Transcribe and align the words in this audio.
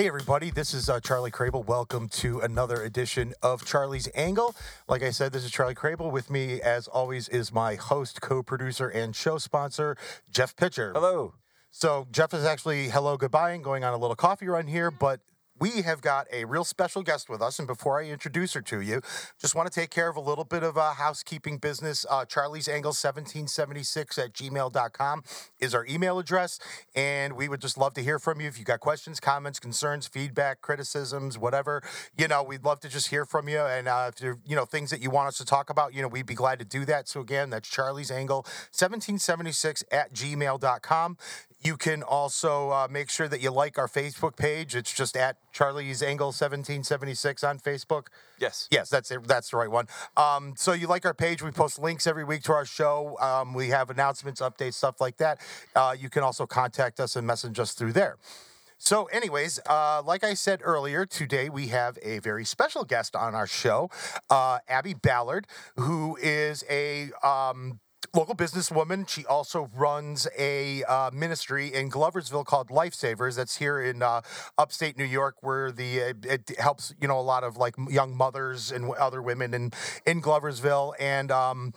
Hey, 0.00 0.08
everybody, 0.08 0.50
this 0.50 0.72
is 0.72 0.88
uh, 0.88 0.98
Charlie 0.98 1.30
Crable. 1.30 1.62
Welcome 1.62 2.08
to 2.08 2.40
another 2.40 2.82
edition 2.82 3.34
of 3.42 3.66
Charlie's 3.66 4.08
Angle. 4.14 4.56
Like 4.88 5.02
I 5.02 5.10
said, 5.10 5.30
this 5.30 5.44
is 5.44 5.50
Charlie 5.50 5.74
Crable. 5.74 6.10
With 6.10 6.30
me, 6.30 6.58
as 6.62 6.88
always, 6.88 7.28
is 7.28 7.52
my 7.52 7.74
host, 7.74 8.22
co 8.22 8.42
producer, 8.42 8.88
and 8.88 9.14
show 9.14 9.36
sponsor, 9.36 9.98
Jeff 10.30 10.56
Pitcher. 10.56 10.92
Hello. 10.94 11.34
So, 11.70 12.06
Jeff 12.10 12.32
is 12.32 12.46
actually 12.46 12.88
hello, 12.88 13.18
goodbye, 13.18 13.50
and 13.50 13.62
going 13.62 13.84
on 13.84 13.92
a 13.92 13.98
little 13.98 14.16
coffee 14.16 14.48
run 14.48 14.66
here, 14.66 14.90
but 14.90 15.20
we 15.60 15.82
have 15.82 16.00
got 16.00 16.26
a 16.32 16.46
real 16.46 16.64
special 16.64 17.02
guest 17.02 17.28
with 17.28 17.42
us. 17.42 17.58
And 17.58 17.68
before 17.68 18.00
I 18.00 18.06
introduce 18.06 18.54
her 18.54 18.62
to 18.62 18.80
you, 18.80 19.02
just 19.38 19.54
want 19.54 19.70
to 19.70 19.80
take 19.80 19.90
care 19.90 20.08
of 20.08 20.16
a 20.16 20.20
little 20.20 20.44
bit 20.44 20.62
of 20.62 20.78
uh, 20.78 20.94
housekeeping 20.94 21.58
business. 21.58 22.06
Uh, 22.08 22.24
Charlie's 22.24 22.66
Angle 22.66 22.90
1776 22.90 24.18
at 24.18 24.32
gmail.com 24.32 25.22
is 25.60 25.74
our 25.74 25.84
email 25.86 26.18
address. 26.18 26.58
And 26.94 27.34
we 27.34 27.48
would 27.48 27.60
just 27.60 27.76
love 27.76 27.92
to 27.94 28.02
hear 28.02 28.18
from 28.18 28.40
you. 28.40 28.48
If 28.48 28.58
you 28.58 28.64
got 28.64 28.80
questions, 28.80 29.20
comments, 29.20 29.60
concerns, 29.60 30.06
feedback, 30.06 30.62
criticisms, 30.62 31.36
whatever, 31.36 31.82
you 32.16 32.26
know, 32.26 32.42
we'd 32.42 32.64
love 32.64 32.80
to 32.80 32.88
just 32.88 33.08
hear 33.08 33.26
from 33.26 33.48
you. 33.48 33.60
And 33.60 33.86
uh, 33.86 34.06
if 34.08 34.16
there 34.16 34.38
you 34.46 34.56
know, 34.56 34.64
things 34.64 34.90
that 34.90 35.02
you 35.02 35.10
want 35.10 35.28
us 35.28 35.36
to 35.38 35.44
talk 35.44 35.68
about, 35.68 35.92
you 35.92 36.00
know, 36.00 36.08
we'd 36.08 36.26
be 36.26 36.34
glad 36.34 36.58
to 36.60 36.64
do 36.64 36.86
that. 36.86 37.06
So 37.06 37.20
again, 37.20 37.50
that's 37.50 37.68
Charlie's 37.68 38.10
Angle 38.10 38.38
1776 38.72 39.84
at 39.92 40.14
gmail.com. 40.14 41.18
You 41.62 41.76
can 41.76 42.02
also 42.02 42.70
uh, 42.70 42.88
make 42.90 43.10
sure 43.10 43.28
that 43.28 43.42
you 43.42 43.50
like 43.50 43.76
our 43.76 43.86
Facebook 43.86 44.36
page. 44.36 44.74
It's 44.74 44.92
just 44.92 45.14
at 45.14 45.36
Charlie's 45.52 46.02
Angle 46.02 46.28
1776 46.28 47.44
on 47.44 47.58
Facebook. 47.58 48.06
Yes. 48.38 48.66
Yes, 48.70 48.88
that's 48.88 49.10
it. 49.10 49.26
That's 49.26 49.50
the 49.50 49.58
right 49.58 49.70
one. 49.70 49.86
Um, 50.16 50.54
so 50.56 50.72
you 50.72 50.86
like 50.86 51.04
our 51.04 51.12
page? 51.12 51.42
We 51.42 51.50
post 51.50 51.78
links 51.78 52.06
every 52.06 52.24
week 52.24 52.42
to 52.44 52.52
our 52.52 52.64
show. 52.64 53.18
Um, 53.20 53.52
we 53.52 53.68
have 53.68 53.90
announcements, 53.90 54.40
updates, 54.40 54.74
stuff 54.74 55.02
like 55.02 55.18
that. 55.18 55.40
Uh, 55.76 55.94
you 55.98 56.08
can 56.08 56.22
also 56.22 56.46
contact 56.46 56.98
us 56.98 57.14
and 57.14 57.26
message 57.26 57.58
us 57.58 57.72
through 57.72 57.92
there. 57.92 58.16
So, 58.82 59.04
anyways, 59.06 59.60
uh, 59.66 60.00
like 60.02 60.24
I 60.24 60.32
said 60.32 60.60
earlier, 60.64 61.04
today 61.04 61.50
we 61.50 61.66
have 61.66 61.98
a 62.02 62.18
very 62.20 62.46
special 62.46 62.84
guest 62.84 63.14
on 63.14 63.34
our 63.34 63.46
show, 63.46 63.90
uh, 64.30 64.60
Abby 64.66 64.94
Ballard, 64.94 65.46
who 65.76 66.16
is 66.16 66.64
a 66.70 67.10
um, 67.22 67.80
local 68.14 68.34
businesswoman. 68.34 69.08
She 69.08 69.24
also 69.26 69.70
runs 69.74 70.26
a 70.38 70.82
uh, 70.84 71.10
ministry 71.12 71.72
in 71.72 71.90
Gloversville 71.90 72.44
called 72.44 72.68
Lifesavers. 72.68 73.36
That's 73.36 73.56
here 73.56 73.80
in 73.80 74.02
uh, 74.02 74.22
upstate 74.58 74.98
New 74.98 75.04
York, 75.04 75.36
where 75.40 75.70
the 75.70 76.02
uh, 76.02 76.12
it 76.24 76.58
helps 76.58 76.94
you 77.00 77.08
know 77.08 77.18
a 77.18 77.22
lot 77.22 77.44
of 77.44 77.56
like 77.56 77.74
young 77.88 78.16
mothers 78.16 78.72
and 78.72 78.92
other 78.94 79.22
women 79.22 79.54
in 79.54 79.72
in 80.06 80.22
Gloversville, 80.22 80.94
and 80.98 81.30
um, 81.30 81.74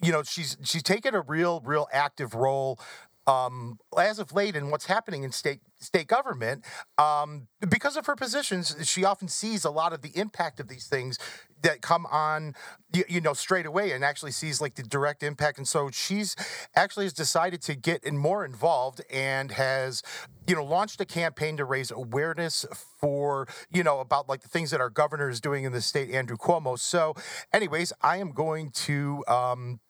you 0.00 0.12
know 0.12 0.22
she's 0.22 0.56
she's 0.62 0.82
taken 0.82 1.14
a 1.14 1.20
real 1.20 1.60
real 1.64 1.88
active 1.92 2.34
role 2.34 2.78
um, 3.26 3.78
as 3.96 4.18
of 4.18 4.32
late 4.32 4.56
in 4.56 4.70
what's 4.70 4.86
happening 4.86 5.22
in 5.22 5.32
state 5.32 5.60
state 5.78 6.06
government 6.06 6.64
um, 6.98 7.48
because 7.68 7.96
of 7.96 8.06
her 8.06 8.16
positions 8.16 8.76
she 8.82 9.04
often 9.04 9.28
sees 9.28 9.64
a 9.64 9.70
lot 9.70 9.92
of 9.92 10.02
the 10.02 10.16
impact 10.16 10.60
of 10.60 10.68
these 10.68 10.86
things 10.86 11.18
that 11.62 11.80
come 11.80 12.06
on 12.06 12.54
you, 12.92 13.04
you, 13.08 13.20
know 13.20 13.32
straight 13.32 13.66
away 13.66 13.92
and 13.92 14.04
actually 14.04 14.32
sees 14.32 14.60
like 14.60 14.74
the 14.74 14.82
direct 14.82 15.22
impact. 15.22 15.58
And 15.58 15.66
so 15.66 15.90
she's 15.90 16.36
actually 16.76 17.06
has 17.06 17.12
decided 17.12 17.62
to 17.62 17.74
get 17.74 18.04
in 18.04 18.18
more 18.18 18.44
involved 18.44 19.00
and 19.10 19.50
has 19.52 20.02
you 20.46 20.54
know 20.54 20.64
launched 20.64 21.00
a 21.00 21.04
campaign 21.04 21.56
to 21.56 21.64
raise 21.64 21.90
awareness 21.90 22.66
for 23.00 23.48
you 23.70 23.82
know 23.82 24.00
about 24.00 24.28
like 24.28 24.42
the 24.42 24.48
things 24.48 24.70
that 24.72 24.80
our 24.80 24.90
governor 24.90 25.28
is 25.28 25.40
doing 25.40 25.64
in 25.64 25.72
the 25.72 25.80
state 25.80 26.10
andrew 26.10 26.36
cuomo. 26.36 26.78
So 26.78 27.14
anyways 27.52 27.92
i 28.02 28.18
am 28.18 28.32
going 28.32 28.70
to 28.70 29.24
um, 29.28 29.80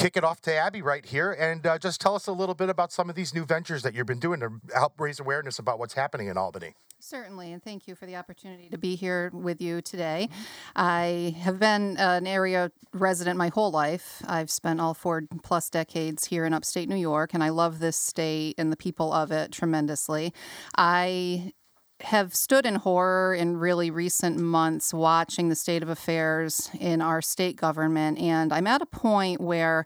kick 0.00 0.16
it 0.16 0.24
off 0.24 0.40
to 0.40 0.54
Abby 0.54 0.80
right 0.80 1.04
here 1.04 1.30
and 1.32 1.66
uh, 1.66 1.78
just 1.78 2.00
tell 2.00 2.14
us 2.14 2.26
a 2.26 2.32
little 2.32 2.54
bit 2.54 2.70
about 2.70 2.90
some 2.90 3.10
of 3.10 3.16
these 3.16 3.34
new 3.34 3.44
ventures 3.44 3.82
that 3.82 3.94
you've 3.94 4.06
been 4.06 4.18
doing 4.18 4.40
to 4.40 4.48
help 4.74 4.98
raise 4.98 5.20
awareness 5.20 5.58
about 5.58 5.78
what's 5.78 5.92
happening 5.92 6.28
in 6.28 6.38
Albany. 6.38 6.74
Certainly, 6.98 7.52
and 7.52 7.62
thank 7.62 7.86
you 7.86 7.94
for 7.94 8.06
the 8.06 8.16
opportunity 8.16 8.68
to 8.70 8.78
be 8.78 8.94
here 8.94 9.30
with 9.32 9.60
you 9.60 9.80
today. 9.82 10.28
I 10.74 11.34
have 11.40 11.58
been 11.58 11.96
an 11.98 12.26
area 12.26 12.72
resident 12.92 13.36
my 13.38 13.48
whole 13.48 13.70
life. 13.70 14.22
I've 14.26 14.50
spent 14.50 14.80
all 14.80 14.94
four 14.94 15.22
plus 15.42 15.70
decades 15.70 16.26
here 16.26 16.44
in 16.44 16.52
upstate 16.52 16.88
New 16.88 16.96
York, 16.96 17.32
and 17.32 17.42
I 17.42 17.50
love 17.50 17.78
this 17.78 17.96
state 17.96 18.54
and 18.58 18.70
the 18.70 18.76
people 18.76 19.12
of 19.12 19.32
it 19.32 19.50
tremendously. 19.50 20.34
I 20.76 21.52
have 22.02 22.34
stood 22.34 22.66
in 22.66 22.76
horror 22.76 23.34
in 23.34 23.56
really 23.56 23.90
recent 23.90 24.38
months 24.38 24.94
watching 24.94 25.48
the 25.48 25.54
state 25.54 25.82
of 25.82 25.88
affairs 25.88 26.70
in 26.78 27.00
our 27.00 27.20
state 27.20 27.56
government. 27.56 28.18
And 28.18 28.52
I'm 28.52 28.66
at 28.66 28.82
a 28.82 28.86
point 28.86 29.40
where, 29.40 29.84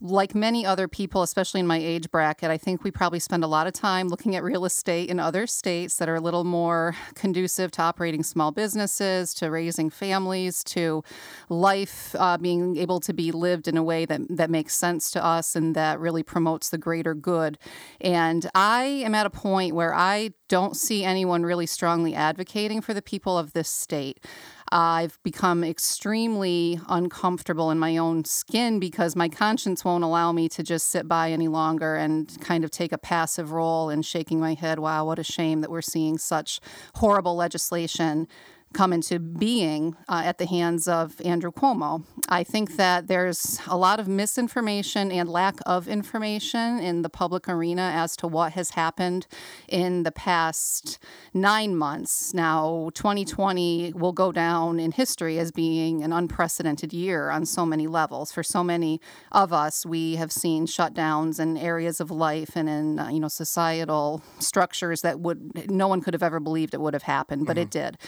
like 0.00 0.34
many 0.34 0.66
other 0.66 0.88
people, 0.88 1.22
especially 1.22 1.60
in 1.60 1.66
my 1.66 1.78
age 1.78 2.10
bracket, 2.10 2.50
I 2.50 2.58
think 2.58 2.82
we 2.82 2.90
probably 2.90 3.20
spend 3.20 3.44
a 3.44 3.46
lot 3.46 3.66
of 3.66 3.72
time 3.72 4.08
looking 4.08 4.34
at 4.34 4.42
real 4.42 4.64
estate 4.64 5.08
in 5.08 5.20
other 5.20 5.46
states 5.46 5.96
that 5.98 6.08
are 6.08 6.16
a 6.16 6.20
little 6.20 6.44
more 6.44 6.96
conducive 7.14 7.70
to 7.72 7.82
operating 7.82 8.22
small 8.22 8.50
businesses, 8.50 9.32
to 9.34 9.50
raising 9.50 9.90
families, 9.90 10.64
to 10.64 11.04
life 11.48 12.16
uh, 12.18 12.36
being 12.36 12.76
able 12.76 12.98
to 13.00 13.12
be 13.12 13.30
lived 13.30 13.68
in 13.68 13.76
a 13.76 13.82
way 13.82 14.04
that, 14.04 14.20
that 14.28 14.50
makes 14.50 14.74
sense 14.74 15.10
to 15.12 15.24
us 15.24 15.54
and 15.54 15.76
that 15.76 16.00
really 16.00 16.22
promotes 16.22 16.70
the 16.70 16.78
greater 16.78 17.14
good. 17.14 17.58
And 18.00 18.50
I 18.54 18.84
am 18.84 19.14
at 19.14 19.26
a 19.26 19.30
point 19.30 19.74
where 19.74 19.94
I 19.94 20.30
don't 20.52 20.76
see 20.76 21.02
anyone 21.02 21.44
really 21.44 21.64
strongly 21.64 22.14
advocating 22.14 22.82
for 22.82 22.92
the 22.92 23.00
people 23.00 23.38
of 23.38 23.54
this 23.54 23.70
state. 23.70 24.22
I've 24.70 25.18
become 25.22 25.64
extremely 25.64 26.78
uncomfortable 26.90 27.70
in 27.70 27.78
my 27.78 27.96
own 27.96 28.26
skin 28.26 28.78
because 28.78 29.16
my 29.16 29.30
conscience 29.30 29.82
won't 29.82 30.04
allow 30.04 30.30
me 30.30 30.50
to 30.50 30.62
just 30.62 30.88
sit 30.88 31.08
by 31.08 31.30
any 31.30 31.48
longer 31.48 31.94
and 31.94 32.38
kind 32.42 32.64
of 32.64 32.70
take 32.70 32.92
a 32.92 32.98
passive 32.98 33.52
role 33.52 33.88
in 33.88 34.02
shaking 34.02 34.40
my 34.40 34.52
head. 34.52 34.78
Wow, 34.78 35.06
what 35.06 35.18
a 35.18 35.24
shame 35.24 35.62
that 35.62 35.70
we're 35.70 35.80
seeing 35.80 36.18
such 36.18 36.60
horrible 36.96 37.34
legislation 37.34 38.28
come 38.72 38.92
into 38.92 39.18
being 39.18 39.96
uh, 40.08 40.22
at 40.24 40.38
the 40.38 40.46
hands 40.46 40.88
of 40.88 41.20
Andrew 41.24 41.52
Cuomo. 41.52 42.04
I 42.28 42.44
think 42.44 42.76
that 42.76 43.06
there's 43.06 43.60
a 43.66 43.76
lot 43.76 44.00
of 44.00 44.08
misinformation 44.08 45.12
and 45.12 45.28
lack 45.28 45.56
of 45.66 45.88
information 45.88 46.78
in 46.78 47.02
the 47.02 47.08
public 47.08 47.48
arena 47.48 47.92
as 47.94 48.16
to 48.16 48.26
what 48.26 48.52
has 48.52 48.70
happened 48.70 49.26
in 49.68 50.02
the 50.02 50.12
past 50.12 50.98
nine 51.34 51.76
months. 51.76 52.32
Now, 52.32 52.90
2020 52.94 53.92
will 53.94 54.12
go 54.12 54.32
down 54.32 54.80
in 54.80 54.92
history 54.92 55.38
as 55.38 55.52
being 55.52 56.02
an 56.02 56.12
unprecedented 56.12 56.92
year 56.92 57.30
on 57.30 57.44
so 57.44 57.66
many 57.66 57.86
levels. 57.86 58.32
For 58.32 58.42
so 58.42 58.64
many 58.64 59.00
of 59.30 59.52
us, 59.52 59.84
we 59.84 60.16
have 60.16 60.32
seen 60.32 60.66
shutdowns 60.66 61.38
in 61.38 61.56
areas 61.56 62.00
of 62.00 62.10
life 62.10 62.56
and 62.56 62.68
in 62.68 62.98
uh, 62.98 63.08
you 63.08 63.20
know 63.20 63.28
societal 63.28 64.22
structures 64.38 65.02
that 65.02 65.20
would 65.20 65.70
no 65.70 65.88
one 65.88 66.00
could 66.00 66.14
have 66.14 66.22
ever 66.22 66.40
believed 66.40 66.74
it 66.74 66.80
would 66.80 66.94
have 66.94 67.02
happened, 67.02 67.46
but 67.46 67.56
mm-hmm. 67.56 67.62
it 67.62 67.70
did. 67.70 67.98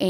And 0.00 0.07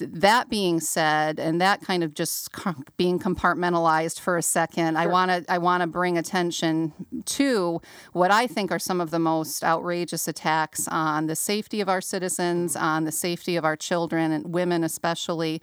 that 0.00 0.48
being 0.48 0.80
said, 0.80 1.38
and 1.38 1.60
that 1.60 1.80
kind 1.80 2.02
of 2.02 2.14
just 2.14 2.50
being 2.96 3.18
compartmentalized 3.18 4.20
for 4.20 4.36
a 4.36 4.42
second, 4.42 4.94
sure. 4.94 5.02
I 5.02 5.06
want 5.06 5.30
to 5.30 5.44
I 5.52 5.58
want 5.58 5.80
to 5.82 5.86
bring 5.86 6.16
attention 6.16 6.92
to 7.24 7.80
what 8.12 8.30
I 8.30 8.46
think 8.46 8.70
are 8.70 8.78
some 8.78 9.00
of 9.00 9.10
the 9.10 9.18
most 9.18 9.64
outrageous 9.64 10.28
attacks 10.28 10.86
on 10.88 11.26
the 11.26 11.36
safety 11.36 11.80
of 11.80 11.88
our 11.88 12.00
citizens, 12.00 12.76
on 12.76 13.04
the 13.04 13.12
safety 13.12 13.56
of 13.56 13.64
our 13.64 13.76
children 13.76 14.32
and 14.32 14.54
women 14.54 14.84
especially, 14.84 15.60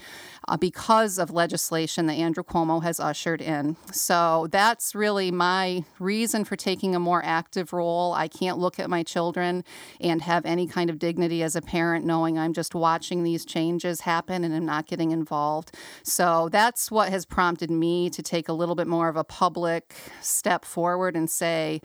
uh, 0.48 0.58
because 0.58 1.18
of 1.18 1.32
legislation 1.32 2.08
that 2.08 2.16
Andrew 2.16 2.44
Cuomo 2.44 2.84
has 2.84 3.00
ushered 3.00 3.42
in. 3.42 3.78
So 3.92 4.48
that's 4.52 4.94
really 4.94 5.32
my 5.32 5.86
reason 6.00 6.44
for 6.44 6.56
taking 6.56 6.94
a 6.96 7.00
more 7.00 7.22
active 7.24 7.74
role. 7.74 8.14
I 8.14 8.28
can't 8.28 8.58
look 8.58 8.80
at 8.80 8.90
my 8.90 9.04
children 9.04 9.64
and 10.00 10.22
have 10.22 10.46
any 10.46 10.68
kind 10.68 10.90
of 10.90 11.00
dignity 11.00 11.42
as 11.42 11.56
a 11.56 11.62
parent 11.62 12.06
knowing 12.06 12.38
I'm 12.38 12.54
just 12.54 12.76
watching 12.76 13.24
these 13.24 13.46
changes 13.46 13.71
changes 13.72 14.02
happen 14.02 14.44
and 14.44 14.54
I'm 14.54 14.66
not 14.66 14.88
getting 14.88 15.12
involved. 15.12 15.76
So 16.04 16.50
that's 16.52 16.92
what 16.92 17.10
has 17.10 17.26
prompted 17.26 17.72
me 17.72 18.10
to 18.10 18.22
take 18.22 18.50
a 18.50 18.54
little 18.54 18.76
bit 18.76 18.88
more 18.88 19.08
of 19.08 19.16
a 19.16 19.24
public 19.24 19.96
step 20.22 20.66
forward 20.66 21.16
and 21.16 21.30
say, 21.30 21.82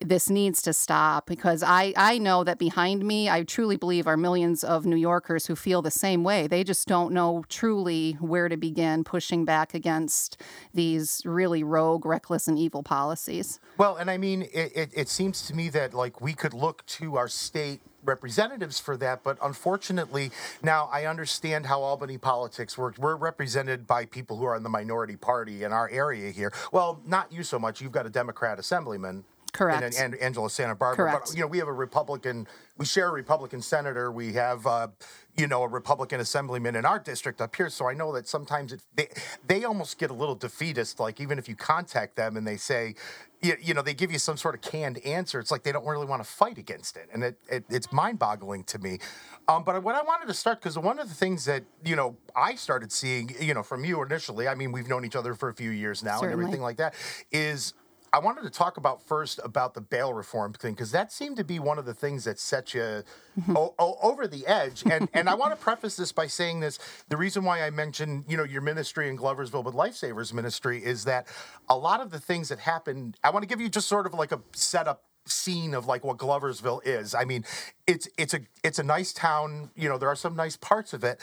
this 0.00 0.28
needs 0.28 0.60
to 0.62 0.72
stop 0.72 1.26
because 1.26 1.62
I, 1.62 1.92
I 1.96 2.18
know 2.18 2.42
that 2.44 2.58
behind 2.58 3.04
me, 3.04 3.30
I 3.30 3.44
truly 3.44 3.76
believe 3.76 4.06
are 4.08 4.16
millions 4.16 4.64
of 4.64 4.84
New 4.84 4.96
Yorkers 4.96 5.46
who 5.46 5.54
feel 5.54 5.80
the 5.80 5.92
same 5.92 6.24
way. 6.24 6.48
They 6.48 6.64
just 6.64 6.88
don't 6.88 7.12
know 7.12 7.44
truly 7.48 8.14
where 8.14 8.48
to 8.48 8.56
begin 8.56 9.04
pushing 9.04 9.44
back 9.44 9.74
against 9.74 10.40
these 10.74 11.22
really 11.24 11.62
rogue, 11.62 12.04
reckless, 12.04 12.48
and 12.48 12.58
evil 12.58 12.82
policies. 12.82 13.60
Well, 13.78 13.96
and 13.96 14.10
I 14.10 14.18
mean, 14.18 14.42
it, 14.42 14.72
it, 14.74 14.90
it 14.92 15.08
seems 15.08 15.46
to 15.46 15.54
me 15.54 15.68
that 15.68 15.94
like 15.94 16.20
we 16.20 16.34
could 16.34 16.54
look 16.54 16.84
to 16.86 17.16
our 17.16 17.28
state 17.28 17.80
representatives 18.04 18.78
for 18.78 18.96
that, 18.98 19.22
but 19.22 19.38
unfortunately, 19.42 20.30
now 20.62 20.88
I 20.92 21.06
understand 21.06 21.66
how 21.66 21.82
Albany 21.82 22.18
politics 22.18 22.76
works. 22.76 22.98
We're 22.98 23.16
represented 23.16 23.86
by 23.86 24.06
people 24.06 24.36
who 24.36 24.44
are 24.44 24.56
in 24.56 24.62
the 24.62 24.68
minority 24.68 25.16
party 25.16 25.64
in 25.64 25.72
our 25.72 25.88
area 25.90 26.30
here. 26.30 26.52
Well, 26.72 27.00
not 27.06 27.32
you 27.32 27.42
so 27.42 27.58
much. 27.58 27.80
You've 27.80 27.92
got 27.92 28.06
a 28.06 28.10
Democrat 28.10 28.58
assemblyman 28.58 29.24
Correct. 29.52 29.82
And, 29.82 30.14
and 30.14 30.22
Angelo 30.22 30.48
Santabarbara. 30.48 30.96
Correct. 30.96 31.26
But 31.26 31.34
you 31.34 31.42
know, 31.42 31.46
we 31.46 31.58
have 31.58 31.68
a 31.68 31.72
Republican. 31.72 32.46
We 32.78 32.86
share 32.86 33.08
a 33.08 33.12
Republican 33.12 33.60
senator. 33.60 34.10
We 34.10 34.32
have, 34.32 34.66
uh, 34.66 34.88
you 35.36 35.46
know, 35.46 35.62
a 35.62 35.68
Republican 35.68 36.20
assemblyman 36.20 36.74
in 36.74 36.86
our 36.86 36.98
district 36.98 37.40
up 37.40 37.54
here. 37.54 37.68
So 37.68 37.88
I 37.88 37.92
know 37.92 38.12
that 38.12 38.26
sometimes 38.26 38.72
it, 38.72 38.80
they 38.96 39.08
they 39.46 39.64
almost 39.64 39.98
get 39.98 40.10
a 40.10 40.14
little 40.14 40.34
defeatist. 40.34 40.98
Like 40.98 41.20
even 41.20 41.38
if 41.38 41.48
you 41.48 41.56
contact 41.56 42.16
them 42.16 42.36
and 42.36 42.46
they 42.46 42.56
say, 42.56 42.94
you, 43.42 43.56
you 43.60 43.74
know, 43.74 43.82
they 43.82 43.92
give 43.92 44.10
you 44.10 44.18
some 44.18 44.36
sort 44.36 44.54
of 44.54 44.60
canned 44.62 44.98
answer. 45.04 45.38
It's 45.40 45.50
like 45.50 45.64
they 45.64 45.72
don't 45.72 45.84
really 45.86 46.06
want 46.06 46.24
to 46.24 46.28
fight 46.28 46.58
against 46.58 46.96
it, 46.96 47.08
and 47.12 47.22
it, 47.24 47.38
it 47.50 47.64
it's 47.68 47.92
mind-boggling 47.92 48.64
to 48.64 48.78
me. 48.78 49.00
Um, 49.48 49.64
but 49.64 49.82
what 49.82 49.96
I 49.96 50.02
wanted 50.02 50.28
to 50.28 50.34
start 50.34 50.60
because 50.60 50.78
one 50.78 50.98
of 50.98 51.08
the 51.08 51.14
things 51.14 51.44
that 51.44 51.64
you 51.84 51.96
know 51.96 52.16
I 52.34 52.54
started 52.54 52.92
seeing, 52.92 53.34
you 53.40 53.52
know, 53.52 53.62
from 53.62 53.84
you 53.84 54.02
initially. 54.02 54.48
I 54.48 54.54
mean, 54.54 54.72
we've 54.72 54.88
known 54.88 55.04
each 55.04 55.16
other 55.16 55.34
for 55.34 55.48
a 55.48 55.54
few 55.54 55.70
years 55.70 56.02
now, 56.02 56.20
Certainly. 56.20 56.32
and 56.32 56.42
everything 56.42 56.62
like 56.62 56.76
that. 56.78 56.94
Is 57.32 57.74
I 58.12 58.18
wanted 58.18 58.42
to 58.42 58.50
talk 58.50 58.76
about 58.76 59.02
first 59.02 59.40
about 59.42 59.74
the 59.74 59.80
bail 59.80 60.12
reform 60.12 60.52
thing 60.52 60.74
because 60.74 60.92
that 60.92 61.12
seemed 61.12 61.36
to 61.38 61.44
be 61.44 61.58
one 61.58 61.78
of 61.78 61.86
the 61.86 61.94
things 61.94 62.24
that 62.24 62.38
set 62.38 62.74
you 62.74 62.80
mm-hmm. 62.80 63.56
o- 63.56 63.74
o- 63.78 63.96
over 64.02 64.26
the 64.26 64.46
edge. 64.46 64.82
And 64.84 65.08
and 65.14 65.28
I 65.28 65.34
want 65.34 65.52
to 65.52 65.62
preface 65.62 65.96
this 65.96 66.12
by 66.12 66.26
saying 66.26 66.60
this: 66.60 66.78
the 67.08 67.16
reason 67.16 67.44
why 67.44 67.62
I 67.62 67.70
mentioned 67.70 68.24
you 68.28 68.36
know 68.36 68.44
your 68.44 68.60
ministry 68.60 69.08
in 69.08 69.16
Gloversville 69.16 69.64
with 69.64 69.74
Lifesavers 69.74 70.32
Ministry 70.32 70.84
is 70.84 71.04
that 71.04 71.26
a 71.68 71.76
lot 71.76 72.00
of 72.00 72.10
the 72.10 72.20
things 72.20 72.50
that 72.50 72.58
happened. 72.58 73.16
I 73.24 73.30
want 73.30 73.42
to 73.44 73.48
give 73.48 73.60
you 73.60 73.68
just 73.68 73.88
sort 73.88 74.06
of 74.06 74.14
like 74.14 74.32
a 74.32 74.40
setup 74.52 75.04
scene 75.26 75.72
of 75.74 75.86
like 75.86 76.04
what 76.04 76.18
Gloversville 76.18 76.80
is. 76.84 77.14
I 77.14 77.24
mean, 77.24 77.44
it's 77.86 78.08
it's 78.18 78.34
a 78.34 78.40
it's 78.62 78.78
a 78.78 78.82
nice 78.82 79.12
town. 79.12 79.70
You 79.74 79.88
know, 79.88 79.98
there 79.98 80.08
are 80.08 80.16
some 80.16 80.36
nice 80.36 80.56
parts 80.56 80.92
of 80.92 81.04
it, 81.04 81.20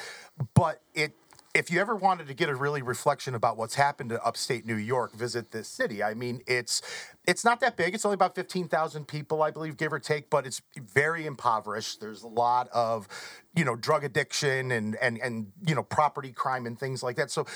but 0.53 0.81
it 0.93 1.13
if 1.55 1.71
you 1.71 1.79
ever 1.79 1.95
wanted 1.95 2.27
to 2.27 2.33
get 2.33 2.47
a 2.49 2.55
really 2.55 2.81
reflection 2.81 3.33
about 3.33 3.57
what's 3.57 3.75
happened 3.75 4.11
to 4.11 4.23
upstate 4.23 4.65
New 4.65 4.75
York, 4.75 5.15
visit 5.15 5.51
this 5.51 5.67
city. 5.67 6.03
I 6.03 6.13
mean, 6.13 6.41
it's 6.45 6.81
it's 7.27 7.43
not 7.43 7.59
that 7.61 7.75
big. 7.75 7.95
It's 7.95 8.05
only 8.05 8.15
about 8.15 8.35
fifteen 8.35 8.67
thousand 8.67 9.07
people, 9.07 9.41
I 9.41 9.51
believe, 9.51 9.75
give 9.75 9.91
or 9.91 9.99
take, 9.99 10.29
but 10.29 10.45
it's 10.45 10.61
very 10.77 11.25
impoverished. 11.25 12.01
There's 12.01 12.23
a 12.23 12.27
lot 12.27 12.69
of, 12.69 13.07
you 13.55 13.65
know, 13.65 13.75
drug 13.75 14.03
addiction 14.03 14.71
and 14.71 14.95
and 15.01 15.17
and 15.19 15.51
you 15.65 15.73
know 15.73 15.83
property 15.83 16.31
crime 16.31 16.65
and 16.67 16.79
things 16.79 17.01
like 17.01 17.15
that. 17.15 17.31
So 17.31 17.47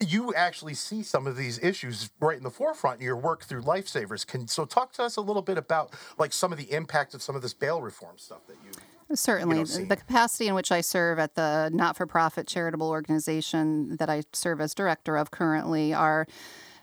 you 0.00 0.34
actually 0.34 0.74
see 0.74 1.02
some 1.02 1.26
of 1.26 1.36
these 1.36 1.58
issues 1.62 2.10
right 2.20 2.36
in 2.36 2.44
the 2.44 2.50
forefront 2.50 3.00
in 3.00 3.04
your 3.04 3.16
work 3.16 3.44
through 3.44 3.62
lifesavers 3.62 4.26
can 4.26 4.46
so 4.46 4.64
talk 4.64 4.92
to 4.92 5.02
us 5.02 5.16
a 5.16 5.20
little 5.20 5.42
bit 5.42 5.58
about 5.58 5.92
like 6.18 6.32
some 6.32 6.52
of 6.52 6.58
the 6.58 6.72
impact 6.72 7.14
of 7.14 7.22
some 7.22 7.34
of 7.34 7.42
this 7.42 7.52
bail 7.54 7.82
reform 7.82 8.16
stuff 8.16 8.46
that 8.46 8.56
you 8.64 8.70
Certainly. 9.14 9.58
you 9.58 9.64
know, 9.64 9.84
the 9.86 9.96
capacity 9.96 10.48
in 10.48 10.54
which 10.54 10.70
I 10.70 10.80
serve 10.80 11.18
at 11.18 11.34
the 11.34 11.70
not 11.72 11.96
for 11.96 12.06
profit 12.06 12.46
charitable 12.46 12.88
organization 12.88 13.96
that 13.96 14.10
I 14.10 14.22
serve 14.32 14.60
as 14.60 14.74
director 14.74 15.16
of 15.16 15.30
currently 15.30 15.94
are 15.94 16.26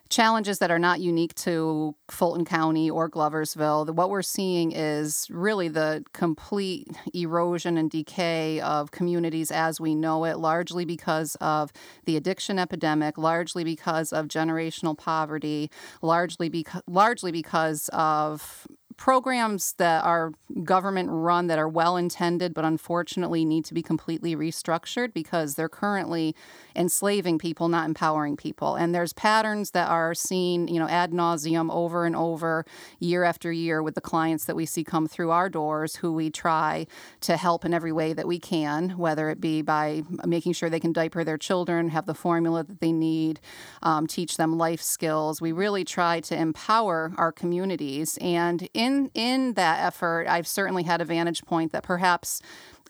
challenges 0.10 0.60
that 0.60 0.70
are 0.70 0.80
not 0.80 1.00
unique 1.02 1.34
to 1.34 1.96
Fulton 2.10 2.46
County 2.46 2.90
or 2.90 3.10
Gloversville. 3.10 3.90
What 3.94 4.10
we're 4.10 4.22
seeing 4.22 4.72
is 4.72 5.28
really 5.32 5.68
the 5.68 6.04
complete 6.14 6.88
erosion 7.14 7.78
and 7.78 7.90
decay 7.90 8.60
of 8.62 8.92
communities 8.92 9.52
as 9.52 9.82
we 9.82 9.96
know 9.96 10.26
it, 10.26 10.38
largely 10.38 10.86
because 10.86 11.36
of 11.42 11.72
the 12.06 12.18
addiction 12.18 12.60
epidemic, 12.60 13.18
largely 13.18 13.64
because 13.64 14.14
of 14.14 14.28
generational 14.28 14.98
poverty, 14.98 15.72
largely 16.02 16.50
because 16.50 16.84
largely 16.88 17.32
because 17.32 17.90
of 17.92 18.68
programs 18.98 19.74
that 19.74 20.04
are 20.04 20.34
government 20.64 21.10
run 21.12 21.48
that 21.48 21.60
are 21.60 21.68
well 21.68 21.98
intended 21.98 22.54
but 22.54 22.64
unfortunately 22.64 23.46
need 23.46 23.66
to 23.66 23.74
be 23.74 23.82
completely 23.82 24.36
restructured 24.36 25.14
because 25.14 25.56
they're 25.56 25.70
currently 25.70 26.36
enslaving 26.76 27.38
people 27.38 27.68
not 27.68 27.88
empowering 27.88 28.38
people. 28.38 28.76
And 28.76 28.94
there's 28.94 29.14
patterns 29.14 29.72
that 29.72 29.90
are 29.90 30.14
seen 30.14 30.68
you 30.68 30.80
know 30.80 30.88
ad 30.88 31.12
nauseum 31.12 31.72
over 31.72 32.06
and 32.06 32.16
over 32.16 32.66
year 33.00 33.24
after 33.24 33.52
year 33.52 33.82
with 33.84 33.96
the 33.96 34.02
clients 34.02 34.46
that 34.46 34.56
we 34.56 34.66
see 34.66 34.84
come 34.84 35.08
through 35.08 35.32
our 35.32 35.50
doors 35.50 35.98
who 35.98 36.14
we 36.14 36.30
try 36.30 36.88
to 37.22 37.38
help 37.38 37.66
in 37.66 37.74
every 37.74 37.92
way 37.92 38.14
that 38.14 38.28
we 38.28 38.40
can 38.40 38.98
whether 38.98 39.30
it 39.30 39.40
be 39.40 39.62
by 39.62 40.04
making 40.26 40.54
sure 40.54 40.70
they 40.70 40.80
can 40.80 40.94
diaper 40.94 41.24
their 41.24 41.38
children 41.38 41.90
have 41.90 42.06
the 42.06 42.14
formula 42.14 42.64
that 42.64 42.80
they 42.80 42.92
need 42.92 43.40
um, 43.84 44.08
teach 44.08 44.38
them 44.38 44.58
life 44.58 44.82
skills. 44.82 45.42
We 45.42 45.52
really 45.52 45.84
try 45.84 46.20
to 46.22 46.36
empower 46.36 47.14
our 47.18 47.32
communities. 47.32 48.18
And 48.22 48.68
in 48.74 48.85
in 48.86 49.12
in 49.14 49.54
that 49.54 49.78
effort 49.86 50.28
i've 50.28 50.48
certainly 50.48 50.84
had 50.84 51.02
a 51.02 51.06
vantage 51.06 51.44
point 51.46 51.72
that 51.72 51.84
perhaps 51.84 52.42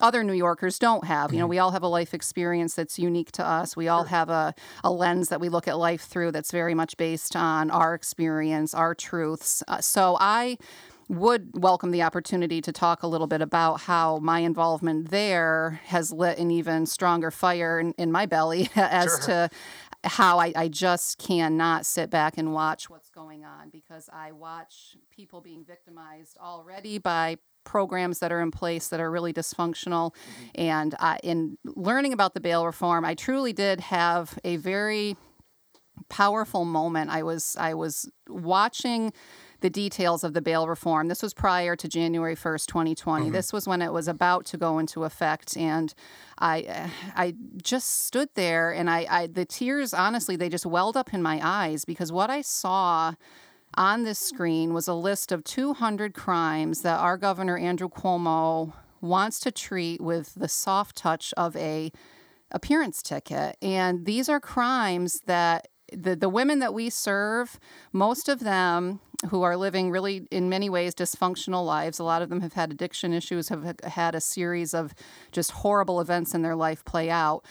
other 0.01 0.25
New 0.25 0.33
Yorkers 0.33 0.77
don't 0.77 1.06
have. 1.06 1.31
You 1.33 1.39
know, 1.39 1.47
we 1.47 1.57
all 1.57 1.71
have 1.71 1.83
a 1.83 1.88
life 1.88 2.13
experience 2.13 2.74
that's 2.74 3.00
unique 3.00 3.31
to 3.33 3.45
us. 3.47 3.77
We 3.77 3.88
all 3.88 4.03
have 4.03 4.30
a, 4.30 4.53
a 4.83 4.92
lens 4.92 5.30
that 5.30 5.39
we 5.39 5.47
look 5.47 5.69
at 5.69 5.77
life 5.77 6.01
through 6.01 6.31
that's 6.33 6.51
very 6.51 6.75
much 6.75 6.97
based 6.97 7.33
on 7.36 7.71
our 7.71 7.94
experience, 7.94 8.74
our 8.74 8.94
truths. 8.94 9.63
Uh, 9.69 9.80
so 9.80 10.18
I 10.19 10.57
would 11.07 11.50
welcome 11.53 11.92
the 11.92 12.01
opportunity 12.01 12.59
to 12.62 12.71
talk 12.71 13.03
a 13.03 13.07
little 13.07 13.27
bit 13.27 13.42
about 13.42 13.81
how 13.81 14.18
my 14.19 14.39
involvement 14.39 15.12
there 15.12 15.80
has 15.86 16.12
lit 16.12 16.39
an 16.39 16.50
even 16.50 16.86
stronger 16.86 17.30
fire 17.31 17.80
in, 17.80 17.94
in 17.97 18.12
my 18.12 18.25
belly 18.25 18.69
as 18.75 19.06
Sure. 19.06 19.19
to 19.19 19.50
how 20.06 20.40
I, 20.40 20.54
I 20.56 20.68
just 20.68 21.18
cannot 21.18 21.86
sit 21.86 22.10
back 22.10 22.38
and 22.38 22.54
watch 22.54 22.90
what's 22.90 23.10
going 23.10 23.44
on 23.44 23.69
because 23.69 24.10
I 24.13 24.31
watch 24.31 24.96
people 25.10 25.42
being 25.42 25.66
victimized 25.66 26.38
already 26.40 26.98
by 26.98 27.38
programs 27.63 28.19
that 28.19 28.31
are 28.31 28.42
in 28.42 28.52
place 28.52 28.88
that 28.90 29.00
are 29.00 29.10
really 29.10 29.34
dysfunctional. 29.34 30.13
And 30.54 30.96
uh, 31.00 31.18
in 31.24 31.57
learning 31.66 32.13
about 32.13 32.34
the 32.34 32.40
bail 32.40 32.66
reform, 32.66 33.04
I 33.04 33.16
truly 33.16 33.54
did 33.54 33.81
have 33.81 34.38
a 34.44 34.57
very 34.57 35.18
powerful 36.10 36.66
moment. 36.66 37.10
I 37.10 37.24
was 37.24 37.56
I 37.60 37.74
was 37.74 38.10
watching 38.28 39.12
the 39.62 39.69
details 39.69 40.24
of 40.24 40.34
the 40.34 40.42
bail 40.42 40.68
reform. 40.68 41.07
This 41.07 41.22
was 41.22 41.34
prior 41.34 41.75
to 41.75 41.88
January 41.88 42.36
1st, 42.36 42.66
2020. 42.68 43.25
Mm-hmm. 43.25 43.34
This 43.34 43.54
was 43.54 43.68
when 43.68 43.81
it 43.81 43.94
was 43.94 44.07
about 44.07 44.46
to 44.48 44.57
go 44.57 44.80
into 44.80 45.04
effect 45.04 45.56
and 45.57 45.94
I 46.38 46.63
uh, 46.63 46.90
I 47.16 47.36
just 47.62 48.06
stood 48.06 48.30
there 48.36 48.72
and 48.72 48.90
I, 48.90 49.07
I 49.10 49.28
the 49.28 49.46
tears 49.46 49.94
honestly 49.94 50.36
they 50.36 50.50
just 50.50 50.66
welled 50.66 50.98
up 50.98 51.13
in 51.13 51.22
my 51.22 51.40
eyes 51.42 51.86
because 51.86 52.12
what 52.12 52.30
I 52.30 52.42
saw 52.42 53.13
on 53.78 54.04
this 54.04 54.19
screen 54.19 54.74
was 54.74 54.88
a 54.88 54.94
list 54.94 55.31
of 55.31 55.44
200 55.44 56.13
crimes 56.13 56.81
that 56.81 57.00
our 57.00 57.18
governor 57.18 57.57
Andrew 57.57 57.90
Cuomo 57.90 58.74
wants 59.02 59.40
to 59.42 59.52
treat 59.52 60.02
with 60.02 60.34
the 60.36 60.48
soft 60.48 60.96
touch 60.96 61.34
of 61.38 61.56
a 61.56 61.92
appearance 62.52 63.02
ticket. 63.02 63.57
And 63.62 64.06
these 64.06 64.30
are 64.30 64.40
crimes 64.40 65.19
that 65.25 65.68
the, 65.92 66.16
the 66.16 66.30
women 66.30 66.60
that 66.60 66.74
we 66.74 66.90
serve, 66.90 67.60
most 67.92 68.30
of 68.30 68.40
them 68.40 69.00
who 69.29 69.44
are 69.44 69.57
living 69.57 69.91
really, 69.91 70.27
in 70.31 70.50
many 70.50 70.69
ways, 70.69 70.94
dysfunctional 70.95 71.65
lives, 71.65 72.00
a 72.00 72.03
lot 72.03 72.21
of 72.21 72.29
them 72.29 72.41
have 72.41 72.53
had 72.53 72.71
addiction 72.71 73.13
issues, 73.13 73.50
have 73.50 73.79
had 73.83 74.15
a 74.15 74.21
series 74.21 74.73
of 74.73 74.94
just 75.31 75.51
horrible 75.51 76.00
events 76.01 76.33
in 76.33 76.41
their 76.41 76.56
life 76.56 76.83
play 76.85 77.09
out. 77.09 77.44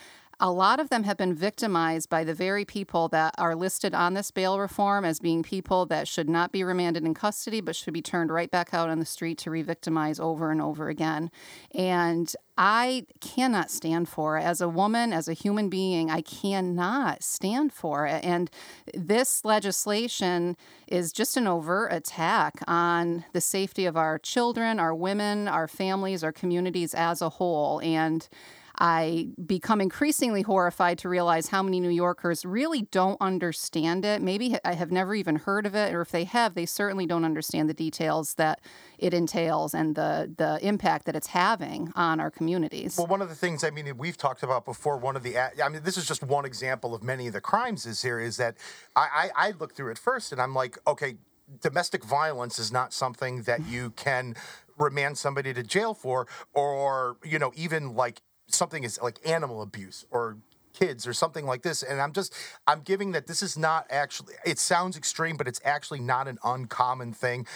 A 0.44 0.52
lot 0.52 0.78
of 0.78 0.90
them 0.90 1.04
have 1.04 1.16
been 1.16 1.32
victimized 1.32 2.10
by 2.10 2.22
the 2.22 2.34
very 2.34 2.66
people 2.66 3.08
that 3.08 3.34
are 3.38 3.54
listed 3.54 3.94
on 3.94 4.12
this 4.12 4.30
bail 4.30 4.58
reform 4.58 5.02
as 5.02 5.18
being 5.18 5.42
people 5.42 5.86
that 5.86 6.06
should 6.06 6.28
not 6.28 6.52
be 6.52 6.62
remanded 6.62 7.02
in 7.02 7.14
custody, 7.14 7.62
but 7.62 7.74
should 7.74 7.94
be 7.94 8.02
turned 8.02 8.30
right 8.30 8.50
back 8.50 8.74
out 8.74 8.90
on 8.90 8.98
the 8.98 9.06
street 9.06 9.38
to 9.38 9.50
re 9.50 9.62
victimize 9.62 10.20
over 10.20 10.50
and 10.50 10.60
over 10.60 10.90
again. 10.90 11.30
And 11.74 12.30
I 12.58 13.06
cannot 13.22 13.70
stand 13.70 14.06
for 14.06 14.36
it. 14.36 14.42
As 14.42 14.60
a 14.60 14.68
woman, 14.68 15.14
as 15.14 15.28
a 15.28 15.32
human 15.32 15.70
being, 15.70 16.10
I 16.10 16.20
cannot 16.20 17.22
stand 17.22 17.72
for 17.72 18.06
it. 18.06 18.22
And 18.22 18.50
this 18.92 19.46
legislation 19.46 20.58
is 20.86 21.10
just 21.10 21.38
an 21.38 21.46
overt 21.46 21.90
attack 21.90 22.52
on 22.68 23.24
the 23.32 23.40
safety 23.40 23.86
of 23.86 23.96
our 23.96 24.18
children, 24.18 24.78
our 24.78 24.94
women, 24.94 25.48
our 25.48 25.66
families, 25.66 26.22
our 26.22 26.32
communities 26.32 26.92
as 26.92 27.22
a 27.22 27.30
whole. 27.30 27.80
And 27.80 28.28
I 28.78 29.28
become 29.46 29.80
increasingly 29.80 30.42
horrified 30.42 30.98
to 30.98 31.08
realize 31.08 31.48
how 31.48 31.62
many 31.62 31.80
New 31.80 31.90
Yorkers 31.90 32.44
really 32.44 32.82
don't 32.90 33.16
understand 33.20 34.04
it. 34.04 34.20
Maybe 34.20 34.56
I 34.64 34.74
have 34.74 34.90
never 34.90 35.14
even 35.14 35.36
heard 35.36 35.66
of 35.66 35.74
it, 35.74 35.94
or 35.94 36.00
if 36.00 36.10
they 36.10 36.24
have, 36.24 36.54
they 36.54 36.66
certainly 36.66 37.06
don't 37.06 37.24
understand 37.24 37.68
the 37.68 37.74
details 37.74 38.34
that 38.34 38.60
it 38.98 39.14
entails 39.14 39.74
and 39.74 39.94
the 39.94 40.32
the 40.36 40.58
impact 40.66 41.06
that 41.06 41.14
it's 41.14 41.28
having 41.28 41.92
on 41.94 42.20
our 42.20 42.30
communities. 42.30 42.96
Well, 42.96 43.06
one 43.06 43.22
of 43.22 43.28
the 43.28 43.34
things 43.34 43.62
I 43.62 43.70
mean 43.70 43.96
we've 43.96 44.16
talked 44.16 44.42
about 44.42 44.64
before. 44.64 44.96
One 44.96 45.16
of 45.16 45.22
the 45.22 45.38
I 45.38 45.68
mean 45.68 45.82
this 45.84 45.96
is 45.96 46.06
just 46.06 46.22
one 46.22 46.44
example 46.44 46.94
of 46.94 47.02
many 47.02 47.26
of 47.26 47.32
the 47.32 47.40
crimes 47.40 47.86
is 47.86 48.02
here 48.02 48.18
is 48.18 48.36
that 48.38 48.56
I 48.96 49.30
I, 49.36 49.48
I 49.48 49.50
look 49.52 49.74
through 49.74 49.92
it 49.92 49.98
first 49.98 50.32
and 50.32 50.40
I'm 50.40 50.54
like 50.54 50.78
okay 50.86 51.16
domestic 51.60 52.04
violence 52.04 52.58
is 52.58 52.72
not 52.72 52.92
something 52.92 53.42
that 53.42 53.66
you 53.66 53.90
can 53.90 54.34
remand 54.78 55.18
somebody 55.18 55.52
to 55.54 55.62
jail 55.62 55.94
for 55.94 56.26
or 56.52 57.16
you 57.22 57.38
know 57.38 57.52
even 57.54 57.94
like 57.94 58.22
something 58.48 58.84
is 58.84 59.00
like 59.02 59.18
animal 59.24 59.62
abuse 59.62 60.04
or 60.10 60.38
kids 60.72 61.06
or 61.06 61.12
something 61.12 61.46
like 61.46 61.62
this 61.62 61.82
and 61.82 62.00
i'm 62.00 62.12
just 62.12 62.34
i'm 62.66 62.80
giving 62.80 63.12
that 63.12 63.26
this 63.26 63.42
is 63.42 63.56
not 63.56 63.86
actually 63.90 64.34
it 64.44 64.58
sounds 64.58 64.96
extreme 64.96 65.36
but 65.36 65.46
it's 65.46 65.60
actually 65.64 66.00
not 66.00 66.28
an 66.28 66.38
uncommon 66.44 67.12
thing. 67.12 67.46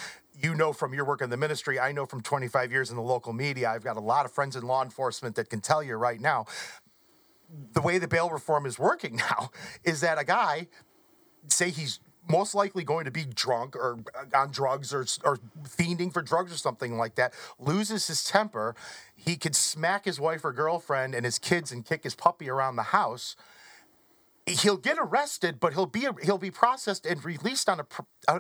You 0.41 0.55
know 0.55 0.73
from 0.73 0.95
your 0.95 1.05
work 1.05 1.21
in 1.21 1.31
the 1.31 1.37
ministry 1.37 1.81
i 1.81 1.91
know 1.91 2.07
from 2.07 2.23
25 2.23 2.71
years 2.71 2.91
in 2.91 2.97
the 2.97 3.03
local 3.03 3.33
media 3.33 3.71
i've 3.71 3.83
got 3.83 3.97
a 3.97 4.01
lot 4.01 4.25
of 4.25 4.31
friends 4.31 4.55
in 4.55 4.63
law 4.63 4.85
enforcement 4.85 5.35
that 5.35 5.51
can 5.51 5.61
tell 5.61 5.83
you 5.83 5.97
right 5.97 6.21
now 6.21 6.47
the 7.73 7.81
way 7.81 7.99
the 7.99 8.07
bail 8.07 8.31
reform 8.31 8.65
is 8.65 8.79
working 8.79 9.17
now 9.31 9.51
is 9.83 10.01
that 10.01 10.17
a 10.17 10.25
guy 10.25 10.69
say 11.49 11.71
he's 11.71 11.99
most 12.29 12.55
likely 12.55 12.85
going 12.85 13.05
to 13.05 13.11
be 13.11 13.25
drunk 13.25 13.75
or 13.75 13.99
uh, 14.15 14.39
on 14.39 14.51
drugs 14.51 14.93
or 14.93 15.07
or 15.25 15.39
fiending 15.65 16.13
for 16.13 16.23
drugs 16.23 16.53
or 16.53 16.57
something 16.57 16.97
like 16.97 17.15
that, 17.17 17.33
loses 17.59 18.07
his 18.07 18.25
temper, 18.25 18.75
he 19.15 19.37
could 19.37 19.57
smack 19.57 20.05
his 20.05 20.21
wife 20.21 20.45
or 20.45 20.53
girlfriend 20.53 21.15
and 21.15 21.25
his 21.25 21.39
kids 21.39 21.73
and 21.73 21.85
kick 21.85 22.05
his 22.05 22.15
puppy 22.15 22.49
around 22.49 22.77
the 22.77 22.85
house. 22.85 23.37
He'll 24.47 24.79
get 24.79 24.97
arrested, 24.99 25.61
but 25.61 25.75
he'll 25.75 25.87
be 25.87 26.07
he'll 26.23 26.39
be 26.39 26.51
processed 26.51 27.05
and 27.05 27.23
released 27.25 27.69
on 27.69 27.81
a 27.81 27.87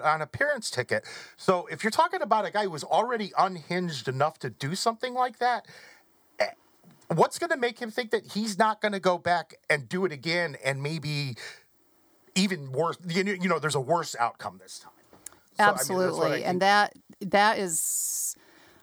on 0.02 0.22
appearance 0.22 0.70
ticket. 0.70 1.04
So 1.36 1.66
if 1.70 1.84
you're 1.84 1.90
talking 1.90 2.22
about 2.22 2.46
a 2.46 2.50
guy 2.50 2.64
who 2.64 2.70
was 2.70 2.84
already 2.84 3.32
unhinged 3.36 4.08
enough 4.08 4.38
to 4.38 4.50
do 4.50 4.74
something 4.74 5.12
like 5.12 5.38
that, 5.38 5.66
eh, 6.38 6.46
what's 7.14 7.38
going 7.38 7.50
to 7.50 7.58
make 7.58 7.78
him 7.78 7.90
think 7.90 8.10
that 8.12 8.32
he's 8.32 8.58
not 8.58 8.80
going 8.80 8.92
to 8.92 9.00
go 9.00 9.18
back 9.18 9.56
and 9.68 9.86
do 9.86 10.06
it 10.06 10.12
again 10.12 10.56
and 10.64 10.82
maybe 10.82 11.36
even 12.38 12.72
worse? 12.72 12.96
You 13.06 13.48
know, 13.48 13.58
there's 13.58 13.74
a 13.74 13.80
worse 13.80 14.16
outcome 14.18 14.58
this 14.62 14.78
time. 14.78 14.92
So, 15.56 15.64
I 15.64 15.66
mean, 15.66 15.68
I 15.68 15.70
Absolutely. 15.70 16.44
and 16.44 16.62
that 16.62 16.94
that 17.20 17.58
is 17.58 18.36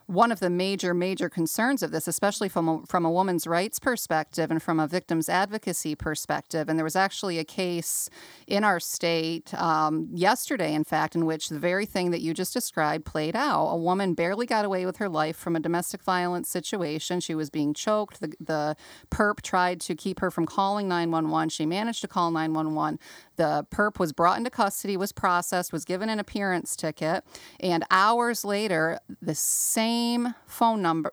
one 0.08 0.32
of 0.32 0.40
the 0.40 0.50
major 0.50 0.94
major 0.94 1.30
concerns 1.30 1.82
of 1.82 1.92
this 1.92 2.08
especially 2.08 2.48
from 2.48 2.70
a, 2.70 2.82
from 2.86 3.06
a 3.06 3.12
woman's 3.12 3.48
rights 3.48 3.80
perspective 3.80 4.52
and 4.52 4.62
from 4.62 4.80
a 4.80 4.88
victims 4.88 5.28
advocacy 5.28 5.96
perspective 5.96 6.70
and 6.70 6.78
there 6.78 6.84
was 6.84 6.96
actually 6.96 7.40
a 7.40 7.44
case 7.44 8.10
in 8.46 8.64
our 8.64 8.80
state 8.80 9.54
um, 9.56 10.08
yesterday 10.14 10.74
in 10.74 10.84
fact 10.84 11.16
in 11.16 11.26
which 11.26 11.50
the 11.50 11.58
very 11.58 11.86
thing 11.86 12.12
that 12.12 12.22
you 12.22 12.34
just 12.34 12.54
described 12.54 13.04
played 13.04 13.36
out 13.36 13.68
a 13.68 13.78
woman 13.78 14.14
barely 14.14 14.46
got 14.46 14.64
away 14.64 14.86
with 14.86 14.98
her 14.98 15.10
life 15.10 15.36
from 15.36 15.56
a 15.56 15.60
domestic 15.60 16.04
violence 16.04 16.50
situation 16.50 17.20
she 17.20 17.34
was 17.34 17.50
being 17.50 17.74
choked 17.74 18.20
the, 18.20 18.32
the 18.40 18.76
perp 19.10 19.42
tried 19.42 19.82
to 19.82 19.96
keep 19.96 20.20
her 20.20 20.30
from 20.30 20.46
calling 20.46 20.88
911 20.88 21.50
she 21.50 21.66
managed 21.66 22.02
to 22.02 22.08
call 22.08 22.30
911 22.30 23.00
the 23.36 23.66
perp 23.72 24.00
was 24.00 24.14
brought 24.14 24.38
into 24.38 24.50
custody, 24.50 24.98
was 24.98 25.12
processed, 25.12 25.74
was 25.74 25.86
given 25.86 26.10
an 26.10 26.20
appearance 26.20 26.76
ticket, 26.76 27.24
and 27.60 27.84
hours 27.90 28.46
later, 28.46 29.00
the 29.22 29.36
same 29.36 30.36
phone 30.46 30.82
number 30.82 31.12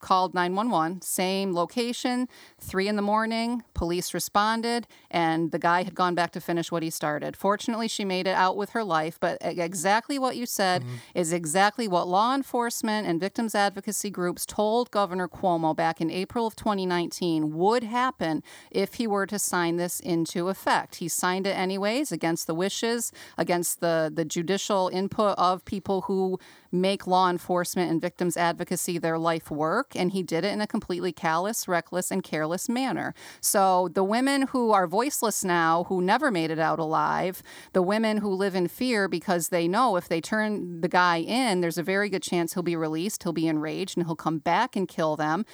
called 0.00 0.34
911, 0.34 1.02
same 1.02 1.54
location, 1.54 2.28
three 2.60 2.88
in 2.88 2.96
the 2.96 3.02
morning. 3.02 3.62
Police 3.72 4.12
responded, 4.12 4.86
and 5.10 5.50
the 5.50 5.58
guy 5.58 5.82
had 5.82 5.94
gone 5.94 6.14
back 6.14 6.30
to 6.32 6.40
finish 6.40 6.70
what 6.70 6.82
he 6.82 6.90
started. 6.90 7.36
Fortunately, 7.36 7.88
she 7.88 8.04
made 8.04 8.26
it 8.26 8.34
out 8.34 8.56
with 8.56 8.70
her 8.70 8.84
life, 8.84 9.18
but 9.18 9.38
exactly 9.40 10.18
what 10.18 10.36
you 10.36 10.46
said 10.46 10.82
mm-hmm. 10.82 10.94
is 11.14 11.32
exactly 11.32 11.88
what 11.88 12.06
law 12.06 12.34
enforcement 12.34 13.06
and 13.06 13.18
victims 13.18 13.54
advocacy 13.54 14.10
groups 14.10 14.44
told 14.44 14.90
Governor 14.90 15.28
Cuomo 15.28 15.74
back 15.74 16.00
in 16.00 16.10
April 16.10 16.46
of 16.46 16.54
2019 16.54 17.56
would 17.56 17.84
happen 17.84 18.42
if 18.70 18.94
he 18.94 19.06
were 19.06 19.26
to 19.26 19.38
sign 19.38 19.76
this 19.76 20.00
into 20.00 20.48
effect. 20.48 20.96
He 20.96 21.08
signed 21.08 21.46
it 21.46 21.56
anyways 21.64 22.12
against 22.12 22.46
the 22.46 22.54
wishes, 22.54 23.12
against 23.36 23.80
the, 23.80 24.12
the 24.14 24.24
judicial 24.24 24.88
input 24.92 25.34
of 25.38 25.64
people 25.64 26.02
who 26.02 26.38
make 26.70 27.06
law 27.06 27.30
enforcement 27.30 27.90
and 27.90 28.00
victims 28.00 28.36
advocacy 28.36 28.98
their 28.98 29.18
life 29.18 29.50
work. 29.50 29.94
And 29.94 30.10
he 30.10 30.22
did 30.22 30.44
it 30.44 30.52
in 30.52 30.60
a 30.60 30.66
completely 30.66 31.12
callous, 31.12 31.66
reckless, 31.68 32.10
and 32.10 32.22
careless 32.22 32.68
manner. 32.68 33.14
So 33.40 33.88
the 33.94 34.04
women 34.04 34.42
who 34.48 34.72
are 34.72 34.86
voiceless 34.86 35.44
now, 35.44 35.84
who 35.84 36.02
never 36.02 36.30
made 36.30 36.50
it 36.50 36.58
out 36.58 36.78
alive, 36.78 37.42
the 37.72 37.82
women 37.82 38.18
who 38.18 38.30
live 38.30 38.54
in 38.54 38.68
fear 38.68 39.08
because 39.08 39.48
they 39.48 39.66
know 39.66 39.96
if 39.96 40.08
they 40.08 40.20
turn 40.20 40.80
the 40.80 40.88
guy 40.88 41.18
in, 41.18 41.60
there's 41.60 41.78
a 41.78 41.82
very 41.82 42.08
good 42.08 42.22
chance 42.22 42.54
he'll 42.54 42.62
be 42.62 42.76
released, 42.76 43.22
he'll 43.22 43.32
be 43.32 43.48
enraged, 43.48 43.96
and 43.96 44.06
he'll 44.06 44.16
come 44.16 44.38
back 44.38 44.76
and 44.76 44.88
kill 44.88 45.16
them. 45.16 45.46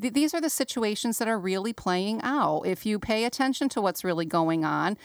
Th- 0.00 0.14
these 0.14 0.32
are 0.32 0.40
the 0.40 0.50
situations 0.50 1.18
that 1.18 1.28
are 1.28 1.38
really 1.38 1.72
playing 1.72 2.20
out. 2.22 2.62
If 2.62 2.86
you 2.86 2.98
pay 2.98 3.24
attention 3.24 3.68
to 3.70 3.80
what's 3.80 4.04
really 4.04 4.26
going 4.26 4.64
on, 4.64 4.96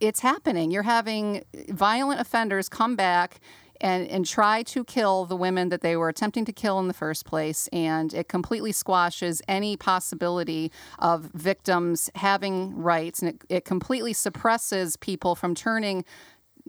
it's 0.00 0.20
happening. 0.20 0.70
You're 0.70 0.82
having 0.82 1.44
violent 1.68 2.20
offenders 2.20 2.68
come 2.68 2.96
back 2.96 3.40
and, 3.80 4.06
and 4.08 4.24
try 4.24 4.62
to 4.62 4.84
kill 4.84 5.24
the 5.26 5.36
women 5.36 5.68
that 5.68 5.80
they 5.80 5.96
were 5.96 6.08
attempting 6.08 6.44
to 6.46 6.52
kill 6.52 6.78
in 6.78 6.88
the 6.88 6.94
first 6.94 7.24
place. 7.26 7.68
And 7.72 8.14
it 8.14 8.28
completely 8.28 8.72
squashes 8.72 9.42
any 9.48 9.76
possibility 9.76 10.70
of 10.98 11.30
victims 11.34 12.10
having 12.14 12.76
rights. 12.76 13.20
And 13.20 13.30
it, 13.30 13.44
it 13.48 13.64
completely 13.64 14.12
suppresses 14.12 14.96
people 14.96 15.34
from 15.34 15.54
turning 15.54 16.04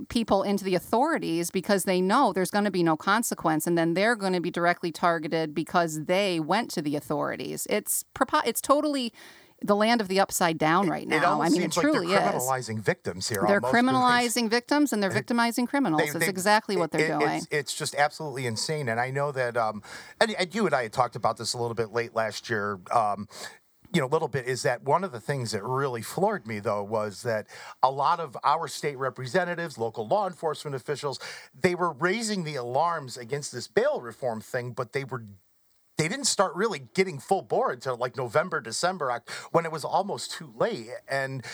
people 0.10 0.44
into 0.44 0.66
the 0.66 0.76
authorities 0.76 1.52
because 1.52 1.86
they 1.86 2.02
know 2.02 2.34
there's 2.34 2.52
going 2.52 2.66
to 2.66 2.72
be 2.72 2.84
no 2.84 2.98
consequence 2.98 3.66
and 3.66 3.78
then 3.78 3.94
they're 3.94 4.18
going 4.18 4.34
to 4.34 4.42
be 4.42 4.52
directly 4.52 4.92
targeted 4.92 5.56
because 5.56 6.04
they 6.04 6.38
went 6.38 6.70
to 6.72 6.82
the 6.82 6.98
authorities. 6.98 7.66
It's 7.70 8.04
it's 8.46 8.60
totally 8.60 9.14
the 9.66 9.76
land 9.76 10.02
of 10.02 10.08
the 10.08 10.20
upside 10.20 10.58
down 10.58 10.88
right 10.90 11.08
now. 11.08 11.18
It 11.18 11.24
almost 11.24 11.50
I 11.52 11.54
mean, 11.54 11.62
it 11.64 11.72
truly 11.72 12.08
like 12.08 12.20
they're 12.20 12.36
is. 12.38 12.44
criminalizing 12.44 12.80
victims 12.80 13.28
here. 13.30 13.44
They're 13.48 13.58
almost, 13.64 13.64
'cause 13.64 13.72
they- 13.74 13.80
criminalizing 13.80 14.50
victims 14.50 14.94
and 14.94 15.02
they're 15.04 15.10
victimizing 15.12 15.68
criminals. 15.68 16.02
they- 16.02 16.10
That's 16.12 16.26
they- 16.26 16.30
exactly 16.30 16.78
what 16.78 16.92
they're 16.92 17.14
it- 17.16 17.20
doing. 17.20 17.32
It's, 17.38 17.48
it's 17.52 17.74
just 17.74 17.96
absolutely 17.96 18.46
insane, 18.46 18.90
and 18.90 19.00
I 19.00 19.12
know 19.12 19.32
that. 19.32 19.58
Um, 19.58 19.82
and, 20.22 20.32
and 20.32 20.54
you 20.56 20.66
and 20.66 20.76
I 20.76 20.84
had 20.84 20.94
talked 20.94 21.16
about 21.16 21.38
this 21.38 21.54
a 21.54 21.58
little 21.58 21.76
bit 21.76 21.92
late 21.94 22.16
last 22.16 22.50
year. 22.50 22.80
Um, 22.92 23.28
you 23.94 24.02
know, 24.02 24.08
a 24.08 24.10
little 24.10 24.28
bit 24.28 24.46
is 24.46 24.64
that 24.64 24.84
one 24.84 25.06
of 25.06 25.14
the 25.14 25.22
things 25.22 25.52
that 25.52 25.64
really 25.64 26.02
floored 26.02 26.46
me 26.46 26.60
though 26.60 26.84
was 26.84 27.22
that 27.22 27.48
a 27.82 27.90
lot 27.90 28.20
of 28.20 28.36
our 28.44 28.68
state 28.68 28.98
representatives, 28.98 29.78
local 29.78 30.06
law 30.06 30.28
enforcement 30.28 30.76
officials, 30.76 31.18
they 31.58 31.76
were 31.76 31.94
raising 31.94 32.44
the 32.44 32.56
alarms 32.56 33.16
against 33.16 33.54
this 33.54 33.68
bail 33.70 34.02
reform 34.02 34.42
thing, 34.42 34.72
but 34.72 34.92
they 34.92 35.06
were 35.06 35.24
they 35.98 36.08
didn't 36.08 36.26
start 36.26 36.56
really 36.56 36.82
getting 36.94 37.20
full 37.20 37.42
bore 37.42 37.72
until 37.72 37.96
like 37.96 38.18
November, 38.18 38.60
December, 38.60 39.22
when 39.52 39.66
it 39.66 39.72
was 39.72 39.86
almost 39.86 40.32
too 40.32 40.54
late. 40.58 40.90
And 41.08 41.46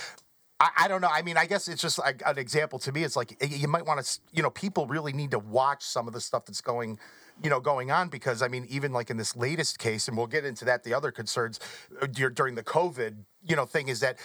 I, 0.59 0.69
I 0.81 0.87
don't 0.87 1.01
know. 1.01 1.09
I 1.11 1.21
mean, 1.21 1.37
I 1.37 1.45
guess 1.45 1.67
it's 1.67 1.81
just 1.81 1.99
like 1.99 2.21
an 2.25 2.37
example 2.37 2.79
to 2.79 2.91
me. 2.91 3.03
It's 3.03 3.15
like 3.15 3.35
you 3.47 3.67
might 3.67 3.85
want 3.85 4.03
to, 4.03 4.19
you 4.31 4.41
know, 4.41 4.49
people 4.49 4.87
really 4.87 5.13
need 5.13 5.31
to 5.31 5.39
watch 5.39 5.83
some 5.83 6.07
of 6.07 6.13
the 6.13 6.21
stuff 6.21 6.45
that's 6.45 6.61
going, 6.61 6.99
you 7.43 7.49
know, 7.49 7.59
going 7.59 7.91
on 7.91 8.09
because 8.09 8.41
I 8.41 8.47
mean, 8.47 8.65
even 8.69 8.93
like 8.93 9.09
in 9.09 9.17
this 9.17 9.35
latest 9.35 9.79
case, 9.79 10.07
and 10.07 10.17
we'll 10.17 10.27
get 10.27 10.45
into 10.45 10.65
that. 10.65 10.83
The 10.83 10.93
other 10.93 11.11
concerns 11.11 11.59
uh, 12.01 12.07
during 12.07 12.55
the 12.55 12.63
COVID, 12.63 13.15
you 13.43 13.55
know, 13.55 13.65
thing 13.65 13.89
is 13.89 13.99
that. 13.99 14.17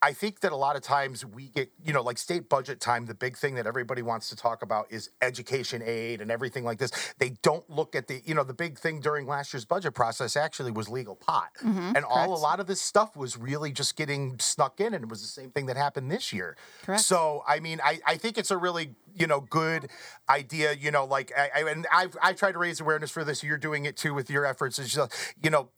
I 0.00 0.12
think 0.12 0.40
that 0.40 0.52
a 0.52 0.56
lot 0.56 0.76
of 0.76 0.82
times 0.82 1.24
we 1.24 1.48
get, 1.48 1.70
you 1.84 1.92
know, 1.92 2.02
like 2.02 2.18
state 2.18 2.48
budget 2.48 2.80
time, 2.80 3.06
the 3.06 3.14
big 3.14 3.36
thing 3.36 3.56
that 3.56 3.66
everybody 3.66 4.02
wants 4.02 4.28
to 4.28 4.36
talk 4.36 4.62
about 4.62 4.86
is 4.90 5.10
education 5.20 5.82
aid 5.84 6.20
and 6.20 6.30
everything 6.30 6.64
like 6.64 6.78
this. 6.78 6.92
They 7.18 7.30
don't 7.42 7.68
look 7.68 7.96
at 7.96 8.06
the, 8.06 8.22
you 8.24 8.34
know, 8.34 8.44
the 8.44 8.54
big 8.54 8.78
thing 8.78 9.00
during 9.00 9.26
last 9.26 9.52
year's 9.52 9.64
budget 9.64 9.94
process 9.94 10.36
actually 10.36 10.70
was 10.70 10.88
legal 10.88 11.16
pot. 11.16 11.50
Mm-hmm, 11.64 11.96
and 11.96 12.04
all 12.04 12.32
a 12.32 12.38
lot 12.38 12.60
of 12.60 12.66
this 12.66 12.80
stuff 12.80 13.16
was 13.16 13.36
really 13.36 13.72
just 13.72 13.96
getting 13.96 14.38
snuck 14.38 14.80
in 14.80 14.94
and 14.94 15.02
it 15.02 15.10
was 15.10 15.20
the 15.20 15.28
same 15.28 15.50
thing 15.50 15.66
that 15.66 15.76
happened 15.76 16.10
this 16.10 16.32
year. 16.32 16.56
Correct. 16.82 17.02
So, 17.02 17.42
I 17.46 17.58
mean, 17.58 17.80
I, 17.82 17.98
I 18.06 18.16
think 18.16 18.38
it's 18.38 18.52
a 18.52 18.56
really, 18.56 18.94
you 19.14 19.26
know, 19.26 19.40
good 19.40 19.90
idea, 20.28 20.74
you 20.74 20.92
know, 20.92 21.06
like, 21.06 21.32
I, 21.36 21.50
I, 21.56 21.70
and 21.70 21.86
I've, 21.92 22.16
I've 22.22 22.36
tried 22.36 22.52
to 22.52 22.58
raise 22.58 22.80
awareness 22.80 23.10
for 23.10 23.24
this. 23.24 23.42
You're 23.42 23.58
doing 23.58 23.84
it 23.84 23.96
too 23.96 24.14
with 24.14 24.30
your 24.30 24.46
efforts. 24.46 24.78
It's 24.78 24.94
just, 24.94 25.12
you 25.42 25.50
know, 25.50 25.70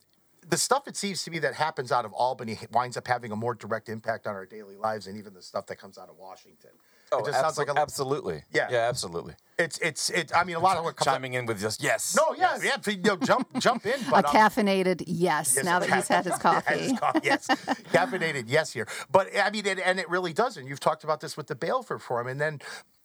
the 0.51 0.57
stuff 0.59 0.89
it 0.89 0.97
seems 0.97 1.23
to 1.25 1.31
me 1.31 1.39
that 1.41 1.55
happens 1.55 1.93
out 1.93 2.05
of 2.05 2.13
Albany 2.13 2.59
winds 2.73 2.97
up 2.97 3.07
having 3.07 3.33
a 3.33 3.37
more 3.37 3.55
direct 3.55 3.89
impact 3.89 4.27
on 4.27 4.35
our 4.35 4.47
daily 4.47 4.77
lives 4.77 5.07
than 5.07 5.17
even 5.17 5.33
the 5.35 5.43
stuff 5.43 5.67
that 5.67 5.77
comes 5.77 5.97
out 5.97 6.09
of 6.09 6.17
Washington. 6.19 6.71
Oh, 7.13 7.19
it 7.19 7.27
just 7.27 7.41
sounds 7.41 7.59
like 7.59 7.69
a, 7.69 7.77
absolutely. 7.77 8.45
Yeah. 8.53 8.69
Yeah, 8.71 8.89
absolutely. 8.89 9.35
it's 9.59 9.79
it's 9.79 10.11
it. 10.11 10.31
I 10.35 10.45
mean, 10.45 10.55
a 10.57 10.61
lot 10.61 10.77
of 10.77 10.85
what 10.85 10.95
comes. 10.95 11.09
Out, 11.09 11.15
Chiming 11.15 11.35
in 11.35 11.45
with 11.47 11.61
just 11.61 11.83
yes. 11.83 12.17
no, 12.17 12.37
yeah, 12.37 12.57
yeah. 12.63 12.77
You 12.87 12.97
know, 13.03 13.17
jump 13.17 13.49
jump 13.59 13.85
in. 13.85 14.01
a 14.07 14.11
But 14.11 14.27
um, 14.27 14.33
caffeinated 14.35 15.03
yes, 15.07 15.55
Yes, 15.57 15.65
now 15.65 15.81
that 15.81 15.91
he's 15.93 16.07
had 16.07 16.25
his 16.25 16.35
Yeah, 16.35 16.39
coffee. 16.39 16.79
his 16.79 16.99
coffee, 16.99 17.21
yes, 17.25 17.47
caffeinated, 17.93 18.45
yes. 18.47 18.73
Here, 18.73 18.87
but 19.11 19.27
I 19.37 19.51
mean, 19.51 19.67
it, 19.67 19.81
and 19.85 19.99
it 19.99 20.09
really 20.09 20.33
doesn't. 20.33 20.67
You've 20.69 20.79
talked 20.81 21.03
about 21.03 21.21
this 21.21 21.37
with 21.37 21.49
the 21.49 21.57
bail 21.57 21.85
reform, 21.89 22.29
and 22.29 22.41
then 22.41 22.61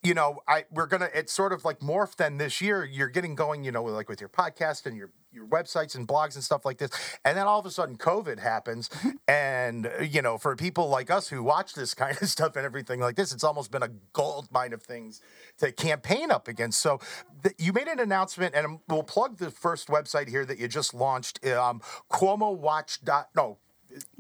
you 0.05 0.13
know, 0.13 0.41
I 0.47 0.65
we're 0.71 0.85
gonna. 0.85 1.09
It's 1.13 1.33
sort 1.33 1.51
of 1.51 1.65
like 1.65 1.79
morphed. 1.79 2.17
Then 2.17 2.37
this 2.37 2.61
year, 2.61 2.85
you're 2.85 3.09
getting 3.09 3.35
going. 3.35 3.63
You 3.63 3.71
know, 3.71 3.83
like 3.83 4.07
with 4.07 4.21
your 4.21 4.29
podcast 4.29 4.85
and 4.85 4.95
your 4.95 5.09
your 5.31 5.45
websites 5.45 5.95
and 5.95 6.07
blogs 6.07 6.35
and 6.35 6.43
stuff 6.43 6.63
like 6.63 6.77
this, 6.77 6.91
and 7.25 7.35
then 7.37 7.47
all 7.47 7.59
of 7.59 7.65
a 7.65 7.71
sudden, 7.71 7.97
COVID 7.97 8.39
happens, 8.39 8.89
and 9.27 9.87
uh, 9.87 10.03
you 10.03 10.21
know, 10.21 10.37
for 10.37 10.55
people 10.55 10.87
like 10.87 11.09
us 11.09 11.27
who 11.29 11.41
watch 11.43 11.73
this 11.73 11.93
kind 12.03 12.17
of 12.21 12.29
stuff 12.29 12.55
and 12.55 12.65
everything 12.65 12.99
like 12.99 13.15
this, 13.15 13.33
it's 13.33 13.43
almost 13.43 13.71
been 13.71 13.83
a 13.83 13.89
gold 14.13 14.47
mine 14.51 14.73
of 14.73 14.83
things 14.83 15.21
to 15.57 15.71
campaign 15.71 16.29
up 16.31 16.47
against. 16.47 16.79
So 16.81 16.99
th- 17.43 17.55
you 17.57 17.73
made 17.73 17.87
an 17.87 17.99
announcement, 17.99 18.53
and 18.53 18.79
we'll 18.87 19.03
plug 19.03 19.37
the 19.37 19.49
first 19.49 19.87
website 19.87 20.29
here 20.29 20.45
that 20.45 20.59
you 20.59 20.67
just 20.67 20.93
launched, 20.93 21.45
um, 21.47 21.81
Cuomo 22.11 22.55
Watch. 22.55 23.03
Dot, 23.03 23.29
no, 23.35 23.57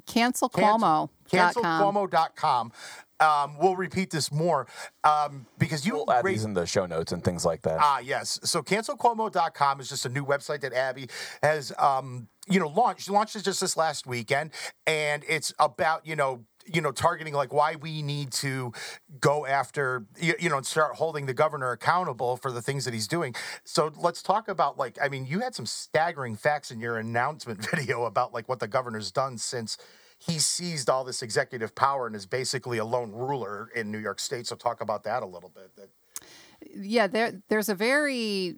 Cancel 0.05 0.49
Cuomo. 0.49 1.09
Cancel, 1.29 1.63
CancelCuomo.com. 1.63 2.71
Um, 3.19 3.57
we'll 3.57 3.75
repeat 3.77 4.09
this 4.11 4.31
more 4.31 4.67
um, 5.03 5.45
because 5.57 5.85
you 5.85 5.93
We'll 5.95 6.11
add 6.11 6.25
raised- 6.25 6.39
these 6.39 6.45
in 6.45 6.53
the 6.53 6.65
show 6.65 6.85
notes 6.85 7.11
and 7.11 7.23
things 7.23 7.45
like 7.45 7.61
that. 7.61 7.77
Ah, 7.79 7.99
yes. 7.99 8.39
So 8.43 8.61
cancelcuomo.com 8.61 9.79
is 9.79 9.89
just 9.89 10.05
a 10.05 10.09
new 10.09 10.25
website 10.25 10.61
that 10.61 10.73
Abby 10.73 11.07
has, 11.41 11.71
um, 11.79 12.27
you 12.47 12.59
know, 12.59 12.67
launched. 12.67 13.05
She 13.05 13.11
launched 13.11 13.35
it 13.35 13.43
just 13.43 13.61
this 13.61 13.77
last 13.77 14.05
weekend, 14.05 14.51
and 14.85 15.23
it's 15.27 15.53
about, 15.59 16.05
you 16.05 16.15
know, 16.15 16.43
you 16.67 16.81
know, 16.81 16.91
targeting 16.91 17.33
like 17.35 17.53
why 17.53 17.75
we 17.75 18.01
need 18.01 18.31
to 18.31 18.73
go 19.19 19.45
after, 19.45 20.05
you, 20.19 20.33
you 20.39 20.49
know, 20.49 20.57
and 20.57 20.65
start 20.65 20.95
holding 20.95 21.27
the 21.27 21.33
governor 21.33 21.71
accountable 21.71 22.37
for 22.37 22.51
the 22.51 22.61
things 22.61 22.85
that 22.85 22.93
he's 22.93 23.07
doing. 23.07 23.35
So 23.63 23.91
let's 23.95 24.23
talk 24.23 24.47
about 24.47 24.75
like, 24.77 24.97
I 24.99 25.07
mean, 25.07 25.27
you 25.27 25.41
had 25.41 25.53
some 25.53 25.67
staggering 25.67 26.35
facts 26.35 26.71
in 26.71 26.79
your 26.79 26.97
announcement 26.97 27.69
video 27.69 28.05
about 28.05 28.33
like 28.33 28.49
what 28.49 28.59
the 28.59 28.67
governor's 28.67 29.11
done 29.11 29.37
since 29.37 29.77
he 30.17 30.39
seized 30.39 30.89
all 30.89 31.03
this 31.03 31.21
executive 31.21 31.75
power 31.75 32.07
and 32.07 32.15
is 32.15 32.25
basically 32.25 32.77
a 32.77 32.85
lone 32.85 33.11
ruler 33.11 33.69
in 33.75 33.91
New 33.91 33.99
York 33.99 34.19
State. 34.19 34.47
So 34.47 34.55
talk 34.55 34.81
about 34.81 35.03
that 35.03 35.23
a 35.23 35.25
little 35.25 35.49
bit. 35.49 35.89
Yeah, 36.75 37.07
there 37.07 37.41
there's 37.49 37.69
a 37.69 37.75
very 37.75 38.57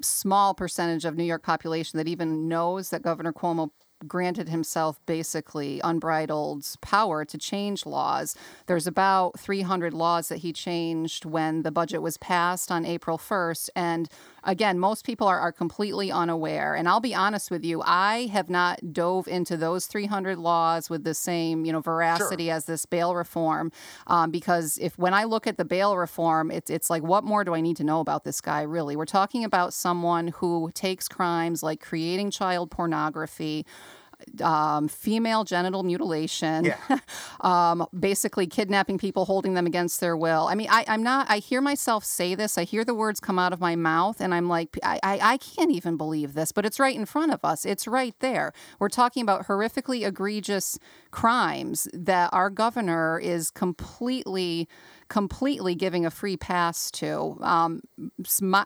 small 0.00 0.54
percentage 0.54 1.04
of 1.04 1.16
New 1.16 1.24
York 1.24 1.42
population 1.42 1.98
that 1.98 2.08
even 2.08 2.48
knows 2.48 2.90
that 2.90 3.02
Governor 3.02 3.32
Cuomo 3.32 3.70
granted 4.06 4.48
himself 4.48 5.00
basically 5.06 5.80
unbridled 5.82 6.66
power 6.80 7.24
to 7.24 7.38
change 7.38 7.84
laws. 7.86 8.36
There's 8.66 8.86
about 8.86 9.38
300 9.40 9.92
laws 9.92 10.28
that 10.28 10.38
he 10.38 10.52
changed 10.52 11.24
when 11.24 11.62
the 11.62 11.70
budget 11.70 12.02
was 12.02 12.16
passed 12.18 12.70
on 12.70 12.84
April 12.84 13.18
1st. 13.18 13.70
And 13.74 14.08
again, 14.44 14.78
most 14.78 15.04
people 15.04 15.26
are, 15.26 15.40
are 15.40 15.52
completely 15.52 16.10
unaware. 16.12 16.74
And 16.74 16.88
I'll 16.88 17.00
be 17.00 17.14
honest 17.14 17.50
with 17.50 17.64
you, 17.64 17.82
I 17.84 18.26
have 18.32 18.48
not 18.48 18.92
dove 18.92 19.26
into 19.26 19.56
those 19.56 19.86
300 19.86 20.38
laws 20.38 20.88
with 20.88 21.04
the 21.04 21.14
same, 21.14 21.64
you 21.64 21.72
know, 21.72 21.80
veracity 21.80 22.46
Sure. 22.46 22.54
as 22.54 22.64
this 22.66 22.86
bail 22.86 23.14
reform. 23.14 23.72
Um, 24.06 24.30
because 24.30 24.78
if 24.80 24.98
when 24.98 25.14
I 25.14 25.24
look 25.24 25.46
at 25.46 25.56
the 25.56 25.64
bail 25.64 25.96
reform, 25.96 26.50
it's, 26.50 26.70
it's 26.70 26.90
like, 26.90 27.02
what 27.02 27.24
more 27.24 27.44
do 27.44 27.54
I 27.54 27.60
need 27.60 27.76
to 27.78 27.84
know 27.84 28.00
about 28.00 28.24
this 28.24 28.40
guy, 28.40 28.62
really? 28.62 28.96
We're 28.96 29.04
talking 29.04 29.44
about 29.44 29.72
someone 29.72 30.28
who 30.28 30.70
takes 30.74 31.08
crimes 31.08 31.62
like 31.62 31.80
creating 31.80 32.30
child 32.30 32.70
pornography, 32.70 33.66
um, 34.42 34.88
female 34.88 35.44
genital 35.44 35.82
mutilation, 35.82 36.64
Yeah. 36.64 36.98
um, 37.40 37.86
basically 37.98 38.46
kidnapping 38.46 38.98
people, 38.98 39.24
holding 39.24 39.54
them 39.54 39.66
against 39.66 40.00
their 40.00 40.16
will. 40.16 40.46
I 40.48 40.54
mean, 40.54 40.68
I, 40.70 40.84
I'm 40.88 41.02
not, 41.02 41.26
I 41.30 41.38
hear 41.38 41.60
myself 41.60 42.04
say 42.04 42.34
this, 42.34 42.58
I 42.58 42.64
hear 42.64 42.84
the 42.84 42.94
words 42.94 43.20
come 43.20 43.38
out 43.38 43.52
of 43.52 43.60
my 43.60 43.76
mouth, 43.76 44.20
and 44.20 44.34
I'm 44.34 44.48
like, 44.48 44.78
I, 44.82 44.98
I, 45.02 45.18
I 45.22 45.36
can't 45.38 45.70
even 45.70 45.96
believe 45.96 46.34
this, 46.34 46.52
but 46.52 46.64
it's 46.64 46.78
right 46.78 46.94
in 46.94 47.06
front 47.06 47.32
of 47.32 47.44
us. 47.44 47.64
It's 47.64 47.86
right 47.86 48.14
there. 48.20 48.52
We're 48.78 48.88
talking 48.88 49.22
about 49.22 49.46
horrifically 49.46 50.06
egregious 50.06 50.78
crimes 51.10 51.88
that 51.92 52.30
our 52.32 52.50
governor 52.50 53.18
is 53.18 53.50
completely 53.50 54.68
completely 55.08 55.74
giving 55.74 56.04
a 56.04 56.10
free 56.10 56.36
pass 56.36 56.90
to. 56.90 57.38
Um, 57.40 57.80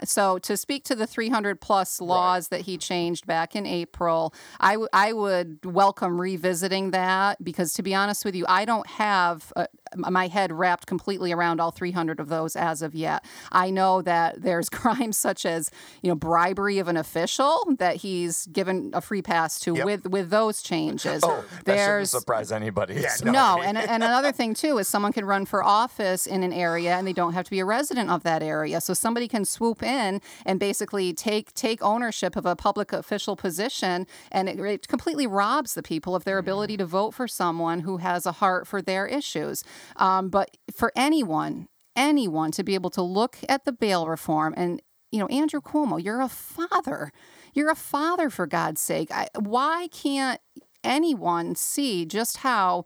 so 0.04 0.38
to 0.40 0.56
speak 0.56 0.84
to 0.84 0.94
the 0.94 1.06
300 1.06 1.60
plus 1.60 2.00
laws 2.00 2.48
that 2.48 2.62
he 2.62 2.76
changed 2.76 3.26
back 3.26 3.54
in 3.54 3.64
April, 3.66 4.34
I, 4.60 4.72
w- 4.72 4.88
I 4.92 5.12
would 5.12 5.64
welcome 5.64 6.20
revisiting 6.20 6.90
that 6.90 7.42
because 7.44 7.72
to 7.74 7.82
be 7.82 7.94
honest 7.94 8.24
with 8.24 8.34
you, 8.34 8.44
I 8.48 8.64
don't 8.64 8.86
have 8.88 9.52
uh, 9.54 9.66
my 9.96 10.26
head 10.28 10.52
wrapped 10.52 10.86
completely 10.86 11.32
around 11.32 11.60
all 11.60 11.70
300 11.70 12.18
of 12.18 12.28
those 12.28 12.56
as 12.56 12.82
of 12.82 12.94
yet. 12.94 13.24
I 13.52 13.70
know 13.70 14.02
that 14.02 14.42
there's 14.42 14.68
crimes 14.70 15.16
such 15.18 15.46
as 15.46 15.70
you 16.02 16.08
know 16.08 16.14
bribery 16.16 16.78
of 16.78 16.88
an 16.88 16.96
official 16.96 17.62
that 17.78 17.96
he's 17.96 18.46
given 18.46 18.90
a 18.94 19.00
free 19.00 19.22
pass 19.22 19.60
to 19.60 19.74
Yep. 19.76 19.84
with 19.86 20.06
with 20.08 20.30
those 20.30 20.60
changes. 20.62 21.20
Oh 21.24 21.44
that 21.64 21.76
shouldn't 21.78 22.08
surprise 22.08 22.50
anybody. 22.52 22.94
Yeah, 22.94 23.14
no. 23.24 23.32
no, 23.32 23.62
and, 23.62 23.78
and 23.78 24.02
another 24.02 24.32
thing 24.32 24.54
too 24.54 24.78
is 24.78 24.88
someone 24.88 25.12
can 25.12 25.24
run 25.24 25.46
for 25.46 25.62
office 25.62 26.26
in 26.32 26.42
an 26.42 26.52
area 26.52 26.96
and 26.96 27.06
they 27.06 27.12
don't 27.12 27.34
have 27.34 27.44
to 27.44 27.50
be 27.50 27.60
a 27.60 27.64
resident 27.64 28.10
of 28.10 28.22
that 28.22 28.42
area. 28.42 28.80
So 28.80 28.94
somebody 28.94 29.28
can 29.28 29.44
swoop 29.44 29.82
in 29.82 30.20
and 30.46 30.58
basically 30.58 31.12
take 31.12 31.52
take 31.54 31.82
ownership 31.82 32.36
of 32.36 32.46
a 32.46 32.56
public 32.56 32.92
official 32.92 33.36
position, 33.36 34.06
and 34.30 34.48
it, 34.48 34.58
it 34.58 34.88
completely 34.88 35.26
robs 35.26 35.74
the 35.74 35.82
people 35.82 36.14
of 36.14 36.24
their 36.24 36.38
ability 36.38 36.76
to 36.78 36.86
vote 36.86 37.12
for 37.12 37.28
someone 37.28 37.80
who 37.80 37.98
has 37.98 38.26
a 38.26 38.32
heart 38.32 38.66
for 38.66 38.82
their 38.82 39.06
issues. 39.06 39.62
Um, 39.96 40.28
but 40.28 40.56
for 40.74 40.92
anyone, 40.96 41.68
anyone 41.94 42.50
to 42.52 42.64
be 42.64 42.74
able 42.74 42.90
to 42.90 43.02
look 43.02 43.38
at 43.48 43.64
the 43.64 43.72
bail 43.72 44.06
reform 44.06 44.54
and 44.56 44.80
you 45.12 45.18
know, 45.18 45.26
Andrew 45.26 45.60
Cuomo, 45.60 46.02
you're 46.02 46.22
a 46.22 46.28
father. 46.28 47.12
You're 47.52 47.70
a 47.70 47.76
father, 47.76 48.30
for 48.30 48.46
God's 48.46 48.80
sake. 48.80 49.10
I, 49.12 49.28
why 49.38 49.88
can't 49.92 50.40
anyone 50.82 51.54
see 51.54 52.06
just 52.06 52.38
how 52.38 52.84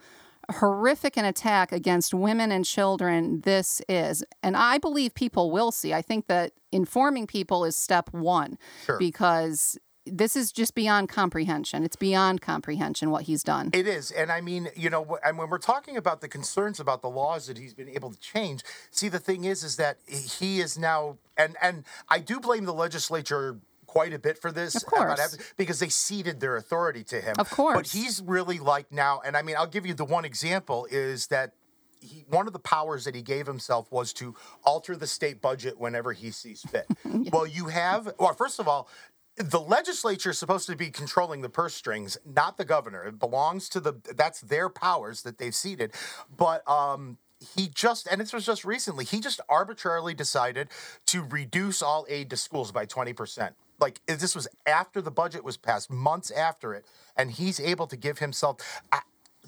horrific 0.52 1.16
an 1.16 1.24
attack 1.24 1.72
against 1.72 2.14
women 2.14 2.52
and 2.52 2.64
children 2.64 3.40
this 3.42 3.82
is? 3.88 4.24
And 4.42 4.56
I 4.56 4.78
believe 4.78 5.14
people 5.14 5.50
will 5.50 5.72
see. 5.72 5.92
I 5.94 6.02
think 6.02 6.26
that 6.26 6.52
informing 6.72 7.26
people 7.26 7.64
is 7.64 7.76
step 7.76 8.10
one 8.12 8.58
Sure. 8.84 8.98
because 8.98 9.78
this 10.08 10.36
is 10.36 10.52
just 10.52 10.76
beyond 10.76 11.08
comprehension. 11.08 11.82
It's 11.82 11.96
beyond 11.96 12.40
comprehension 12.40 13.10
what 13.10 13.22
he's 13.22 13.42
done. 13.42 13.70
It 13.72 13.88
is, 13.88 14.12
and 14.12 14.30
I 14.30 14.40
mean, 14.40 14.68
you 14.76 14.88
know, 14.88 15.18
and 15.24 15.36
when 15.36 15.50
we're 15.50 15.58
talking 15.58 15.96
about 15.96 16.20
the 16.20 16.28
concerns 16.28 16.78
about 16.78 17.02
the 17.02 17.10
laws 17.10 17.48
that 17.48 17.58
he's 17.58 17.74
been 17.74 17.88
able 17.88 18.12
to 18.12 18.20
change, 18.20 18.62
see, 18.92 19.08
the 19.08 19.18
thing 19.18 19.42
is, 19.44 19.64
is 19.64 19.74
that 19.76 19.98
he 20.06 20.60
is 20.60 20.78
now, 20.78 21.18
and 21.36 21.56
and 21.60 21.82
I 22.08 22.20
do 22.20 22.38
blame 22.38 22.66
the 22.66 22.72
legislature 22.74 23.58
quite 23.96 24.12
a 24.12 24.18
bit 24.18 24.38
for 24.38 24.52
this, 24.52 24.74
Of 24.76 24.86
course. 24.86 25.18
having- 25.20 25.40
because 25.56 25.78
they 25.80 25.88
ceded 25.88 26.40
their 26.40 26.56
authority 26.56 27.02
to 27.04 27.20
him. 27.20 27.34
Of 27.38 27.50
course. 27.50 27.76
but 27.76 27.86
he's 27.88 28.20
really 28.22 28.58
like 28.58 28.92
now, 28.92 29.20
and 29.24 29.36
I 29.36 29.42
mean, 29.42 29.56
I'll 29.58 29.66
give 29.66 29.86
you 29.86 29.94
the 29.94 30.04
one 30.04 30.24
example 30.24 30.86
is 30.90 31.28
that. 31.28 31.52
He, 31.98 32.24
one 32.28 32.46
of 32.46 32.52
the 32.52 32.60
powers 32.60 33.04
that 33.06 33.14
he 33.16 33.22
gave 33.22 33.46
himself 33.46 33.90
was 33.90 34.12
to 34.12 34.36
alter 34.64 34.96
the 34.96 35.06
state 35.08 35.40
budget 35.40 35.80
whenever 35.80 36.12
he 36.12 36.30
sees 36.30 36.60
fit. 36.60 36.86
Well, 37.32 37.46
you 37.46 37.66
have, 37.68 38.12
well, 38.20 38.34
first 38.34 38.60
of 38.60 38.68
all, 38.68 38.88
the 39.36 39.58
legislature 39.58 40.30
is 40.30 40.38
supposed 40.38 40.66
to 40.68 40.76
be 40.76 40.90
controlling 40.90 41.40
the 41.40 41.48
purse 41.48 41.74
strings, 41.74 42.16
not 42.24 42.58
the 42.58 42.64
governor. 42.66 43.02
It 43.04 43.18
belongs 43.18 43.68
to 43.70 43.80
the 43.80 43.94
that's 44.14 44.40
their 44.42 44.68
powers 44.68 45.22
that 45.22 45.38
they've 45.38 45.54
ceded. 45.54 45.92
But 46.36 46.68
um 46.68 47.18
he 47.56 47.66
just 47.68 48.06
and 48.08 48.20
this 48.20 48.32
was 48.32 48.44
just 48.46 48.64
recently, 48.64 49.04
he 49.04 49.18
just 49.18 49.40
arbitrarily 49.48 50.14
decided 50.14 50.68
to 51.06 51.22
reduce 51.24 51.82
all 51.82 52.06
aid 52.08 52.30
to 52.30 52.36
schools 52.36 52.70
by 52.72 52.86
20%. 52.86 53.52
Like 53.78 54.00
this 54.06 54.34
was 54.34 54.48
after 54.66 55.00
the 55.00 55.10
budget 55.10 55.44
was 55.44 55.56
passed, 55.56 55.90
months 55.90 56.30
after 56.30 56.74
it, 56.74 56.84
and 57.16 57.30
he's 57.30 57.60
able 57.60 57.86
to 57.86 57.96
give 57.96 58.18
himself 58.18 58.56
I, 58.92 59.00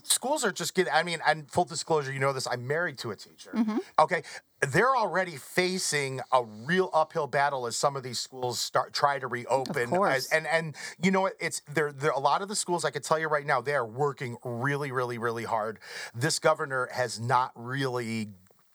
schools 0.02 0.44
are 0.44 0.52
just 0.52 0.74
getting 0.74 0.92
i 0.92 1.02
mean 1.02 1.18
and 1.26 1.50
full 1.50 1.64
disclosure 1.64 2.12
you 2.12 2.20
know 2.20 2.32
this 2.32 2.46
i'm 2.50 2.66
married 2.66 2.98
to 2.98 3.10
a 3.10 3.16
teacher 3.16 3.50
mm-hmm. 3.54 3.78
okay? 3.98 4.22
They're 4.60 4.96
already 4.96 5.36
facing 5.36 6.20
a 6.32 6.42
real 6.42 6.90
uphill 6.92 7.28
battle 7.28 7.68
as 7.68 7.76
some 7.76 7.94
of 7.94 8.02
these 8.02 8.18
schools 8.18 8.58
start 8.58 8.92
try 8.92 9.20
to 9.20 9.28
reopen 9.28 9.90
course. 9.90 10.16
as- 10.16 10.26
and 10.32 10.48
and 10.48 10.74
you 11.00 11.12
know 11.12 11.20
what 11.20 11.34
it's 11.38 11.62
there 11.72 11.92
there 11.92 12.10
a 12.10 12.18
lot 12.18 12.42
of 12.42 12.48
the 12.48 12.56
schools 12.56 12.84
i 12.84 12.90
can 12.90 13.00
tell 13.02 13.20
you 13.20 13.28
right 13.28 13.46
now 13.46 13.60
they 13.60 13.74
are 13.74 13.86
working 13.86 14.36
really 14.44 14.90
really 14.90 15.16
really 15.16 15.44
hard. 15.44 15.78
This 16.14 16.38
governor 16.38 16.88
has 16.92 17.20
not 17.20 17.52
really 17.54 18.30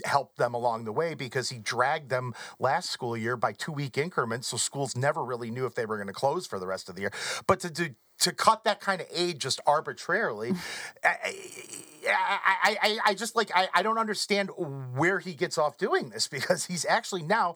helped 0.06 0.38
them 0.38 0.54
along 0.54 0.86
the 0.86 0.92
way 0.92 1.14
because 1.14 1.50
he 1.50 1.58
dragged 1.60 2.10
them 2.10 2.34
last 2.60 2.90
school 2.90 3.16
year 3.18 3.36
by 3.38 3.52
two 3.54 3.72
week 3.72 3.98
increments 3.98 4.48
so 4.48 4.58
schools 4.58 4.96
never 4.96 5.24
really 5.24 5.50
knew 5.52 5.66
if 5.66 5.76
they 5.76 5.86
were 5.86 5.98
going 5.98 6.08
to 6.08 6.14
close 6.14 6.46
for 6.48 6.60
the 6.60 6.68
rest 6.68 6.90
of 6.90 6.96
the 6.96 7.02
year. 7.02 7.12
But 7.48 7.60
to 7.62 7.70
do 7.70 7.90
to 8.20 8.32
cut 8.32 8.64
that 8.64 8.80
kind 8.80 9.02
of 9.02 9.08
aid 9.12 9.40
just 9.40 9.60
arbitrarily 9.66 10.54
I, 11.04 11.34
I, 12.08 12.38
I, 12.64 12.78
I, 12.82 12.98
I 13.08 13.14
just 13.16 13.36
like 13.36 13.52
I, 13.56 13.68
I 13.74 13.82
don't 13.84 13.98
understand 13.98 14.50
where 14.96 15.20
he 15.20 15.34
gets 15.34 15.58
off 15.58 15.78
doing 15.78 16.10
this 16.10 16.28
because 16.28 16.66
he's 16.66 16.86
actually 16.86 17.24
now 17.24 17.56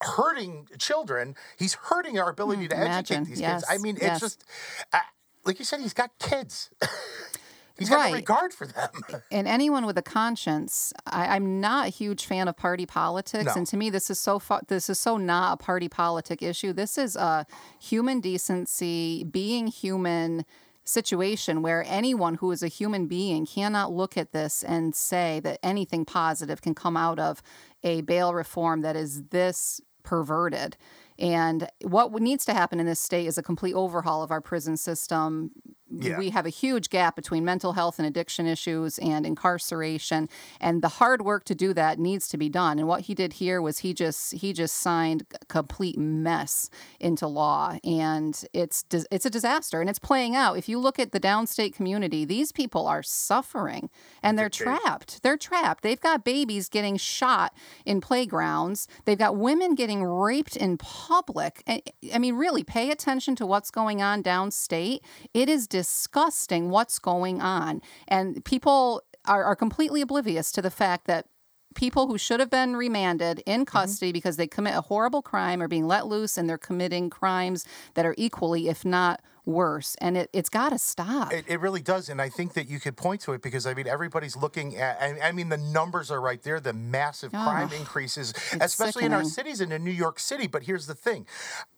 hurting 0.00 0.68
children. 0.78 1.34
He's 1.58 1.74
hurting 1.74 2.18
our 2.18 2.28
ability 2.28 2.68
to 2.68 2.74
Hmm, 2.76 2.82
imagine. 2.82 3.16
educate 3.18 3.30
these 3.36 3.40
kids. 3.40 3.64
I 3.68 3.78
mean 3.78 3.96
yes. 4.00 4.12
it's 4.12 4.20
just 4.20 4.44
uh, 4.92 4.98
like 5.44 5.58
you 5.58 5.64
said 5.64 5.80
he's 5.80 5.94
got 5.94 6.10
kids 6.18 6.70
he's 7.78 7.88
got 7.88 7.96
Right. 7.96 8.10
no 8.10 8.16
regard 8.16 8.52
for 8.52 8.66
them 8.66 8.88
and 9.30 9.48
anyone 9.48 9.84
with 9.86 9.98
a 9.98 10.02
conscience, 10.02 10.92
I, 11.06 11.36
I'm 11.36 11.60
not 11.60 11.86
a 11.86 11.90
huge 11.90 12.24
fan 12.26 12.48
of 12.48 12.56
party 12.56 12.86
politics, 12.86 13.46
No. 13.46 13.52
and 13.56 13.66
to 13.68 13.76
me, 13.76 13.90
this 13.90 14.10
is 14.10 14.18
so 14.20 14.38
fu- 14.38 14.60
this 14.68 14.88
is 14.90 14.98
so 14.98 15.16
not 15.16 15.54
a 15.54 15.56
party 15.62 15.88
politic 15.88 16.42
issue. 16.42 16.72
This 16.72 16.96
is 16.98 17.16
a 17.16 17.46
human 17.80 18.20
decency, 18.20 19.24
being 19.24 19.66
human 19.68 20.44
situation 20.86 21.62
where 21.62 21.82
anyone 21.88 22.34
who 22.34 22.50
is 22.52 22.62
a 22.62 22.68
human 22.68 23.06
being 23.06 23.46
cannot 23.46 23.90
look 23.92 24.16
at 24.18 24.32
this 24.32 24.62
and 24.62 24.94
say 24.94 25.40
that 25.40 25.58
anything 25.62 26.04
positive 26.04 26.60
can 26.60 26.74
come 26.74 26.96
out 26.96 27.18
of 27.18 27.42
a 27.82 28.02
bail 28.02 28.34
reform 28.34 28.82
that 28.82 28.94
is 28.94 29.22
this 29.30 29.80
perverted. 30.02 30.76
And 31.18 31.68
what 31.82 32.12
needs 32.20 32.44
to 32.44 32.52
happen 32.52 32.80
in 32.80 32.86
this 32.86 33.00
state 33.00 33.26
is 33.26 33.38
a 33.38 33.42
complete 33.42 33.72
overhaul 33.74 34.22
of 34.22 34.30
our 34.30 34.42
prison 34.42 34.76
system. 34.76 35.52
Yeah. 35.96 36.18
We 36.18 36.30
have 36.30 36.46
a 36.46 36.50
huge 36.50 36.90
gap 36.90 37.16
between 37.16 37.44
mental 37.44 37.72
health 37.72 37.98
and 37.98 38.06
addiction 38.06 38.46
issues 38.46 38.98
and 38.98 39.24
incarceration, 39.26 40.28
and 40.60 40.82
the 40.82 40.88
hard 40.88 41.22
work 41.22 41.44
to 41.44 41.54
do 41.54 41.72
that 41.74 41.98
needs 41.98 42.28
to 42.28 42.36
be 42.36 42.48
done. 42.48 42.78
And 42.78 42.88
what 42.88 43.02
he 43.02 43.14
did 43.14 43.34
here 43.34 43.62
was 43.62 43.78
he 43.80 43.94
just 43.94 44.34
he 44.34 44.52
just 44.52 44.76
signed 44.76 45.24
a 45.40 45.44
complete 45.46 45.98
mess 45.98 46.70
into 47.00 47.26
law, 47.26 47.78
and 47.84 48.44
it's 48.52 48.84
it's 48.92 49.26
a 49.26 49.30
disaster, 49.30 49.80
and 49.80 49.88
it's 49.88 49.98
playing 49.98 50.34
out. 50.34 50.56
If 50.58 50.68
you 50.68 50.78
look 50.78 50.98
at 50.98 51.12
the 51.12 51.20
downstate 51.20 51.74
community, 51.74 52.24
these 52.24 52.52
people 52.52 52.86
are 52.86 53.02
suffering, 53.02 53.90
and 54.22 54.38
they're 54.38 54.48
trapped. 54.48 55.22
They're 55.22 55.36
trapped. 55.36 55.82
They've 55.82 56.00
got 56.00 56.24
babies 56.24 56.68
getting 56.68 56.96
shot 56.96 57.54
in 57.84 58.00
playgrounds. 58.00 58.88
They've 59.04 59.18
got 59.18 59.36
women 59.36 59.74
getting 59.74 60.02
raped 60.04 60.56
in 60.56 60.78
public. 60.78 61.62
I 61.66 61.82
I 62.12 62.18
mean, 62.18 62.36
really, 62.36 62.64
pay 62.64 62.90
attention 62.90 63.36
to 63.36 63.46
what's 63.46 63.70
going 63.70 64.02
on 64.02 64.22
downstate. 64.22 65.00
It 65.32 65.48
is 65.48 65.66
disgusting 65.84 66.70
what's 66.70 66.98
going 66.98 67.42
on. 67.42 67.82
And 68.08 68.42
people 68.46 69.02
are, 69.26 69.44
are 69.44 69.54
completely 69.54 70.00
oblivious 70.00 70.50
to 70.52 70.62
the 70.62 70.70
fact 70.70 71.06
that 71.06 71.26
people 71.74 72.06
who 72.06 72.16
should 72.16 72.40
have 72.40 72.48
been 72.48 72.74
remanded 72.74 73.42
in 73.44 73.60
mm-hmm. 73.60 73.76
custody 73.76 74.10
because 74.10 74.38
they 74.38 74.46
commit 74.46 74.74
a 74.74 74.80
horrible 74.80 75.20
crime 75.20 75.60
are 75.60 75.68
being 75.68 75.86
let 75.86 76.06
loose 76.06 76.38
and 76.38 76.48
they're 76.48 76.56
committing 76.56 77.10
crimes 77.10 77.66
that 77.94 78.06
are 78.06 78.14
equally, 78.16 78.68
if 78.68 78.82
not 78.84 79.20
worse, 79.46 79.94
and 80.00 80.16
it, 80.16 80.30
it's 80.32 80.48
got 80.48 80.70
to 80.70 80.78
stop. 80.78 81.32
It, 81.32 81.44
it 81.48 81.60
really 81.60 81.82
does, 81.82 82.08
and 82.08 82.20
I 82.20 82.28
think 82.28 82.54
that 82.54 82.68
you 82.68 82.80
could 82.80 82.96
point 82.96 83.20
to 83.22 83.32
it 83.32 83.42
because 83.42 83.66
I 83.66 83.74
mean 83.74 83.86
everybody's 83.86 84.36
looking 84.36 84.76
at. 84.76 85.00
I, 85.00 85.28
I 85.28 85.32
mean 85.32 85.48
the 85.48 85.58
numbers 85.58 86.10
are 86.10 86.20
right 86.20 86.42
there. 86.42 86.60
The 86.60 86.72
massive 86.72 87.32
oh, 87.34 87.42
crime 87.42 87.70
Oh, 87.72 87.76
increases, 87.76 88.34
especially 88.60 89.04
in 89.04 89.12
our 89.12 89.24
cities 89.24 89.60
and 89.60 89.72
in 89.72 89.84
New 89.84 89.90
York 89.90 90.18
City. 90.18 90.46
But 90.46 90.64
here's 90.64 90.86
the 90.86 90.94
thing: 90.94 91.26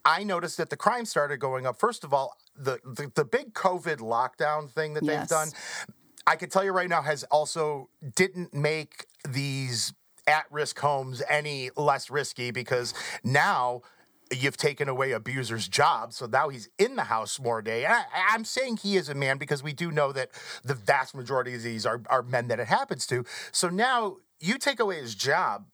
I 0.04 0.24
noticed 0.24 0.56
that 0.58 0.70
the 0.70 0.76
crime 0.76 1.04
started 1.04 1.38
going 1.38 1.66
up. 1.66 1.78
First 1.78 2.04
of 2.04 2.12
all, 2.14 2.36
the 2.56 2.78
the, 2.84 3.10
the 3.14 3.24
big 3.24 3.54
COVID 3.54 3.98
lockdown 3.98 4.70
thing 4.70 4.94
that 4.94 5.04
Yes. 5.04 5.20
they've 5.20 5.28
done, 5.28 5.48
I 6.26 6.36
can 6.36 6.48
tell 6.50 6.64
you 6.64 6.72
right 6.72 6.88
now, 6.88 7.02
has 7.02 7.24
also 7.24 7.88
didn't 8.14 8.54
make 8.54 9.06
these 9.28 9.92
at-risk 10.28 10.78
homes 10.80 11.22
any 11.28 11.70
less 11.76 12.10
risky 12.10 12.50
because 12.50 12.92
now 13.22 13.82
you've 14.32 14.56
taken 14.56 14.88
away 14.88 15.12
abuser's 15.12 15.68
job 15.68 16.12
so 16.12 16.26
now 16.26 16.48
he's 16.48 16.68
in 16.78 16.96
the 16.96 17.04
house 17.04 17.38
more 17.38 17.62
day 17.62 17.84
and 17.84 17.94
I, 17.94 18.04
i'm 18.32 18.44
saying 18.44 18.78
he 18.78 18.96
is 18.96 19.08
a 19.08 19.14
man 19.14 19.38
because 19.38 19.62
we 19.62 19.72
do 19.72 19.90
know 19.90 20.12
that 20.12 20.30
the 20.64 20.74
vast 20.74 21.14
majority 21.14 21.54
of 21.54 21.62
these 21.62 21.86
are, 21.86 22.02
are 22.08 22.22
men 22.22 22.48
that 22.48 22.60
it 22.60 22.66
happens 22.66 23.06
to 23.08 23.24
so 23.52 23.68
now 23.68 24.16
you 24.40 24.58
take 24.58 24.80
away 24.80 25.00
his 25.00 25.14
job 25.14 25.66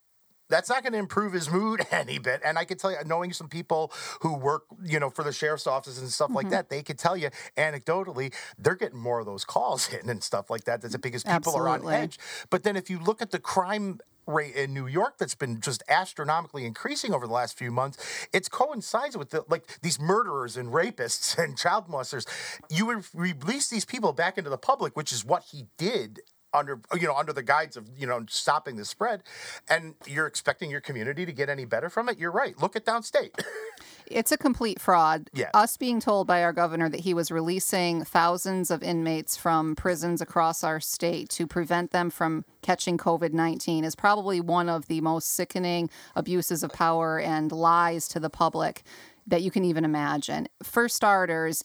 that's 0.53 0.69
not 0.69 0.83
going 0.83 0.93
to 0.93 0.99
improve 0.99 1.33
his 1.33 1.51
mood 1.51 1.81
any 1.91 2.19
bit. 2.19 2.41
And 2.45 2.59
I 2.59 2.65
can 2.65 2.79
tell 2.79 2.93
you, 2.93 2.99
knowing 3.07 3.33
some 3.33 3.49
people 3.49 3.91
who 4.21 4.37
work, 4.37 4.65
you 4.85 5.01
know, 5.01 5.09
for 5.09 5.25
the 5.25 5.33
sheriff's 5.33 5.67
office 5.67 5.99
and 5.99 6.09
stuff 6.11 6.31
like 6.31 6.47
mm-hmm. 6.47 6.53
that, 6.53 6.69
they 6.69 6.83
could 6.83 6.99
tell 6.99 7.17
you 7.17 7.31
anecdotally, 7.57 8.35
they're 8.59 8.77
getting 8.77 8.99
more 8.99 9.21
of 9.21 9.27
those 9.27 9.45
calls 9.45 9.93
in 10.03 10.09
and 10.09 10.23
stuff 10.23 10.51
like 10.51 10.65
that. 10.65 10.83
That's 10.83 10.95
it 10.95 11.01
because 11.01 11.25
people 11.25 11.57
are 11.57 11.69
on 11.69 11.91
edge. 11.91 12.19
But 12.51 12.63
then 12.63 12.77
if 12.77 12.91
you 12.91 12.99
look 12.99 13.23
at 13.23 13.31
the 13.31 13.39
crime 13.39 13.99
rate 14.27 14.55
in 14.55 14.73
New 14.73 14.87
York 14.87 15.19
that's 15.19 15.35
been 15.35 15.61
just 15.61 15.83
astronomically 15.89 16.65
increasing 16.65 17.13
over 17.13 17.27
the 17.27 17.33
last 17.33 17.57
few 17.57 17.71
months, 17.71 18.27
it 18.33 18.51
coincides 18.51 19.17
with 19.17 19.31
the 19.31 19.45
like 19.49 19.81
these 19.83 20.01
murderers 20.01 20.57
and 20.57 20.71
rapists 20.73 21.39
and 21.43 21.57
child 21.57 21.89
molesters. 21.89 22.27
You 22.71 22.87
would 22.87 23.05
release 23.15 23.69
these 23.69 23.85
people 23.85 24.13
back 24.13 24.39
into 24.39 24.51
the 24.51 24.59
public, 24.59 24.97
which 24.97 25.13
is 25.13 25.25
what 25.25 25.45
he 25.51 25.67
did 25.77 26.21
under 26.55 26.81
you 26.95 27.07
know 27.07 27.15
under 27.17 27.33
the 27.33 27.43
guides 27.43 27.77
of 27.77 27.89
you 27.97 28.07
know 28.07 28.25
stopping 28.29 28.77
the 28.77 28.85
spread 28.85 29.23
and 29.71 29.95
you're 30.07 30.27
expecting 30.27 30.71
your 30.71 30.83
community 30.83 31.25
to 31.25 31.33
get 31.33 31.49
any 31.49 31.65
better 31.65 31.89
from 31.89 32.09
it? 32.09 32.19
You're 32.19 32.33
right. 32.33 32.59
Look 32.61 32.77
at 32.77 32.85
downstate 32.85 33.31
It's 34.07 34.33
a 34.33 34.37
complete 34.37 34.81
fraud. 34.81 35.31
Yeah. 35.33 35.51
Us 35.55 35.77
being 35.77 36.01
told 36.01 36.27
by 36.27 36.43
our 36.43 36.53
governor 36.53 36.89
that 36.89 37.01
he 37.01 37.15
was 37.15 37.31
releasing 37.31 38.05
thousands 38.05 38.71
of 38.71 38.83
inmates 38.83 39.37
from 39.37 39.75
prisons 39.77 40.21
across 40.21 40.65
our 40.65 40.81
state 40.81 41.29
to 41.31 41.47
prevent 41.47 41.91
them 41.91 42.11
from 42.11 42.45
catching 42.63 42.99
COVID 42.99 43.33
19 43.33 43.85
is 43.85 43.95
probably 43.95 44.41
one 44.41 44.69
of 44.69 44.87
the 44.87 45.01
most 45.01 45.35
sickening 45.35 45.91
abuses 46.15 46.63
of 46.63 46.73
power 46.73 47.19
and 47.19 47.53
lies 47.53 48.09
to 48.09 48.21
the 48.21 48.31
public 48.31 48.83
that 49.27 49.43
you 49.43 49.51
can 49.51 49.65
even 49.65 49.85
imagine. 49.85 50.49
For 50.63 50.89
starters, 50.89 51.63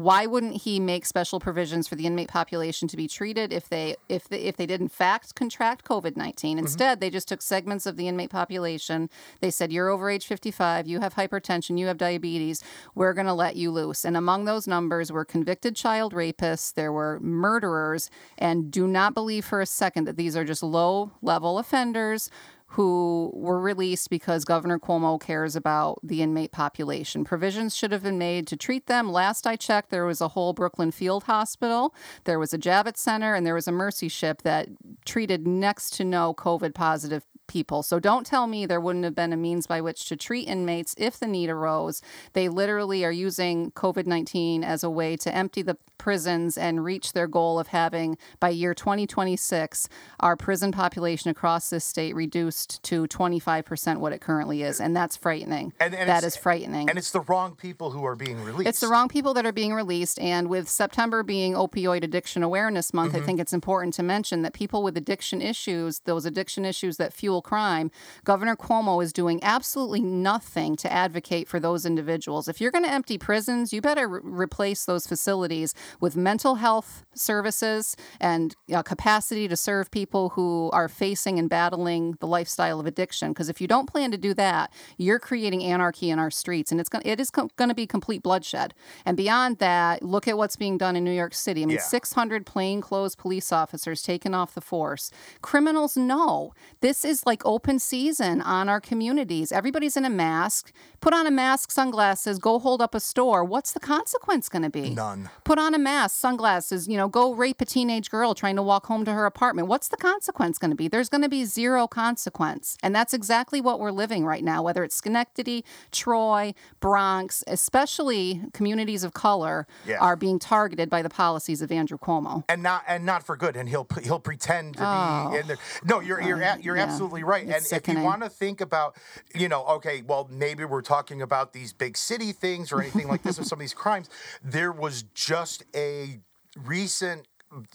why 0.00 0.26
wouldn't 0.26 0.62
he 0.62 0.80
make 0.80 1.06
special 1.06 1.40
provisions 1.40 1.88
for 1.88 1.94
the 1.94 2.06
inmate 2.06 2.28
population 2.28 2.88
to 2.88 2.96
be 2.96 3.08
treated 3.08 3.52
if 3.52 3.68
they 3.68 3.96
if 4.08 4.28
they, 4.28 4.40
if 4.40 4.56
they 4.56 4.66
did 4.66 4.80
in 4.80 4.88
fact 4.88 5.34
contract 5.34 5.84
COVID 5.84 6.16
19 6.16 6.56
mm-hmm. 6.56 6.64
Instead, 6.64 7.00
they 7.00 7.10
just 7.10 7.28
took 7.28 7.42
segments 7.42 7.86
of 7.86 7.96
the 7.96 8.08
inmate 8.08 8.30
population. 8.30 9.10
They 9.40 9.50
said 9.50 9.72
you're 9.72 9.88
over 9.88 10.10
age 10.10 10.26
55, 10.26 10.86
you 10.86 11.00
have 11.00 11.14
hypertension, 11.14 11.78
you 11.78 11.86
have 11.86 11.98
diabetes. 11.98 12.62
We're 12.94 13.12
going 13.12 13.26
to 13.26 13.34
let 13.34 13.56
you 13.56 13.70
loose. 13.70 14.04
And 14.04 14.16
among 14.16 14.44
those 14.44 14.66
numbers 14.66 15.12
were 15.12 15.24
convicted 15.24 15.76
child 15.76 16.14
rapists, 16.14 16.72
there 16.74 16.92
were 16.92 17.20
murderers, 17.20 18.10
and 18.38 18.70
do 18.70 18.86
not 18.86 19.14
believe 19.14 19.44
for 19.44 19.60
a 19.60 19.66
second 19.66 20.04
that 20.06 20.16
these 20.16 20.36
are 20.36 20.44
just 20.44 20.62
low 20.62 21.12
level 21.22 21.58
offenders 21.58 22.30
who 22.74 23.30
were 23.34 23.60
released 23.60 24.10
because 24.10 24.44
Governor 24.44 24.80
Cuomo 24.80 25.20
cares 25.20 25.54
about 25.54 26.00
the 26.02 26.22
inmate 26.22 26.50
population. 26.50 27.24
Provisions 27.24 27.76
should 27.76 27.92
have 27.92 28.02
been 28.02 28.18
made 28.18 28.48
to 28.48 28.56
treat 28.56 28.86
them. 28.86 29.12
Last 29.12 29.46
I 29.46 29.54
checked, 29.54 29.90
there 29.90 30.04
was 30.04 30.20
a 30.20 30.28
whole 30.28 30.52
Brooklyn 30.52 30.90
Field 30.90 31.24
Hospital, 31.24 31.94
there 32.24 32.38
was 32.38 32.52
a 32.52 32.58
Javits 32.58 32.96
Center, 32.96 33.32
and 33.34 33.46
there 33.46 33.54
was 33.54 33.68
a 33.68 33.72
Mercy 33.72 34.08
Ship 34.08 34.42
that 34.42 34.68
treated 35.04 35.46
next 35.46 35.90
to 35.94 36.04
no 36.04 36.34
COVID 36.34 36.74
positive 36.74 37.24
people. 37.46 37.82
So 37.82 38.00
don't 38.00 38.26
tell 38.26 38.46
me 38.46 38.66
there 38.66 38.80
wouldn't 38.80 39.04
have 39.04 39.14
been 39.14 39.32
a 39.32 39.36
means 39.36 39.66
by 39.66 39.80
which 39.80 40.06
to 40.06 40.16
treat 40.16 40.48
inmates 40.48 40.94
if 40.98 41.18
the 41.18 41.26
need 41.26 41.50
arose. 41.50 42.02
They 42.32 42.48
literally 42.48 43.04
are 43.04 43.12
using 43.12 43.70
COVID 43.72 44.06
19 44.06 44.64
as 44.64 44.82
a 44.82 44.90
way 44.90 45.16
to 45.18 45.34
empty 45.34 45.62
the 45.62 45.76
prisons 45.98 46.58
and 46.58 46.84
reach 46.84 47.12
their 47.12 47.26
goal 47.26 47.58
of 47.58 47.68
having, 47.68 48.18
by 48.40 48.50
year 48.50 48.74
2026, 48.74 49.88
our 50.20 50.36
prison 50.36 50.72
population 50.72 51.30
across 51.30 51.70
this 51.70 51.84
state 51.84 52.14
reduced 52.14 52.63
to 52.84 53.06
25% 53.06 53.98
what 53.98 54.12
it 54.12 54.20
currently 54.20 54.62
is. 54.62 54.80
And 54.80 54.94
that's 54.96 55.16
frightening. 55.16 55.72
And- 55.80 55.94
and 55.94 56.08
that 56.08 56.24
is 56.24 56.36
frightening. 56.36 56.88
and 56.88 56.98
it's 56.98 57.10
the 57.10 57.20
wrong 57.20 57.54
people 57.54 57.90
who 57.90 58.04
are 58.04 58.16
being 58.16 58.42
released 58.42 58.68
It's 58.68 58.80
the 58.80 58.88
wrong 58.88 59.08
people 59.08 59.34
that 59.34 59.46
are 59.46 59.52
being 59.52 59.74
released. 59.74 60.18
And 60.18 60.48
with 60.48 60.68
September 60.68 61.22
being 61.22 61.54
Opioid 61.54 62.02
Addiction 62.02 62.42
Awareness 62.42 62.92
Month, 62.92 63.12
Mm-hmm. 63.12 63.22
I 63.22 63.26
think 63.26 63.40
it's 63.40 63.52
important 63.52 63.94
to 63.94 64.02
mention 64.02 64.42
that 64.42 64.52
people 64.54 64.82
with 64.82 64.96
addiction 64.96 65.40
issues, 65.42 66.00
those 66.00 66.24
addiction 66.24 66.64
issues 66.64 66.96
that 66.96 67.12
fuel 67.12 67.42
crime, 67.42 67.90
Governor 68.24 68.56
Cuomo 68.56 69.02
is 69.02 69.12
doing 69.12 69.38
absolutely 69.42 70.00
nothing 70.00 70.74
to 70.76 70.92
advocate 70.92 71.48
for 71.48 71.60
those 71.60 71.84
individuals. 71.86 72.48
If 72.48 72.60
you're 72.60 72.70
going 72.70 72.84
to 72.84 72.90
empty 72.90 73.18
prisons, 73.18 73.72
you 73.72 73.80
better 73.80 74.08
re- 74.08 74.20
replace 74.22 74.84
those 74.84 75.06
facilities 75.06 75.74
with 76.00 76.16
mental 76.16 76.56
health 76.56 77.04
services 77.14 77.96
and 78.20 78.54
uh, 78.74 78.82
capacity 78.82 79.48
to 79.48 79.56
serve 79.56 79.90
people 79.90 80.30
who 80.30 80.70
are 80.72 80.88
facing 80.88 81.38
and 81.38 81.48
battling 81.50 82.16
the 82.20 82.26
lifestyle 82.58 82.78
of 82.80 82.86
addiction. 82.86 83.30
Because 83.32 83.48
if 83.48 83.60
you 83.60 83.66
don't 83.66 83.86
plan 83.86 84.10
to 84.12 84.16
do 84.18 84.32
that, 84.34 84.70
you're 84.96 85.18
creating 85.18 85.62
anarchy 85.64 86.10
in 86.10 86.18
our 86.18 86.30
streets, 86.30 86.70
and 86.70 86.80
it's 86.80 86.88
going 86.88 87.02
it 87.04 87.18
is 87.20 87.30
co- 87.30 87.50
going 87.56 87.68
to 87.68 87.74
be 87.74 87.86
complete 87.86 88.22
bloodshed. 88.22 88.74
And 89.04 89.16
beyond 89.16 89.58
that, 89.58 90.02
look 90.02 90.28
at 90.28 90.36
what's 90.38 90.56
being 90.56 90.78
done 90.78 90.94
in 90.96 91.04
New 91.04 91.12
York 91.12 91.34
City. 91.34 91.62
I 91.62 91.66
mean, 91.66 91.76
Yeah. 91.76 91.82
600 91.82 92.46
plainclothes 92.46 93.16
police 93.16 93.52
officers 93.52 94.02
taken 94.02 94.34
off 94.34 94.54
the 94.54 94.60
force. 94.60 95.10
Criminals 95.42 95.96
know 95.96 96.52
this 96.80 97.04
is 97.04 97.26
like 97.26 97.42
open 97.44 97.78
season 97.78 98.40
on 98.40 98.68
our 98.68 98.80
communities. 98.80 99.50
Everybody's 99.52 99.96
in 99.96 100.04
a 100.04 100.10
mask. 100.10 100.72
Put 101.00 101.12
on 101.12 101.26
a 101.26 101.30
mask, 101.30 101.70
sunglasses, 101.70 102.38
go 102.38 102.58
hold 102.58 102.80
up 102.80 102.94
a 102.94 103.00
store. 103.00 103.44
What's 103.44 103.72
the 103.72 103.80
consequence 103.80 104.48
going 104.48 104.62
to 104.62 104.70
be? 104.70 104.90
None. 104.90 105.28
Put 105.44 105.58
on 105.58 105.74
a 105.74 105.78
mask, 105.78 106.16
sunglasses, 106.18 106.86
you 106.88 106.96
know, 106.96 107.08
go 107.08 107.34
rape 107.34 107.60
a 107.60 107.64
teenage 107.64 108.10
girl 108.10 108.34
trying 108.34 108.56
to 108.56 108.62
walk 108.62 108.86
home 108.86 109.04
to 109.04 109.12
her 109.12 109.26
apartment. 109.26 109.68
What's 109.68 109.88
the 109.88 109.96
consequence 109.96 110.56
going 110.58 110.70
to 110.70 110.76
be? 110.76 110.88
There's 110.88 111.08
going 111.08 111.22
to 111.22 111.28
be 111.28 111.44
zero 111.44 111.86
consequence. 111.86 112.43
And 112.82 112.94
that's 112.94 113.14
exactly 113.14 113.60
what 113.60 113.80
we're 113.80 113.90
living 113.90 114.24
right 114.24 114.44
now, 114.44 114.62
whether 114.62 114.84
it's 114.84 114.94
Schenectady, 114.96 115.64
Troy, 115.92 116.54
Bronx, 116.80 117.42
especially 117.46 118.42
communities 118.52 119.04
of 119.04 119.12
color 119.14 119.66
Yeah. 119.86 119.98
are 120.00 120.16
being 120.16 120.38
targeted 120.38 120.88
by 120.90 121.02
the 121.02 121.08
policies 121.10 121.62
of 121.62 121.72
Andrew 121.72 121.98
Cuomo. 121.98 122.44
and 122.48 122.62
not 122.62 122.82
and 122.86 123.04
not 123.04 123.24
for 123.24 123.36
good 123.36 123.56
and 123.56 123.68
he'll 123.68 123.86
he'll 124.02 124.20
pretend 124.20 124.74
to 124.74 124.80
be 124.80 124.86
oh, 124.86 125.36
in 125.40 125.46
there 125.46 125.58
no 125.84 126.00
you're 126.00 126.20
you're 126.20 126.38
you're 126.60 126.74
Oh. 126.76 126.78
yeah. 126.78 126.84
absolutely 126.84 127.22
right 127.24 127.44
and 127.44 127.54
It's 127.54 127.72
if 127.72 127.88
you 127.88 128.00
want 128.00 128.22
to 128.22 128.28
think 128.28 128.60
about 128.60 128.96
you 129.34 129.48
know 129.48 129.64
okay 129.76 130.02
well 130.06 130.28
maybe 130.30 130.64
we're 130.64 130.82
talking 130.82 131.22
about 131.22 131.52
these 131.52 131.72
big 131.72 131.96
city 131.96 132.32
things 132.32 132.72
or 132.72 132.80
anything 132.80 133.08
like 133.08 133.22
this 133.22 133.38
or 133.38 133.44
some 133.44 133.56
of 133.58 133.60
these 133.60 133.74
crimes 133.74 134.08
there 134.42 134.72
was 134.72 135.02
just 135.14 135.64
a 135.74 136.20
recent 136.64 137.26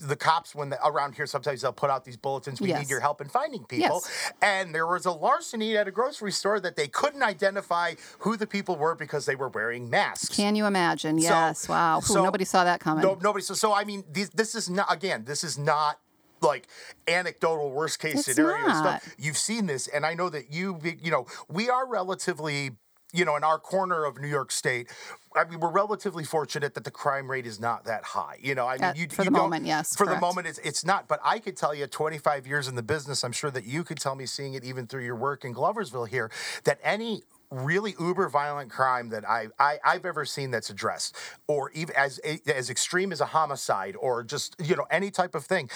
the 0.02 0.16
cops 0.16 0.54
when 0.54 0.74
around 0.84 1.16
here 1.16 1.26
sometimes 1.26 1.62
they'll 1.62 1.72
put 1.72 1.90
out 1.90 2.04
these 2.06 2.18
bulletins 2.18 2.60
we 2.60 2.74
need 2.74 2.90
your 2.90 3.00
help 3.00 3.22
in 3.22 3.30
finding 3.30 3.64
people 3.66 4.02
Yes. 4.04 4.32
and 4.42 4.76
there 4.76 4.86
was 4.88 5.06
a 5.06 5.12
larceny 5.12 5.78
at 5.78 5.88
a 5.88 5.92
grocery 5.92 6.32
store 6.32 6.60
that 6.60 6.76
they 6.76 6.88
couldn't 6.88 7.24
identify 7.24 7.94
who 8.20 8.36
the 8.38 8.48
people 8.48 8.76
were 8.76 8.96
because 8.96 9.26
they 9.26 9.36
were 9.36 9.50
wearing 9.50 9.90
masks 9.90 10.36
Can 10.36 10.56
you 10.56 10.66
imagine? 10.66 11.18
Yes. 11.18 11.68
wow. 11.70 12.00
Ooh, 12.00 12.02
so- 12.02 12.24
nobody 12.24 12.46
saw 12.46 12.64
that 12.64 12.80
coming. 12.80 13.04
no, 13.04 13.18
nobody. 13.22 13.44
So, 13.44 13.54
so 13.54 13.74
I 13.74 13.84
mean, 13.84 14.04
these, 14.12 14.30
this 14.32 14.56
is 14.56 14.70
not 14.70 14.92
again. 14.92 15.24
This 15.26 15.44
is 15.44 15.58
not 15.58 16.00
like 16.42 16.68
anecdotal 17.08 17.72
worst 17.72 18.00
case 18.00 18.16
It's 18.28 18.36
scenario 18.36 18.68
not. 18.68 19.02
stuff. 19.02 19.16
You've 19.18 19.38
seen 19.38 19.66
this, 19.66 19.88
and 19.88 20.06
I 20.06 20.14
know 20.14 20.30
that 20.30 20.52
you. 20.52 20.80
You 21.02 21.12
know, 21.12 21.26
we 21.50 21.70
are 21.70 21.86
relatively. 21.88 22.72
You 23.12 23.26
know, 23.26 23.36
in 23.36 23.44
our 23.44 23.58
corner 23.58 24.06
of 24.06 24.20
New 24.20 24.28
York 24.28 24.52
State, 24.52 24.92
I 25.36 25.44
mean, 25.46 25.60
we're 25.60 25.72
relatively 25.72 26.24
fortunate 26.24 26.76
that 26.76 26.84
the 26.84 26.92
crime 26.92 27.30
rate 27.30 27.48
is 27.48 27.60
not 27.60 27.86
that 27.86 28.04
high. 28.04 28.38
You 28.40 28.54
know, 28.54 28.68
I 28.68 28.78
mean, 28.78 28.94
you 28.96 29.08
for 29.10 29.24
you 29.24 29.32
the 29.32 29.32
moment, 29.32 29.66
yes, 29.66 29.96
For 29.96 30.06
correct. 30.06 30.20
the 30.20 30.26
moment, 30.26 30.48
it's 30.48 30.60
it's 30.60 30.86
not. 30.86 31.08
But 31.08 31.20
I 31.24 31.40
could 31.40 31.58
tell 31.58 31.74
you, 31.74 31.88
25 31.88 32.46
years 32.46 32.68
in 32.68 32.76
the 32.76 32.84
business, 32.84 33.24
I'm 33.24 33.32
sure 33.32 33.50
that 33.52 33.66
you 33.66 33.84
could 33.84 34.00
tell 34.00 34.16
me, 34.16 34.26
seeing 34.28 34.54
it 34.54 34.64
even 34.64 34.86
through 34.86 35.06
your 35.06 35.16
work 35.16 35.44
in 35.44 35.56
Gloversville 35.56 36.08
here, 36.08 36.30
that 36.66 36.80
any 36.84 37.24
really 37.52 37.96
uber 38.00 38.30
violent 38.30 38.70
crime 38.70 39.10
that 39.10 39.28
I, 39.28 39.48
I 39.60 39.80
I've 39.84 40.06
ever 40.06 40.26
seen 40.26 40.52
that's 40.52 40.70
addressed, 40.70 41.16
or 41.48 41.72
even 41.72 41.96
as 41.96 42.20
as 42.48 42.70
extreme 42.70 43.12
as 43.12 43.22
a 43.22 43.28
homicide, 43.28 43.96
or 43.96 44.24
just 44.24 44.56
you 44.60 44.76
know 44.76 44.86
any 44.92 45.12
type 45.12 45.36
of 45.36 45.46
thing, 45.46 45.70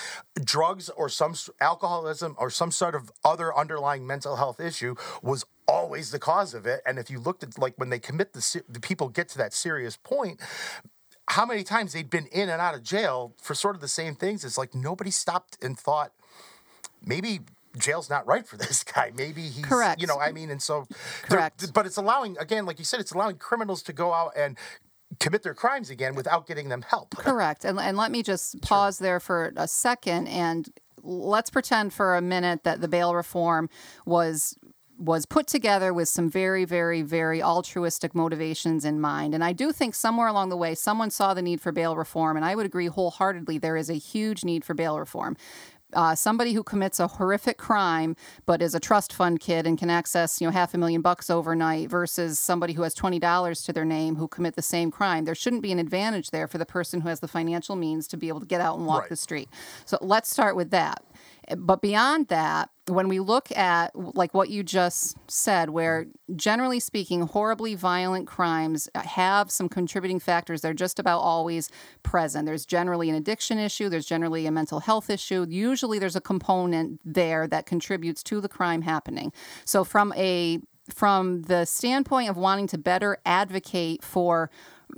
drugs 0.43 0.89
or 0.89 1.09
some 1.09 1.35
alcoholism 1.59 2.35
or 2.37 2.49
some 2.49 2.71
sort 2.71 2.95
of 2.95 3.11
other 3.23 3.55
underlying 3.55 4.05
mental 4.05 4.35
health 4.35 4.59
issue 4.59 4.95
was 5.21 5.45
always 5.67 6.11
the 6.11 6.19
cause 6.19 6.53
of 6.53 6.65
it. 6.65 6.81
And 6.85 6.99
if 6.99 7.09
you 7.09 7.19
looked 7.19 7.43
at 7.43 7.57
like 7.57 7.73
when 7.77 7.89
they 7.89 7.99
commit 7.99 8.33
the 8.33 8.63
the 8.69 8.79
people 8.79 9.09
get 9.09 9.29
to 9.29 9.37
that 9.39 9.53
serious 9.53 9.97
point, 9.97 10.39
how 11.29 11.45
many 11.45 11.63
times 11.63 11.93
they'd 11.93 12.09
been 12.09 12.27
in 12.27 12.49
and 12.49 12.61
out 12.61 12.75
of 12.75 12.83
jail 12.83 13.33
for 13.41 13.55
sort 13.55 13.75
of 13.75 13.81
the 13.81 13.87
same 13.87 14.15
things. 14.15 14.43
It's 14.43 14.57
like 14.57 14.75
nobody 14.75 15.11
stopped 15.11 15.57
and 15.63 15.79
thought 15.79 16.11
maybe 17.05 17.41
jail's 17.77 18.09
not 18.09 18.25
right 18.25 18.47
for 18.47 18.57
this 18.63 18.83
guy. 18.83 19.11
Maybe 19.15 19.43
he's 19.43 19.65
Correct. 19.65 20.01
You 20.01 20.07
know, 20.07 20.19
I 20.19 20.31
mean, 20.31 20.49
and 20.49 20.61
so 20.61 20.85
Correct. 21.23 21.73
But 21.73 21.85
it's 21.85 21.97
allowing 21.97 22.37
again, 22.39 22.65
like 22.65 22.79
you 22.79 22.85
said, 22.85 22.99
it's 22.99 23.11
allowing 23.11 23.37
criminals 23.37 23.81
to 23.83 23.93
go 23.93 24.13
out 24.13 24.33
and 24.35 24.57
commit 25.19 25.43
their 25.43 25.53
crimes 25.53 25.89
again 25.89 26.15
without 26.15 26.47
getting 26.47 26.69
them 26.69 26.81
help. 26.81 27.11
Correct. 27.17 27.65
And, 27.65 27.79
and 27.79 27.97
let 27.97 28.11
me 28.11 28.23
just 28.23 28.61
pause 28.61 28.99
there 28.99 29.19
for 29.19 29.53
a 29.55 29.67
second 29.67 30.27
and 30.27 30.67
let's 31.03 31.49
pretend 31.49 31.93
for 31.93 32.15
a 32.15 32.21
minute 32.21 32.63
that 32.63 32.81
the 32.81 32.87
bail 32.87 33.13
reform 33.13 33.69
was 34.05 34.57
was 34.97 35.25
put 35.25 35.47
together 35.47 35.93
with 35.93 36.07
some 36.07 36.29
very, 36.29 36.65
very, 36.65 37.01
very 37.01 37.41
altruistic 37.41 38.13
motivations 38.13 38.85
in 38.85 39.01
mind. 39.01 39.33
And 39.33 39.43
I 39.43 39.51
do 39.51 39.71
think 39.71 39.95
somewhere 39.95 40.27
along 40.27 40.49
the 40.49 40.55
way, 40.55 40.75
someone 40.75 41.09
saw 41.09 41.33
the 41.33 41.41
need 41.41 41.59
for 41.59 41.71
bail 41.71 41.97
reform, 41.97 42.37
and 42.37 42.45
I 42.45 42.55
would 42.55 42.65
agree 42.65 42.87
wholeheartedly 42.87 43.57
there 43.57 43.75
is 43.75 43.89
a 43.89 43.95
huge 43.95 44.45
need 44.45 44.63
for 44.63 44.73
bail 44.73 44.99
reform 44.99 45.35
uh, 45.95 46.15
somebody 46.15 46.53
who 46.53 46.63
commits 46.63 46.99
a 46.99 47.07
horrific 47.07 47.57
crime 47.57 48.15
but 48.45 48.61
is 48.61 48.75
a 48.75 48.79
trust 48.79 49.13
fund 49.13 49.39
kid 49.39 49.65
and 49.67 49.77
can 49.77 49.89
access 49.89 50.41
you 50.41 50.47
know 50.47 50.51
half 50.51 50.73
a 50.73 50.77
million 50.77 51.01
bucks 51.01 51.29
overnight 51.29 51.89
versus 51.89 52.39
somebody 52.39 52.73
who 52.73 52.83
has 52.83 52.93
twenty 52.93 53.19
dollars 53.19 53.63
to 53.63 53.73
their 53.73 53.85
name 53.85 54.15
who 54.15 54.27
commit 54.27 54.55
the 54.55 54.61
same 54.61 54.91
crime. 54.91 55.25
There 55.25 55.35
shouldn't 55.35 55.61
be 55.61 55.71
an 55.71 55.79
advantage 55.79 56.31
there 56.31 56.47
for 56.47 56.57
the 56.57 56.65
person 56.65 57.01
who 57.01 57.09
has 57.09 57.19
the 57.19 57.27
financial 57.27 57.75
means 57.75 58.07
to 58.09 58.17
be 58.17 58.27
able 58.27 58.39
to 58.39 58.45
get 58.45 58.61
out 58.61 58.77
and 58.77 58.85
walk 58.85 59.01
right. 59.01 59.09
the 59.09 59.15
street. 59.15 59.49
So 59.85 59.97
let's 60.01 60.29
start 60.29 60.55
with 60.55 60.71
that. 60.71 61.03
But 61.57 61.81
beyond 61.81 62.27
that, 62.27 62.69
when 62.87 63.07
we 63.07 63.19
look 63.19 63.51
at 63.55 63.95
like 63.95 64.33
what 64.33 64.49
you 64.49 64.63
just 64.63 65.17
said, 65.29 65.69
where 65.69 66.07
generally 66.35 66.79
speaking, 66.79 67.21
horribly 67.21 67.75
violent 67.75 68.27
crimes 68.27 68.89
have 68.95 69.51
some 69.51 69.69
contributing 69.69 70.19
factors, 70.19 70.61
they're 70.61 70.73
just 70.73 70.99
about 70.99 71.19
always 71.19 71.69
present. 72.03 72.45
There's 72.45 72.65
generally 72.65 73.09
an 73.09 73.15
addiction 73.15 73.57
issue, 73.57 73.89
there's 73.89 74.05
generally 74.05 74.45
a 74.45 74.51
mental 74.51 74.81
health 74.81 75.09
issue. 75.09 75.45
Usually 75.49 75.99
there's 75.99 76.15
a 76.15 76.21
component 76.21 76.99
there 77.05 77.47
that 77.47 77.65
contributes 77.65 78.23
to 78.23 78.41
the 78.41 78.49
crime 78.49 78.81
happening. 78.81 79.31
So 79.65 79.83
from 79.83 80.13
a 80.15 80.59
from 80.89 81.43
the 81.43 81.65
standpoint 81.65 82.29
of 82.29 82.35
wanting 82.35 82.67
to 82.67 82.77
better 82.77 83.17
advocate 83.25 84.03
for 84.03 84.49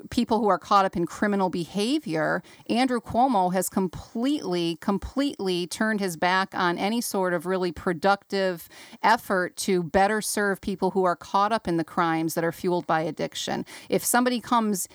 people 0.10 0.40
who 0.40 0.48
are 0.48 0.58
caught 0.58 0.86
up 0.86 0.96
in 0.96 1.06
criminal 1.06 1.50
behavior, 1.50 2.42
Andrew 2.70 3.00
Cuomo 3.00 3.54
has 3.54 3.70
completely, 3.70 4.78
completely 4.82 5.68
turned 5.68 6.00
his 6.00 6.18
back 6.18 6.54
on 6.54 6.78
any 6.78 7.02
sort 7.02 7.34
of 7.34 7.46
really 7.46 7.72
productive 7.72 8.70
effort 9.04 9.56
to 9.58 9.84
better 9.84 10.22
serve 10.22 10.62
people 10.62 10.92
who 10.92 11.04
are 11.04 11.16
caught 11.16 11.52
up 11.52 11.68
in 11.68 11.78
the 11.78 11.84
crimes 11.84 12.34
that 12.34 12.44
are 12.44 12.52
fueled 12.52 12.88
by 12.88 13.02
addiction. 13.02 13.66
If 13.90 14.04
somebody 14.04 14.40
comes, 14.40 14.88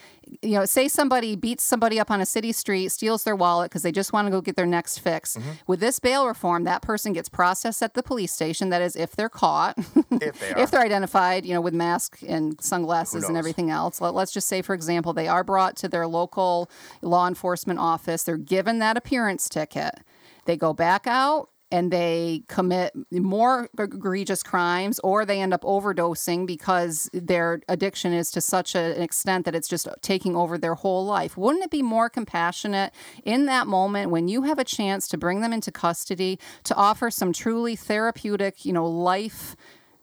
you 0.42 0.52
know, 0.52 0.64
say 0.64 0.88
somebody 0.88 1.36
beats 1.36 1.62
somebody 1.62 2.00
up 2.00 2.10
on 2.10 2.20
a 2.20 2.26
city 2.26 2.52
street, 2.52 2.88
steals 2.88 3.24
their 3.24 3.36
wallet 3.36 3.70
because 3.70 3.82
they 3.82 3.92
just 3.92 4.12
want 4.12 4.26
to 4.26 4.30
go 4.30 4.40
get 4.40 4.56
their 4.56 4.66
next 4.66 4.98
fix. 4.98 5.36
Mm-hmm. 5.36 5.50
With 5.66 5.80
this 5.80 5.98
bail 5.98 6.26
reform, 6.26 6.64
that 6.64 6.82
person 6.82 7.12
gets 7.12 7.28
processed 7.28 7.82
at 7.82 7.94
the 7.94 8.02
police 8.02 8.32
station. 8.32 8.70
That 8.70 8.82
is, 8.82 8.96
if 8.96 9.12
they're 9.12 9.28
caught, 9.28 9.78
if, 10.10 10.40
they 10.40 10.52
if 10.62 10.70
they're 10.70 10.80
identified, 10.80 11.44
you 11.44 11.54
know, 11.54 11.60
with 11.60 11.74
mask 11.74 12.18
and 12.26 12.60
sunglasses 12.60 13.24
and 13.24 13.36
everything 13.36 13.70
else. 13.70 14.00
Let, 14.00 14.14
let's 14.14 14.32
just 14.32 14.48
say, 14.48 14.62
for 14.62 14.74
example, 14.74 15.12
they 15.12 15.28
are 15.28 15.44
brought 15.44 15.76
to 15.76 15.88
their 15.88 16.06
local 16.06 16.70
law 17.02 17.28
enforcement 17.28 17.78
office. 17.78 18.22
They're 18.22 18.36
given 18.36 18.78
that 18.78 18.96
appearance 18.96 19.48
ticket. 19.48 20.00
They 20.46 20.56
go 20.56 20.72
back 20.72 21.06
out 21.06 21.49
and 21.70 21.92
they 21.92 22.42
commit 22.48 22.92
more 23.10 23.68
egregious 23.78 24.42
crimes 24.42 24.98
or 25.00 25.24
they 25.24 25.40
end 25.40 25.54
up 25.54 25.62
overdosing 25.62 26.46
because 26.46 27.08
their 27.12 27.60
addiction 27.68 28.12
is 28.12 28.30
to 28.32 28.40
such 28.40 28.74
an 28.74 29.00
extent 29.00 29.44
that 29.44 29.54
it's 29.54 29.68
just 29.68 29.88
taking 30.02 30.36
over 30.36 30.58
their 30.58 30.74
whole 30.74 31.04
life. 31.04 31.36
Wouldn't 31.36 31.64
it 31.64 31.70
be 31.70 31.82
more 31.82 32.10
compassionate 32.10 32.92
in 33.24 33.46
that 33.46 33.66
moment 33.66 34.10
when 34.10 34.28
you 34.28 34.42
have 34.42 34.58
a 34.58 34.64
chance 34.64 35.06
to 35.08 35.18
bring 35.18 35.40
them 35.40 35.52
into 35.52 35.70
custody 35.70 36.38
to 36.64 36.74
offer 36.74 37.10
some 37.10 37.32
truly 37.32 37.76
therapeutic, 37.76 38.64
you 38.64 38.72
know, 38.72 38.86
life 38.86 39.56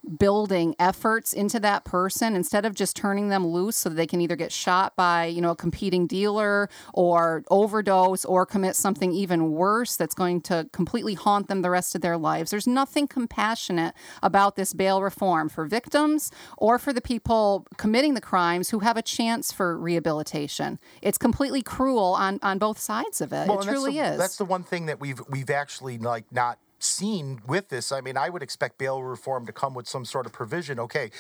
building 0.07 0.75
efforts 0.79 1.33
into 1.33 1.59
that 1.59 1.83
person 1.83 2.35
instead 2.35 2.65
of 2.65 2.73
just 2.73 2.95
turning 2.95 3.29
them 3.29 3.45
loose 3.45 3.75
so 3.75 3.89
that 3.89 3.95
they 3.95 4.07
can 4.07 4.21
either 4.21 4.35
get 4.35 4.51
shot 4.51 4.95
by 4.95 5.25
you 5.25 5.41
know 5.41 5.51
a 5.51 5.55
competing 5.55 6.07
dealer 6.07 6.69
or 6.93 7.43
overdose 7.49 8.25
or 8.25 8.45
commit 8.45 8.75
something 8.75 9.11
even 9.11 9.51
worse 9.51 9.95
that's 9.95 10.15
going 10.15 10.41
to 10.41 10.69
completely 10.71 11.13
haunt 11.13 11.47
them 11.47 11.61
the 11.61 11.69
rest 11.69 11.95
of 11.95 12.01
their 12.01 12.17
lives. 12.17 12.51
There's 12.51 12.67
nothing 12.67 13.07
compassionate 13.07 13.93
about 14.23 14.55
this 14.55 14.73
bail 14.73 15.01
reform 15.01 15.49
for 15.49 15.65
victims 15.65 16.31
or 16.57 16.79
for 16.79 16.93
the 16.93 17.01
people 17.01 17.65
committing 17.77 18.13
the 18.13 18.21
crimes 18.21 18.69
who 18.69 18.79
have 18.79 18.97
a 18.97 19.01
chance 19.01 19.51
for 19.51 19.77
rehabilitation. 19.77 20.79
It's 21.01 21.17
completely 21.17 21.61
cruel 21.61 22.13
on 22.13 22.39
on 22.41 22.57
both 22.57 22.79
sides 22.79 23.21
of 23.21 23.33
it. 23.33 23.47
Well, 23.47 23.59
it 23.59 23.65
truly 23.65 23.93
the, 23.93 24.13
is. 24.13 24.17
that's 24.17 24.37
the 24.37 24.45
one 24.45 24.63
thing 24.63 24.87
that 24.87 24.99
we've 24.99 25.21
we've 25.29 25.49
actually 25.49 25.97
like 25.97 26.31
not 26.31 26.59
seen 26.79 27.41
with 27.47 27.69
this. 27.69 27.91
I 27.91 28.01
mean, 28.01 28.17
I 28.17 28.29
would 28.29 28.43
expect 28.43 28.77
bail 28.77 29.01
reform 29.01 29.45
to 29.45 29.51
come 29.51 29.73
with 29.73 29.87
some 29.87 30.05
sort 30.05 30.25
of 30.25 30.33
provision. 30.33 30.79
Okay, 30.79 31.11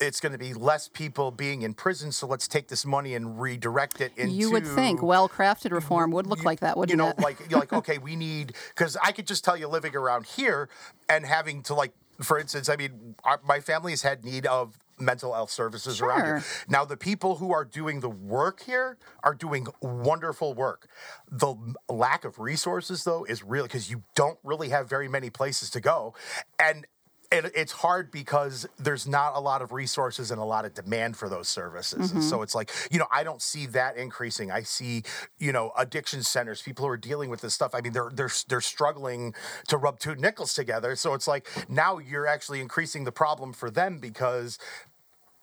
it's 0.00 0.20
going 0.20 0.32
to 0.32 0.38
be 0.38 0.54
less 0.54 0.88
people 0.88 1.30
being 1.30 1.62
in 1.62 1.74
prison, 1.74 2.12
so 2.12 2.26
let's 2.26 2.48
take 2.48 2.68
this 2.68 2.84
money 2.84 3.14
and 3.14 3.40
redirect 3.40 4.00
it 4.00 4.12
into. 4.16 4.34
You 4.34 4.50
would 4.52 4.66
think 4.66 5.02
well-crafted 5.02 5.72
reform 5.72 6.10
would 6.12 6.26
look 6.26 6.40
you, 6.40 6.44
like 6.44 6.60
that, 6.60 6.76
wouldn't 6.76 6.90
you 6.90 6.96
know, 6.96 7.10
it? 7.10 7.18
like 7.18 7.52
like 7.52 7.72
okay, 7.72 7.98
we 7.98 8.16
need 8.16 8.54
because 8.74 8.96
I 9.02 9.12
could 9.12 9.26
just 9.26 9.44
tell 9.44 9.56
you 9.56 9.68
living 9.68 9.94
around 9.94 10.26
here 10.26 10.68
and 11.08 11.24
having 11.24 11.62
to 11.64 11.74
like 11.74 11.92
for 12.20 12.38
instance, 12.38 12.68
I 12.68 12.76
mean, 12.76 13.16
our, 13.24 13.40
my 13.44 13.60
family 13.60 13.92
has 13.92 14.02
had 14.02 14.24
need 14.24 14.46
of 14.46 14.78
mental 14.98 15.32
health 15.32 15.50
services 15.50 15.96
sure. 15.96 16.08
around 16.08 16.24
here. 16.24 16.44
Now, 16.68 16.84
the 16.84 16.96
people 16.96 17.36
who 17.36 17.52
are 17.52 17.64
doing 17.64 18.00
the 18.00 18.10
work 18.10 18.62
here 18.62 18.98
are 19.22 19.34
doing 19.34 19.66
wonderful 19.80 20.54
work. 20.54 20.88
The 21.30 21.54
lack 21.88 22.24
of 22.24 22.38
resources, 22.38 23.04
though, 23.04 23.24
is 23.24 23.42
really 23.42 23.68
because 23.68 23.90
you 23.90 24.02
don't 24.14 24.38
really 24.42 24.68
have 24.68 24.88
very 24.88 25.08
many 25.08 25.30
places 25.30 25.70
to 25.70 25.80
go. 25.80 26.14
And 26.58 26.86
it, 27.34 27.52
it's 27.54 27.72
hard 27.72 28.10
because 28.10 28.66
there's 28.78 29.06
not 29.06 29.32
a 29.34 29.40
lot 29.40 29.62
of 29.62 29.72
resources 29.72 30.30
and 30.30 30.40
a 30.40 30.44
lot 30.44 30.64
of 30.64 30.74
demand 30.74 31.16
for 31.16 31.28
those 31.28 31.48
services. 31.48 32.10
Mm-hmm. 32.10 32.20
So 32.20 32.42
it's 32.42 32.54
like, 32.54 32.70
you 32.90 32.98
know, 32.98 33.06
I 33.10 33.24
don't 33.24 33.42
see 33.42 33.66
that 33.66 33.96
increasing. 33.96 34.50
I 34.50 34.62
see, 34.62 35.02
you 35.38 35.52
know, 35.52 35.72
addiction 35.76 36.22
centers, 36.22 36.62
people 36.62 36.84
who 36.84 36.90
are 36.90 36.96
dealing 36.96 37.30
with 37.30 37.40
this 37.40 37.54
stuff. 37.54 37.74
I 37.74 37.80
mean, 37.80 37.92
they're 37.92 38.10
they're 38.12 38.30
they're 38.48 38.60
struggling 38.60 39.34
to 39.68 39.76
rub 39.76 39.98
two 39.98 40.14
nickels 40.14 40.54
together. 40.54 40.94
So 40.96 41.14
it's 41.14 41.26
like 41.26 41.48
now 41.68 41.98
you're 41.98 42.26
actually 42.26 42.60
increasing 42.60 43.04
the 43.04 43.12
problem 43.12 43.52
for 43.52 43.70
them 43.70 43.98
because 43.98 44.58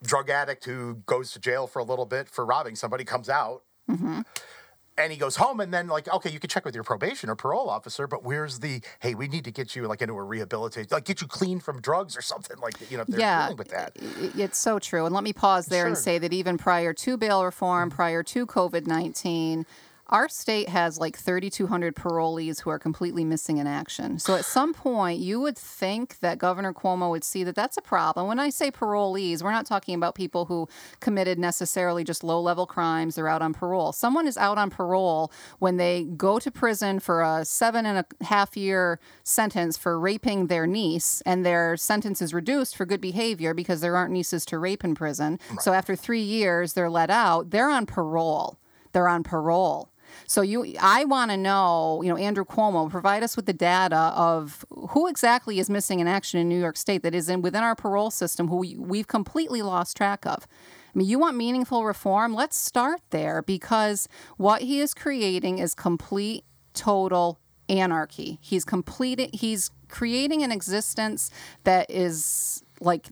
drug 0.04 0.30
addict 0.30 0.66
who 0.66 0.96
goes 1.06 1.32
to 1.32 1.40
jail 1.40 1.68
for 1.68 1.80
a 1.80 1.84
little 1.84 2.06
bit 2.06 2.30
for 2.30 2.46
robbing 2.46 2.76
somebody 2.76 3.04
comes 3.04 3.30
out. 3.30 3.64
Mm-hmm 3.90 4.22
and 5.04 5.12
he 5.12 5.18
goes 5.18 5.36
home 5.36 5.60
and 5.60 5.74
then 5.74 5.88
like 5.88 6.12
okay 6.14 6.30
you 6.30 6.40
can 6.40 6.50
check 6.50 6.66
with 6.66 6.76
your 6.76 6.84
probation 6.84 7.30
or 7.30 7.36
parole 7.36 7.70
officer 7.70 8.08
but 8.08 8.24
where's 8.24 8.60
the 8.60 8.82
hey 9.00 9.16
we 9.16 9.28
need 9.28 9.44
to 9.44 9.52
get 9.52 9.76
you 9.76 9.88
like 9.88 10.02
into 10.02 10.14
a 10.14 10.24
rehabilitation 10.24 10.88
like 10.92 11.06
get 11.06 11.22
you 11.22 11.28
clean 11.28 11.60
from 11.60 11.82
drugs 11.82 12.18
or 12.18 12.22
something 12.22 12.58
like 12.60 12.74
you 12.90 12.98
know 12.98 13.02
if 13.02 13.08
they're 13.08 13.20
yeah, 13.20 13.44
dealing 13.44 13.58
with 13.58 13.70
that 13.70 13.92
it's 14.38 14.58
so 14.58 14.80
true 14.80 15.06
and 15.06 15.14
let 15.14 15.24
me 15.24 15.34
pause 15.34 15.68
there 15.68 15.82
sure. 15.82 15.88
and 15.88 15.98
say 15.98 16.18
that 16.18 16.34
even 16.34 16.58
prior 16.58 16.94
to 16.94 17.18
bail 17.18 17.44
reform 17.44 17.90
mm-hmm. 17.90 17.96
prior 17.96 18.24
to 18.24 18.46
covid-19 18.46 19.66
our 20.12 20.28
state 20.28 20.70
has 20.70 21.00
like 21.00 21.18
3,200 21.18 21.96
parolees 21.96 22.62
who 22.62 22.70
are 22.70 22.80
completely 22.80 23.24
missing 23.24 23.58
in 23.58 23.68
action. 23.68 24.20
So 24.20 24.36
at 24.36 24.46
some 24.46 24.74
point, 24.74 25.20
you 25.20 25.40
would 25.40 25.58
think 25.58 26.20
that 26.20 26.38
Governor 26.38 26.74
Cuomo 26.74 27.10
would 27.10 27.24
see 27.24 27.44
that 27.46 27.56
that's 27.56 27.78
a 27.78 27.82
problem. 27.82 28.28
When 28.28 28.40
I 28.40 28.50
say 28.50 28.72
parolees, 28.72 29.42
we're 29.42 29.52
not 29.52 29.66
talking 29.66 29.96
about 29.96 30.16
people 30.16 30.46
who 30.46 30.68
committed 31.00 31.40
necessarily 31.40 32.04
just 32.04 32.24
low 32.24 32.42
level 32.42 32.66
crimes. 32.66 33.16
They're 33.16 33.28
out 33.28 33.42
on 33.42 33.54
parole. 33.54 33.94
Someone 33.94 34.28
is 34.28 34.38
out 34.38 34.58
on 34.58 34.70
parole 34.70 35.32
when 35.60 35.78
they 35.78 36.04
go 36.04 36.40
to 36.40 36.52
prison 36.52 37.00
for 37.00 37.22
a 37.22 37.46
seven 37.46 37.86
and 37.86 38.00
a 38.00 38.26
half 38.26 38.58
year 38.58 39.00
sentence 39.24 39.78
for 39.78 40.00
raping 40.00 40.48
their 40.48 40.68
niece, 40.68 41.22
and 41.26 41.46
their 41.46 41.78
sentence 41.78 42.22
is 42.22 42.34
reduced 42.34 42.76
for 42.76 42.86
good 42.86 43.02
behavior 43.02 43.54
because 43.54 43.82
there 43.82 43.96
aren't 43.96 44.12
nieces 44.12 44.46
to 44.46 44.60
rape 44.60 44.84
in 44.84 44.94
prison. 44.94 45.40
Right. 45.50 45.62
So 45.62 45.74
after 45.74 45.96
three 45.96 46.22
years, 46.22 46.74
they're 46.74 46.90
let 46.90 47.10
out. 47.10 47.52
They're 47.52 47.70
on 47.70 47.86
parole. 47.86 48.60
They're 48.92 49.08
on 49.08 49.24
parole. 49.24 49.90
So 50.28 50.42
you, 50.42 50.76
I 50.80 51.06
want 51.06 51.32
to 51.32 51.38
know, 51.38 52.02
you 52.04 52.10
know, 52.10 52.18
Andrew 52.18 52.46
Cuomo, 52.46 52.90
provide 52.90 53.24
us 53.24 53.36
with 53.36 53.46
the 53.46 53.54
data 53.54 54.14
of 54.16 54.66
who 54.70 55.08
exactly 55.08 55.60
is 55.60 55.70
missing 55.70 56.00
in 56.00 56.08
action 56.08 56.40
in 56.40 56.50
New 56.50 56.60
York 56.60 56.78
State 56.78 57.04
that 57.04 57.16
is 57.16 57.30
in 57.30 57.42
within 57.42 57.64
our 57.64 57.76
parole 57.76 58.12
system, 58.12 58.48
who 58.48 58.58
we, 58.58 58.76
we've 58.78 59.08
completely 59.08 59.62
lost 59.62 59.98
track 59.98 60.26
of. 60.26 60.48
I 60.94 60.98
mean, 60.98 61.08
you 61.08 61.20
want 61.20 61.38
meaningful 61.38 61.86
reform? 61.86 62.34
Let's 62.34 62.58
start 62.58 63.02
there 63.12 63.42
because 63.42 64.10
what 64.38 64.62
he 64.62 64.82
is 64.82 64.94
creating 64.94 65.60
is 65.60 65.74
complete, 65.74 66.44
total 66.74 67.40
anarchy. 67.70 68.38
He's 68.42 68.66
completed. 68.66 69.30
He's 69.34 69.72
creating 69.88 70.44
an 70.44 70.52
existence 70.52 71.30
that 71.64 71.90
is 71.90 72.64
like 72.82 73.08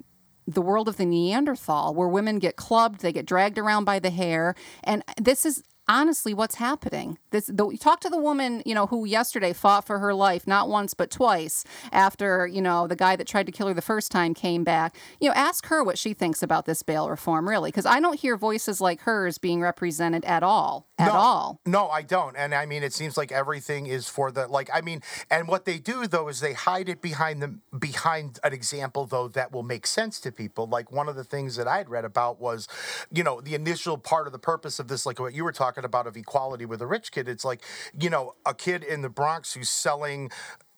the 0.45 0.61
world 0.61 0.87
of 0.87 0.97
the 0.97 1.05
Neanderthal, 1.05 1.93
where 1.93 2.07
women 2.07 2.39
get 2.39 2.55
clubbed, 2.55 3.01
they 3.01 3.11
get 3.11 3.25
dragged 3.25 3.57
around 3.57 3.85
by 3.85 3.99
the 3.99 4.09
hair, 4.09 4.55
and 4.83 5.03
this 5.21 5.45
is 5.45 5.63
honestly 5.89 6.33
what's 6.33 6.55
happening. 6.55 7.17
This 7.31 7.47
the, 7.47 7.75
talk 7.79 7.99
to 8.01 8.09
the 8.09 8.19
woman, 8.19 8.61
you 8.65 8.75
know, 8.75 8.85
who 8.85 9.05
yesterday 9.05 9.51
fought 9.51 9.85
for 9.85 9.99
her 9.99 10.13
life 10.13 10.47
not 10.47 10.69
once 10.69 10.93
but 10.93 11.09
twice 11.09 11.65
after, 11.91 12.47
you 12.47 12.61
know, 12.61 12.87
the 12.87 12.95
guy 12.95 13.15
that 13.15 13.27
tried 13.27 13.47
to 13.47 13.51
kill 13.51 13.67
her 13.67 13.73
the 13.73 13.81
first 13.81 14.11
time 14.11 14.33
came 14.33 14.63
back. 14.63 14.95
You 15.19 15.29
know, 15.29 15.35
ask 15.35 15.65
her 15.65 15.83
what 15.83 15.97
she 15.97 16.13
thinks 16.13 16.43
about 16.43 16.65
this 16.65 16.83
bail 16.83 17.09
reform 17.09 17.49
really 17.49 17.69
because 17.69 17.87
I 17.87 17.99
don't 17.99 18.19
hear 18.19 18.37
voices 18.37 18.79
like 18.79 19.01
hers 19.01 19.39
being 19.39 19.61
represented 19.61 20.23
at 20.25 20.43
all. 20.43 20.87
At 20.99 21.07
no, 21.07 21.13
all. 21.13 21.61
No, 21.65 21.89
I 21.89 22.03
don't. 22.03 22.35
And 22.35 22.53
I 22.53 22.65
mean 22.67 22.83
it 22.83 22.93
seems 22.93 23.17
like 23.17 23.31
everything 23.31 23.87
is 23.87 24.07
for 24.07 24.31
the 24.31 24.47
like 24.47 24.69
I 24.71 24.81
mean 24.81 25.01
and 25.31 25.47
what 25.47 25.65
they 25.65 25.79
do 25.79 26.05
though 26.05 26.27
is 26.27 26.39
they 26.39 26.53
hide 26.53 26.87
it 26.87 27.01
behind 27.01 27.41
them 27.41 27.63
behind 27.77 28.39
an 28.43 28.53
example 28.53 29.05
though 29.05 29.27
that 29.29 29.51
will 29.51 29.63
make 29.63 29.87
sense 29.87 30.19
to 30.19 30.31
people. 30.31 30.67
Like 30.67 30.91
one 30.91 31.09
of 31.09 31.15
the 31.15 31.23
things 31.23 31.55
that 31.55 31.67
I 31.67 31.77
had 31.77 31.89
read 31.89 32.05
about 32.05 32.39
was, 32.39 32.67
you 33.11 33.23
know, 33.23 33.41
the 33.41 33.55
initial 33.55 33.97
part 33.97 34.27
of 34.27 34.33
the 34.33 34.39
purpose 34.39 34.77
of 34.79 34.87
this, 34.87 35.05
like 35.05 35.19
what 35.19 35.33
you 35.33 35.43
were 35.43 35.51
talking 35.51 35.78
about 35.85 36.07
of 36.07 36.15
equality 36.17 36.65
with 36.65 36.81
a 36.81 36.87
rich 36.87 37.11
kid. 37.11 37.27
It's 37.27 37.45
like, 37.45 37.61
you 37.99 38.09
know, 38.09 38.35
a 38.45 38.53
kid 38.53 38.83
in 38.83 39.01
the 39.01 39.09
Bronx 39.09 39.53
who's 39.53 39.69
selling 39.69 40.31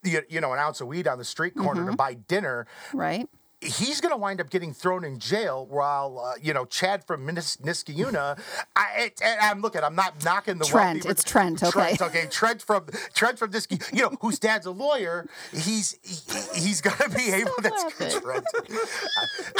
you, 0.03 0.21
you 0.29 0.41
know, 0.41 0.51
an 0.53 0.59
ounce 0.59 0.81
of 0.81 0.87
weed 0.87 1.07
on 1.07 1.17
the 1.17 1.25
street 1.25 1.55
corner 1.55 1.81
Mm-hmm. 1.81 1.91
to 1.91 1.95
buy 1.97 2.13
dinner. 2.15 2.65
Right? 2.93 3.29
He's 3.61 4.01
going 4.01 4.11
to 4.11 4.17
wind 4.17 4.41
up 4.41 4.49
getting 4.49 4.73
thrown 4.73 5.03
in 5.03 5.19
jail 5.19 5.67
while, 5.69 6.19
uh, 6.19 6.33
you 6.41 6.53
know, 6.53 6.65
Chad 6.65 7.05
from 7.05 7.25
Nis- 7.25 7.57
Niskayuna. 7.57 8.39
I, 8.75 9.11
it, 9.15 9.21
I'm 9.41 9.61
looking, 9.61 9.83
I'm 9.83 9.95
not 9.95 10.23
knocking 10.25 10.57
the 10.57 10.65
Trent, 10.65 11.05
it's 11.05 11.23
Trent, 11.23 11.61
okay. 11.61 11.95
Trent, 11.95 12.01
okay. 12.01 12.25
Trent 12.29 12.61
from 12.61 12.87
Trent 13.13 13.37
from 13.37 13.51
Niskayuna, 13.51 13.93
you 13.93 14.01
know, 14.01 14.17
whose 14.21 14.39
dad's 14.39 14.65
a 14.65 14.71
lawyer. 14.71 15.27
He's 15.51 15.97
he, 16.03 16.59
he's 16.59 16.81
going 16.81 16.97
to 16.97 17.15
be 17.15 17.31
able. 17.31 17.51
That's 17.61 17.83
laughing. 17.83 18.21
Trent. 18.21 18.45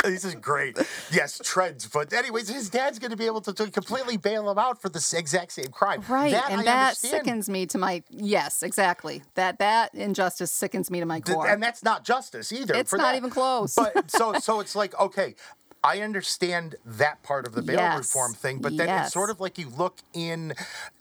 this 0.03 0.25
is 0.25 0.35
great. 0.35 0.77
Yes, 1.11 1.39
Trent. 1.43 1.87
But 1.93 2.11
anyways, 2.11 2.49
his 2.49 2.69
dad's 2.69 2.97
going 2.97 3.11
to 3.11 3.17
be 3.17 3.25
able 3.25 3.41
to, 3.41 3.53
to 3.53 3.69
completely 3.69 4.17
bail 4.17 4.49
him 4.49 4.57
out 4.57 4.81
for 4.81 4.89
the 4.89 5.15
exact 5.15 5.51
same 5.51 5.67
crime. 5.67 6.03
Right. 6.09 6.31
That 6.31 6.49
and 6.49 6.61
I 6.61 6.63
that 6.63 6.87
understand. 6.87 7.11
sickens 7.11 7.49
me 7.49 7.65
to 7.67 7.77
my 7.77 8.03
yes, 8.09 8.63
exactly. 8.63 9.21
That 9.35 9.59
that 9.59 9.93
injustice 9.93 10.51
sickens 10.51 10.89
me 10.89 10.99
to 10.99 11.05
my 11.05 11.19
core. 11.19 11.47
and 11.47 11.61
that's 11.61 11.83
not 11.83 12.03
justice 12.03 12.51
either. 12.51 12.75
It's 12.75 12.93
not 12.93 13.11
that. 13.11 13.15
even 13.15 13.29
close. 13.29 13.75
But 13.75 13.90
so 14.07 14.33
so 14.33 14.59
it's 14.59 14.75
like 14.75 14.97
okay. 14.99 15.35
I 15.83 16.01
understand 16.01 16.75
that 16.85 17.23
part 17.23 17.47
of 17.47 17.53
the 17.55 17.63
bail 17.63 17.77
Yes. 17.79 17.97
reform 17.97 18.35
thing, 18.35 18.59
but 18.59 18.77
then 18.77 18.87
Yes. 18.87 19.05
it's 19.05 19.13
sort 19.13 19.31
of 19.31 19.39
like 19.39 19.57
you 19.57 19.67
look 19.67 19.97
in, 20.13 20.53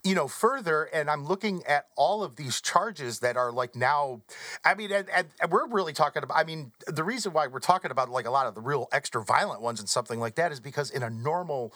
you 0.03 0.15
know, 0.15 0.27
further, 0.27 0.85
and 0.85 1.07
I'm 1.07 1.23
looking 1.23 1.63
at 1.67 1.85
all 1.95 2.23
of 2.23 2.35
these 2.35 2.59
charges 2.61 3.19
that 3.19 3.37
are 3.37 3.51
like 3.51 3.75
now. 3.75 4.21
I 4.65 4.73
mean, 4.73 4.91
and, 4.91 5.07
and, 5.11 5.27
and 5.39 5.51
we're 5.51 5.67
really 5.67 5.93
talking 5.93 6.23
about. 6.23 6.35
I 6.35 6.43
mean, 6.45 6.71
the 6.87 7.03
reason 7.03 7.31
why 7.31 7.45
we're 7.45 7.59
talking 7.59 7.91
about 7.91 8.09
like 8.09 8.25
a 8.25 8.31
lot 8.31 8.47
of 8.47 8.55
the 8.55 8.61
real 8.61 8.87
extra 8.91 9.23
violent 9.23 9.61
ones 9.61 9.79
and 9.79 9.87
something 9.87 10.19
like 10.19 10.33
that 10.35 10.51
is 10.51 10.59
because 10.59 10.89
in 10.89 11.03
a 11.03 11.11
normal 11.11 11.75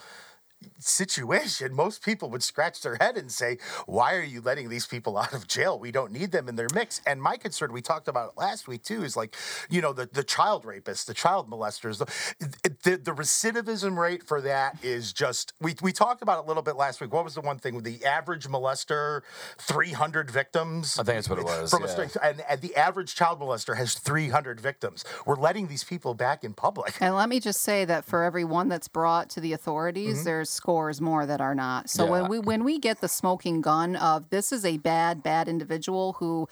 situation, 0.80 1.74
most 1.74 2.04
people 2.04 2.30
would 2.30 2.44
scratch 2.44 2.82
their 2.82 2.98
head 3.00 3.18
and 3.18 3.32
say, 3.32 3.58
Why 3.86 4.16
are 4.16 4.24
you 4.24 4.42
letting 4.42 4.70
these 4.70 4.86
people 4.86 5.18
out 5.18 5.34
of 5.34 5.48
jail? 5.48 5.80
We 5.80 5.92
don't 5.92 6.12
need 6.12 6.32
them 6.32 6.48
in 6.48 6.56
their 6.56 6.68
mix. 6.74 7.02
And 7.06 7.22
my 7.22 7.38
concern, 7.38 7.72
we 7.72 7.82
talked 7.82 8.08
about 8.08 8.32
it 8.32 8.38
last 8.38 8.68
week 8.68 8.84
too, 8.84 9.04
is 9.04 9.16
like, 9.16 9.36
you 9.70 9.82
know, 9.82 9.94
the, 9.94 10.08
the 10.12 10.24
child 10.24 10.64
rapists, 10.64 11.06
the 11.06 11.14
child 11.14 11.50
molesters, 11.50 11.98
the, 12.00 12.76
the, 12.84 12.98
the 12.98 13.12
recidivism 13.12 13.98
rate 13.98 14.24
for 14.24 14.42
that 14.42 14.78
is 14.84 15.14
just, 15.14 15.54
we, 15.62 15.76
we 15.82 15.92
talked 15.92 16.22
about 16.22 16.40
it 16.40 16.46
a 16.46 16.48
little 16.48 16.64
bit 16.64 16.76
last 16.76 17.02
week. 17.02 17.14
What 17.14 17.24
was 17.24 17.36
the 17.36 17.42
one 17.42 17.58
thing 17.58 17.82
the 17.84 18.04
average 18.06 18.48
molester, 18.48 19.22
300 19.58 20.32
victims? 20.32 20.98
I 21.00 21.04
think 21.04 21.18
that's 21.18 21.30
what 21.30 21.40
it 21.40 21.46
was, 21.46 21.72
From 21.72 21.84
a 21.84 21.88
yeah. 21.88 22.08
and, 22.24 22.44
and 22.50 22.62
the 22.62 22.76
average 22.76 23.16
child 23.16 23.40
molester 23.40 23.78
has 23.78 23.96
300 23.96 24.60
victims. 24.60 25.04
We're 25.26 25.36
letting 25.36 25.68
these 25.68 25.84
people 25.84 26.14
back 26.14 26.44
in 26.44 26.54
public. 26.54 26.96
And 27.02 27.16
let 27.16 27.30
me 27.30 27.40
just 27.40 27.62
say 27.62 27.86
that 27.86 28.06
for 28.06 28.24
every 28.24 28.44
one 28.44 28.70
that's 28.70 28.88
brought 28.88 29.30
to 29.32 29.40
the 29.40 29.54
authorities, 29.54 30.06
Mm-hmm. 30.06 30.24
there's 30.26 30.55
scores 30.56 31.00
more 31.02 31.26
that 31.26 31.42
are 31.42 31.54
not. 31.56 31.90
So 31.90 32.06
Yeah. 32.06 32.12
when 32.12 32.28
we 32.30 32.40
when 32.40 32.64
we 32.64 32.80
get 32.80 33.02
the 33.02 33.08
smoking 33.08 33.62
gun 33.62 33.96
of 33.96 34.30
this 34.30 34.52
is 34.52 34.66
a 34.66 34.78
bad 34.78 35.22
bad 35.22 35.48
individual 35.48 36.14
who 36.14 36.48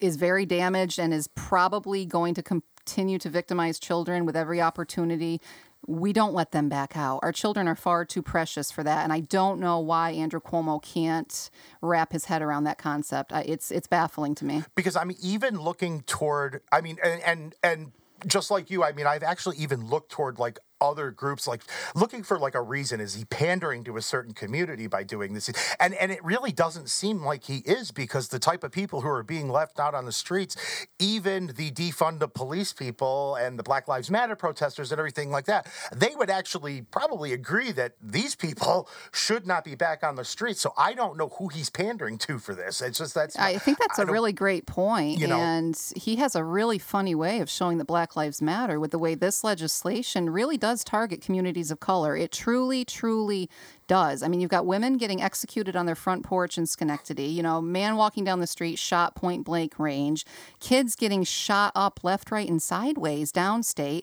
is 0.00 0.16
very 0.16 0.44
damaged 0.44 0.98
and 0.98 1.14
is 1.14 1.28
probably 1.28 2.04
going 2.04 2.34
to 2.34 2.42
continue 2.42 3.18
to 3.18 3.30
victimize 3.30 3.78
children 3.78 4.26
with 4.26 4.36
every 4.36 4.60
opportunity. 4.60 5.40
We 5.86 6.14
don't 6.14 6.32
let 6.32 6.52
them 6.52 6.70
back 6.70 6.96
out. 6.96 7.20
Our 7.22 7.32
children 7.32 7.68
are 7.68 7.74
far 7.76 8.06
too 8.06 8.22
precious 8.22 8.70
for 8.70 8.82
that, 8.84 9.04
and 9.04 9.12
I 9.12 9.20
don't 9.20 9.60
know 9.60 9.78
why 9.80 10.12
Andrew 10.12 10.40
Cuomo 10.40 10.82
can't 10.82 11.50
wrap 11.82 12.12
his 12.12 12.24
head 12.24 12.40
around 12.40 12.64
that 12.64 12.78
concept. 12.78 13.32
It's 13.34 13.70
it's 13.70 13.86
baffling 13.86 14.34
to 14.36 14.46
me. 14.46 14.64
because 14.74 14.96
I'm 14.96 15.12
even 15.22 15.60
looking 15.60 16.00
toward. 16.02 16.62
I 16.72 16.80
mean, 16.80 16.96
and 17.04 17.22
and 17.22 17.54
and 17.62 17.92
just 18.26 18.50
like 18.50 18.70
you, 18.70 18.82
I 18.82 18.92
mean, 18.92 19.06
I've 19.06 19.22
actually 19.22 19.58
even 19.58 19.86
looked 19.86 20.10
toward 20.10 20.38
like 20.38 20.58
other 20.90 21.10
groups, 21.10 21.46
like 21.46 21.62
looking 21.94 22.22
for 22.22 22.38
like 22.38 22.54
a 22.54 22.62
reason. 22.62 23.00
Is 23.00 23.14
he 23.14 23.24
pandering 23.24 23.84
to 23.84 23.96
a 23.96 24.02
certain 24.02 24.34
community 24.34 24.86
by 24.86 25.02
doing 25.02 25.34
this? 25.34 25.50
And 25.78 25.94
and 25.94 26.10
it 26.12 26.24
really 26.24 26.52
doesn't 26.52 26.88
seem 26.88 27.22
like 27.24 27.44
he 27.44 27.58
is 27.58 27.90
because 27.90 28.28
the 28.28 28.38
type 28.38 28.64
of 28.64 28.72
people 28.72 29.00
who 29.02 29.08
are 29.08 29.22
being 29.22 29.48
left 29.48 29.78
out 29.78 29.94
on 29.94 30.04
the 30.04 30.12
streets, 30.12 30.56
even 30.98 31.48
the 31.56 31.70
defund 31.70 32.18
the 32.18 32.28
police 32.28 32.72
people 32.72 33.36
and 33.36 33.58
the 33.58 33.62
Black 33.62 33.88
Lives 33.88 34.10
Matter 34.10 34.36
protesters 34.36 34.90
and 34.92 34.98
everything 34.98 35.30
like 35.30 35.46
that, 35.46 35.66
they 35.94 36.14
would 36.16 36.30
actually 36.30 36.82
probably 36.82 37.32
agree 37.32 37.72
that 37.72 37.94
these 38.02 38.34
people 38.34 38.88
should 39.12 39.46
not 39.46 39.64
be 39.64 39.74
back 39.74 40.02
on 40.02 40.16
the 40.16 40.24
streets. 40.24 40.60
So 40.60 40.72
I 40.76 40.94
don't 40.94 41.16
know 41.16 41.28
who 41.38 41.48
he's 41.48 41.70
pandering 41.70 42.18
to 42.18 42.38
for 42.38 42.54
this. 42.54 42.80
It's 42.80 42.98
just 42.98 43.14
that's 43.14 43.36
I 43.38 43.58
think 43.58 43.78
that's 43.78 43.98
I 43.98 44.04
a 44.04 44.06
really 44.06 44.32
great 44.32 44.66
point, 44.66 45.18
you 45.18 45.26
know- 45.26 45.38
and 45.38 45.78
he 45.96 46.16
has 46.16 46.34
a 46.34 46.42
really 46.44 46.78
funny 46.78 47.14
way 47.14 47.40
of 47.40 47.50
showing 47.50 47.78
that 47.78 47.86
Black 47.86 48.16
Lives 48.16 48.40
Matter 48.40 48.80
with 48.80 48.90
the 48.90 48.98
way 48.98 49.14
this 49.14 49.44
legislation 49.44 50.30
really 50.30 50.56
does 50.56 50.73
target 50.82 51.20
communities 51.20 51.70
of 51.70 51.78
color. 51.78 52.16
It 52.16 52.32
truly, 52.32 52.84
truly 52.84 53.48
does. 53.86 54.22
I 54.22 54.28
mean, 54.28 54.40
you've 54.40 54.50
got 54.50 54.64
women 54.66 54.96
getting 54.96 55.22
executed 55.22 55.76
on 55.76 55.84
their 55.86 55.94
front 55.94 56.24
porch 56.24 56.56
in 56.58 56.66
Schenectady. 56.66 57.26
You 57.26 57.42
know, 57.42 57.60
man 57.60 57.96
walking 57.96 58.24
down 58.24 58.40
the 58.40 58.46
street 58.46 58.78
shot 58.78 59.14
point 59.14 59.44
blank 59.44 59.78
range. 59.78 60.24
Kids 60.58 60.96
getting 60.96 61.22
shot 61.22 61.70
up 61.76 62.00
left, 62.02 62.30
right, 62.30 62.48
and 62.48 62.62
sideways 62.62 63.30
downstate 63.30 64.02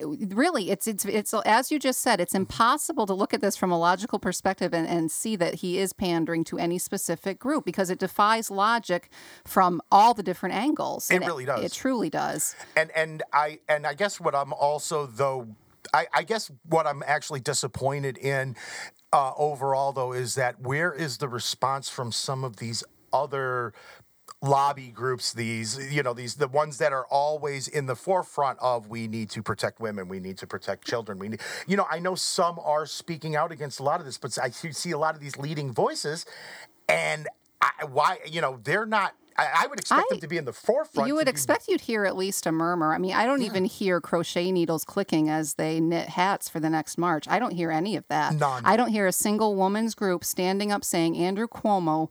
really 0.00 0.70
it's 0.70 0.86
it's 0.86 1.04
it's 1.04 1.34
as 1.44 1.72
you 1.72 1.80
just 1.80 2.00
said 2.00 2.20
it's 2.20 2.34
impossible 2.34 3.06
to 3.06 3.14
look 3.14 3.34
at 3.34 3.40
this 3.40 3.56
from 3.56 3.72
a 3.72 3.78
logical 3.78 4.20
perspective 4.20 4.72
and, 4.72 4.86
and 4.86 5.10
see 5.10 5.34
that 5.34 5.54
he 5.56 5.78
is 5.78 5.92
pandering 5.92 6.44
to 6.44 6.58
any 6.58 6.78
specific 6.78 7.40
group 7.40 7.64
because 7.64 7.90
it 7.90 7.98
defies 7.98 8.50
logic 8.52 9.08
from 9.44 9.80
all 9.90 10.14
the 10.14 10.22
different 10.22 10.54
angles 10.54 11.10
It 11.10 11.16
And 11.16 11.26
really 11.26 11.44
does. 11.44 11.64
it 11.64 11.72
truly 11.72 12.08
does 12.08 12.54
and 12.76 12.90
and 12.92 13.22
I 13.32 13.58
and 13.68 13.84
I 13.84 13.94
guess 13.94 14.20
what 14.20 14.34
I'm 14.34 14.52
also 14.52 15.06
though 15.06 15.48
I, 15.92 16.06
I 16.12 16.22
guess 16.22 16.50
what 16.68 16.86
I'm 16.86 17.02
actually 17.06 17.40
disappointed 17.40 18.18
in 18.18 18.56
uh, 19.12 19.32
overall 19.36 19.92
though 19.92 20.12
is 20.12 20.34
that 20.36 20.60
where 20.60 20.92
is 20.92 21.18
the 21.18 21.28
response 21.28 21.88
from 21.88 22.12
some 22.12 22.44
of 22.44 22.56
these 22.56 22.82
other 23.12 23.72
lobby 24.42 24.88
groups 24.88 25.32
these 25.32 25.78
you 25.92 26.02
know 26.02 26.12
these 26.12 26.34
the 26.34 26.48
ones 26.48 26.78
that 26.78 26.92
are 26.92 27.06
always 27.06 27.66
in 27.66 27.86
the 27.86 27.96
forefront 27.96 28.58
of 28.60 28.88
we 28.88 29.08
need 29.08 29.30
to 29.30 29.42
protect 29.42 29.80
women 29.80 30.06
we 30.08 30.20
need 30.20 30.36
to 30.36 30.46
protect 30.46 30.86
children 30.86 31.18
we 31.18 31.28
need 31.28 31.40
you 31.66 31.76
know 31.76 31.86
i 31.90 31.98
know 31.98 32.14
some 32.14 32.58
are 32.62 32.84
speaking 32.84 33.36
out 33.36 33.52
against 33.52 33.80
a 33.80 33.82
lot 33.82 34.00
of 34.00 34.06
this 34.06 34.18
but 34.18 34.36
i 34.42 34.50
see 34.50 34.90
a 34.90 34.98
lot 34.98 35.14
of 35.14 35.20
these 35.20 35.36
leading 35.38 35.72
voices 35.72 36.26
and 36.88 37.26
I, 37.62 37.84
why 37.86 38.18
you 38.26 38.40
know 38.40 38.60
they're 38.62 38.86
not 38.86 39.14
I, 39.36 39.64
I 39.64 39.66
would 39.66 39.80
expect 39.80 40.02
I- 40.02 40.14
them 40.14 40.20
to 40.20 40.28
be 40.28 40.36
in 40.36 40.44
the 40.44 40.52
forefront 40.52 41.08
you 41.08 41.14
would 41.14 41.26
be- 41.26 41.30
expect 41.30 41.68
you'd 41.68 41.82
hear 41.82 42.04
at 42.04 42.16
least 42.16 42.46
a 42.46 42.52
murmur 42.52 42.94
i 42.94 42.98
mean 42.98 43.14
i 43.14 43.26
don't 43.26 43.42
even 43.42 43.64
hear 43.64 44.00
crochet 44.00 44.52
needles 44.52 44.84
clicking 44.84 45.28
as 45.28 45.54
they 45.54 45.80
knit 45.80 46.08
hats 46.10 46.48
for 46.48 46.60
the 46.60 46.70
next 46.70 46.98
march 46.98 47.26
i 47.28 47.38
don't 47.38 47.52
hear 47.52 47.70
any 47.70 47.96
of 47.96 48.06
that 48.08 48.34
None. 48.34 48.64
i 48.64 48.76
don't 48.76 48.90
hear 48.90 49.06
a 49.06 49.12
single 49.12 49.54
woman's 49.54 49.94
group 49.94 50.24
standing 50.24 50.70
up 50.72 50.84
saying 50.84 51.16
andrew 51.16 51.48
cuomo 51.48 52.10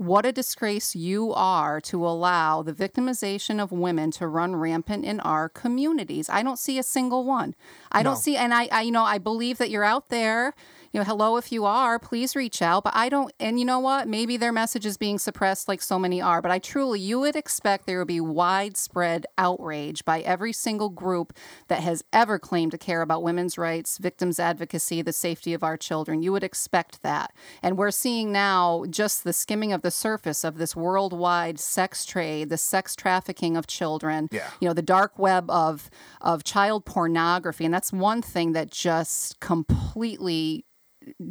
what 0.00 0.24
a 0.24 0.32
disgrace 0.32 0.96
you 0.96 1.30
are 1.34 1.78
to 1.78 2.06
allow 2.06 2.62
the 2.62 2.72
victimization 2.72 3.62
of 3.62 3.70
women 3.70 4.10
to 4.12 4.26
run 4.26 4.56
rampant 4.56 5.04
in 5.04 5.20
our 5.20 5.50
communities. 5.50 6.30
I 6.30 6.42
don't 6.42 6.58
see 6.58 6.78
a 6.78 6.82
single 6.82 7.22
one. 7.24 7.54
I 7.92 8.02
don't 8.02 8.16
see, 8.16 8.34
and 8.34 8.54
I, 8.54 8.66
I, 8.72 8.80
you 8.80 8.92
know, 8.92 9.02
I 9.02 9.18
believe 9.18 9.58
that 9.58 9.68
you're 9.68 9.84
out 9.84 10.08
there. 10.08 10.54
You 10.92 10.98
know, 10.98 11.04
hello, 11.04 11.36
if 11.36 11.52
you 11.52 11.66
are, 11.66 12.00
please 12.00 12.34
reach 12.34 12.60
out. 12.60 12.82
But 12.82 12.96
I 12.96 13.08
don't, 13.08 13.32
and 13.38 13.60
you 13.60 13.64
know 13.64 13.78
what? 13.78 14.08
Maybe 14.08 14.36
their 14.36 14.50
message 14.50 14.84
is 14.84 14.96
being 14.96 15.20
suppressed 15.20 15.68
like 15.68 15.80
so 15.80 16.00
many 16.00 16.20
are. 16.20 16.42
But 16.42 16.50
I 16.50 16.58
truly, 16.58 16.98
you 16.98 17.20
would 17.20 17.36
expect 17.36 17.86
there 17.86 17.98
would 17.98 18.08
be 18.08 18.20
widespread 18.20 19.24
outrage 19.38 20.04
by 20.04 20.20
every 20.22 20.52
single 20.52 20.88
group 20.88 21.32
that 21.68 21.84
has 21.84 22.02
ever 22.12 22.40
claimed 22.40 22.72
to 22.72 22.78
care 22.78 23.02
about 23.02 23.22
women's 23.22 23.56
rights, 23.56 23.98
victims' 23.98 24.40
advocacy, 24.40 25.00
the 25.00 25.12
safety 25.12 25.54
of 25.54 25.62
our 25.62 25.76
children. 25.76 26.24
You 26.24 26.32
would 26.32 26.42
expect 26.42 27.02
that. 27.02 27.32
And 27.62 27.78
we're 27.78 27.92
seeing 27.92 28.32
now 28.32 28.84
just 28.90 29.22
the 29.22 29.32
skimming 29.32 29.72
of 29.72 29.82
the 29.82 29.92
surface 29.92 30.42
of 30.42 30.58
this 30.58 30.74
worldwide 30.74 31.60
sex 31.60 32.04
trade, 32.04 32.48
the 32.48 32.58
sex 32.58 32.96
trafficking 32.96 33.56
of 33.56 33.68
children. 33.68 34.28
Yeah. 34.32 34.48
You 34.60 34.66
know, 34.66 34.74
the 34.74 34.82
dark 34.82 35.20
web 35.20 35.48
of 35.52 35.88
of 36.20 36.42
child 36.42 36.84
pornography. 36.84 37.64
And 37.64 37.72
that's 37.72 37.92
one 37.92 38.22
thing 38.22 38.54
that 38.54 38.72
just 38.72 39.38
completely 39.38 40.64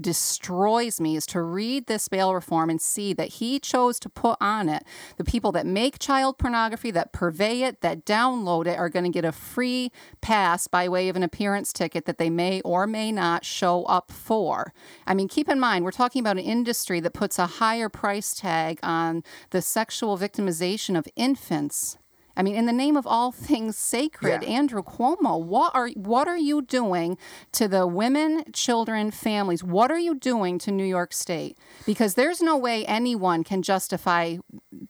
destroys 0.01 0.99
me 0.99 1.15
is 1.15 1.25
to 1.27 1.41
read 1.41 1.87
this 1.87 2.07
bail 2.07 2.33
reform 2.33 2.69
and 2.69 2.81
see 2.81 3.13
that 3.13 3.29
he 3.29 3.59
chose 3.59 3.99
to 3.99 4.09
put 4.09 4.37
on 4.41 4.67
it 4.67 4.83
the 5.17 5.23
people 5.23 5.51
that 5.51 5.65
make 5.65 5.99
child 5.99 6.37
pornography, 6.37 6.91
that 6.91 7.13
purvey 7.13 7.61
it, 7.61 7.81
that 7.81 8.05
download 8.05 8.65
it 8.65 8.77
are 8.77 8.89
going 8.89 9.05
to 9.05 9.11
get 9.11 9.25
a 9.25 9.31
free 9.31 9.91
pass 10.21 10.67
by 10.67 10.89
way 10.89 11.09
of 11.09 11.15
an 11.15 11.23
appearance 11.23 11.71
ticket 11.71 12.05
that 12.05 12.17
they 12.17 12.29
may 12.29 12.61
or 12.61 12.87
may 12.87 13.11
not 13.11 13.45
show 13.45 13.83
up 13.83 14.11
for. 14.11 14.73
I 15.05 15.13
mean, 15.13 15.27
keep 15.27 15.47
in 15.47 15.59
mind, 15.59 15.85
we're 15.85 15.91
talking 15.91 16.19
about 16.19 16.37
an 16.37 16.43
industry 16.43 16.99
that 17.01 17.13
puts 17.13 17.37
a 17.37 17.45
higher 17.45 17.89
price 17.89 18.33
tag 18.33 18.79
on 18.81 19.23
the 19.51 19.61
sexual 19.61 20.17
victimization 20.17 20.97
of 20.97 21.07
infants 21.15 21.97
I 22.39 22.41
mean, 22.41 22.55
in 22.55 22.67
the 22.67 22.73
name 22.73 22.95
of 22.95 23.05
all 23.05 23.33
things 23.33 23.77
sacred, 23.77 24.43
Yeah. 24.43 24.49
Andrew 24.49 24.81
Cuomo, 24.81 25.43
what 25.43 25.75
are 25.75 25.89
what 25.89 26.29
are 26.29 26.37
you 26.37 26.61
doing 26.61 27.17
to 27.51 27.67
the 27.67 27.85
women, 27.85 28.45
children, 28.53 29.11
families? 29.11 29.61
What 29.61 29.91
are 29.91 29.99
you 29.99 30.15
doing 30.15 30.57
to 30.59 30.71
New 30.71 30.85
York 30.85 31.11
State? 31.11 31.57
Because 31.85 32.13
there's 32.13 32.41
no 32.41 32.55
way 32.57 32.85
anyone 32.85 33.43
can 33.43 33.61
justify 33.61 34.37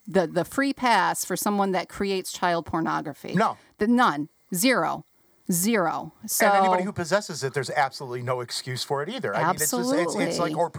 the 0.07 0.27
the 0.27 0.45
free 0.45 0.73
pass 0.73 1.25
for 1.25 1.35
someone 1.35 1.71
that 1.71 1.89
creates 1.89 2.31
child 2.31 2.67
pornography. 2.67 3.33
No. 3.33 3.57
the, 3.79 3.87
none, 3.87 4.29
zero, 4.53 5.05
zero. 5.51 6.13
So 6.27 6.45
and 6.45 6.55
anybody 6.55 6.83
who 6.83 6.93
possesses 6.93 7.43
it, 7.43 7.55
there's 7.55 7.71
absolutely 7.71 8.21
no 8.21 8.41
excuse 8.41 8.83
for 8.83 9.01
it 9.01 9.09
either. 9.09 9.35
I 9.35 9.47
mean, 9.47 9.55
it's 9.55 9.71
just 9.71 9.91
it's, 9.95 10.15
it's 10.15 10.37
like 10.37 10.55
or 10.55 10.71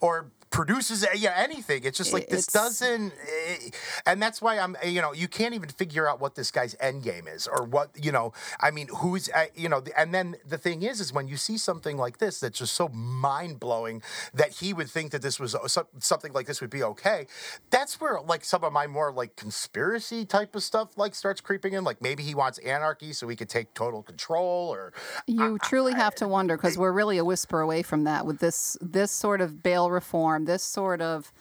or 0.00 0.30
produces 0.54 1.04
yeah 1.16 1.34
anything. 1.36 1.82
It's 1.82 1.98
just 1.98 2.12
like 2.12 2.28
this 2.28 2.46
It's- 2.46 2.52
doesn't, 2.52 3.12
eh, 3.12 3.70
and 4.06 4.22
that's 4.22 4.40
why 4.40 4.56
I'm 4.58 4.76
eh, 4.82 4.88
you 4.88 5.02
know 5.02 5.12
you 5.12 5.26
can't 5.26 5.52
even 5.52 5.68
figure 5.68 6.08
out 6.08 6.20
what 6.20 6.36
this 6.36 6.52
guy's 6.52 6.76
end 6.78 7.02
game 7.02 7.26
is 7.26 7.48
or 7.48 7.64
what 7.64 7.90
you 8.00 8.12
know. 8.12 8.32
I 8.60 8.70
mean, 8.70 8.86
who's 8.98 9.28
eh, 9.34 9.48
you 9.56 9.68
know, 9.68 9.82
and 9.96 10.14
then 10.14 10.36
the 10.48 10.56
thing 10.56 10.82
is, 10.82 11.00
is 11.00 11.12
when 11.12 11.26
you 11.26 11.36
see 11.36 11.58
something 11.58 11.96
like 11.96 12.18
this 12.18 12.38
that's 12.38 12.60
just 12.60 12.74
so 12.74 12.88
mind 12.88 13.58
blowing 13.58 14.00
that 14.32 14.50
he 14.60 14.72
would 14.72 14.88
think 14.88 15.10
that 15.10 15.22
this 15.22 15.40
was 15.40 15.56
uh, 15.56 15.66
something 15.98 16.32
like 16.32 16.46
this 16.46 16.60
would 16.60 16.70
be 16.70 16.84
okay. 16.84 17.26
That's 17.70 18.00
where 18.00 18.20
like 18.20 18.44
some 18.44 18.62
of 18.62 18.72
my 18.72 18.86
more 18.86 19.10
like 19.12 19.34
conspiracy 19.34 20.24
type 20.24 20.54
of 20.54 20.62
stuff 20.62 20.96
like 20.96 21.16
starts 21.16 21.40
creeping 21.40 21.72
in. 21.72 21.82
Like 21.82 22.00
maybe 22.00 22.22
he 22.22 22.34
wants 22.36 22.58
anarchy 22.58 23.12
so 23.12 23.26
he 23.26 23.34
could 23.34 23.48
take 23.48 23.74
total 23.74 24.04
control 24.04 24.72
or 24.72 24.92
You 25.26 25.58
truly 25.58 25.94
have 25.94 26.14
to 26.16 26.28
wonder 26.28 26.56
because 26.56 26.78
we're 26.78 26.92
really 26.92 27.18
a 27.18 27.24
whisper 27.24 27.60
away 27.60 27.82
from 27.82 28.04
that 28.04 28.24
with 28.24 28.38
this 28.38 28.78
this 28.80 29.10
sort 29.10 29.40
of 29.40 29.62
bail 29.64 29.90
reform, 29.90 30.43
this 30.44 30.62
sort 30.62 31.00
of 31.00 31.32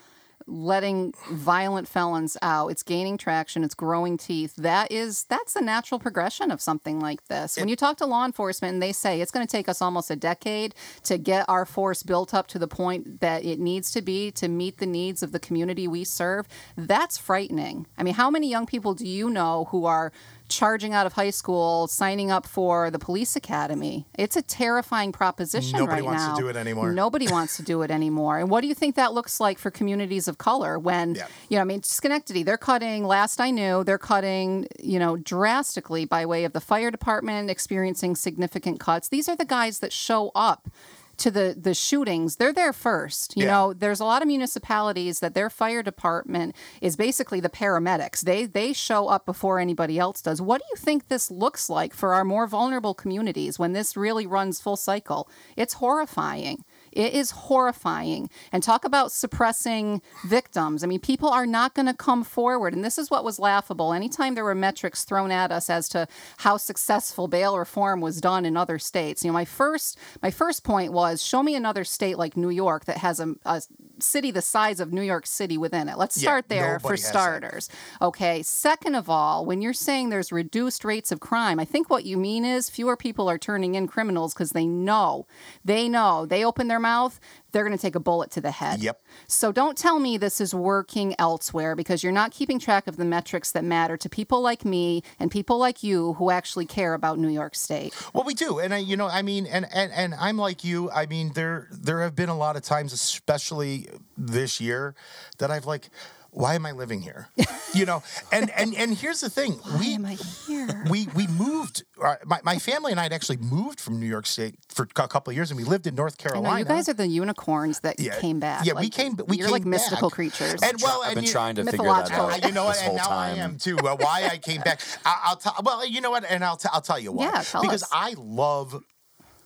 letting 0.48 1.14
violent 1.32 1.88
felons 1.88 2.38
out. 2.42 2.70
It's 2.70 2.84
gaining 2.84 3.18
traction, 3.18 3.64
it's 3.64 3.76
growing 3.76 4.18
teeth. 4.18 4.56
That 4.56 4.92
is 4.92 5.24
that's 5.26 5.54
the 5.54 5.62
natural 5.62 6.00
progression 6.00 6.52
of 6.52 6.62
something 6.62 7.00
like 7.00 7.28
this. 7.28 7.58
When 7.58 7.70
you 7.70 7.76
talk 7.76 7.98
to 7.98 8.06
law 8.06 8.26
enforcement 8.26 8.74
and 8.74 8.82
they 8.82 8.92
say 8.92 9.22
it's 9.22 9.32
going 9.32 9.46
to 9.46 9.52
take 9.52 9.70
us 9.70 9.82
almost 9.82 10.12
a 10.12 10.16
decade 10.16 10.76
to 11.04 11.18
get 11.18 11.46
our 11.48 11.66
force 11.66 12.04
built 12.04 12.34
up 12.34 12.48
to 12.48 12.60
the 12.60 12.68
point 12.68 13.22
that 13.22 13.44
it 13.46 13.60
needs 13.60 13.92
to 13.92 14.02
be 14.02 14.32
to 14.32 14.48
meet 14.48 14.78
the 14.78 14.86
needs 14.86 15.24
of 15.24 15.32
the 15.32 15.40
community 15.40 15.88
we 15.88 16.04
serve, 16.04 16.48
that's 16.76 17.18
frightening. 17.18 17.88
I 17.98 18.04
mean, 18.04 18.16
how 18.16 18.30
many 18.30 18.50
young 18.50 18.66
people 18.66 18.94
do 18.94 19.08
you 19.08 19.30
know 19.30 19.68
who 19.72 19.86
are 19.86 20.12
charging 20.50 20.94
out 20.94 21.06
of 21.06 21.14
high 21.14 21.30
school, 21.30 21.88
signing 21.88 22.30
up 22.30 22.46
for 22.46 22.92
the 22.92 23.00
police 23.00 23.36
academy. 23.36 24.06
It's 24.18 24.36
a 24.36 24.42
terrifying 24.42 25.12
proposition 25.12 25.80
Nobody 25.80 26.02
right 26.02 26.06
wants 26.06 26.24
to 26.26 26.30
now. 26.32 26.36
do 26.38 26.48
it 26.50 26.56
anymore. 26.56 26.92
Nobody 26.92 27.28
wants 27.32 27.58
to 27.58 27.64
do 27.64 27.82
it 27.82 27.90
anymore. 27.92 28.40
And 28.40 28.50
what 28.50 28.62
do 28.62 28.68
you 28.68 28.76
think 28.76 28.96
that 28.96 29.14
looks 29.14 29.40
like 29.40 29.58
for 29.58 29.72
communities 29.72 30.28
of 30.28 30.38
color 30.38 30.78
when, 30.78 31.16
Yeah. 31.16 31.28
you 31.50 31.56
know, 31.58 31.62
I 31.62 31.66
mean, 31.66 31.82
Schenectady, 31.84 32.44
they're 32.44 32.58
cutting, 32.58 33.04
last 33.06 33.42
I 33.42 33.52
knew, 33.52 33.84
they're 33.84 33.98
cutting, 33.98 34.68
you 34.80 35.00
know, 35.00 35.18
drastically 35.18 36.06
by 36.06 36.26
way 36.26 36.44
of 36.46 36.54
the 36.54 36.62
fire 36.62 36.92
department 36.92 37.50
experiencing 37.50 38.16
significant 38.16 38.80
cuts. 38.80 39.10
These 39.10 39.28
are 39.30 39.36
the 39.36 39.46
guys 39.46 39.80
that 39.80 39.92
show 39.94 40.32
up 40.36 40.70
to 41.18 41.30
the 41.30 41.56
the 41.60 41.74
shootings 41.74 42.38
they're 42.38 42.52
there 42.54 42.74
first 42.74 43.38
you 43.38 43.46
Yeah. 43.46 43.52
know? 43.52 43.74
There's 43.74 44.00
a 44.00 44.06
lot 44.06 44.22
of 44.22 44.28
municipalities 44.28 45.20
that 45.20 45.34
their 45.36 45.50
fire 45.50 45.84
department 45.84 46.56
is 46.82 46.96
basically 46.96 47.40
the 47.40 47.50
paramedics. 47.50 48.22
They 48.22 48.46
they 48.46 48.74
show 48.74 49.08
up 49.08 49.26
before 49.26 49.60
anybody 49.60 50.00
else 50.00 50.22
does. 50.22 50.42
What 50.42 50.60
do 50.62 50.66
you 50.72 50.78
think 50.78 51.08
this 51.08 51.30
looks 51.30 51.70
like 51.70 51.94
for 51.94 52.14
our 52.14 52.24
more 52.26 52.48
vulnerable 52.48 52.94
communities 52.94 53.60
when 53.60 53.74
this 53.74 53.96
really 53.96 54.26
runs 54.26 54.60
full 54.60 54.76
cycle? 54.78 55.30
It's 55.56 55.76
horrifying 55.76 56.64
it 56.96 57.14
is 57.14 57.32
horrifying. 57.32 58.30
And 58.52 58.64
talk 58.64 58.86
about 58.86 59.12
suppressing 59.12 60.02
victims. 60.26 60.84
I 60.84 60.88
mean, 60.88 61.00
people 61.00 61.30
are 61.30 61.46
not 61.46 61.74
going 61.74 61.86
to 61.88 61.94
come 61.94 62.24
forward. 62.24 62.74
And 62.74 62.84
this 62.84 62.98
is 62.98 63.10
what 63.12 63.24
was 63.24 63.40
laughable. 63.40 63.94
Anytime 63.94 64.36
there 64.36 64.44
were 64.44 64.56
metrics 64.56 65.04
thrown 65.04 65.32
at 65.32 65.52
us 65.52 65.70
as 65.70 65.90
to 65.90 66.08
how 66.38 66.58
successful 66.58 67.28
bail 67.28 67.58
reform 67.58 68.02
was 68.02 68.22
done 68.22 68.46
in 68.46 68.56
other 68.58 68.80
states, 68.80 69.24
you 69.24 69.30
know, 69.30 69.34
my 69.34 69.46
first 69.46 69.98
my 70.22 70.32
first 70.32 70.64
point 70.64 70.94
was 70.94 71.22
show 71.24 71.44
me 71.44 71.56
another 71.56 71.84
state 71.84 72.18
like 72.18 72.38
New 72.38 72.50
York 72.50 72.86
that 72.86 72.98
has 72.98 73.20
a, 73.20 73.36
a 73.46 73.62
city 74.00 74.32
the 74.32 74.42
size 74.42 74.80
of 74.80 74.92
New 74.92 75.02
York 75.02 75.26
City 75.26 75.58
within 75.58 75.88
it. 75.90 75.98
Let's 75.98 76.18
Yeah, 76.18 76.30
start 76.30 76.50
there 76.50 76.80
for 76.80 76.92
has 76.92 77.02
that. 77.02 77.08
starters. 77.10 77.70
Okay. 78.02 78.42
Second 78.44 78.96
of 78.96 79.10
all, 79.10 79.46
when 79.46 79.62
you're 79.62 79.74
saying 79.74 80.10
there's 80.10 80.32
reduced 80.32 80.84
rates 80.84 81.12
of 81.12 81.20
crime, 81.20 81.60
I 81.60 81.66
think 81.66 81.90
what 81.90 82.06
you 82.06 82.18
mean 82.18 82.44
is 82.46 82.70
fewer 82.70 82.98
people 82.98 83.30
are 83.30 83.38
turning 83.38 83.76
in 83.76 83.88
criminals 83.88 84.34
because 84.34 84.52
they 84.52 84.66
know, 84.66 85.26
they 85.64 85.88
know, 85.88 86.26
they 86.26 86.44
open 86.44 86.68
their 86.68 86.80
mouth, 86.84 87.20
they're 87.52 87.64
going 87.64 87.76
to 87.76 87.82
take 87.82 87.96
a 87.96 88.00
bullet 88.00 88.30
to 88.32 88.42
the 88.42 88.52
head. 88.52 88.82
Yep. 88.82 89.02
So 89.28 89.52
don't 89.52 89.78
tell 89.78 90.00
me 90.00 90.18
this 90.18 90.40
is 90.40 90.54
working 90.54 91.16
elsewhere 91.18 91.76
because 91.76 92.04
you're 92.04 92.12
not 92.12 92.32
keeping 92.32 92.60
track 92.60 92.86
of 92.88 92.98
the 92.98 93.06
metrics 93.06 93.52
that 93.54 93.64
matter 93.64 93.98
to 93.98 94.10
people 94.10 94.42
like 94.42 94.64
me 94.66 95.02
and 95.20 95.32
people 95.32 95.58
like 95.58 95.82
you 95.82 96.14
who 96.14 96.30
actually 96.30 96.66
care 96.66 96.94
about 96.94 97.18
New 97.18 97.30
York 97.30 97.56
State. 97.56 97.94
Well, 98.14 98.24
we 98.24 98.36
do, 98.36 98.60
and 98.60 98.74
I, 98.74 98.78
you 98.78 98.98
know, 98.98 99.08
I 99.08 99.22
mean, 99.22 99.48
and 99.48 99.66
and 99.74 99.92
and 99.92 100.14
I'm 100.16 100.38
like 100.38 100.64
you. 100.64 100.92
I 100.92 101.06
mean, 101.08 101.34
there 101.34 101.68
there 101.72 102.02
have 102.02 102.16
been 102.16 102.30
a 102.30 102.38
lot 102.38 102.56
of 102.56 102.62
times, 102.62 102.94
especially 102.94 103.88
this 104.18 104.62
year, 104.62 104.94
that 105.40 105.50
I've 105.50 105.66
like, 105.66 105.90
why 106.34 106.56
am 106.56 106.66
I 106.66 106.72
living 106.72 107.02
here? 107.02 107.30
You 107.74 107.86
know, 107.86 108.04
and 108.32 108.52
and 108.52 108.76
and 108.76 108.96
here's 108.96 109.22
the 109.22 109.30
thing, 109.32 109.54
Why 109.54 109.80
we. 109.80 109.94
am 109.96 110.06
I 110.06 110.14
here? 110.14 110.84
We 110.90 111.08
we 111.16 111.26
moved. 111.28 111.84
uh, 112.04 112.16
My, 112.26 112.40
my 112.44 112.60
family 112.60 112.92
and 112.92 113.00
I 113.00 113.04
had 113.04 113.14
actually 113.14 113.38
moved 113.38 113.80
from 113.80 114.00
New 114.00 114.06
York 114.06 114.28
State 114.28 114.56
for 114.70 114.84
a 114.84 115.08
couple 115.08 115.32
of 115.32 115.36
years, 115.36 115.50
and 115.50 115.58
we 115.58 115.64
lived 115.64 115.88
in 115.88 115.96
North 115.96 116.18
Carolina. 116.20 116.50
know 116.54 116.60
you 116.60 116.66
guys 116.66 116.88
are 116.90 116.94
the 116.94 117.08
unicorns 117.08 117.80
that 117.80 117.98
came 117.98 118.40
back. 118.40 118.66
Yeah, 118.66 118.74
we 118.74 118.84
Like, 118.84 118.92
came. 118.92 119.16
We 119.28 119.38
you're 119.38 119.48
came 119.48 119.54
like 119.54 119.66
mystical 119.66 120.10
back. 120.10 120.16
creatures. 120.16 120.62
And 120.62 120.78
well, 120.84 121.02
I've 121.02 121.10
and 121.10 121.16
been 121.16 121.24
you- 121.24 121.32
trying 121.32 121.56
to 121.56 121.64
figure 121.66 121.86
that 121.86 122.12
out. 122.12 122.46
You 122.46 122.52
know 122.52 122.66
what? 122.66 122.74
this 122.74 122.82
And 122.84 122.88
whole 122.90 122.98
now 122.98 123.08
time. 123.08 123.36
I 123.36 123.40
am 123.40 123.58
too. 123.58 123.78
Uh, 123.78 123.96
why 124.00 124.30
I 124.32 124.38
came 124.38 124.62
back? 124.62 124.82
I, 125.06 125.22
I'll 125.26 125.36
tell. 125.38 125.56
Well, 125.64 125.86
you 125.88 126.02
know 126.02 126.12
what? 126.12 126.26
And 126.30 126.44
I'll 126.46 126.58
t- 126.58 126.70
I'll 126.72 126.82
tell 126.82 127.00
you 127.00 127.12
why. 127.12 127.26
Yeah, 127.26 127.42
tell 127.42 127.62
because 127.64 127.84
us. 127.84 127.90
I 127.92 128.14
love 128.18 128.84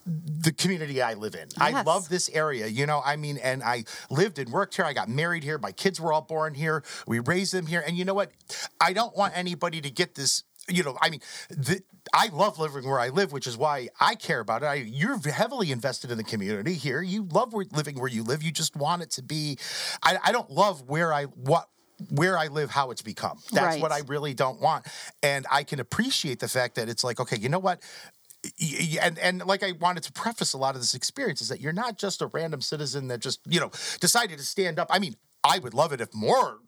the 0.08 0.52
community 0.52 1.02
I 1.02 1.14
live 1.14 1.34
in. 1.34 1.48
I 1.58 1.82
love 1.82 2.08
this 2.08 2.28
area. 2.30 2.66
You 2.66 2.86
know, 2.86 3.02
I 3.04 3.16
mean, 3.16 3.36
and 3.38 3.62
I 3.62 3.84
lived 4.10 4.38
and 4.38 4.50
worked 4.50 4.76
here. 4.76 4.84
I 4.84 4.92
got 4.92 5.08
married 5.08 5.44
here. 5.44 5.58
My 5.58 5.72
kids 5.72 6.00
were 6.00 6.12
all 6.12 6.22
born 6.22 6.54
here. 6.54 6.82
We 7.06 7.18
raised 7.18 7.52
them 7.52 7.66
here. 7.66 7.82
And 7.86 7.96
you 7.96 8.04
know 8.04 8.14
what? 8.14 8.32
I 8.80 8.92
don't 8.92 9.16
want 9.16 9.36
anybody 9.36 9.80
to 9.80 9.90
get 9.90 10.14
this. 10.14 10.44
You 10.70 10.82
know, 10.82 10.98
I 11.00 11.08
mean, 11.08 11.20
the, 11.48 11.82
I 12.12 12.28
love 12.28 12.58
living 12.58 12.86
where 12.86 13.00
I 13.00 13.08
live, 13.08 13.32
which 13.32 13.46
is 13.46 13.56
why 13.56 13.88
I 14.00 14.14
care 14.14 14.40
about 14.40 14.62
it. 14.62 14.66
I, 14.66 14.74
you're 14.74 15.18
heavily 15.18 15.72
invested 15.72 16.10
in 16.10 16.18
the 16.18 16.24
community 16.24 16.74
here. 16.74 17.00
You 17.00 17.26
love 17.32 17.54
where, 17.54 17.64
living 17.72 17.98
where 17.98 18.08
you 18.08 18.22
live. 18.22 18.42
You 18.42 18.52
just 18.52 18.76
want 18.76 19.02
it 19.02 19.10
to 19.12 19.22
be. 19.22 19.58
I, 20.02 20.18
I 20.22 20.32
don't 20.32 20.50
love 20.50 20.88
where 20.88 21.12
I 21.12 21.24
what 21.24 21.68
where 22.10 22.38
I 22.38 22.46
live, 22.46 22.70
how 22.70 22.90
it's 22.90 23.02
become. 23.02 23.38
That's 23.52 23.80
what 23.80 23.92
I 23.92 24.00
really 24.06 24.34
don't 24.34 24.60
want. 24.60 24.86
And 25.22 25.46
I 25.50 25.64
can 25.64 25.80
appreciate 25.80 26.38
the 26.38 26.48
fact 26.48 26.76
that 26.76 26.88
it's 26.88 27.02
like, 27.02 27.18
okay, 27.18 27.36
you 27.36 27.48
know 27.48 27.58
what? 27.58 27.82
And 29.00 29.18
and 29.18 29.44
like 29.46 29.62
I 29.62 29.72
wanted 29.72 30.04
to 30.04 30.12
preface 30.12 30.52
a 30.52 30.58
lot 30.58 30.74
of 30.74 30.80
this 30.80 30.94
experience 30.94 31.40
is 31.40 31.48
that 31.48 31.60
you're 31.60 31.72
not 31.72 31.98
just 31.98 32.22
a 32.22 32.26
random 32.26 32.60
citizen 32.60 33.08
that 33.08 33.20
just 33.20 33.40
you 33.46 33.60
know 33.60 33.70
decided 34.00 34.38
to 34.38 34.44
stand 34.44 34.78
up. 34.78 34.88
I 34.90 34.98
mean, 34.98 35.16
I 35.44 35.58
would 35.58 35.74
love 35.74 35.92
it 35.92 36.00
if 36.00 36.14
more 36.14 36.58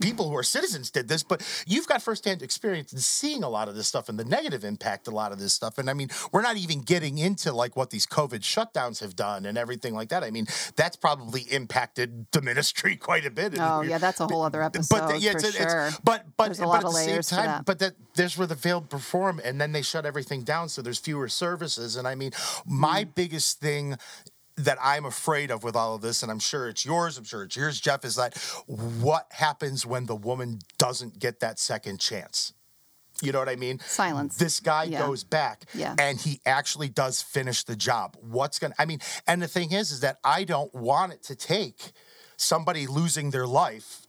people 0.00 0.28
who 0.28 0.36
are 0.36 0.42
citizens 0.42 0.90
did 0.90 1.08
this, 1.08 1.22
but 1.22 1.42
you've 1.66 1.86
got 1.86 2.02
firsthand 2.02 2.42
experience 2.42 2.92
in 2.92 2.98
seeing 2.98 3.42
a 3.42 3.48
lot 3.48 3.68
of 3.68 3.74
this 3.76 3.88
stuff 3.88 4.08
and 4.08 4.18
the 4.18 4.24
negative 4.24 4.64
impact 4.64 5.06
a 5.08 5.10
lot 5.10 5.32
of 5.32 5.38
this 5.38 5.52
stuff. 5.52 5.78
And 5.78 5.88
I 5.90 5.94
mean, 5.94 6.08
we're 6.32 6.42
not 6.42 6.56
even 6.56 6.80
getting 6.82 7.18
into 7.18 7.52
like 7.52 7.76
what 7.76 7.90
these 7.90 8.06
COVID 8.06 8.40
shutdowns 8.40 9.00
have 9.00 9.16
done 9.16 9.46
and 9.46 9.56
everything 9.58 9.94
like 9.94 10.08
that. 10.10 10.22
I 10.24 10.30
mean, 10.30 10.46
that's 10.76 10.96
probably 10.96 11.42
impacted 11.42 12.26
the 12.32 12.42
ministry 12.42 12.96
quite 13.08 13.24
a 13.26 13.30
bit. 13.30 13.54
oh 13.58 13.82
yeah, 13.82 13.98
that's 13.98 14.20
a 14.20 14.26
whole 14.26 14.42
other 14.42 14.62
episode 14.62 14.94
But 14.98 15.08
the- 15.08 15.18
yeah, 15.18 15.32
for 15.32 15.38
it's, 15.38 15.56
sure. 15.56 15.86
it's 15.88 15.98
but 16.00 16.24
but 16.36 16.46
There's 16.46 16.58
a 16.60 16.62
but 16.62 16.68
lot 16.68 16.84
at 16.84 16.84
the 16.84 16.92
same 16.92 17.22
time, 17.22 17.46
that. 17.46 17.64
but 17.64 17.78
that 17.80 17.92
there's 18.14 18.36
where 18.36 18.46
the 18.46 18.56
bail 18.56 18.84
reform, 18.92 19.40
and 19.44 19.60
then 19.60 19.72
they 19.72 19.82
shut 19.82 20.04
everything 20.04 20.42
down, 20.42 20.68
so 20.68 20.82
there's 20.82 20.98
fewer 20.98 21.28
services. 21.28 21.96
And 21.96 22.06
I 22.08 22.14
mean, 22.14 22.32
my 22.66 23.04
Mm. 23.04 23.14
biggest 23.14 23.60
thing 23.60 23.96
that 24.58 24.78
I'm 24.82 25.04
afraid 25.04 25.50
of 25.50 25.62
with 25.62 25.76
all 25.76 25.94
of 25.94 26.02
this, 26.02 26.22
and 26.22 26.30
I'm 26.32 26.38
sure 26.40 26.68
it's 26.68 26.84
yours, 26.84 27.16
I'm 27.16 27.24
sure 27.24 27.44
it's 27.44 27.56
yours, 27.56 27.80
Jeff, 27.80 28.04
is 28.04 28.16
that 28.16 28.36
what 28.66 29.26
happens 29.30 29.86
when 29.86 30.06
the 30.06 30.16
woman 30.16 30.58
doesn't 30.78 31.18
get 31.18 31.40
that 31.40 31.58
second 31.58 32.00
chance? 32.00 32.52
You 33.22 33.32
know 33.32 33.38
what 33.40 33.48
I 33.48 33.56
mean? 33.56 33.80
Silence. 33.80 34.36
This 34.36 34.60
guy 34.60 34.84
Yeah. 34.84 34.98
goes 34.98 35.24
back 35.24 35.64
Yeah. 35.74 35.94
and 35.98 36.20
he 36.20 36.40
actually 36.46 36.88
does 36.88 37.20
finish 37.22 37.64
the 37.64 37.74
job. 37.74 38.16
What's 38.20 38.58
going 38.58 38.72
to, 38.72 38.80
I 38.82 38.84
mean, 38.84 39.00
and 39.26 39.42
the 39.42 39.48
thing 39.48 39.72
is, 39.72 39.90
is 39.90 40.00
that 40.00 40.18
I 40.22 40.44
don't 40.44 40.72
want 40.74 41.12
it 41.12 41.22
to 41.24 41.34
take 41.34 41.92
somebody 42.36 42.86
losing 42.86 43.30
their 43.30 43.46
life 43.46 44.02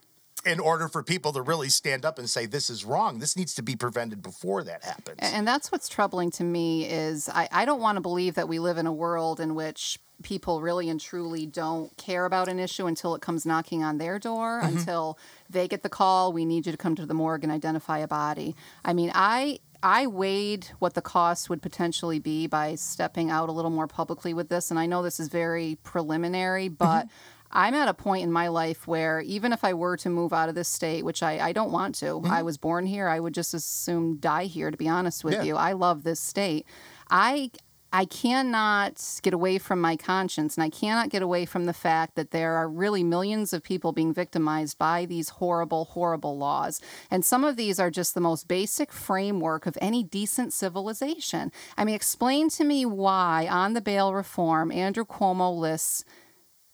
in 0.50 0.60
order 0.60 0.88
for 0.88 1.04
people 1.04 1.32
to 1.34 1.42
really 1.42 1.70
stand 1.70 2.04
up 2.06 2.18
and 2.20 2.30
say 2.30 2.46
this 2.46 2.70
is 2.70 2.84
wrong. 2.84 3.20
This 3.20 3.38
needs 3.38 3.54
to 3.56 3.62
be 3.62 3.76
prevented 3.76 4.22
before 4.22 4.64
that 4.64 4.84
happens. 4.84 5.20
And 5.22 5.48
that's 5.48 5.72
what's 5.72 5.88
troubling 5.88 6.32
to 6.32 6.44
me 6.44 6.86
is 6.86 7.30
I, 7.30 7.48
I 7.52 7.66
don't 7.66 7.80
want 7.82 7.98
to 7.98 8.02
believe 8.02 8.36
that 8.36 8.48
we 8.48 8.60
live 8.60 8.78
in 8.78 8.88
a 8.88 8.92
world 8.92 9.40
in 9.40 9.56
which 9.56 10.00
people 10.24 10.62
really 10.62 10.90
and 10.90 11.00
truly 11.00 11.46
don't 11.46 11.96
care 11.96 12.26
about 12.26 12.50
an 12.50 12.60
issue 12.60 12.88
until 12.88 13.16
it 13.16 13.22
comes 13.22 13.46
knocking 13.46 13.84
on 13.84 13.98
their 14.00 14.20
door, 14.20 14.60
Mm-hmm. 14.62 14.78
until 14.78 15.18
they 15.50 15.68
get 15.68 15.84
the 15.84 15.90
call, 15.90 16.34
we 16.34 16.44
need 16.46 16.66
you 16.66 16.72
to 16.74 16.78
come 16.78 16.96
to 16.96 17.06
the 17.06 17.14
morgue 17.14 17.44
and 17.44 17.52
identify 17.54 18.00
a 18.00 18.08
body. 18.08 18.56
I 18.84 18.94
mean, 18.94 19.12
I 19.16 19.60
I 19.82 20.08
weighed 20.08 20.68
what 20.80 20.94
the 20.94 21.02
cost 21.02 21.50
would 21.50 21.62
potentially 21.62 22.20
be 22.20 22.48
by 22.48 22.76
stepping 22.76 23.30
out 23.32 23.48
a 23.48 23.54
little 23.54 23.72
more 23.72 23.88
publicly 23.88 24.34
with 24.34 24.50
this, 24.50 24.72
and 24.72 24.78
I 24.78 24.86
know 24.88 25.02
this 25.02 25.22
is 25.22 25.30
very 25.30 25.78
preliminary, 25.84 26.68
but 26.68 27.08
I'm 27.52 27.74
at 27.74 27.88
a 27.88 27.94
point 27.94 28.24
in 28.24 28.32
my 28.32 28.48
life 28.48 28.88
where 28.88 29.22
even 29.22 29.54
if 29.54 29.64
I 29.64 29.74
were 29.74 29.98
to 29.98 30.10
move 30.10 30.34
out 30.34 30.50
of 30.50 30.56
this 30.56 30.68
state, 30.70 31.04
which 31.04 31.24
I, 31.24 31.40
I 31.40 31.52
don't 31.54 31.72
want 31.72 31.96
to, 31.96 32.06
mm-hmm. 32.06 32.32
I 32.32 32.44
was 32.44 32.58
born 32.58 32.86
here, 32.86 33.08
I 33.08 33.20
would 33.20 33.34
just 33.34 33.54
assume 33.54 34.18
die 34.18 34.46
here, 34.46 34.70
to 34.72 34.78
be 34.78 34.88
honest 34.88 35.24
with 35.24 35.34
Yeah. 35.36 35.44
you. 35.44 35.56
I 35.56 35.74
love 35.74 36.04
this 36.04 36.20
state. 36.20 36.66
I 37.10 37.52
I 37.92 38.06
cannot 38.06 39.04
get 39.24 39.34
away 39.34 39.58
from 39.58 39.82
my 39.82 39.96
conscience 39.96 40.56
and 40.56 40.64
I 40.64 40.70
cannot 40.70 41.10
get 41.10 41.24
away 41.24 41.46
from 41.46 41.66
the 41.66 41.74
fact 41.74 42.14
that 42.16 42.30
there 42.30 42.54
are 42.54 42.70
really 42.70 43.04
millions 43.04 43.52
of 43.52 43.64
people 43.64 43.94
being 43.94 44.14
victimized 44.14 44.78
by 44.78 45.06
these 45.06 45.30
horrible, 45.30 45.86
horrible 45.86 46.38
laws. 46.38 46.80
And 47.10 47.26
some 47.26 47.44
of 47.44 47.56
these 47.56 47.80
are 47.80 47.90
just 47.90 48.14
the 48.14 48.22
most 48.22 48.48
basic 48.48 48.92
framework 48.92 49.66
of 49.66 49.76
any 49.82 50.04
decent 50.04 50.54
civilization. 50.54 51.52
I 51.78 51.84
mean, 51.84 51.96
explain 51.96 52.50
to 52.50 52.64
me 52.64 52.86
why 52.86 53.48
on 53.50 53.74
the 53.74 53.82
bail 53.82 54.14
reform, 54.14 54.72
Andrew 54.72 55.04
Cuomo 55.04 55.58
lists 55.58 56.06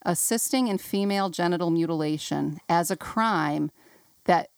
assisting 0.06 0.68
in 0.68 0.78
female 0.78 1.28
genital 1.28 1.70
mutilation 1.70 2.60
as 2.68 2.90
a 2.90 2.96
crime 2.96 3.70
that 4.24 4.48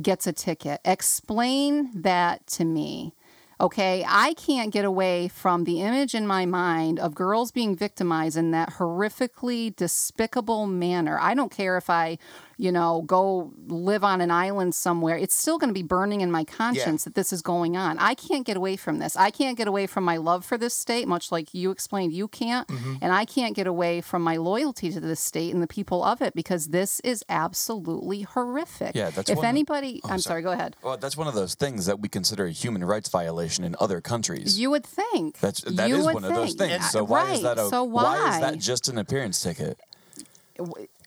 gets 0.00 0.26
a 0.26 0.32
ticket. 0.32 0.80
Explain 0.84 1.90
that 2.02 2.46
to 2.46 2.64
me. 2.64 3.14
Okay, 3.60 4.04
I 4.08 4.32
can't 4.34 4.72
get 4.72 4.86
away 4.86 5.28
from 5.28 5.64
the 5.64 5.82
image 5.82 6.14
in 6.14 6.26
my 6.26 6.46
mind 6.46 6.98
of 6.98 7.14
girls 7.14 7.50
being 7.50 7.76
victimized 7.76 8.38
in 8.38 8.52
that 8.52 8.74
horrifically 8.74 9.74
despicable 9.76 10.66
manner. 10.66 11.18
I 11.20 11.34
don't 11.34 11.52
care 11.52 11.76
if 11.76 11.90
I, 11.90 12.16
you 12.60 12.70
know, 12.70 13.02
go 13.06 13.52
live 13.68 14.04
on 14.04 14.20
an 14.20 14.30
island 14.30 14.74
somewhere. 14.74 15.16
It's 15.16 15.34
still 15.34 15.58
going 15.58 15.70
to 15.70 15.74
be 15.74 15.82
burning 15.82 16.20
in 16.20 16.30
my 16.30 16.44
conscience 16.44 17.04
that 17.04 17.14
this 17.14 17.32
is 17.32 17.40
going 17.40 17.74
on. 17.74 17.98
I 17.98 18.14
can't 18.14 18.44
get 18.44 18.58
away 18.58 18.76
from 18.76 18.98
this. 18.98 19.16
I 19.16 19.30
can't 19.30 19.56
get 19.56 19.66
away 19.66 19.86
from 19.86 20.04
my 20.04 20.18
love 20.18 20.44
for 20.44 20.58
this 20.58 20.74
state, 20.74 21.08
much 21.08 21.32
like 21.32 21.54
you 21.54 21.70
explained 21.70 22.12
you 22.12 22.28
can't. 22.28 22.68
Mm-hmm. 22.68 22.96
And 23.00 23.14
I 23.14 23.24
can't 23.24 23.56
get 23.56 23.66
away 23.66 24.02
from 24.02 24.20
my 24.20 24.36
loyalty 24.36 24.90
to 24.92 25.00
this 25.00 25.20
state 25.20 25.54
and 25.54 25.62
the 25.62 25.66
people 25.66 26.04
of 26.04 26.20
it 26.20 26.34
because 26.34 26.68
this 26.68 27.00
is 27.00 27.24
absolutely 27.30 28.22
horrific. 28.22 28.94
Yeah, 28.94 29.08
that's 29.08 29.30
if 29.30 29.42
anybody, 29.42 30.02
Oh, 30.04 30.10
I'm 30.10 30.18
sorry. 30.18 30.42
sorry, 30.42 30.42
go 30.42 30.52
ahead. 30.52 30.76
Well, 30.82 30.98
that's 30.98 31.16
one 31.16 31.28
of 31.28 31.34
those 31.34 31.54
things 31.54 31.86
that 31.86 32.00
we 32.00 32.10
consider 32.10 32.44
a 32.44 32.50
human 32.52 32.84
rights 32.84 33.08
violation 33.08 33.64
in 33.64 33.74
other 33.80 34.02
countries. 34.02 34.60
You 34.60 34.70
would 34.70 34.84
think. 34.84 35.38
That's 35.40 35.62
that 35.62 35.90
is 35.90 36.04
one 36.04 36.24
of 36.24 36.34
those 36.34 36.52
things. 36.52 36.74
Uh, 36.74 36.88
so 36.88 37.04
why 37.04 37.32
is 37.32 37.42
that 37.42 37.58
a 37.58 37.68
so 37.68 37.84
why? 37.84 38.34
is 38.34 38.40
that 38.40 38.58
just 38.58 38.88
an 38.88 38.98
appearance 38.98 39.42
ticket? 39.42 39.78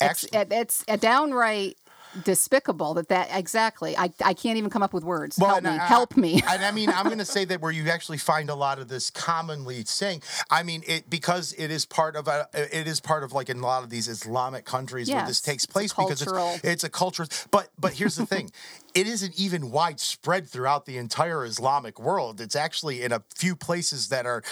It's, 0.02 0.24
Actually- 0.26 0.40
it- 0.40 0.52
it's 0.52 0.84
a 0.88 0.98
downright 0.98 1.78
despicable 2.24 2.94
that 2.94 3.08
that 3.08 3.28
exactly. 3.34 3.98
I, 3.98 4.12
I 4.24 4.36
can't 4.36 4.58
even 4.58 4.70
come 4.70 4.84
up 4.84 4.94
with 4.94 5.04
words. 5.04 5.36
help 5.38 5.58
and 5.58 5.66
me. 5.66 5.72
I- 5.72 5.78
help 5.88 6.16
me. 6.16 6.44
and 6.48 6.64
I 6.64 6.70
mean, 6.72 6.90
I'm 6.90 7.06
going 7.06 7.18
to 7.26 7.26
say 7.26 7.44
that 7.46 7.60
where 7.60 7.72
you 7.72 7.90
actually 7.90 8.20
find 8.20 8.52
a 8.52 8.56
lot 8.56 8.78
of 8.78 8.88
this 8.88 9.10
commonly 9.10 9.84
saying. 9.86 10.22
I 10.52 10.62
mean, 10.62 10.84
it 10.86 11.10
because 11.10 11.54
it 11.58 11.72
is 11.72 11.86
part 11.86 12.16
of 12.16 12.28
a, 12.28 12.48
it 12.54 12.88
is 12.88 13.00
part 13.00 13.24
of 13.24 13.34
like 13.34 13.50
in 13.50 13.58
a 13.58 13.62
lot 13.66 13.84
of 13.84 13.90
these 13.90 14.08
Islamic 14.08 14.64
countries 14.64 15.10
where 15.10 15.22
this 15.26 15.40
Yes, 15.40 15.42
takes 15.42 15.64
it's 15.64 15.74
place 15.74 15.92
because 15.92 16.24
cultural- 16.24 16.54
it's 16.56 16.64
it's 16.66 16.84
a 16.84 16.90
culture. 16.90 17.26
But 17.50 17.70
but 17.80 17.94
here's 17.94 18.16
the 18.16 18.28
thing, 18.28 18.52
it 18.94 19.08
isn't 19.08 19.34
even 19.40 19.72
widespread 19.72 20.48
throughout 20.48 20.86
the 20.86 20.98
entire 20.98 21.44
Islamic 21.46 22.00
world. 22.00 22.40
It's 22.42 22.56
actually 22.56 23.02
in 23.02 23.12
a 23.12 23.24
few 23.36 23.56
places 23.56 24.10
that 24.10 24.28
are 24.28 24.44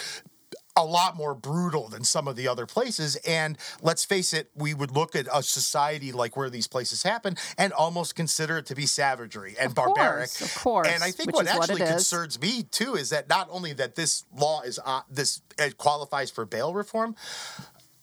a 0.74 0.84
lot 0.84 1.16
more 1.16 1.34
brutal 1.34 1.88
than 1.88 2.02
some 2.04 2.26
of 2.26 2.34
the 2.36 2.48
other 2.48 2.64
places. 2.66 3.16
And 3.26 3.58
let's 3.82 4.04
face 4.04 4.32
it, 4.32 4.50
we 4.54 4.72
would 4.74 4.90
look 4.90 5.14
at 5.14 5.26
a 5.32 5.42
society 5.42 6.12
like 6.12 6.36
where 6.36 6.48
these 6.48 6.66
places 6.66 7.02
happen 7.02 7.36
and 7.58 7.72
almost 7.72 8.14
consider 8.14 8.58
it 8.58 8.66
to 8.66 8.74
be 8.74 8.86
savagery 8.86 9.54
and 9.60 9.70
Of 9.70 9.74
course, 9.76 9.94
barbaric. 9.96 10.40
of 10.40 10.54
course, 10.54 10.88
And 10.88 11.02
I 11.04 11.10
think 11.10 11.34
what 11.34 11.44
what 11.46 11.54
actually 11.70 11.82
is. 11.82 11.90
concerns 11.90 12.40
me 12.40 12.62
too 12.62 12.94
is 12.94 13.10
that 13.10 13.28
not 13.28 13.48
only 13.50 13.72
that 13.74 13.96
this 13.96 14.24
law 14.36 14.62
is 14.62 14.80
uh, 14.84 15.02
this 15.10 15.42
it 15.58 15.76
qualifies 15.76 16.30
for 16.30 16.46
bail 16.46 16.72
reform. 16.72 17.16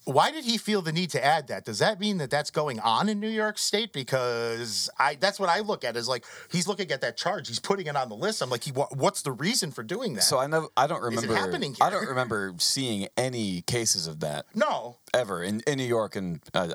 Why 0.06 0.32
did 0.32 0.45
he 0.45 0.58
feel 0.58 0.82
the 0.82 0.91
need 0.91 1.10
to 1.12 1.24
add 1.24 1.47
that? 1.47 1.66
Does 1.66 1.80
that 1.80 2.00
mean 2.00 2.18
that 2.18 2.30
that's 2.30 2.50
going 2.50 2.80
on 2.80 3.10
in 3.10 3.20
New 3.20 3.30
York 3.30 3.58
State? 3.58 3.93
Because 3.93 4.89
I 4.97 5.16
that's 5.16 5.39
what 5.39 5.50
I 5.50 5.60
look 5.60 5.84
at 5.84 5.95
is 5.95 6.08
like 6.08 6.26
he's 6.52 6.68
looking 6.68 6.91
at 6.91 7.02
that 7.02 7.18
charge, 7.18 7.47
he's 7.47 7.60
putting 7.60 7.88
it 7.88 7.95
on 7.95 8.10
the 8.10 8.16
list. 8.16 8.41
I'm 8.41 8.50
like, 8.50 8.64
he, 8.64 8.72
what's 8.72 9.22
the 9.22 9.32
reason 9.32 9.72
for 9.72 9.84
doing 9.84 10.16
that? 10.16 10.24
So 10.24 10.39
I 10.39 10.47
know 10.47 10.70
I 10.76 10.88
don't 10.88 11.02
remember. 11.02 11.26
Is 11.26 11.32
it 11.32 11.36
happening 11.36 11.76
I 11.82 11.89
don't 11.89 12.08
remember 12.08 12.54
seeing 12.58 13.08
any 13.18 13.62
cases 13.62 14.08
of 14.08 14.20
that 14.22 14.45
no, 14.56 14.97
ever 15.14 15.43
in, 15.43 15.62
in 15.68 15.78
New 15.78 15.84
York, 15.84 16.16
and 16.16 16.39
uh, 16.54 16.70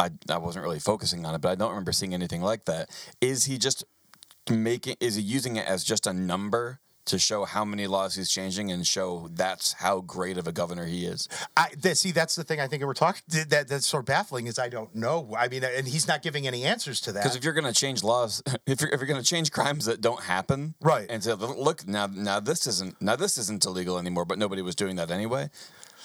I, 0.00 0.04
I 0.04 0.10
I 0.28 0.38
wasn't 0.38 0.64
really 0.64 0.80
focusing 0.80 1.24
on 1.24 1.34
it, 1.34 1.40
but 1.40 1.50
I 1.50 1.54
don't 1.54 1.70
remember 1.70 1.92
seeing 1.92 2.14
anything 2.14 2.42
like 2.42 2.64
that. 2.66 2.90
Is 3.20 3.44
he 3.44 3.58
just 3.58 3.84
making? 4.50 4.96
Is 5.00 5.16
he 5.16 5.22
using 5.22 5.56
it 5.56 5.66
as 5.66 5.84
just 5.84 6.06
a 6.06 6.12
number? 6.12 6.80
To 7.08 7.18
show 7.18 7.44
how 7.44 7.66
many 7.66 7.86
laws 7.86 8.14
he's 8.14 8.30
changing 8.30 8.72
and 8.72 8.86
show 8.86 9.28
that's 9.34 9.74
how 9.74 10.00
great 10.00 10.38
of 10.38 10.46
a 10.48 10.52
governor 10.52 10.86
he 10.86 11.04
is. 11.04 11.28
I 11.54 11.68
th- 11.80 11.96
see. 11.98 12.12
That's 12.12 12.34
the 12.34 12.44
thing. 12.44 12.60
I 12.60 12.66
think 12.66 12.82
we're 12.82 12.94
talking 12.94 13.20
that 13.50 13.68
that's 13.68 13.86
sort 13.86 14.00
of 14.02 14.06
baffling. 14.06 14.46
Is 14.46 14.58
I 14.58 14.70
don't 14.70 14.94
know. 14.94 15.34
I 15.38 15.48
mean, 15.48 15.64
and 15.64 15.86
he's 15.86 16.08
not 16.08 16.22
giving 16.22 16.46
any 16.46 16.64
answers 16.64 17.02
to 17.02 17.12
that. 17.12 17.22
Because 17.22 17.36
if 17.36 17.44
you're 17.44 17.52
going 17.52 17.66
to 17.66 17.74
change 17.78 18.02
laws, 18.02 18.42
if 18.66 18.80
you're, 18.80 18.88
if 18.90 19.00
you're 19.00 19.06
going 19.06 19.20
to 19.20 19.26
change 19.26 19.52
crimes 19.52 19.84
that 19.84 20.00
don't 20.00 20.22
happen, 20.22 20.74
Right. 20.80 21.06
and 21.10 21.22
say, 21.22 21.34
look, 21.34 21.86
now 21.86 22.06
now 22.06 22.40
this 22.40 22.66
isn't 22.66 23.00
now 23.02 23.16
this 23.16 23.36
isn't 23.36 23.66
illegal 23.66 23.98
anymore, 23.98 24.24
but 24.24 24.38
nobody 24.38 24.62
was 24.62 24.74
doing 24.74 24.96
that 24.96 25.10
anyway. 25.10 25.50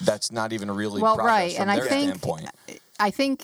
That's 0.02 0.30
not 0.30 0.52
even 0.52 0.70
really 0.70 1.00
Well, 1.00 1.14
progress 1.16 1.32
right, 1.34 1.52
from 1.54 1.62
and 1.62 1.70
I 1.70 1.80
think- 1.80 2.08
standpoint. 2.08 2.50
I 2.98 3.10
think 3.10 3.42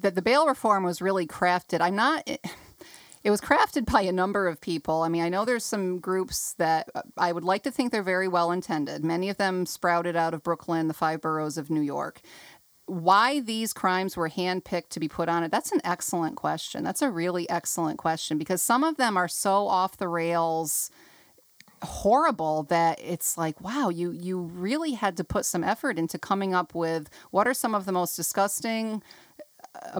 that 0.00 0.14
the 0.14 0.22
bail 0.22 0.46
reform 0.46 0.84
was 0.84 1.02
really 1.02 1.26
crafted. 1.26 1.82
I'm 1.82 1.96
not. 1.96 2.22
It 2.26 2.40
was 3.30 3.40
crafted 3.40 3.84
by 3.92 4.02
a 4.02 4.12
number 4.12 4.46
of 4.46 4.60
people. 4.60 5.02
I 5.02 5.08
mean, 5.08 5.22
I 5.22 5.28
know 5.28 5.44
there's 5.44 5.64
some 5.64 5.98
groups 5.98 6.54
that 6.54 6.88
uh, 6.94 7.02
I 7.16 7.32
would 7.32 7.44
like 7.44 7.62
to 7.64 7.70
think 7.70 7.90
they're 7.90 8.02
very 8.02 8.28
well 8.28 8.52
intended. 8.52 9.04
Many 9.04 9.28
of 9.28 9.36
them 9.36 9.66
sprouted 9.66 10.16
out 10.16 10.34
of 10.34 10.42
Brooklyn, 10.42 10.88
the 10.88 10.94
five 10.94 11.20
boroughs 11.20 11.58
of 11.58 11.70
New 11.70 11.80
York. 11.80 12.20
Why 12.86 13.40
these 13.40 13.72
crimes 13.72 14.16
were 14.16 14.28
handpicked 14.28 14.90
to 14.90 15.00
be 15.00 15.08
put 15.08 15.30
on 15.30 15.42
it, 15.42 15.50
that's 15.50 15.72
an 15.72 15.80
excellent 15.84 16.36
question. 16.36 16.84
That's 16.84 17.00
a 17.00 17.10
really 17.10 17.48
excellent 17.48 17.98
question 17.98 18.36
because 18.36 18.60
some 18.60 18.84
of 18.84 18.98
them 18.98 19.16
are 19.16 19.28
so 19.28 19.66
off 19.68 19.96
the 19.96 20.08
rails 20.08 20.90
horrible 21.84 22.64
that 22.64 22.98
it's 23.00 23.36
like 23.36 23.60
wow 23.60 23.88
you 23.88 24.10
you 24.10 24.40
really 24.40 24.92
had 24.92 25.16
to 25.16 25.24
put 25.24 25.44
some 25.44 25.62
effort 25.62 25.98
into 25.98 26.18
coming 26.18 26.54
up 26.54 26.74
with 26.74 27.08
what 27.30 27.46
are 27.46 27.54
some 27.54 27.74
of 27.74 27.84
the 27.84 27.92
most 27.92 28.16
disgusting 28.16 29.02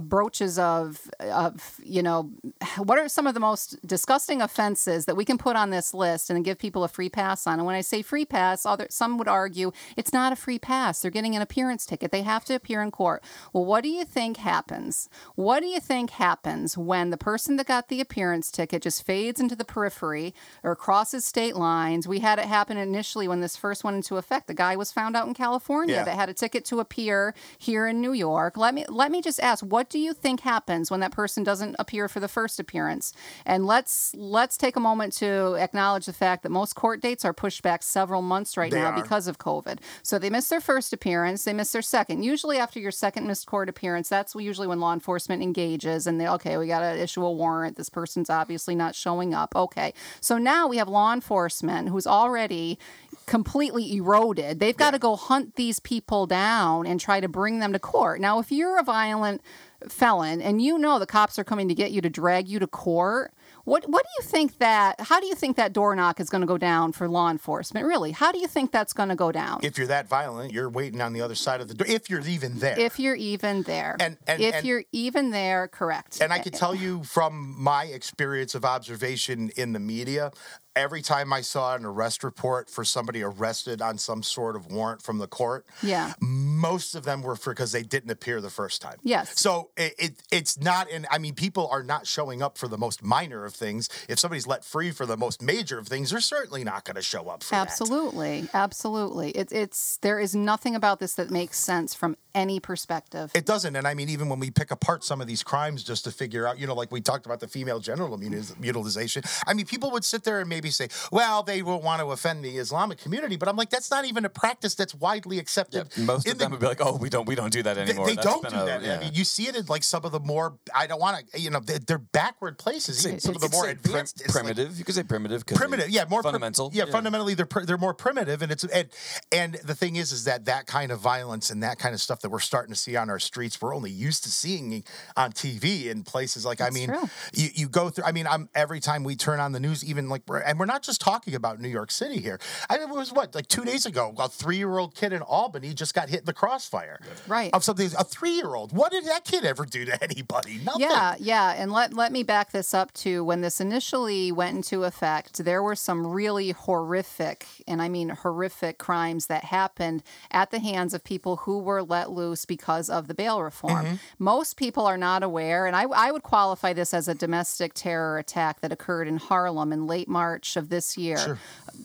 broaches 0.00 0.58
of 0.58 1.10
of 1.20 1.80
you 1.84 2.02
know 2.02 2.30
what 2.78 2.98
are 2.98 3.08
some 3.08 3.26
of 3.26 3.34
the 3.34 3.40
most 3.40 3.84
disgusting 3.86 4.40
offenses 4.40 5.04
that 5.06 5.16
we 5.16 5.24
can 5.24 5.38
put 5.38 5.56
on 5.56 5.70
this 5.70 5.92
list 5.92 6.30
and 6.30 6.44
give 6.44 6.58
people 6.58 6.84
a 6.84 6.88
free 6.88 7.08
pass 7.08 7.46
on? 7.46 7.58
And 7.58 7.66
when 7.66 7.74
i 7.74 7.80
say 7.80 8.02
free 8.02 8.24
pass 8.24 8.64
other 8.66 8.86
some 8.90 9.18
would 9.18 9.28
argue 9.28 9.72
it's 9.96 10.12
not 10.12 10.32
a 10.32 10.36
free 10.36 10.58
pass. 10.58 11.00
They're 11.00 11.10
getting 11.10 11.34
an 11.36 11.42
appearance 11.42 11.86
ticket. 11.86 12.10
They 12.12 12.22
have 12.22 12.44
to 12.46 12.54
appear 12.54 12.82
in 12.82 12.90
court. 12.90 13.22
Well 13.52 13.64
what 13.64 13.82
do 13.82 13.88
you 13.88 14.04
think 14.04 14.36
happens? 14.38 15.08
What 15.34 15.60
do 15.60 15.66
you 15.66 15.80
think 15.80 16.10
happens 16.10 16.78
when 16.78 17.10
the 17.10 17.16
person 17.16 17.56
that 17.56 17.66
got 17.66 17.88
the 17.88 18.00
appearance 18.00 18.50
ticket 18.50 18.82
just 18.82 19.04
fades 19.04 19.40
into 19.40 19.56
the 19.56 19.64
periphery 19.64 20.34
or 20.62 20.76
crosses 20.76 21.24
state 21.24 21.56
lines? 21.56 22.06
We 22.08 22.20
had 22.20 22.38
it 22.38 22.46
happen 22.46 22.76
initially 22.76 23.28
when 23.28 23.40
this 23.40 23.56
first 23.56 23.84
went 23.84 23.96
into 23.96 24.16
effect. 24.16 24.46
The 24.46 24.54
guy 24.54 24.76
was 24.76 24.92
found 24.92 25.16
out 25.16 25.26
in 25.26 25.34
california 25.34 25.96
Yeah. 25.96 26.04
that 26.04 26.14
had 26.16 26.28
a 26.28 26.34
ticket 26.34 26.64
to 26.66 26.80
appear 26.80 27.34
here 27.58 27.86
in 27.86 28.00
New 28.00 28.12
York. 28.12 28.56
Let 28.56 28.74
me 28.74 28.84
let 28.88 29.10
me 29.10 29.20
just 29.22 29.40
ask, 29.40 29.63
what 29.70 29.88
do 29.90 29.98
you 29.98 30.12
think 30.12 30.40
happens 30.40 30.90
when 30.90 31.00
that 31.00 31.12
person 31.12 31.42
doesn't 31.42 31.76
appear 31.78 32.08
for 32.08 32.20
the 32.20 32.28
first 32.28 32.60
appearance? 32.60 33.12
And 33.44 33.66
let's 33.66 34.14
let's 34.16 34.56
take 34.56 34.76
a 34.76 34.80
moment 34.80 35.12
to 35.14 35.54
acknowledge 35.54 36.06
the 36.06 36.12
fact 36.12 36.42
that 36.42 36.50
most 36.50 36.74
court 36.74 37.00
dates 37.00 37.24
are 37.24 37.32
pushed 37.32 37.62
back 37.62 37.82
several 37.82 38.22
months 38.22 38.56
right 38.56 38.70
They 38.70 38.80
now 38.80 38.90
are. 38.90 39.02
because 39.02 39.26
of 39.26 39.38
COVID. 39.38 39.78
So 40.02 40.18
they 40.18 40.30
miss 40.30 40.48
their 40.48 40.60
first 40.60 40.92
appearance, 40.92 41.44
they 41.44 41.52
miss 41.52 41.72
their 41.72 41.82
second. 41.82 42.22
Usually 42.22 42.58
after 42.58 42.78
your 42.78 42.90
second 42.90 43.26
missed 43.26 43.46
court 43.46 43.68
appearance, 43.68 44.08
that's 44.08 44.34
usually 44.34 44.66
when 44.66 44.80
law 44.80 44.92
enforcement 44.92 45.42
engages 45.42 46.06
and 46.06 46.20
they 46.20 46.28
okay, 46.28 46.56
we 46.56 46.66
got 46.66 46.80
to 46.80 47.00
issue 47.00 47.24
a 47.24 47.32
warrant. 47.32 47.76
This 47.76 47.90
person's 47.90 48.30
obviously 48.30 48.74
not 48.74 48.94
showing 48.94 49.34
up. 49.34 49.54
Okay. 49.56 49.92
So 50.20 50.38
now 50.38 50.68
we 50.68 50.76
have 50.76 50.88
law 50.88 51.12
enforcement 51.12 51.88
who's 51.88 52.06
already 52.06 52.78
completely 53.26 53.96
eroded. 53.96 54.60
They've 54.60 54.76
got 54.76 54.92
to 54.92 54.98
go 54.98 55.16
hunt 55.16 55.56
these 55.56 55.80
people 55.80 56.26
down 56.26 56.86
and 56.86 57.00
try 57.00 57.20
to 57.20 57.28
bring 57.28 57.58
them 57.58 57.72
to 57.72 57.78
court. 57.78 58.20
Now, 58.20 58.38
if 58.38 58.52
you're 58.52 58.78
a 58.78 58.82
violent 58.82 59.40
felon 59.88 60.40
and 60.40 60.62
you 60.62 60.78
know 60.78 60.98
the 60.98 61.06
cops 61.06 61.38
are 61.38 61.44
coming 61.44 61.68
to 61.68 61.74
get 61.74 61.90
you 61.90 62.00
to 62.00 62.08
drag 62.08 62.48
you 62.48 62.58
to 62.58 62.66
court, 62.66 63.32
what 63.64 63.88
what 63.88 64.02
do 64.02 64.08
you 64.18 64.28
think 64.28 64.58
that 64.58 65.00
how 65.00 65.20
do 65.20 65.26
you 65.26 65.34
think 65.34 65.56
that 65.56 65.72
door 65.72 65.96
knock 65.96 66.20
is 66.20 66.28
going 66.28 66.42
to 66.42 66.46
go 66.46 66.58
down 66.58 66.92
for 66.92 67.08
law 67.08 67.30
enforcement? 67.30 67.86
Really? 67.86 68.12
How 68.12 68.30
do 68.30 68.38
you 68.38 68.46
think 68.46 68.72
that's 68.72 68.92
going 68.92 69.08
to 69.08 69.14
go 69.14 69.32
down? 69.32 69.60
If 69.62 69.78
you're 69.78 69.86
that 69.86 70.08
violent, 70.08 70.52
you're 70.52 70.68
waiting 70.68 71.00
on 71.00 71.12
the 71.12 71.22
other 71.22 71.34
side 71.34 71.60
of 71.60 71.68
the 71.68 71.74
door. 71.74 71.86
If 71.88 72.10
you're 72.10 72.20
even 72.20 72.58
there. 72.58 72.78
If 72.78 72.98
you're 72.98 73.14
even 73.14 73.62
there. 73.62 73.96
And- 74.00 74.18
and- 74.26 74.40
if 74.40 74.56
and- 74.56 74.66
you're 74.66 74.84
even 74.92 75.30
there, 75.30 75.68
correct. 75.68 76.20
And 76.20 76.32
I 76.32 76.38
can 76.38 76.52
tell 76.52 76.74
you 76.74 77.02
from 77.04 77.54
my 77.58 77.84
experience 77.84 78.54
of 78.54 78.64
observation 78.64 79.50
in 79.56 79.72
the 79.72 79.80
media, 79.80 80.30
every 80.76 81.02
time 81.02 81.32
I 81.32 81.40
saw 81.40 81.74
an 81.74 81.84
arrest 81.84 82.24
report 82.24 82.68
for 82.68 82.84
somebody 82.84 83.22
arrested 83.22 83.80
on 83.80 83.98
some 83.98 84.22
sort 84.22 84.56
of 84.56 84.70
warrant 84.72 85.02
from 85.02 85.18
the 85.18 85.26
court, 85.26 85.66
Yeah. 85.82 86.14
most 86.20 86.94
of 86.94 87.04
them 87.04 87.22
were 87.22 87.36
for 87.36 87.52
because 87.52 87.72
they 87.72 87.82
didn't 87.82 88.10
appear 88.10 88.40
the 88.40 88.50
first 88.50 88.82
time. 88.82 88.96
Yes. 89.02 89.40
So 89.40 89.70
it, 89.76 89.94
it 89.98 90.14
it's 90.30 90.58
not, 90.58 90.90
and 90.90 91.06
I 91.10 91.18
mean, 91.18 91.34
people 91.34 91.68
are 91.70 91.82
not 91.82 92.06
showing 92.06 92.42
up 92.42 92.58
for 92.58 92.68
the 92.68 92.78
most 92.78 93.02
minor 93.02 93.44
of 93.44 93.54
things. 93.54 93.88
If 94.08 94.18
somebody's 94.18 94.46
let 94.46 94.64
free 94.64 94.90
for 94.90 95.06
the 95.06 95.16
most 95.16 95.40
major 95.42 95.78
of 95.78 95.86
things, 95.88 96.10
they're 96.10 96.20
certainly 96.20 96.64
not 96.64 96.84
going 96.84 96.96
to 96.96 97.02
show 97.02 97.28
up 97.28 97.42
for 97.42 97.50
that. 97.54 97.68
Absolutely, 97.68 98.48
absolutely. 98.52 99.30
It's 99.30 99.52
it's 99.52 99.98
there 99.98 100.18
is 100.18 100.34
nothing 100.34 100.74
about 100.74 100.98
this 101.00 101.14
that 101.14 101.30
makes 101.30 101.58
sense 101.58 101.94
from 101.94 102.16
any 102.34 102.58
perspective. 102.58 103.30
It 103.34 103.46
doesn't. 103.46 103.76
And 103.76 103.86
I 103.86 103.94
mean, 103.94 104.08
even 104.08 104.28
when 104.28 104.40
we 104.40 104.50
pick 104.50 104.72
apart 104.72 105.04
some 105.04 105.20
of 105.20 105.28
these 105.28 105.44
crimes 105.44 105.84
just 105.84 106.02
to 106.04 106.10
figure 106.10 106.48
out, 106.48 106.58
you 106.58 106.66
know, 106.66 106.74
like 106.74 106.90
we 106.90 107.00
talked 107.00 107.26
about 107.26 107.38
the 107.38 107.46
female 107.46 107.78
genital 107.78 108.18
mutilization, 108.58 109.22
I 109.46 109.54
mean, 109.54 109.66
people 109.66 109.90
would 109.92 110.04
sit 110.04 110.24
there 110.24 110.40
and 110.40 110.48
maybe 110.48 110.63
say, 110.70 110.88
well, 111.12 111.42
they 111.42 111.62
won't 111.62 111.82
want 111.82 112.00
to 112.00 112.06
offend 112.10 112.44
the 112.44 112.56
Islamic 112.58 112.98
community. 112.98 113.36
But 113.36 113.48
I'm 113.48 113.56
like, 113.56 113.70
that's 113.70 113.90
not 113.90 114.04
even 114.04 114.24
a 114.24 114.28
practice 114.28 114.74
that's 114.74 114.94
widely 114.94 115.38
accepted. 115.38 115.88
Most 115.98 116.26
in 116.26 116.32
of 116.32 116.38
the- 116.38 116.44
them 116.44 116.50
would 116.52 116.60
be 116.60 116.66
like, 116.66 116.80
"Oh, 116.80 116.96
we 116.96 117.08
don't, 117.08 117.26
we 117.26 117.34
don't 117.34 117.52
do 117.52 117.62
that 117.62 117.78
anymore." 117.78 118.06
they 118.06 118.14
That's 118.14 118.26
don't 118.26 118.48
do 118.48 118.56
a- 118.60 118.64
that. 118.64 118.82
yeah. 118.82 118.96
I 118.96 119.00
mean, 119.00 119.10
you 119.14 119.24
see 119.24 119.44
it 119.48 119.56
in 119.56 119.66
like 119.66 119.82
some 119.84 120.04
of 120.04 120.12
the 120.12 120.20
more, 120.20 120.58
I 120.74 120.86
don't 120.86 121.00
want 121.00 121.28
to, 121.32 121.40
you 121.40 121.50
know, 121.50 121.60
they're, 121.60 121.78
they're 121.78 121.98
backward 121.98 122.58
places, 122.58 123.00
some 123.22 123.34
of 123.34 123.40
the 123.40 123.48
more 123.50 123.64
say 123.64 123.74
prim- 123.74 123.78
advanced. 123.94 124.20
like- 124.20 124.28
primitive. 124.30 124.78
you 124.78 124.84
could 124.84 124.94
say 124.94 125.02
primitive. 125.02 125.44
primitive 125.46 125.90
yeah 125.90 126.04
more 126.08 126.20
prim- 126.22 126.32
fundamental. 126.32 126.70
yeah, 126.72 126.84
fundamentally 126.86 127.34
they're 127.34 127.46
pr- 127.46 127.60
they're 127.64 127.78
more 127.78 127.94
primitive 127.94 128.42
and 128.42 128.50
it's 128.52 128.64
and 128.64 128.88
and 129.32 129.54
the 129.64 129.74
thing 129.74 129.96
is 129.96 130.12
is 130.12 130.24
that 130.24 130.44
that 130.46 130.66
kind 130.66 130.90
of 130.92 131.00
violence 131.00 131.50
and 131.50 131.62
that 131.62 131.78
kind 131.78 131.94
of 131.94 132.00
stuff 132.00 132.20
that 132.20 132.30
we're 132.30 132.38
starting 132.40 132.72
to 132.72 132.78
see 132.78 132.96
on 132.96 133.10
our 133.10 133.18
streets 133.18 133.60
we're 133.60 133.74
only 133.74 133.90
used 133.90 134.22
to 134.24 134.30
seeing 134.30 134.82
on 135.16 135.32
TV 135.32 135.86
in 135.86 136.02
places 136.02 136.44
like 136.44 136.60
I 136.60 136.70
mean 136.70 136.88
true. 136.88 137.08
you, 137.32 137.48
you 137.54 137.68
go 137.68 137.90
through 137.90 138.04
I 138.04 138.12
mean 138.12 138.26
I'm 138.26 138.48
every 138.54 138.80
time 138.80 139.04
we 139.04 139.16
turn 139.16 139.40
on 139.40 139.52
the 139.52 139.60
news 139.60 139.84
even 139.84 140.08
like 140.08 140.22
we're, 140.26 140.40
and 140.54 140.60
we're 140.60 140.66
not 140.66 140.82
just 140.84 141.00
talking 141.00 141.34
about 141.34 141.60
New 141.60 141.68
York 141.68 141.90
City 141.90 142.20
here 142.20 142.38
I 142.70 142.78
mean, 142.78 142.88
it 142.88 142.94
was 142.94 143.12
what 143.12 143.34
like 143.34 143.48
2 143.48 143.64
days 143.64 143.86
ago 143.86 144.14
a 144.18 144.28
3-year-old 144.28 144.94
kid 144.94 145.12
in 145.12 145.20
Albany 145.22 145.74
just 145.74 145.94
got 145.94 146.08
hit 146.08 146.20
in 146.20 146.26
the 146.26 146.32
crossfire 146.32 147.00
Right. 147.26 147.50
of 147.52 147.64
something 147.64 147.86
a 147.86 148.04
3-year-old 148.04 148.72
what 148.72 148.92
did 148.92 149.04
that 149.06 149.24
kid 149.24 149.44
ever 149.44 149.64
do 149.64 149.84
to 149.84 150.02
anybody 150.02 150.60
nothing 150.64 150.82
Yeah, 150.82 151.14
yeah, 151.18 151.54
and 151.56 151.72
let 151.72 151.92
let 151.92 152.12
me 152.12 152.22
back 152.22 152.52
this 152.52 152.72
up 152.72 152.92
to 153.04 153.24
when 153.24 153.40
this 153.40 153.60
initially 153.60 154.30
went 154.30 154.54
into 154.56 154.84
effect. 154.84 155.44
There 155.44 155.62
were 155.62 155.74
some 155.74 156.06
really 156.06 156.50
horrific, 156.52 157.46
and 157.66 157.80
I 157.82 157.88
mean 157.88 158.10
horrific, 158.10 158.78
crimes 158.78 159.26
that 159.26 159.44
happened 159.44 160.02
at 160.30 160.50
the 160.50 160.58
hands 160.60 160.92
of 160.94 161.02
people 161.02 161.36
who 161.44 161.58
were 161.58 161.82
let 161.82 162.10
loose 162.10 162.44
because 162.44 162.88
of 162.90 163.08
the 163.08 163.14
bail 163.14 163.42
reform. 163.42 163.84
Mm-hmm. 163.84 163.94
Most 164.18 164.56
people 164.56 164.86
are 164.86 164.98
not 164.98 165.22
aware, 165.22 165.66
and 165.66 165.74
I, 165.76 165.84
I 165.84 166.12
would 166.12 166.22
qualify 166.22 166.72
this 166.72 166.92
as 166.94 167.08
a 167.08 167.14
domestic 167.14 167.74
terror 167.74 168.18
attack 168.18 168.60
that 168.60 168.72
occurred 168.72 169.08
in 169.08 169.16
Harlem 169.16 169.72
in 169.72 169.86
late 169.86 170.08
March 170.08 170.43
of 170.56 170.68
this 170.68 170.96
year. 170.96 171.38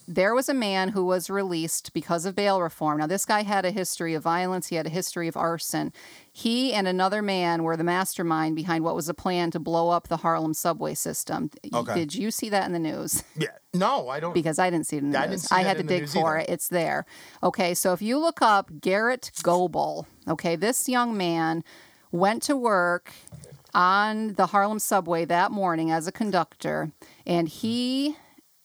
There 0.06 0.34
was 0.34 0.48
a 0.48 0.54
man 0.54 0.90
who 0.90 1.04
was 1.04 1.28
released 1.28 1.92
because 1.92 2.24
of 2.26 2.34
bail 2.34 2.60
reform. 2.60 2.98
Now, 2.98 3.06
this 3.06 3.24
guy 3.24 3.42
had 3.42 3.64
a 3.64 3.70
history 3.70 4.14
of 4.14 4.22
violence. 4.22 4.68
He 4.68 4.76
had 4.76 4.86
a 4.86 4.90
history 4.90 5.26
of 5.28 5.36
arson. 5.36 5.92
He 6.32 6.72
and 6.72 6.86
another 6.86 7.22
man 7.22 7.64
were 7.64 7.76
the 7.76 7.84
mastermind 7.84 8.54
behind 8.56 8.84
what 8.84 8.94
was 8.94 9.08
a 9.08 9.14
plan 9.14 9.50
to 9.50 9.58
blow 9.58 9.88
up 9.88 10.08
the 10.08 10.18
Harlem 10.18 10.54
subway 10.54 10.94
system. 10.94 11.50
Okay. 11.74 11.94
Did 11.94 12.14
you 12.14 12.30
see 12.30 12.48
that 12.50 12.66
in 12.66 12.72
the 12.72 12.78
news? 12.78 13.24
yeah 13.36 13.48
no 13.72 14.08
I 14.08 14.20
don't 14.20 14.32
Because 14.34 14.58
I 14.58 14.68
didn't 14.70 14.86
see 14.86 14.96
it 14.96 15.02
in 15.02 15.10
the 15.10 15.18
I 15.18 15.26
news. 15.26 15.50
I 15.50 15.62
had 15.62 15.76
to 15.78 15.82
dig 15.82 16.08
for 16.08 16.36
either. 16.36 16.50
it. 16.50 16.52
It's 16.54 16.68
there. 16.68 17.04
Okay, 17.42 17.74
so 17.74 17.92
if 17.92 18.02
you 18.02 18.18
look 18.18 18.42
up 18.42 18.80
Garrett 18.80 19.30
Goebel, 19.42 20.06
okay, 20.28 20.56
this 20.56 20.88
young 20.88 21.16
man 21.16 21.62
went 22.12 22.42
to 22.44 22.56
work 22.56 23.12
on 23.72 24.34
the 24.34 24.46
Harlem 24.46 24.80
subway 24.80 25.24
that 25.24 25.52
morning 25.52 25.90
as 25.90 26.06
a 26.08 26.12
conductor, 26.12 26.90
and 27.26 27.48
he 27.48 28.16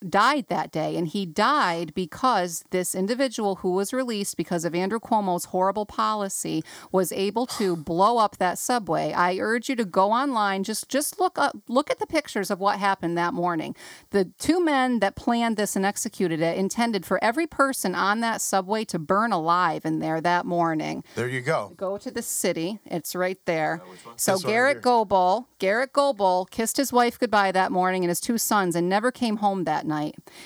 died 0.05 0.47
that 0.49 0.71
day. 0.71 0.95
And 0.95 1.07
he 1.07 1.25
died 1.25 1.93
because 1.93 2.63
this 2.71 2.95
individual 2.95 3.55
who 3.57 3.71
was 3.71 3.93
released 3.93 4.37
because 4.37 4.65
of 4.65 4.75
Andrew 4.75 4.99
Cuomo's 4.99 5.45
horrible 5.45 5.85
policy 5.85 6.63
was 6.91 7.11
able 7.11 7.45
to 7.47 7.75
blow 7.91 8.17
up 8.17 8.37
that 8.37 8.57
subway. 8.57 9.11
I 9.13 9.37
urge 9.37 9.69
you 9.69 9.75
to 9.75 9.85
go 9.85 10.11
online, 10.11 10.63
just 10.63 10.89
just 10.89 11.19
look 11.19 11.37
up 11.37 11.55
look 11.67 11.89
at 11.89 11.99
the 11.99 12.07
pictures 12.07 12.49
of 12.51 12.59
what 12.59 12.79
happened 12.79 13.17
that 13.17 13.33
morning. 13.33 13.75
The 14.11 14.25
two 14.39 14.63
men 14.63 14.99
that 14.99 15.15
planned 15.15 15.57
this 15.57 15.75
and 15.75 15.85
executed 15.85 16.41
it 16.41 16.57
intended 16.57 17.05
for 17.05 17.23
every 17.23 17.47
person 17.47 17.95
on 17.95 18.19
that 18.21 18.41
subway 18.41 18.85
to 18.85 18.99
burn 18.99 19.31
alive 19.31 19.85
in 19.85 19.99
there 19.99 20.21
that 20.21 20.45
morning 20.45 21.03
there 21.15 21.27
you 21.27 21.41
go 21.41 21.73
go 21.75 21.97
to 21.97 22.11
the 22.11 22.21
city. 22.21 22.79
It's 22.85 23.15
right 23.15 23.39
there. 23.45 23.81
So 24.15 24.33
This 24.33 24.43
one 24.43 24.53
right 24.53 24.55
Garrett. 24.55 24.81
Goebel, 24.81 25.47
Garrett 25.59 25.93
Goebel 25.93 26.45
kissed 26.51 26.77
his 26.77 26.91
wife 26.93 27.17
goodbye 27.19 27.51
that 27.51 27.71
morning 27.71 28.03
and 28.03 28.09
his 28.09 28.19
two 28.19 28.37
sons 28.37 28.75
and 28.75 28.87
never 28.89 29.11
came 29.11 29.37
home 29.37 29.63
that 29.63 29.85
night. 29.85 29.94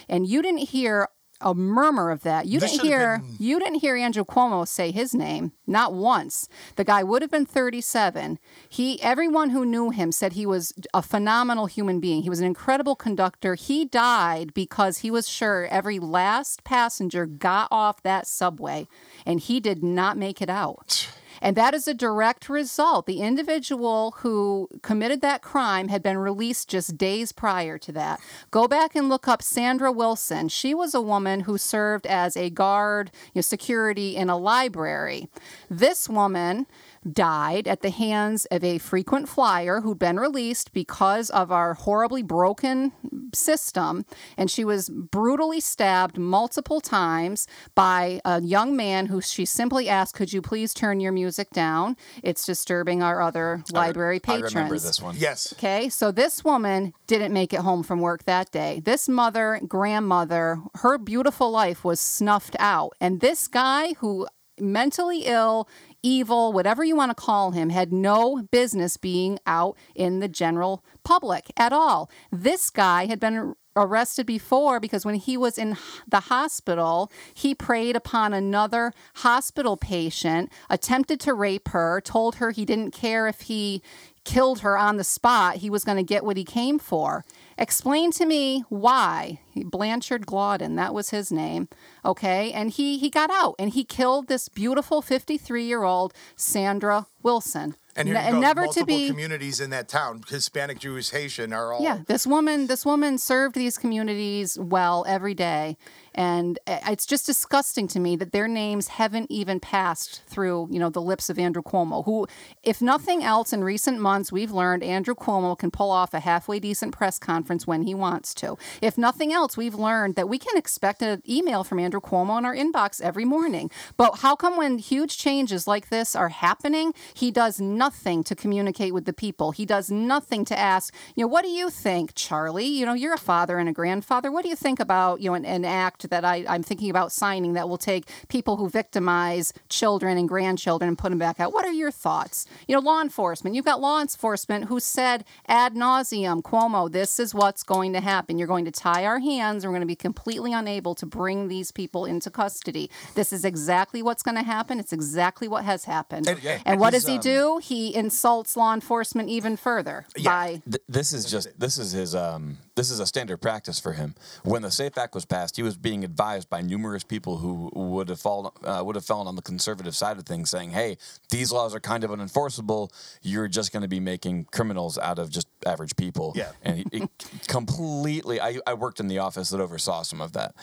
And 0.07 0.27
you 0.27 0.41
didn't 0.41 0.69
hear 0.69 1.07
a 1.41 1.53
murmur 1.55 2.11
of 2.11 2.23
that. 2.23 2.47
You 2.47 2.59
This 2.59 2.71
didn't 2.71 2.85
hear 2.85 3.19
been- 3.19 3.35
you 3.39 3.59
didn't 3.59 3.79
hear 3.79 3.95
Andrew 3.95 4.25
Cuomo 4.25 4.67
say 4.67 4.91
his 4.91 5.13
name 5.15 5.53
not 5.65 5.93
once. 5.93 6.49
The 6.75 6.83
guy 6.83 7.01
would 7.01 7.21
have 7.21 7.31
been 7.31 7.45
37. 7.45 8.39
He 8.67 9.01
everyone 9.01 9.51
who 9.51 9.63
knew 9.65 9.89
him 9.89 10.11
said 10.11 10.33
he 10.33 10.45
was 10.45 10.73
a 10.93 11.01
phenomenal 11.01 11.67
human 11.67 12.01
being. 12.01 12.23
He 12.23 12.29
was 12.29 12.41
an 12.41 12.45
incredible 12.45 12.97
conductor. 12.97 13.55
He 13.55 13.85
died 13.85 14.53
because 14.53 14.97
he 14.97 15.09
was 15.09 15.29
sure 15.29 15.65
every 15.67 15.97
last 15.97 16.65
passenger 16.65 17.25
got 17.25 17.69
off 17.71 18.03
that 18.03 18.27
subway 18.27 18.85
and 19.25 19.39
he 19.39 19.61
did 19.61 19.81
not 19.81 20.17
make 20.17 20.41
it 20.41 20.49
out. 20.49 21.07
And 21.41 21.55
that 21.55 21.73
is 21.73 21.87
a 21.87 21.93
direct 21.93 22.49
result. 22.49 23.05
The 23.05 23.21
individual 23.21 24.15
who 24.19 24.69
committed 24.81 25.21
that 25.21 25.41
crime 25.41 25.87
had 25.87 26.03
been 26.03 26.17
released 26.17 26.69
just 26.69 26.97
days 26.97 27.31
prior 27.31 27.77
to 27.77 27.91
that. 27.93 28.19
Go 28.51 28.67
back 28.67 28.95
and 28.95 29.09
look 29.09 29.27
up 29.27 29.41
Sandra 29.41 29.91
Wilson. 29.91 30.49
She 30.49 30.73
was 30.73 30.93
a 30.93 31.01
woman 31.01 31.41
who 31.41 31.57
served 31.57 32.05
as 32.05 32.35
a 32.35 32.49
guard, 32.49 33.11
you 33.33 33.39
know, 33.39 33.41
security 33.41 34.15
in 34.15 34.29
a 34.29 34.37
library. 34.37 35.29
This 35.69 36.09
woman 36.09 36.67
died 37.11 37.67
at 37.67 37.81
the 37.81 37.89
hands 37.89 38.45
of 38.45 38.63
a 38.63 38.77
frequent 38.77 39.29
flyer 39.29 39.81
who'd 39.81 39.99
been 39.99 40.19
released 40.19 40.73
because 40.73 41.29
of 41.29 41.51
our 41.51 41.73
horribly 41.73 42.23
broken 42.23 42.91
system. 43.33 44.05
And 44.37 44.49
she 44.49 44.63
was 44.65 44.89
brutally 44.89 45.59
stabbed 45.59 46.17
multiple 46.17 46.81
times 46.81 47.47
by 47.75 48.21
a 48.25 48.41
young 48.41 48.75
man 48.75 49.07
who 49.07 49.21
she 49.21 49.45
simply 49.45 49.89
asked, 49.89 50.15
Could 50.15 50.33
you 50.33 50.41
please 50.41 50.73
turn 50.73 50.99
your 50.99 51.11
music 51.11 51.49
down? 51.51 51.95
It's 52.23 52.45
disturbing 52.45 53.03
our 53.03 53.21
other 53.21 53.63
library 53.71 54.17
I 54.17 54.19
patrons. 54.19 54.55
remember 54.55 54.79
this 54.79 55.01
one. 55.01 55.15
yes 55.17 55.53
Okay, 55.53 55.89
so 55.89 56.11
this 56.11 56.43
woman 56.43 56.93
didn't 57.07 57.33
make 57.33 57.53
it 57.53 57.61
home 57.61 57.83
from 57.83 58.01
work 58.01 58.23
that 58.25 58.51
day. 58.51 58.81
This 58.83 59.09
mother, 59.09 59.59
grandmother, 59.67 60.59
her 60.75 60.97
beautiful 60.97 61.51
life 61.51 61.83
was 61.83 61.99
snuffed 61.99 62.55
out. 62.59 62.93
And 62.99 63.19
this 63.19 63.47
guy 63.47 63.93
who 63.93 64.27
mentally 64.59 65.21
ill, 65.25 65.67
evil, 66.03 66.53
whatever 66.53 66.83
you 66.83 66.95
want 66.95 67.09
to 67.09 67.15
call 67.15 67.51
him, 67.51 67.69
had 67.69 67.91
no 67.91 68.43
business 68.51 68.97
being 68.97 69.39
out 69.45 69.77
in 69.95 70.19
the 70.19 70.27
general 70.27 70.83
public 71.03 71.51
at 71.57 71.73
all. 71.73 72.09
This 72.31 72.69
guy 72.69 73.05
had 73.05 73.19
been 73.19 73.55
arrested 73.75 74.25
before 74.25 74.79
because 74.79 75.05
when 75.05 75.15
he 75.15 75.37
was 75.37 75.57
in 75.57 75.77
the 76.07 76.21
hospital, 76.21 77.11
he 77.33 77.55
preyed 77.55 77.95
upon 77.95 78.33
another 78.33 78.93
hospital 79.15 79.77
patient, 79.77 80.51
attempted 80.69 81.19
to 81.21 81.33
rape 81.33 81.69
her, 81.69 82.01
told 82.01 82.35
her 82.35 82.51
he 82.51 82.65
didn't 82.65 82.91
care 82.91 83.27
if 83.27 83.41
he 83.41 83.81
killed 84.25 84.59
her 84.59 84.77
on 84.77 84.97
the 84.97 85.03
spot, 85.03 85.57
he 85.57 85.69
was 85.69 85.83
going 85.83 85.97
to 85.97 86.03
get 86.03 86.23
what 86.23 86.37
he 86.37 86.43
came 86.43 86.77
for. 86.77 87.25
Explain 87.59 88.11
to 88.13 88.25
me 88.25 88.63
why. 88.69 89.41
Blanchard 89.53 90.25
Glaudin, 90.25 90.77
that 90.77 90.93
was 90.93 91.09
his 91.09 91.29
name. 91.29 91.67
Okay. 92.05 92.53
And 92.53 92.71
he, 92.71 92.97
he 92.97 93.09
got 93.09 93.29
out 93.29 93.55
and 93.59 93.71
he 93.71 93.83
killed 93.83 94.29
this 94.29 94.47
beautiful 94.47 95.01
53 95.01 95.65
year 95.65 95.83
old 95.83 96.13
Sandra 96.37 97.07
Wilson. 97.21 97.75
And 97.97 98.07
here 98.07 98.15
go, 98.15 98.39
never 98.39 98.61
multiple 98.61 98.85
to 98.85 98.87
be. 98.87 99.09
communities 99.09 99.59
in 99.59 99.71
that 99.71 99.89
town, 99.89 100.21
Hispanic, 100.29 100.79
Jewish, 100.79 101.09
Haitian, 101.09 101.51
are 101.51 101.73
all. 101.73 101.83
Yeah, 101.83 101.99
this 102.07 102.25
woman, 102.25 102.67
this 102.67 102.85
woman 102.85 103.17
served 103.17 103.55
these 103.55 103.77
communities 103.77 104.57
well 104.57 105.03
every 105.05 105.33
day, 105.33 105.75
and 106.19 106.59
uh, 106.67 106.79
it's 106.87 107.05
just 107.05 107.25
disgusting 107.25 107.87
to 107.87 107.97
me 107.97 108.17
that 108.17 108.33
their 108.33 108.49
names 108.49 108.89
haven't 108.89 109.31
even 109.31 109.61
passed 109.61 110.21
through, 110.27 110.67
you 110.69 110.77
know, 110.77 110.89
the 110.89 111.01
lips 111.01 111.29
of 111.29 111.39
Andrew 111.39 111.63
Cuomo. 111.63 112.03
Who, 112.03 112.27
if 112.61 112.81
nothing 112.81 113.23
else, 113.23 113.53
in 113.53 113.63
recent 113.63 114.01
months 114.01 114.29
we've 114.29 114.51
learned 114.51 114.83
Andrew 114.83 115.15
Cuomo 115.15 115.57
can 115.57 115.71
pull 115.71 115.89
off 115.89 116.13
a 116.13 116.19
halfway 116.19 116.59
decent 116.59 116.93
press 116.93 117.19
conference 117.19 117.65
when 117.65 117.83
he 117.83 117.95
wants 117.95 118.33
to. 118.33 118.57
If 118.81 118.97
nothing 118.97 119.31
else, 119.31 119.55
we've 119.55 119.75
learned 119.75 120.15
that 120.15 120.27
we 120.27 120.37
can 120.37 120.57
expect 120.57 121.01
an 121.01 121.23
email 121.27 121.63
from 121.63 121.79
Andrew 121.79 122.01
Cuomo 122.01 122.37
in 122.37 122.43
our 122.43 122.53
inbox 122.53 122.99
every 122.99 123.23
morning. 123.23 123.71
But 123.95 124.17
how 124.17 124.35
come 124.35 124.57
when 124.57 124.77
huge 124.77 125.17
changes 125.17 125.67
like 125.67 125.87
this 125.87 126.17
are 126.17 126.27
happening, 126.27 126.93
he 127.13 127.31
does 127.31 127.61
nothing 127.61 128.25
to 128.25 128.35
communicate 128.35 128.93
with 128.93 129.05
the 129.05 129.13
people? 129.13 129.51
He 129.51 129.65
does 129.65 129.89
nothing 129.89 130.43
to 130.45 130.59
ask, 130.59 130.93
you 131.15 131.23
know, 131.23 131.29
what 131.29 131.43
do 131.43 131.49
you 131.49 131.69
think, 131.69 132.13
Charlie? 132.13 132.65
You 132.65 132.85
know, 132.85 132.93
you're 132.93 133.13
a 133.13 133.17
father 133.17 133.57
and 133.57 133.69
a 133.69 133.73
grandfather. 133.73 134.33
What 134.33 134.43
do 134.43 134.49
you 134.49 134.57
think 134.57 134.81
about, 134.81 135.21
you 135.21 135.29
know, 135.29 135.35
an, 135.35 135.45
an 135.45 135.63
act 135.63 136.08
that 136.09 136.25
I, 136.25 136.45
I'm 136.47 136.63
thinking 136.63 136.89
about 136.89 137.11
signing 137.11 137.53
that 137.53 137.69
will 137.69 137.77
take 137.77 138.09
people 138.27 138.57
who 138.57 138.69
victimize 138.69 139.53
children 139.69 140.17
and 140.17 140.27
grandchildren 140.27 140.87
and 140.87 140.97
put 140.97 141.09
them 141.09 141.19
back 141.19 141.39
out? 141.39 141.53
What 141.53 141.65
are 141.65 141.71
your 141.71 141.91
thoughts? 141.91 142.45
You 142.67 142.75
know, 142.75 142.81
law 142.81 143.01
enforcement. 143.01 143.55
You've 143.55 143.65
got 143.65 143.81
law 143.81 144.01
enforcement 144.01 144.65
who 144.65 144.79
said 144.79 145.25
ad 145.47 145.75
nauseum, 145.75 146.41
Cuomo, 146.41 146.91
this 146.91 147.19
is 147.19 147.33
what's 147.33 147.63
going 147.63 147.93
to 147.93 148.01
happen. 148.01 148.37
You're 148.37 148.47
going 148.47 148.65
to 148.65 148.71
tie 148.71 149.05
our 149.05 149.19
hands. 149.19 149.65
We're 149.65 149.71
going 149.71 149.81
to 149.81 149.87
be 149.87 149.95
completely 149.95 150.53
unable 150.53 150.95
to 150.95 151.05
bring 151.05 151.47
these 151.47 151.71
people 151.71 152.05
into 152.05 152.29
custody. 152.29 152.89
This 153.15 153.33
is 153.33 153.45
exactly 153.45 154.01
what's 154.01 154.23
going 154.23 154.37
to 154.37 154.43
happen. 154.43 154.79
It's 154.79 154.93
exactly 154.93 155.47
what 155.47 155.65
has 155.65 155.85
happened. 155.85 156.27
And, 156.27 156.41
yeah, 156.43 156.59
and 156.65 156.79
what 156.79 156.91
does 156.91 157.07
he 157.07 157.15
um, 157.15 157.21
do? 157.21 157.59
He 157.61 157.95
insults 157.95 158.55
law 158.55 158.73
enforcement 158.73 159.29
even 159.29 159.57
further 159.57 160.05
by 160.23 160.61
Th- 160.69 160.83
this 160.87 161.13
is 161.13 161.25
just 161.25 161.47
this 161.59 161.77
is 161.77 161.91
his 161.91 162.15
um 162.15 162.57
this 162.79 162.91
is 162.91 163.01
a 163.01 163.05
standard 163.05 163.41
practice 163.41 163.77
for 163.77 163.91
him. 163.91 164.15
When 164.43 164.61
the 164.61 164.71
Safe 164.71 164.97
Act 164.97 165.13
was 165.13 165.25
passed, 165.25 165.57
he 165.57 165.63
was 165.63 165.75
being 165.75 166.05
advised 166.05 166.49
by 166.49 166.61
numerous 166.61 167.03
people 167.03 167.39
who 167.39 167.69
would 167.73 168.07
have 168.07 168.21
fallen 168.21 168.53
uh, 168.63 168.81
would 168.85 168.95
have 168.95 169.03
fallen 169.03 169.27
on 169.27 169.35
the 169.35 169.41
conservative 169.41 169.97
side 169.97 170.17
of 170.17 170.25
things, 170.25 170.49
saying, 170.49 170.71
"Hey, 170.71 170.97
these 171.29 171.51
laws 171.51 171.75
are 171.75 171.81
kind 171.81 172.05
of 172.05 172.09
unenforceable. 172.09 172.89
You're 173.21 173.49
just 173.49 173.73
going 173.73 173.81
to 173.81 173.89
be 173.89 173.99
making 173.99 174.45
criminals 174.45 174.97
out 174.97 175.19
of 175.19 175.29
just 175.29 175.47
average 175.65 175.97
people." 175.97 176.31
Yeah. 176.37 176.51
and 176.63 176.85
he, 176.89 177.03
completely. 177.49 178.39
I, 178.39 178.59
I 178.65 178.75
worked 178.75 179.01
in 179.01 179.09
the 179.09 179.19
office 179.19 179.49
that 179.49 179.59
oversaw 179.59 180.03
some 180.03 180.21
of 180.21 180.31
that. 180.33 180.55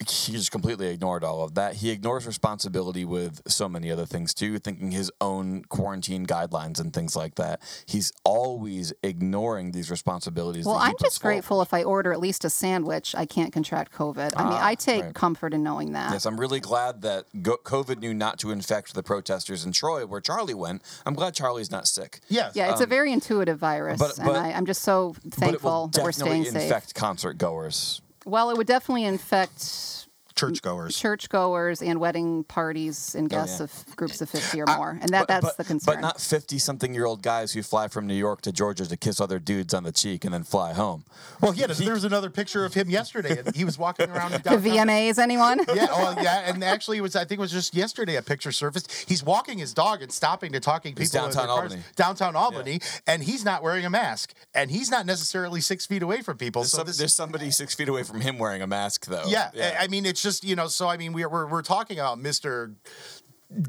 He 0.00 0.32
just 0.32 0.50
completely 0.50 0.88
ignored 0.88 1.22
all 1.22 1.44
of 1.44 1.54
that. 1.54 1.74
He 1.76 1.90
ignores 1.90 2.26
responsibility 2.26 3.04
with 3.04 3.40
so 3.46 3.68
many 3.68 3.92
other 3.92 4.04
things 4.04 4.34
too, 4.34 4.58
thinking 4.58 4.90
his 4.90 5.10
own 5.20 5.64
quarantine 5.68 6.26
guidelines 6.26 6.80
and 6.80 6.92
things 6.92 7.14
like 7.14 7.36
that. 7.36 7.62
He's 7.86 8.12
always 8.24 8.92
ignoring 9.04 9.70
these 9.70 9.90
responsibilities. 9.92 10.66
Well, 10.66 10.76
I'm 10.76 10.92
puts 10.92 11.02
just 11.04 11.22
forward. 11.22 11.34
grateful 11.36 11.62
if 11.62 11.72
I 11.72 11.84
order 11.84 12.12
at 12.12 12.18
least 12.18 12.44
a 12.44 12.50
sandwich, 12.50 13.14
I 13.16 13.24
can't 13.24 13.52
contract 13.52 13.92
COVID. 13.92 14.32
I 14.36 14.42
mean, 14.44 14.52
Ah, 14.54 14.66
I 14.66 14.74
take 14.74 15.02
right. 15.04 15.14
comfort 15.14 15.54
in 15.54 15.62
knowing 15.62 15.92
that. 15.92 16.10
Yes, 16.12 16.26
I'm 16.26 16.40
really 16.40 16.60
glad 16.60 17.02
that 17.02 17.26
COVID 17.32 18.00
knew 18.00 18.12
not 18.12 18.38
to 18.40 18.50
infect 18.50 18.94
the 18.94 19.02
protesters 19.04 19.64
in 19.64 19.70
Troy, 19.72 20.04
where 20.06 20.20
Charlie 20.20 20.54
went. 20.54 20.82
I'm 21.06 21.14
glad 21.14 21.34
Charlie's 21.34 21.70
not 21.70 21.86
sick. 21.86 22.20
Yes. 22.28 22.56
Yeah, 22.56 22.72
it's 22.72 22.80
a 22.80 22.86
very 22.86 23.12
intuitive 23.12 23.58
virus, 23.60 24.00
Um, 24.02 24.08
but- 24.26 24.28
and 24.36 24.36
I, 24.36 24.52
I'm 24.52 24.66
just 24.66 24.82
so 24.82 25.14
but 25.22 25.26
it 25.26 25.34
thankful 25.34 25.70
will 25.70 25.88
that 25.88 26.02
we're 26.02 26.10
definitely 26.10 26.40
staying 26.42 26.52
safe. 26.54 26.62
infect 26.64 26.94
concert 26.96 27.38
goers. 27.38 28.00
Well, 28.24 28.50
it 28.50 28.56
would 28.56 28.66
definitely 28.66 29.04
infect 29.04 30.03
Churchgoers. 30.36 30.96
churchgoers 30.96 31.80
and 31.80 32.00
wedding 32.00 32.44
parties 32.44 33.14
and 33.14 33.30
guests 33.30 33.60
yeah. 33.60 33.64
of 33.64 33.96
groups 33.96 34.20
of 34.20 34.28
50 34.28 34.60
or 34.62 34.66
more, 34.66 34.98
and 35.00 35.08
that 35.10 35.28
that's 35.28 35.44
but, 35.46 35.56
the 35.56 35.64
concern. 35.64 35.94
But 35.96 36.00
not 36.00 36.20
50 36.20 36.58
something 36.58 36.92
year 36.92 37.04
old 37.06 37.22
guys 37.22 37.52
who 37.52 37.62
fly 37.62 37.88
from 37.88 38.06
New 38.06 38.14
York 38.14 38.40
to 38.42 38.52
Georgia 38.52 38.84
to 38.86 38.96
kiss 38.96 39.20
other 39.20 39.38
dudes 39.38 39.72
on 39.74 39.84
the 39.84 39.92
cheek 39.92 40.24
and 40.24 40.34
then 40.34 40.42
fly 40.42 40.72
home. 40.72 41.04
Well, 41.40 41.54
yeah, 41.54 41.68
there 41.68 41.92
was 41.94 42.04
another 42.04 42.30
picture 42.30 42.64
of 42.64 42.74
him 42.74 42.90
yesterday. 42.90 43.38
and 43.44 43.54
He 43.54 43.64
was 43.64 43.78
walking 43.78 44.10
around 44.10 44.32
in 44.34 44.42
the 44.42 44.50
downtown. 44.50 44.88
VMAs, 44.88 45.18
anyone? 45.18 45.60
Yeah, 45.74 45.86
well, 45.86 46.22
yeah, 46.22 46.50
and 46.50 46.62
actually, 46.62 46.98
it 46.98 47.00
was 47.00 47.16
I 47.16 47.20
think 47.24 47.38
it 47.38 47.40
was 47.40 47.50
just 47.52 47.74
yesterday 47.74 48.16
a 48.16 48.22
picture 48.22 48.52
surfaced. 48.52 49.08
He's 49.08 49.24
walking 49.24 49.58
his 49.58 49.72
dog 49.74 50.02
and 50.02 50.12
stopping 50.12 50.52
to 50.52 50.60
talking 50.60 50.92
people 50.92 51.02
He's 51.02 51.14
in 51.14 51.22
their 51.22 51.30
downtown 51.32 51.46
cars, 51.46 51.72
Albany. 51.72 51.82
downtown 51.96 52.36
Albany, 52.36 52.80
and 53.06 53.22
he's 53.22 53.44
not 53.44 53.62
wearing 53.62 53.84
a 53.84 53.90
mask, 53.90 54.34
and 54.54 54.70
he's 54.70 54.90
not 54.90 55.04
necessarily 55.06 55.60
six 55.60 55.84
feet 55.86 56.02
away 56.02 56.22
from 56.22 56.36
people. 56.38 56.62
There's, 56.62 56.70
so 56.70 56.78
some- 56.78 56.86
this, 56.86 56.98
there's 56.98 57.14
somebody 57.14 57.50
six 57.50 57.74
feet 57.74 57.88
away 57.88 58.02
from 58.04 58.20
him 58.20 58.38
wearing 58.38 58.62
a 58.62 58.66
mask, 58.66 59.06
though. 59.06 59.24
yeah, 59.26 59.50
I 59.54 59.84
I 59.84 59.86
mean, 59.88 60.06
it's 60.06 60.22
just 60.24 60.42
you 60.42 60.56
know. 60.56 60.66
So 60.66 60.88
I 60.88 60.96
mean, 60.96 61.12
we're 61.12 61.28
we're, 61.28 61.46
we're 61.46 61.62
talking 61.62 61.98
about 62.00 62.18
Mister. 62.18 62.72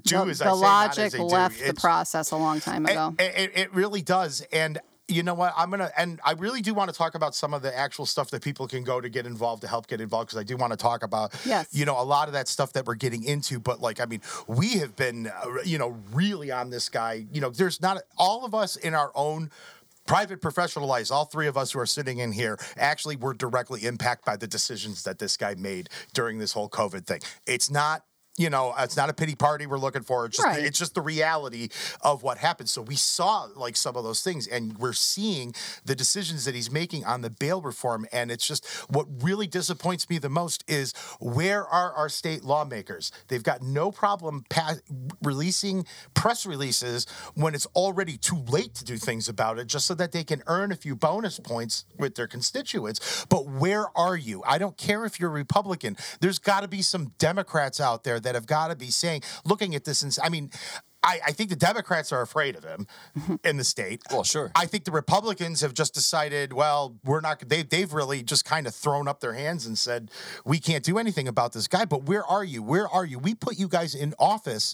Do 0.02 0.26
the 0.26 0.32
as 0.32 0.42
I 0.42 0.46
the 0.46 0.56
say, 0.56 0.62
not 0.62 0.98
logic 0.98 1.14
as 1.14 1.20
left 1.20 1.64
the 1.64 1.74
process 1.76 2.32
a 2.32 2.38
long 2.38 2.60
time 2.60 2.88
ago. 2.88 3.14
it, 3.20 3.36
it, 3.38 3.52
it 3.58 3.74
really 3.76 4.02
does. 4.02 4.42
And 4.52 4.80
you 5.08 5.22
know 5.22 5.36
what? 5.36 5.54
I'm 5.56 5.70
gonna 5.70 5.92
and 5.96 6.20
I 6.26 6.32
really 6.32 6.62
do 6.62 6.74
want 6.74 6.90
to 6.90 6.98
talk 6.98 7.14
about 7.14 7.36
some 7.36 7.54
of 7.54 7.62
the 7.62 7.78
actual 7.78 8.08
stuff 8.08 8.32
that 8.32 8.42
people 8.42 8.68
can 8.68 8.84
go 8.84 9.00
to 9.00 9.10
get 9.10 9.28
involved 9.28 9.62
to 9.62 9.68
help 9.68 9.86
get 9.86 10.02
involved 10.02 10.30
because 10.30 10.40
I 10.40 10.44
do 10.44 10.58
want 10.58 10.72
to 10.74 10.78
talk 10.78 11.04
about 11.04 11.36
Yes. 11.46 11.68
you 11.72 11.86
know 11.86 12.02
a 12.02 12.04
lot 12.04 12.28
of 12.28 12.34
that 12.34 12.48
stuff 12.48 12.74
that 12.74 12.88
we're 12.88 12.96
getting 12.96 13.24
into. 13.24 13.60
But 13.60 13.80
like 13.80 14.00
I 14.00 14.06
mean, 14.06 14.22
we 14.48 14.70
have 14.80 14.96
been 14.96 15.28
uh, 15.28 15.62
you 15.64 15.78
know 15.78 15.98
really 16.12 16.52
on 16.52 16.72
this 16.72 16.90
guy. 16.90 17.28
You 17.32 17.42
know, 17.42 17.52
there's 17.52 17.80
not 17.82 18.02
all 18.18 18.46
of 18.46 18.56
us 18.56 18.78
in 18.78 18.96
our 18.96 19.12
own. 19.14 19.52
Private 20.08 20.40
professional 20.40 20.88
lives, 20.88 21.10
all 21.10 21.26
three 21.26 21.48
of 21.48 21.58
us 21.58 21.72
who 21.72 21.80
are 21.80 21.86
sitting 21.88 22.20
in 22.20 22.32
here 22.32 22.60
actually 22.78 23.16
were 23.16 23.34
directly 23.34 23.86
impacted 23.86 24.24
by 24.24 24.38
the 24.38 24.46
decisions 24.46 25.04
that 25.04 25.18
this 25.18 25.36
guy 25.36 25.56
made 25.56 25.90
during 26.14 26.38
this 26.38 26.54
whole 26.54 26.70
COVID 26.70 27.08
thing. 27.08 27.22
It's 27.48 27.72
not 27.72 28.04
you 28.38 28.50
know, 28.50 28.74
it's 28.78 28.98
not 28.98 29.10
a 29.10 29.14
pity 29.14 29.34
party 29.36 29.66
we're 29.66 29.78
looking 29.78 30.04
for. 30.04 30.26
It's 30.26 30.38
just 30.38 30.46
Right. 30.48 30.64
it's 30.64 30.78
just 30.78 30.94
the 30.94 31.02
reality 31.02 31.70
of 32.02 32.22
what 32.24 32.38
happened. 32.38 32.70
So 32.70 32.82
we 32.82 32.96
saw 32.96 33.48
like 33.56 33.78
some 33.78 33.96
of 33.96 34.04
those 34.04 34.22
things, 34.22 34.46
and 34.48 34.78
we're 34.78 34.94
seeing 34.94 35.54
the 35.86 35.96
decisions 35.96 36.46
that 36.46 36.54
he's 36.56 36.70
making 36.70 37.06
on 37.06 37.22
the 37.22 37.30
bail 37.30 37.62
reform. 37.62 38.06
And 38.12 38.32
it's 38.32 38.46
just 38.46 38.66
what 38.90 39.08
really 39.24 39.48
disappoints 39.48 40.10
me 40.10 40.18
the 40.18 40.30
most 40.30 40.64
is 40.68 40.94
where 41.20 41.66
are 41.66 41.94
our 41.94 42.10
state 42.10 42.44
lawmakers? 42.44 43.12
They've 43.30 43.44
got 43.44 43.62
no 43.62 43.92
problem 43.92 44.44
pa- 44.50 44.76
releasing 45.22 45.86
press 46.14 46.46
releases 46.46 47.06
when 47.36 47.56
it's 47.56 47.66
already 47.68 48.18
too 48.18 48.44
late 48.48 48.76
to 48.76 48.84
do 48.86 48.98
things 48.98 49.30
about 49.30 49.60
it, 49.60 49.68
just 49.68 49.86
so 49.86 49.94
that 49.96 50.12
they 50.12 50.24
can 50.24 50.44
earn 50.48 50.72
a 50.72 50.76
few 50.76 50.96
bonus 50.96 51.40
points 51.40 51.86
with 51.98 52.16
their 52.16 52.28
constituents. 52.28 53.26
But 53.30 53.48
where 53.48 53.86
are 53.98 54.16
you? 54.18 54.44
I 54.46 54.58
don't 54.58 54.78
care 54.78 55.06
if 55.06 55.20
you're 55.20 55.30
Republican. 55.30 55.98
There's 56.20 56.40
got 56.40 56.62
to 56.62 56.68
be 56.68 56.82
some 56.82 57.14
Democrats 57.18 57.80
out 57.80 58.04
there 58.04 58.20
that 58.26 58.36
have 58.36 58.46
got 58.46 58.68
to 58.68 58.76
be 58.76 58.92
saying, 58.92 59.22
looking 59.46 59.74
at 59.76 59.86
this, 59.86 60.02
and 60.04 60.16
I 60.22 60.30
mean. 60.30 60.52
I, 61.08 61.20
I 61.28 61.32
think 61.34 61.52
the 61.52 61.56
Democrats 61.56 62.12
are 62.12 62.24
afraid 62.24 62.56
of 62.56 62.64
him 62.64 62.88
mm-hmm. 63.16 63.36
in 63.44 63.58
the 63.58 63.64
state. 63.64 64.02
Well, 64.10 64.24
sure. 64.24 64.52
I 64.56 64.66
think 64.66 64.86
the 64.86 64.92
Republicans 64.92 65.62
have 65.62 65.76
just 65.76 65.94
decided, 65.94 66.52
well, 66.52 66.96
we're 67.04 67.22
not. 67.22 67.48
They 67.48 67.62
they've 67.62 67.94
really 67.94 68.24
just 68.24 68.44
kind 68.44 68.66
of 68.66 68.74
thrown 68.74 69.08
up 69.08 69.20
their 69.20 69.34
hands 69.34 69.68
and 69.68 69.78
said, 69.78 70.10
we 70.46 70.58
can't 70.58 70.84
do 70.84 70.98
anything 70.98 71.28
about 71.28 71.54
this 71.54 71.68
guy. 71.68 71.86
But 71.86 72.06
where 72.06 72.26
are 72.26 72.44
you? 72.44 72.64
Where 72.64 72.90
are 72.90 73.06
you? 73.06 73.20
We 73.20 73.36
put 73.36 73.60
you 73.60 73.68
guys 73.68 73.94
in 73.94 74.16
office 74.18 74.74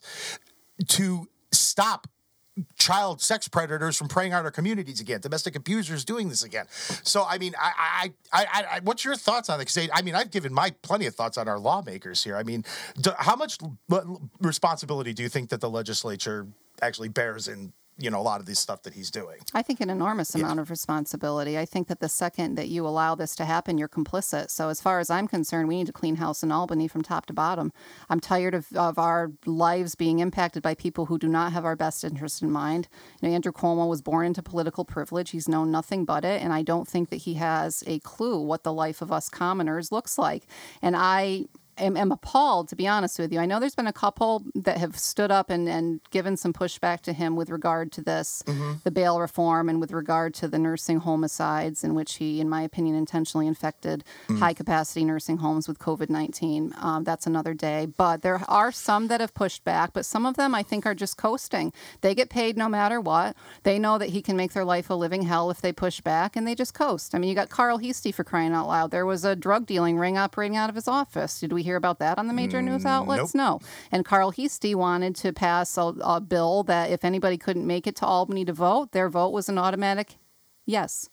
to 0.88 1.28
stop 1.52 2.08
child 2.78 3.22
sex 3.22 3.48
predators 3.48 3.98
from 3.98 4.08
preying 4.08 4.34
on 4.34 4.46
our 4.46 4.52
communities 4.52 5.00
again, 5.00 5.22
domestic 5.22 5.56
abusers 5.56 6.06
doing 6.06 6.30
this 6.30 6.44
again. 6.44 6.66
So, 7.04 7.26
I 7.28 7.38
mean, 7.38 7.54
I, 7.60 8.12
I, 8.32 8.44
I, 8.44 8.64
I 8.76 8.80
what's 8.84 9.06
your 9.06 9.16
thoughts 9.16 9.50
on 9.50 9.60
it? 9.60 9.66
Because 9.66 9.90
I 9.94 10.02
mean, 10.02 10.16
I've 10.16 10.32
given 10.32 10.54
my 10.54 10.72
plenty 10.82 11.06
of 11.06 11.16
thoughts 11.16 11.38
on 11.38 11.48
our 11.48 11.60
lawmakers 11.60 12.24
here. 12.24 12.38
I 12.38 12.44
mean, 12.44 12.64
do, 13.00 13.12
how 13.18 13.36
much 13.36 13.58
responsibility 14.40 15.14
do 15.14 15.24
you 15.24 15.30
think 15.30 15.50
that 15.50 15.62
the 15.62 15.70
legislature 15.70 16.48
actually 16.82 17.10
bears 17.10 17.48
in 17.48 17.74
you 17.98 18.10
know 18.10 18.20
a 18.20 18.22
lot 18.22 18.40
of 18.40 18.46
this 18.46 18.60
stuff 18.60 18.84
that 18.84 18.94
he's 18.94 19.12
doing? 19.12 19.38
I 19.54 19.62
think 19.62 19.80
an 19.82 19.90
enormous 19.90 20.34
amount 20.36 20.60
of 20.60 20.70
responsibility. 20.70 21.58
I 21.58 21.66
think 21.66 21.88
that 21.88 22.00
the 22.00 22.10
second 22.10 22.56
that 22.56 22.68
you 22.68 22.86
allow 22.86 23.16
this 23.16 23.36
to 23.36 23.46
happen, 23.46 23.78
you're 23.78 23.88
complicit. 23.88 24.50
So, 24.50 24.70
as 24.70 24.82
far 24.82 25.00
as 25.00 25.10
I'm 25.10 25.28
concerned, 25.28 25.68
we 25.68 25.78
need 25.78 25.88
to 25.88 25.94
clean 25.94 26.16
house 26.16 26.44
in 26.44 26.52
Albany 26.52 26.88
from 26.88 27.02
top 27.02 27.26
to 27.28 27.34
bottom. 27.34 27.72
I'm 28.10 28.20
tired 28.20 28.54
of, 28.54 28.68
of 28.74 28.98
our 28.98 29.32
lives 29.46 29.96
being 29.96 30.20
impacted 30.20 30.64
by 30.64 30.76
people 30.76 31.08
who 31.08 31.18
do 31.18 31.28
not 31.28 31.54
have 31.54 31.66
our 31.66 31.76
best 31.76 32.04
interest 32.04 32.42
in 32.42 32.52
mind. 32.52 32.88
You 33.22 33.30
know, 33.30 33.36
Andrew 33.36 33.52
Cuomo 33.52 33.88
was 33.88 34.02
born 34.02 34.26
into 34.26 34.42
political 34.42 34.86
privilege. 34.86 35.32
He's 35.32 35.48
known 35.48 35.72
nothing 35.72 36.06
but 36.06 36.26
it. 36.26 36.42
And 36.42 36.54
I 36.54 36.62
don't 36.62 36.88
think 36.88 37.10
that 37.10 37.18
he 37.18 37.36
has 37.36 37.84
a 37.88 38.00
clue 38.00 38.42
what 38.42 38.64
the 38.64 38.74
life 38.74 39.02
of 39.02 39.12
us 39.12 39.30
commoners 39.30 39.92
looks 39.92 40.18
like. 40.18 40.44
And 40.82 40.96
I 40.96 41.46
am, 41.82 41.98
am 41.98 42.12
appalled, 42.12 42.70
to 42.70 42.76
be 42.76 42.88
honest 42.88 43.20
with 43.20 43.34
you. 43.34 43.40
I 43.40 43.46
know 43.46 43.60
there's 43.60 43.76
been 43.76 43.88
a 43.88 43.94
couple 43.94 44.44
that 44.56 44.78
have 44.78 44.98
stood 44.98 45.32
up 45.32 45.50
and, 45.50 45.68
and 45.68 46.00
given 46.12 46.38
some 46.38 46.54
pushback 46.54 47.02
to 47.02 47.14
him 47.14 47.36
with 47.36 47.50
regard 47.50 47.92
to 47.94 48.02
this, 48.02 48.44
the 48.84 48.92
bail 48.92 49.20
reform, 49.20 49.70
and 49.70 49.80
with 49.80 49.92
regard 49.92 50.34
to 50.36 50.48
the 50.48 50.60
nursing 50.60 51.00
homicides, 51.00 51.84
in 51.84 51.96
which 51.96 52.16
he, 52.16 52.40
in 52.40 52.50
my 52.50 52.62
opinion, 52.62 52.96
intentionally 52.96 53.48
infected 53.48 54.04
high 54.38 54.54
capacity 54.54 55.04
nursing 55.06 55.38
homes 55.38 55.68
with 55.68 55.80
COVID 55.80 56.10
19. 56.10 56.74
Um, 56.78 57.04
that's 57.04 57.28
another 57.28 57.54
day. 57.54 57.86
But 57.86 58.22
there 58.22 58.42
are 58.48 58.72
some 58.72 59.08
that 59.08 59.22
have 59.22 59.34
pushed 59.34 59.64
back, 59.64 59.94
but 59.94 60.06
some 60.06 60.26
of 60.26 60.36
them 60.36 60.54
I 60.56 60.64
think 60.64 60.86
are 60.86 60.96
just 60.96 61.18
coasting. 61.18 61.74
They 62.02 62.16
get 62.16 62.30
paid 62.30 62.58
no 62.58 62.70
matter 62.70 63.00
what. 63.00 63.36
They 63.64 63.80
know 63.80 63.98
that 63.98 64.10
he 64.10 64.22
can 64.22 64.36
make 64.36 64.54
their 64.54 64.66
life 64.66 64.90
a 64.90 64.94
living 64.94 65.24
hell 65.24 65.50
if 65.50 65.62
they 65.62 65.74
push 65.74 66.02
back, 66.02 66.36
and 66.36 66.48
they 66.48 66.56
just 66.56 66.74
coast. 66.74 67.16
I 67.16 67.20
mean, 67.20 67.30
you 67.30 67.36
got 67.36 67.50
Carl 67.50 67.78
Heastie 67.78 68.12
for 68.12 68.24
crying 68.24 68.54
out 68.54 68.68
loud. 68.68 68.92
There 68.92 69.06
was 69.06 69.26
a 69.26 69.36
drug 69.36 69.66
dealing 69.66 69.98
ring 69.98 70.18
operating 70.18 70.58
out 70.58 70.70
of 70.70 70.76
his 70.76 70.88
office. 70.88 71.40
Did 71.40 71.54
we 71.54 71.64
hear 71.64 71.71
about 71.76 72.00
that 72.00 72.18
on 72.18 72.28
the 72.28 72.34
major 72.34 72.62
news 72.62 72.84
mm, 72.84 72.90
outlets? 72.90 73.36
No. 73.36 73.60
And 73.92 74.06
Carl 74.06 74.32
Heastie 74.32 74.76
wanted 74.76 75.16
to 75.18 75.34
pass 75.34 75.78
a, 75.78 75.94
a 76.02 76.22
bill 76.22 76.64
that 76.64 76.90
if 76.90 77.04
anybody 77.04 77.38
couldn't 77.38 77.68
make 77.68 77.88
it 77.88 77.96
to 77.98 78.06
Albany 78.06 78.46
to 78.46 78.54
vote, 78.54 78.92
their 78.92 79.10
vote 79.10 79.30
was 79.30 79.50
an 79.50 79.58
automatic 79.58 80.16
yes. 80.66 81.10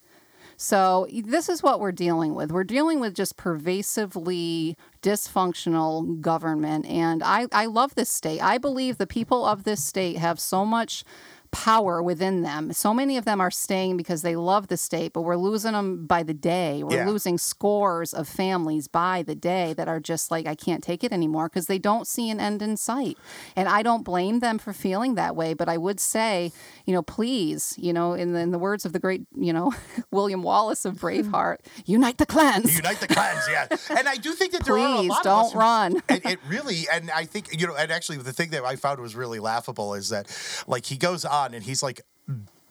So 0.61 1.07
this 1.09 1.47
is 1.47 1.63
what 1.63 1.79
we're 1.79 1.93
dealing 1.93 2.35
with. 2.35 2.51
We're 2.51 2.65
dealing 2.65 2.99
with 2.99 3.13
just 3.13 3.37
pervasively 3.37 4.75
dysfunctional 5.01 6.19
government. 6.19 6.85
And 6.85 7.23
I, 7.23 7.47
I 7.53 7.65
love 7.67 7.95
this 7.95 8.09
state. 8.09 8.41
I 8.41 8.57
believe 8.57 8.97
the 8.97 9.07
people 9.07 9.45
of 9.45 9.63
this 9.63 9.81
state 9.81 10.17
have 10.17 10.37
so 10.37 10.65
much 10.65 11.05
power 11.51 12.01
within 12.01 12.41
them. 12.43 12.71
So 12.73 12.93
many 12.93 13.17
of 13.17 13.25
them 13.25 13.41
are 13.41 13.51
staying 13.51 13.97
because 13.97 14.21
they 14.21 14.35
love 14.35 14.67
the 14.67 14.77
state, 14.77 15.13
but 15.13 15.21
we're 15.21 15.35
losing 15.35 15.71
them 15.73 16.05
by 16.05 16.23
the 16.23 16.33
day. 16.33 16.83
We're 16.83 16.97
Yeah. 16.97 17.07
losing 17.07 17.37
scores 17.37 18.13
of 18.13 18.27
families 18.27 18.87
by 18.87 19.23
the 19.23 19.35
day 19.35 19.73
that 19.73 19.87
are 19.87 19.99
just 19.99 20.29
like, 20.31 20.45
I 20.45 20.55
can't 20.55 20.83
take 20.83 21.03
it 21.03 21.11
anymore 21.11 21.49
because 21.49 21.67
they 21.67 21.79
don't 21.79 22.07
see 22.07 22.29
an 22.29 22.39
end 22.39 22.61
in 22.61 22.77
sight. 22.77 23.17
And 23.55 23.67
I 23.67 23.81
don't 23.83 24.03
blame 24.03 24.39
them 24.39 24.59
for 24.59 24.73
feeling 24.73 25.15
that 25.15 25.35
way, 25.35 25.53
but 25.53 25.67
I 25.69 25.77
would 25.77 25.99
say, 25.99 26.51
you 26.85 26.93
know, 26.93 27.01
please, 27.01 27.73
you 27.77 27.93
know, 27.93 28.13
in 28.13 28.33
the, 28.33 28.39
in 28.39 28.51
the 28.51 28.59
words 28.59 28.85
of 28.85 28.93
the 28.93 28.99
great, 28.99 29.23
you 29.35 29.53
know, 29.53 29.73
William 30.11 30.43
Wallace 30.43 30.85
of 30.85 30.95
Braveheart, 30.95 31.57
unite 31.85 32.17
the 32.19 32.25
clans. 32.25 32.75
Unite 32.75 32.99
the 32.99 33.07
clans, 33.07 33.41
yeah. 33.49 33.67
And 33.97 34.07
I 34.07 34.15
do 34.15 34.33
think 34.33 34.51
that 34.51 34.65
there 34.65 34.75
are 34.75 34.77
a 34.77 34.97
Please 34.97 35.09
lot 35.09 35.25
of 35.25 35.51
don't 35.51 35.55
run. 35.55 36.01
and 36.09 36.25
it 36.25 36.39
really, 36.47 36.87
and 36.91 37.09
I 37.11 37.25
think 37.25 37.59
you 37.59 37.65
know, 37.65 37.75
and 37.75 37.91
actually, 37.91 38.17
the 38.17 38.33
thing 38.33 38.49
that 38.51 38.63
I 38.63 38.75
found 38.75 38.99
was 38.99 39.15
really 39.15 39.39
laughable 39.39 39.93
is 39.93 40.09
that, 40.09 40.27
like, 40.67 40.85
he 40.85 40.97
goes 40.97 41.25
on 41.25 41.38
and 41.45 41.63
he's 41.63 41.83
like. 41.83 42.01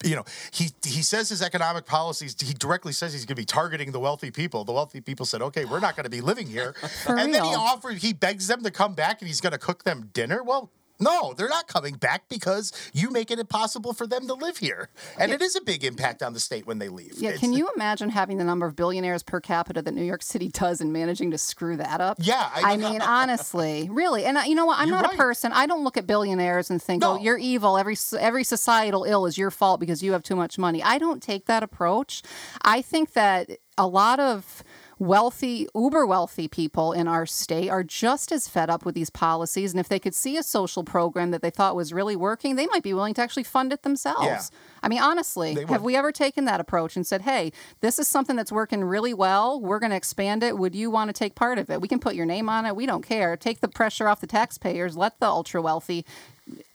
You 0.05 0.15
know, 0.15 0.25
he 0.53 0.69
he 0.85 1.03
says 1.03 1.29
his 1.29 1.43
economic 1.43 1.85
policies. 1.85 2.37
He 2.41 2.55
directly 2.55 2.93
says 2.93 3.13
he's 3.13 3.25
going 3.25 3.35
to 3.35 3.43
be 3.43 3.45
targeting 3.45 3.91
the 3.91 3.99
wealthy 3.99 4.31
people. 4.31 4.63
The 4.63 4.73
wealthy 4.73 5.01
people 5.01 5.27
said, 5.27 5.43
"Okay, 5.43 5.65
we're 5.65 5.81
not 5.81 5.97
going 5.97 6.05
to 6.05 6.11
be 6.11 6.21
living 6.21 6.47
here." 6.47 6.77
And 7.09 7.35
then 7.35 7.43
he 7.43 7.51
real. 7.51 7.59
offered, 7.59 7.99
he 7.99 8.13
begs 8.13 8.47
them 8.47 8.63
to 8.63 8.71
come 8.71 8.95
back, 8.95 9.21
and 9.21 9.27
he's 9.27 9.41
going 9.41 9.55
to 9.55 9.59
cook 9.59 9.83
them 9.83 10.11
dinner. 10.13 10.45
Well, 10.45 10.71
no, 11.01 11.33
they're 11.35 11.49
not 11.49 11.69
coming 11.69 11.95
back 11.95 12.29
because 12.29 12.73
you 12.93 13.11
make 13.11 13.31
it 13.31 13.39
impossible 13.39 13.93
for 13.93 14.07
them 14.07 14.27
to 14.27 14.35
live 14.35 14.59
here, 14.59 14.89
and 15.19 15.33
it 15.33 15.41
is 15.41 15.55
a 15.57 15.61
big 15.61 15.85
impact 15.85 16.23
on 16.23 16.33
the 16.33 16.41
state 16.41 16.67
when 16.67 16.79
they 16.79 16.89
leave. 16.89 17.15
Yeah, 17.17 17.31
It's- 17.31 17.41
can 17.41 17.53
you 17.53 17.69
imagine 17.75 18.11
having 18.11 18.39
the 18.39 18.45
number 18.45 18.67
of 18.67 18.75
billionaires 18.77 19.23
per 19.23 19.41
capita 19.41 19.83
that 19.83 19.95
New 19.95 20.05
York 20.05 20.23
City 20.23 20.49
does 20.49 20.81
and 20.81 20.93
managing 20.93 21.31
to 21.31 21.39
screw 21.39 21.77
that 21.77 22.01
up? 22.01 22.19
Yeah, 22.21 22.49
I- 22.55 22.73
I, 22.73 22.77
mean, 22.77 23.01
honestly, 23.03 23.89
really. 23.91 24.25
And 24.25 24.39
uh, 24.39 24.43
you 24.47 24.55
know 24.55 24.67
what? 24.67 24.79
I'm 24.79 24.91
not 24.91 25.05
right. 25.05 25.15
a 25.15 25.17
person. 25.17 25.53
I 25.53 25.67
don't 25.67 25.85
look 25.85 25.97
at 25.97 26.07
billionaires 26.07 26.71
and 26.71 26.83
think, 26.83 27.03
No. 27.03 27.13
"Oh, 27.13 27.19
you're 27.19 27.39
evil. 27.39 27.79
Every 27.79 27.97
every 28.19 28.45
societal 28.45 29.05
ill 29.05 29.27
is 29.27 29.39
your 29.39 29.51
fault 29.51 29.81
because 29.81 30.03
you 30.03 30.13
have 30.13 30.23
too 30.23 30.37
much 30.37 30.59
money." 30.59 30.83
I 30.83 30.99
don't 30.99 31.23
take 31.23 31.47
that 31.47 31.63
approach. 31.63 32.23
I 32.63 32.83
think 32.83 33.13
that 33.13 33.51
a 33.77 33.87
lot 33.87 34.19
of 34.19 34.65
wealthy, 34.99 35.67
uber 35.75 36.07
wealthy 36.07 36.49
people 36.49 36.93
in 36.93 37.07
our 37.07 37.27
state 37.27 37.69
are 37.69 37.85
just 37.85 38.33
as 38.33 38.49
fed 38.49 38.69
up 38.71 38.85
with 38.85 38.95
these 38.95 39.11
policies. 39.11 39.73
And 39.73 39.81
if 39.81 39.89
they 39.89 39.99
could 39.99 40.15
see 40.15 40.37
a 40.37 40.43
social 40.43 40.85
program 40.85 41.31
that 41.31 41.43
they 41.43 41.51
thought 41.51 41.77
was 41.77 41.93
really 41.93 42.17
working, 42.17 42.57
they 42.57 42.67
might 42.67 42.83
be 42.83 42.95
willing 42.95 43.15
to 43.15 43.23
actually 43.23 43.45
fund 43.45 43.73
it 43.73 43.83
themselves. 43.83 44.25
Yeah. 44.25 44.41
I 44.83 44.89
mean, 44.89 45.01
honestly, 45.01 45.65
have 45.69 45.83
we 45.83 45.97
ever 45.97 46.13
taken 46.13 46.45
that 46.47 46.61
approach 46.61 46.97
and 46.97 47.07
said, 47.07 47.23
hey, 47.23 47.53
this 47.81 47.99
is 47.99 48.09
something 48.09 48.37
that's 48.37 48.53
working 48.53 48.85
really 48.85 49.15
well. 49.15 49.61
We're 49.61 49.81
going 49.81 49.91
to 49.91 49.97
expand 49.97 50.43
it. 50.43 50.59
Would 50.59 50.75
you 50.75 50.91
want 50.91 51.09
to 51.09 51.13
take 51.13 51.35
part 51.35 51.59
of 51.59 51.71
it? 51.71 51.81
We 51.81 51.89
can 51.89 51.99
put 51.99 52.15
your 52.15 52.27
name 52.27 52.49
on 52.49 52.67
it. 52.67 52.77
We 52.77 52.87
don't 52.87 53.03
care. 53.03 53.37
Take 53.37 53.61
the 53.61 53.69
pressure 53.69 54.09
off 54.09 54.21
the 54.21 54.27
taxpayers. 54.27 54.97
Let 54.97 55.19
the 55.21 55.27
ultra 55.27 55.61
wealthy 55.61 56.05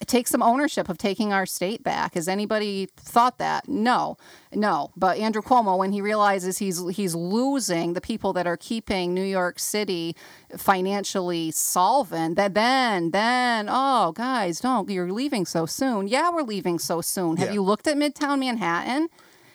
take 0.06 0.28
some 0.28 0.42
ownership 0.42 0.88
of 0.88 0.98
taking 0.98 1.32
our 1.32 1.46
state 1.46 1.82
back. 1.82 2.14
Has 2.14 2.28
anybody 2.28 2.88
thought 2.96 3.38
that? 3.38 3.68
No, 3.68 4.16
no. 4.52 4.90
But 4.96 5.18
Andrew 5.18 5.42
Cuomo, 5.42 5.76
when 5.78 5.92
he 5.92 6.00
realizes 6.00 6.58
he's 6.58 6.86
he's 6.90 7.14
losing 7.14 7.94
the 7.94 8.00
people 8.00 8.32
that 8.34 8.46
are 8.46 8.56
keeping 8.56 9.14
New 9.14 9.24
York 9.24 9.58
City 9.58 10.14
financially 10.56 11.50
solvent, 11.50 12.36
that 12.36 12.54
then 12.54 13.10
then 13.10 13.68
oh 13.70 14.12
guys, 14.12 14.60
don't 14.60 14.88
you're 14.90 15.10
leaving 15.12 15.46
so 15.46 15.66
soon. 15.66 16.08
Yeah, 16.08 16.30
we're 16.30 16.42
leaving 16.42 16.78
so 16.78 17.00
soon. 17.00 17.36
Have 17.38 17.48
Yeah. 17.48 17.54
you 17.54 17.62
looked 17.62 17.86
at 17.86 17.96
Midtown 17.96 18.40
Manhattan? 18.40 19.08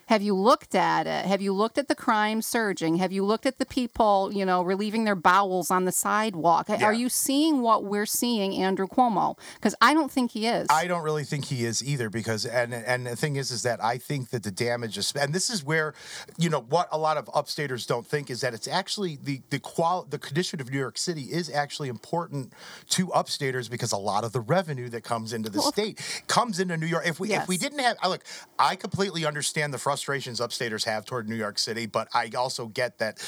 Have 0.10 0.24
you 0.24 0.34
looked 0.34 0.74
at 0.74 1.06
it? 1.06 1.28
Have 1.28 1.40
you 1.40 1.54
looked 1.54 1.78
at 1.78 1.88
the 1.88 1.94
crime 1.94 2.42
surging? 2.42 2.96
Have 2.96 3.12
you 3.12 3.24
looked 3.24 3.46
at 3.46 3.60
the 3.60 3.66
people, 3.66 4.32
you 4.34 4.44
know, 4.44 4.64
relieving 4.64 5.04
their 5.04 5.14
bowels 5.14 5.70
on 5.70 5.86
the 5.86 5.92
sidewalk? 5.92 6.68
Are 6.68 6.92
you 6.92 7.10
seeing 7.10 7.62
what 7.62 7.84
we're 7.84 8.08
seeing, 8.08 8.56
Andrew 8.56 8.88
Cuomo? 8.88 9.38
Because 9.54 9.76
I 9.82 9.94
don't 9.94 10.12
think 10.12 10.32
he 10.32 10.48
is. 10.48 10.66
I 10.72 10.88
don't 10.88 11.04
really 11.04 11.26
think 11.26 11.46
he 11.46 11.64
is 11.64 11.84
either 11.84 12.10
because 12.10 12.48
and 12.48 12.74
and 12.74 13.06
the 13.06 13.16
thing 13.16 13.36
is 13.36 13.52
is 13.52 13.62
that 13.62 13.84
I 13.84 14.00
think 14.00 14.32
that 14.32 14.42
the 14.42 14.50
damage 14.50 14.98
is 14.98 15.14
and 15.16 15.32
this 15.32 15.48
is 15.48 15.64
where 15.64 15.94
you 16.40 16.50
know 16.50 16.62
what 16.62 16.90
a 16.92 16.98
lot 16.98 17.18
of 17.18 17.26
upstaters 17.28 17.86
don't 17.86 18.08
think 18.08 18.32
is 18.32 18.42
that 18.42 18.56
it's 18.56 18.68
actually 18.68 19.20
the 19.22 19.44
the 19.52 19.60
qual 19.60 20.08
the 20.10 20.18
condition 20.18 20.60
of 20.60 20.72
New 20.72 20.80
York 20.80 20.98
City 20.98 21.26
is 21.32 21.52
actually 21.52 21.88
important 21.88 22.52
to 22.90 23.10
upstaters 23.10 23.70
because 23.70 23.92
a 23.92 23.98
lot 23.98 24.24
of 24.24 24.32
the 24.32 24.42
revenue 24.42 24.90
that 24.90 25.04
comes 25.04 25.34
into 25.34 25.52
the 25.52 25.62
state 25.62 26.24
comes 26.26 26.60
into 26.60 26.78
New 26.78 26.88
York. 26.88 27.06
If 27.06 27.20
we 27.20 27.32
if 27.32 27.48
we 27.48 27.60
didn't 27.60 27.78
have 27.78 27.98
look, 28.08 28.24
I 28.58 28.76
completely 28.76 29.24
understand 29.24 29.72
the 29.72 29.78
frustrations 30.00 30.40
upstaters 30.40 30.86
have 30.86 31.04
toward 31.04 31.28
New 31.28 31.36
York 31.36 31.60
City, 31.60 31.86
but 31.86 32.08
I 32.14 32.30
also 32.38 32.68
get 32.68 33.00
that 33.00 33.20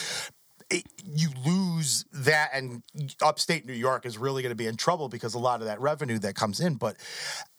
it, 0.72 0.84
you 1.06 1.30
lose 1.46 2.06
that, 2.14 2.50
and 2.54 2.82
upstate 3.22 3.66
New 3.66 3.74
York 3.74 4.06
is 4.06 4.18
really 4.18 4.42
going 4.42 4.52
to 4.52 4.56
be 4.56 4.68
in 4.68 4.78
trouble 4.78 5.10
because 5.10 5.34
a 5.34 5.40
lot 5.40 5.60
of 5.60 5.68
that 5.68 5.80
revenue 5.82 6.18
that 6.20 6.34
comes 6.36 6.60
in. 6.62 6.76
But 6.76 6.96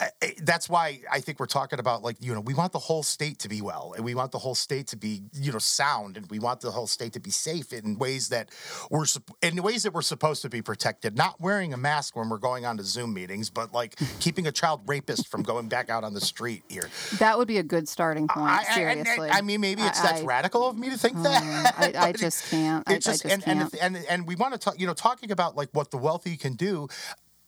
uh, 0.01 0.07
uh, 0.23 0.27
that's 0.43 0.69
why 0.69 1.01
I 1.11 1.21
think 1.21 1.39
we're 1.39 1.47
talking 1.47 1.79
about 1.79 2.03
like 2.03 2.17
you 2.21 2.33
know 2.35 2.41
we 2.41 2.55
want 2.55 2.73
the 2.73 2.79
whole 2.79 3.03
state 3.03 3.39
to 3.41 3.49
be 3.49 3.61
well, 3.61 3.93
and 3.97 4.05
we 4.05 4.15
want 4.15 4.33
the 4.33 4.39
whole 4.39 4.55
state 4.55 4.87
to 4.89 4.97
be 4.97 5.23
you 5.35 5.53
know 5.53 5.59
sound, 5.59 6.17
and 6.17 6.29
we 6.31 6.39
want 6.39 6.61
the 6.63 6.71
whole 6.71 6.87
state 6.87 7.13
to 7.13 7.21
be 7.21 7.31
safe 7.31 7.73
in 7.73 7.99
ways 7.99 8.29
that 8.31 8.49
we're 8.91 9.05
in 9.43 9.63
ways 9.63 9.83
that 9.83 9.93
we're 9.93 10.03
supposed 10.03 10.43
to 10.43 10.49
be 10.49 10.63
protected. 10.63 11.17
Not 11.17 11.41
wearing 11.41 11.73
a 11.75 11.77
mask 11.77 12.17
when 12.17 12.29
we're 12.31 12.39
going 12.39 12.65
on 12.65 12.79
to 12.79 12.85
Zoom 12.85 13.13
meetings, 13.13 13.51
but 13.51 13.73
like 13.75 13.97
keeping 14.21 14.47
a 14.47 14.53
child 14.53 14.81
rapist 14.87 15.29
from 15.29 15.43
going 15.43 15.69
back 15.69 15.91
out 15.91 16.03
on 16.05 16.15
the 16.15 16.21
street 16.21 16.63
here. 16.69 16.89
that 17.19 17.37
would 17.37 17.49
be 17.49 17.59
a 17.59 17.63
good 17.63 17.89
starting 17.89 18.27
point. 18.29 18.49
I, 18.49 18.57
I- 18.57 18.81
and- 18.81 18.99
and- 19.01 19.07
seriously. 19.07 19.31
I 19.31 19.43
mean, 19.43 19.61
maybe 19.61 19.83
it's 19.83 20.01
that's 20.01 20.23
I- 20.23 20.25
radical 20.25 20.67
of 20.69 20.79
me 20.79 20.89
to 20.91 20.97
think 20.99 21.23
that. 21.23 21.75
I, 21.79 22.09
I 22.09 22.13
just 22.17 22.49
can't. 22.51 22.83
I, 22.89 22.95
it's 23.07 23.23
just, 23.23 23.27
I 23.27 23.37
just 23.37 23.47
and, 23.49 23.61
can't. 23.61 23.75
and 23.83 23.97
and 23.97 24.07
and 24.09 24.27
we 24.27 24.35
want 24.37 24.53
to 24.55 24.59
talk 24.59 24.79
you 24.81 24.87
know 24.87 24.95
talking 24.95 25.31
about 25.31 25.57
like 25.57 25.69
what 25.73 25.91
the 25.91 25.97
wealthy 25.99 26.37
can 26.37 26.55
do 26.55 26.89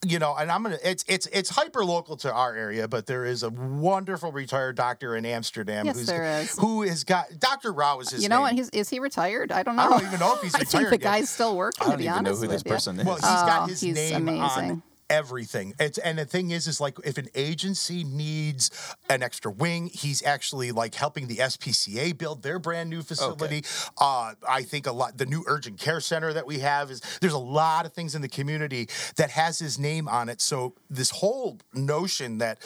you 0.07 0.19
know 0.19 0.35
and 0.37 0.51
i'm 0.51 0.63
gonna 0.63 0.77
it's 0.85 1.03
it's 1.09 1.27
it's 1.29 1.49
hyper 1.49 1.83
local 1.83 2.15
to 2.19 2.31
our 2.31 2.55
area 2.55 2.87
but 2.87 3.07
there 3.07 3.25
is 3.25 3.43
a 3.43 3.49
wonderful 3.49 4.31
retired 4.33 4.77
doctor 4.77 5.17
in 5.17 5.25
amsterdam 5.25 5.87
Yes, 5.87 5.97
who's 5.97 6.07
there 6.07 6.41
is. 6.41 6.59
who 6.59 6.83
has 6.83 7.05
got 7.05 7.27
dr 7.39 7.73
rao 7.73 8.01
is 8.01 8.09
uh, 8.09 8.17
his 8.17 8.23
you 8.23 8.29
know 8.29 8.37
name. 8.37 8.43
what? 8.43 8.53
He's, 8.53 8.69
is 8.71 8.91
he 8.91 9.01
retired? 9.01 9.51
I 9.51 9.63
don't 9.63 9.77
know. 9.77 9.83
I 9.83 9.89
don't 9.89 10.07
even 10.07 10.21
know 10.21 10.35
if 10.35 10.43
he's 10.43 10.53
retired. 10.53 10.61
I 10.61 10.65
think 10.65 10.75
retired 10.75 11.01
the 11.01 11.05
yet. 11.05 11.11
guy's 11.21 11.31
still 11.31 11.57
working. 11.57 11.79
I 11.81 11.85
don't 11.85 11.93
to 11.93 11.99
be 11.99 12.05
even 12.05 12.13
know 12.25 12.31
honest 12.31 12.43
who 12.43 12.49
this 12.49 12.59
with 12.65 12.67
you. 12.67 12.73
person 12.73 13.01
is. 13.01 13.07
well 13.07 13.15
he's 13.17 13.25
Oh, 13.25 13.47
got 13.47 13.69
his 13.71 13.81
he's 13.81 13.95
name 13.95 14.29
on 14.29 14.35
amazing. 14.59 14.83
Everything. 15.11 15.75
It's 15.79 15.99
and 15.99 16.19
the 16.19 16.25
thing 16.25 16.51
is 16.51 16.67
is 16.67 16.81
like 16.81 16.97
if 17.05 17.19
an 17.19 17.29
agency 17.35 18.05
needs 18.05 18.71
an 19.09 19.23
extra 19.23 19.51
wing 19.51 19.91
he's 19.93 20.23
actually 20.25 20.73
like 20.73 20.95
helping 20.95 21.27
the 21.27 21.37
spca 21.37 22.17
build 22.17 22.43
their 22.43 22.59
brand 22.59 22.91
new 22.91 23.03
facility. 23.03 23.65
Uh 24.01 24.35
i 24.49 24.63
think 24.63 24.87
a 24.87 24.93
lot 24.93 25.19
the 25.19 25.27
new 25.27 25.45
urgent 25.47 25.79
care 25.79 26.01
center 26.01 26.33
that 26.33 26.47
we 26.47 26.59
have 26.61 26.91
is 26.91 27.01
there's 27.21 27.33
a 27.33 27.39
lot 27.39 27.87
of 27.87 27.93
things 27.93 28.15
in 28.15 28.23
the 28.23 28.29
community 28.29 28.89
that 29.17 29.31
has 29.31 29.59
his 29.59 29.79
name 29.79 30.09
on 30.09 30.29
it. 30.29 30.41
So 30.41 30.75
this 30.91 31.11
whole 31.11 31.59
notion 31.73 32.39
that 32.39 32.59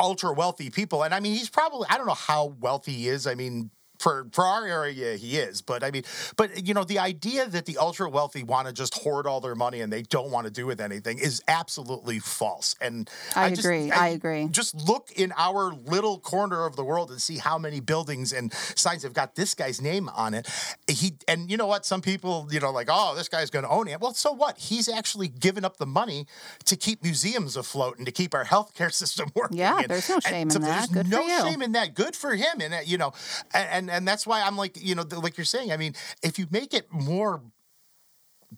ultra 0.00 0.32
wealthy 0.32 0.70
people 0.70 1.02
and 1.02 1.14
i 1.14 1.20
mean 1.20 1.34
he's 1.34 1.50
probably 1.50 1.86
i 1.90 1.98
don't 1.98 2.06
know 2.06 2.14
how 2.14 2.56
wealthy 2.60 2.92
he 2.92 3.08
is. 3.08 3.26
I 3.26 3.34
mean 3.34 3.70
for 3.98 4.26
for 4.32 4.44
our 4.44 4.66
area 4.66 5.16
he 5.16 5.36
is 5.38 5.60
but 5.62 5.82
i 5.82 5.90
mean 5.90 6.02
but 6.36 6.66
you 6.66 6.72
know 6.74 6.84
the 6.84 6.98
idea 6.98 7.46
that 7.48 7.66
the 7.66 7.76
ultra 7.78 8.08
wealthy 8.08 8.42
want 8.42 8.66
to 8.66 8.72
just 8.72 8.94
hoard 9.02 9.26
all 9.26 9.40
their 9.40 9.54
money 9.54 9.80
and 9.80 9.92
they 9.92 10.02
don't 10.02 10.30
want 10.30 10.46
to 10.46 10.52
do 10.52 10.66
with 10.66 10.80
anything 10.80 11.18
is 11.18 11.42
absolutely 11.48 12.18
false 12.18 12.74
and 12.80 13.10
I 13.34 13.50
just- 13.50 13.60
agree. 13.64 13.90
I 13.90 14.08
agree. 14.08 14.48
just 14.48 14.74
look 14.74 15.10
in 15.16 15.32
our 15.36 15.72
little 15.72 16.18
corner 16.20 16.64
of 16.64 16.76
the 16.76 16.84
world 16.84 17.10
and 17.10 17.20
see 17.20 17.38
how 17.38 17.58
many 17.58 17.80
buildings 17.80 18.32
and 18.32 18.52
signs 18.52 19.02
have 19.02 19.12
got 19.14 19.34
this 19.34 19.54
guy's 19.54 19.80
name 19.80 20.08
on 20.10 20.34
it 20.34 20.48
he 20.86 21.14
and 21.26 21.50
you 21.50 21.56
know 21.56 21.66
what 21.66 21.84
some 21.84 22.00
people 22.00 22.46
you 22.50 22.60
know 22.60 22.70
like 22.70 22.88
oh 22.90 23.14
this 23.16 23.28
guy's 23.28 23.50
going 23.50 23.64
to 23.64 23.70
own 23.70 23.88
it 23.88 24.00
well 24.00 24.14
so 24.14 24.32
what 24.32 24.58
he's 24.58 24.88
actually 24.88 25.28
given 25.28 25.64
up 25.64 25.76
the 25.78 25.86
money 25.86 26.26
to 26.64 26.76
keep 26.76 27.02
museums 27.02 27.56
afloat 27.56 27.96
and 27.98 28.06
to 28.06 28.12
keep 28.12 28.34
our 28.34 28.44
healthcare 28.44 28.92
system 29.02 29.30
working 29.34 29.58
Yeah, 29.58 29.82
there's 29.88 30.08
no 30.08 30.16
and 30.16 30.24
shame 30.24 30.42
in 30.42 30.50
so 30.50 30.58
that. 30.60 30.66
there's 30.66 30.86
Good 30.88 31.06
for 31.06 31.10
no 31.10 31.44
shame 31.50 31.62
in 31.62 31.72
that 31.72 31.94
good 31.94 32.14
for 32.16 32.34
him 32.34 32.60
and 32.60 32.74
uh, 32.74 32.78
you 32.84 32.98
know 32.98 33.12
and, 33.52 33.68
and 33.70 33.87
and 33.90 34.06
that's 34.06 34.26
why 34.26 34.42
i'm 34.42 34.56
like 34.56 34.76
you 34.80 34.94
know 34.94 35.04
the- 35.04 35.20
like 35.20 35.36
you're 35.36 35.44
saying 35.44 35.72
i 35.72 35.76
mean 35.76 35.94
if 36.22 36.38
you 36.38 36.46
make 36.50 36.74
it 36.74 36.92
more 36.92 37.42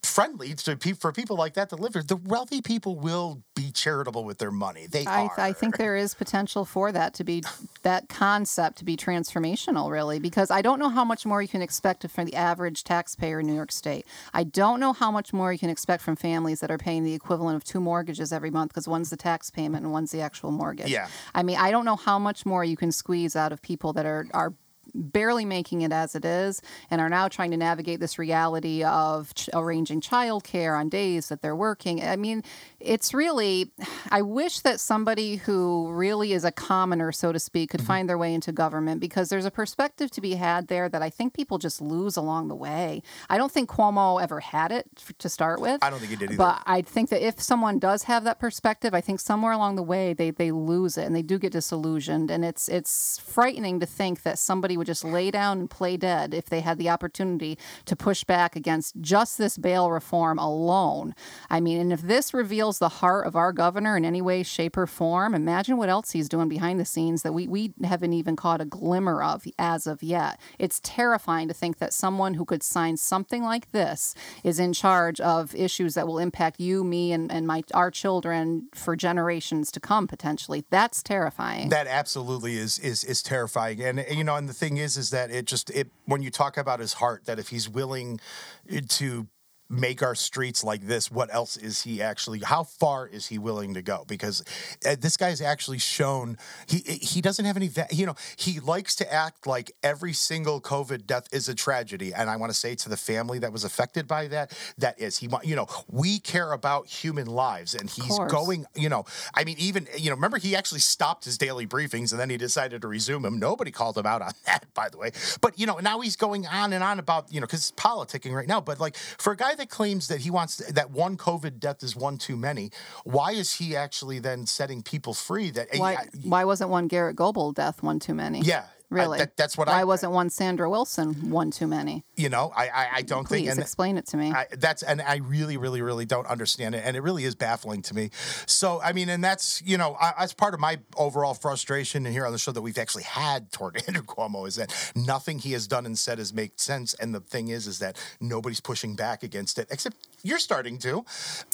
friendly 0.04 0.54
to 0.54 0.76
pe- 0.76 0.92
for 0.92 1.10
people 1.12 1.36
like 1.36 1.54
that 1.54 1.68
to 1.68 1.76
live 1.76 1.94
here 1.94 2.02
the 2.02 2.16
wealthy 2.16 2.62
people 2.62 2.96
will 2.96 3.42
be 3.56 3.72
charitable 3.72 4.24
with 4.24 4.38
their 4.38 4.52
money 4.52 4.86
they 4.86 5.04
I, 5.04 5.24
are 5.24 5.40
I 5.40 5.52
think 5.52 5.78
there 5.78 5.96
is 5.96 6.14
potential 6.14 6.64
for 6.64 6.92
that 6.92 7.12
to 7.14 7.24
be 7.24 7.42
that 7.82 8.08
concept 8.08 8.78
to 8.78 8.84
be 8.84 8.96
transformational, 8.96 9.90
really, 9.90 10.18
because 10.18 10.50
I 10.50 10.62
don't 10.62 10.78
know 10.78 10.88
how 10.88 11.04
much 11.04 11.24
more 11.24 11.40
you 11.40 11.48
can 11.48 11.62
expect 11.62 12.08
from 12.08 12.26
the 12.26 12.34
average 12.34 12.84
taxpayer 12.84 13.40
in 13.40 13.46
New 13.46 13.54
York 13.54 13.72
State. 13.72 14.06
I 14.34 14.44
don't 14.44 14.80
know 14.80 14.92
how 14.92 15.10
much 15.10 15.32
more 15.32 15.52
you 15.52 15.58
can 15.58 15.70
expect 15.70 16.02
from 16.02 16.16
families 16.16 16.60
that 16.60 16.70
are 16.70 16.78
paying 16.78 17.04
the 17.04 17.14
equivalent 17.14 17.56
of 17.56 17.64
two 17.64 17.80
mortgages 17.80 18.32
every 18.32 18.50
month 18.50 18.70
because 18.70 18.86
one's 18.86 19.10
the 19.10 19.16
tax 19.16 19.50
payment 19.50 19.84
and 19.84 19.92
one's 19.92 20.12
the 20.12 20.20
actual 20.20 20.50
mortgage. 20.50 20.90
Yeah. 20.90 21.08
I 21.34 21.42
mean, 21.42 21.56
I 21.56 21.70
don't 21.70 21.84
know 21.84 21.96
how 21.96 22.18
much 22.18 22.44
more 22.44 22.64
you 22.64 22.76
can 22.76 22.92
squeeze 22.92 23.34
out 23.34 23.52
of 23.52 23.62
people 23.62 23.92
that 23.94 24.06
are 24.06 24.26
are 24.32 24.52
barely 24.94 25.44
making 25.44 25.82
it 25.82 25.92
as 25.92 26.14
it 26.14 26.24
is 26.24 26.62
and 26.90 27.00
are 27.00 27.08
now 27.08 27.28
trying 27.28 27.50
to 27.50 27.56
navigate 27.56 28.00
this 28.00 28.18
reality 28.18 28.82
of 28.84 29.34
ch- 29.34 29.50
arranging 29.54 30.00
childcare 30.00 30.78
on 30.78 30.88
days 30.88 31.28
that 31.28 31.42
they're 31.42 31.56
working. 31.56 32.02
I 32.02 32.16
mean, 32.16 32.42
it's 32.80 33.12
really, 33.12 33.72
I 34.10 34.22
wish 34.22 34.60
that 34.60 34.80
somebody 34.80 35.36
who 35.36 35.90
really 35.92 36.32
is 36.32 36.44
a 36.44 36.52
commoner, 36.52 37.12
so 37.12 37.32
to 37.32 37.38
speak, 37.38 37.70
could 37.70 37.80
mm-hmm. 37.80 37.86
find 37.86 38.08
their 38.08 38.18
way 38.18 38.32
into 38.32 38.52
government 38.52 39.00
because 39.00 39.28
there's 39.28 39.44
a 39.44 39.50
perspective 39.50 40.10
to 40.12 40.20
be 40.20 40.34
had 40.34 40.68
there 40.68 40.88
that 40.88 41.02
I 41.02 41.10
think 41.10 41.34
people 41.34 41.58
just 41.58 41.80
lose 41.80 42.16
along 42.16 42.48
the 42.48 42.54
way. 42.54 43.02
I 43.28 43.36
don't 43.36 43.52
think 43.52 43.68
Cuomo 43.68 44.20
ever 44.20 44.40
had 44.40 44.72
it 44.72 44.88
to 45.18 45.28
start 45.28 45.60
with. 45.60 45.82
I 45.82 45.90
don't 45.90 45.98
think 45.98 46.10
he 46.10 46.16
did 46.16 46.30
either. 46.30 46.38
But 46.38 46.62
I 46.66 46.82
think 46.82 47.10
that 47.10 47.24
if 47.24 47.40
someone 47.40 47.78
does 47.78 48.04
have 48.04 48.24
that 48.24 48.38
perspective, 48.38 48.94
I 48.94 49.00
think 49.00 49.20
somewhere 49.20 49.52
along 49.52 49.76
the 49.76 49.82
way 49.82 50.14
they, 50.14 50.30
they 50.30 50.50
lose 50.50 50.96
it 50.96 51.04
and 51.04 51.14
they 51.14 51.22
do 51.22 51.38
get 51.38 51.52
disillusioned. 51.52 52.30
And 52.30 52.44
it's 52.44 52.68
it's 52.68 53.18
frightening 53.18 53.80
to 53.80 53.86
think 53.86 54.22
that 54.22 54.38
somebody 54.38 54.76
would 54.76 54.86
just 54.86 55.04
lay 55.04 55.30
down 55.30 55.58
and 55.60 55.70
play 55.70 55.96
dead 55.96 56.32
if 56.32 56.46
they 56.46 56.60
had 56.60 56.78
the 56.78 56.88
opportunity 56.88 57.58
to 57.84 57.96
push 57.96 58.24
back 58.24 58.56
against 58.56 59.00
just 59.00 59.36
this 59.38 59.58
bail 59.58 59.90
reform 59.90 60.38
alone. 60.38 61.14
I 61.50 61.60
mean, 61.60 61.80
and 61.80 61.92
if 61.92 62.02
this 62.02 62.32
reveals 62.32 62.69
the 62.78 62.88
heart 62.88 63.26
of 63.26 63.36
our 63.36 63.52
governor 63.52 63.96
in 63.96 64.04
any 64.04 64.22
way, 64.22 64.42
shape, 64.42 64.76
or 64.76 64.86
form, 64.86 65.34
imagine 65.34 65.76
what 65.76 65.88
else 65.88 66.12
he's 66.12 66.28
doing 66.28 66.48
behind 66.48 66.78
the 66.78 66.84
scenes 66.84 67.22
that 67.22 67.32
we, 67.32 67.46
we 67.46 67.72
haven't 67.82 68.12
even 68.12 68.36
caught 68.36 68.60
a 68.60 68.64
glimmer 68.64 69.22
of 69.22 69.44
as 69.58 69.86
of 69.86 70.02
yet. 70.02 70.40
It's 70.58 70.80
terrifying 70.82 71.48
to 71.48 71.54
think 71.54 71.78
that 71.78 71.92
someone 71.92 72.34
who 72.34 72.44
could 72.44 72.62
sign 72.62 72.96
something 72.96 73.42
like 73.42 73.72
this 73.72 74.14
is 74.44 74.58
in 74.58 74.72
charge 74.72 75.20
of 75.20 75.54
issues 75.54 75.94
that 75.94 76.06
will 76.06 76.18
impact 76.18 76.60
you, 76.60 76.84
me, 76.84 77.12
and, 77.12 77.30
and 77.30 77.46
my 77.46 77.62
our 77.74 77.90
children 77.90 78.68
for 78.74 78.96
generations 78.96 79.70
to 79.72 79.80
come 79.80 80.06
potentially. 80.06 80.64
That's 80.70 81.02
terrifying. 81.02 81.68
That 81.68 81.86
absolutely 81.86 82.56
is 82.56 82.78
is 82.78 83.04
is 83.04 83.22
terrifying. 83.22 83.82
And 83.82 84.04
you 84.10 84.24
know, 84.24 84.36
and 84.36 84.48
the 84.48 84.54
thing 84.54 84.76
is 84.76 84.96
is 84.96 85.10
that 85.10 85.30
it 85.30 85.46
just 85.46 85.70
it 85.70 85.88
when 86.06 86.22
you 86.22 86.30
talk 86.30 86.56
about 86.56 86.80
his 86.80 86.94
heart, 86.94 87.24
that 87.26 87.38
if 87.38 87.48
he's 87.48 87.68
willing 87.68 88.20
eh, 88.68 88.80
to 88.88 89.26
make 89.70 90.02
our 90.02 90.14
streets 90.14 90.62
like 90.64 90.82
this 90.82 91.10
what 91.10 91.32
else 91.32 91.56
is 91.56 91.82
he 91.82 92.02
actually 92.02 92.40
how 92.40 92.64
far 92.64 93.06
is 93.06 93.28
he 93.28 93.38
willing 93.38 93.74
to 93.74 93.82
go? 93.82 94.04
Because 94.06 94.44
uh, 94.86 94.96
this 95.00 95.16
guy's 95.16 95.40
actually 95.40 95.78
shown 95.78 96.36
he 96.66 96.78
he 96.78 97.20
doesn't 97.20 97.44
have 97.44 97.56
any 97.56 97.70
you 97.90 98.06
know 98.06 98.16
he 98.36 98.60
likes 98.60 98.94
to 98.96 99.12
act 99.12 99.46
like 99.46 99.72
every 99.82 100.12
single 100.12 100.60
covid 100.60 101.06
death 101.06 101.28
is 101.32 101.48
a 101.48 101.54
tragedy. 101.54 102.12
And 102.12 102.28
i 102.28 102.36
want 102.36 102.50
to 102.50 102.58
say 102.58 102.74
to 102.74 102.88
the 102.88 102.96
family 102.96 103.38
that 103.38 103.52
was 103.52 103.64
affected 103.64 104.06
by 104.06 104.28
that 104.28 104.52
that 104.78 105.00
is 105.00 105.18
he 105.18 105.28
you 105.44 105.56
know 105.56 105.66
we 105.88 106.18
care 106.18 106.52
about 106.52 106.86
human 106.86 107.26
lives 107.26 107.74
and 107.74 107.88
he's 107.88 108.18
going 108.28 108.66
you 108.74 108.88
know 108.88 109.04
i 109.34 109.44
mean 109.44 109.56
even 109.58 109.86
you 109.96 110.10
know 110.10 110.16
remember 110.16 110.38
he 110.38 110.56
actually 110.56 110.80
stopped 110.80 111.24
his 111.24 111.38
daily 111.38 111.66
briefings 111.66 112.10
and 112.10 112.20
then 112.20 112.30
he 112.30 112.36
decided 112.36 112.82
to 112.82 112.88
resume 112.88 113.22
them. 113.22 113.38
Nobody 113.38 113.70
called 113.70 113.96
him 113.96 114.06
out 114.06 114.22
on 114.22 114.32
that 114.46 114.66
by 114.74 114.88
the 114.88 114.98
way. 114.98 115.12
But 115.40 115.58
you 115.58 115.66
know 115.66 115.78
now 115.78 116.00
he's 116.00 116.16
going 116.16 116.46
on 116.46 116.72
and 116.72 116.82
on 116.82 116.98
about 116.98 117.32
you 117.32 117.40
know 117.40 117.46
because 117.46 117.60
it's 117.60 117.80
politicking 117.80 118.34
right 118.34 118.48
now. 118.48 118.60
But 118.60 118.80
like 118.80 118.96
for 118.96 119.32
a 119.32 119.36
guy 119.36 119.54
that 119.60 119.70
claims 119.70 120.08
that 120.08 120.20
he 120.20 120.30
wants 120.30 120.56
that 120.56 120.90
one 120.90 121.16
COVID 121.16 121.60
death 121.60 121.82
is 121.82 121.94
one 121.94 122.18
too 122.18 122.36
many, 122.36 122.70
why 123.04 123.32
is 123.32 123.54
he 123.54 123.76
actually 123.76 124.18
then 124.18 124.46
setting 124.46 124.82
people 124.82 125.14
free? 125.14 125.50
That 125.50 125.68
why, 125.76 125.92
I, 125.92 126.06
why 126.24 126.44
wasn't 126.44 126.70
one 126.70 126.88
Garrett 126.88 127.16
Goebel 127.16 127.52
death 127.52 127.82
one 127.82 127.98
too 128.00 128.14
many? 128.14 128.40
Yeah, 128.40 128.64
Really? 128.90 129.16
I, 129.16 129.20
that, 129.20 129.36
that's 129.36 129.56
what 129.56 129.68
Why 129.68 129.74
I. 129.74 129.76
Why 129.78 129.84
wasn't 129.84 130.12
one 130.12 130.30
Sandra 130.30 130.68
Wilson 130.68 131.30
one 131.30 131.52
too 131.52 131.68
many? 131.68 132.04
You 132.16 132.28
know, 132.28 132.52
I 132.54 132.68
I, 132.68 132.88
I 132.96 133.02
don't 133.02 133.24
Please 133.24 133.46
think. 133.46 133.54
Please 133.54 133.58
explain 133.58 133.96
it 133.96 134.06
to 134.08 134.16
me. 134.16 134.32
I, 134.32 134.46
that's 134.58 134.82
and 134.82 135.00
I 135.00 135.18
really, 135.18 135.56
really, 135.56 135.80
really 135.80 136.04
don't 136.04 136.26
understand 136.26 136.74
it, 136.74 136.82
and 136.84 136.96
it 136.96 137.00
really 137.00 137.24
is 137.24 137.36
baffling 137.36 137.82
to 137.82 137.94
me. 137.94 138.10
So 138.46 138.80
I 138.82 138.92
mean, 138.92 139.08
and 139.08 139.22
that's 139.22 139.62
you 139.64 139.78
know, 139.78 139.96
I, 140.00 140.12
as 140.18 140.32
part 140.32 140.54
of 140.54 140.60
my 140.60 140.80
overall 140.96 141.34
frustration 141.34 142.04
and 142.04 142.12
here 142.12 142.26
on 142.26 142.32
the 142.32 142.38
show 142.38 142.50
that 142.50 142.62
we've 142.62 142.78
actually 142.78 143.04
had 143.04 143.52
toward 143.52 143.76
Andrew 143.86 144.02
Cuomo 144.02 144.48
is 144.48 144.56
that 144.56 144.92
nothing 144.96 145.38
he 145.38 145.52
has 145.52 145.68
done 145.68 145.86
and 145.86 145.96
said 145.96 146.18
has 146.18 146.34
made 146.34 146.58
sense, 146.58 146.94
and 146.94 147.14
the 147.14 147.20
thing 147.20 147.48
is, 147.48 147.68
is 147.68 147.78
that 147.78 147.96
nobody's 148.20 148.60
pushing 148.60 148.96
back 148.96 149.22
against 149.22 149.58
it, 149.58 149.68
except 149.70 150.08
you're 150.22 150.38
starting 150.38 150.78
to. 150.78 151.04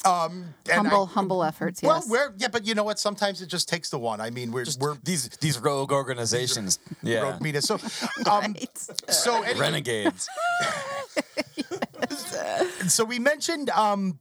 Um, 0.06 0.54
humble, 0.68 1.04
I, 1.04 1.12
humble 1.12 1.44
efforts. 1.44 1.82
Well, 1.82 1.96
yes. 1.96 2.08
we're 2.08 2.32
yeah, 2.38 2.48
but 2.48 2.66
you 2.66 2.74
know 2.74 2.84
what? 2.84 2.98
Sometimes 2.98 3.42
it 3.42 3.48
just 3.48 3.68
takes 3.68 3.90
the 3.90 3.98
one. 3.98 4.22
I 4.22 4.30
mean, 4.30 4.52
we're 4.52 4.64
just, 4.64 4.80
we're 4.80 4.96
these 5.04 5.28
these 5.40 5.58
rogue 5.58 5.92
organizations. 5.92 6.78
yeah. 7.02 7.25
Rogue 7.30 7.42
media. 7.42 7.62
So 7.62 7.74
um, 8.30 8.54
so 9.08 9.42
anyway. 9.42 9.58
renegades. 9.58 10.28
so 12.88 13.04
we 13.04 13.18
mentioned 13.18 13.70
um, 13.70 14.18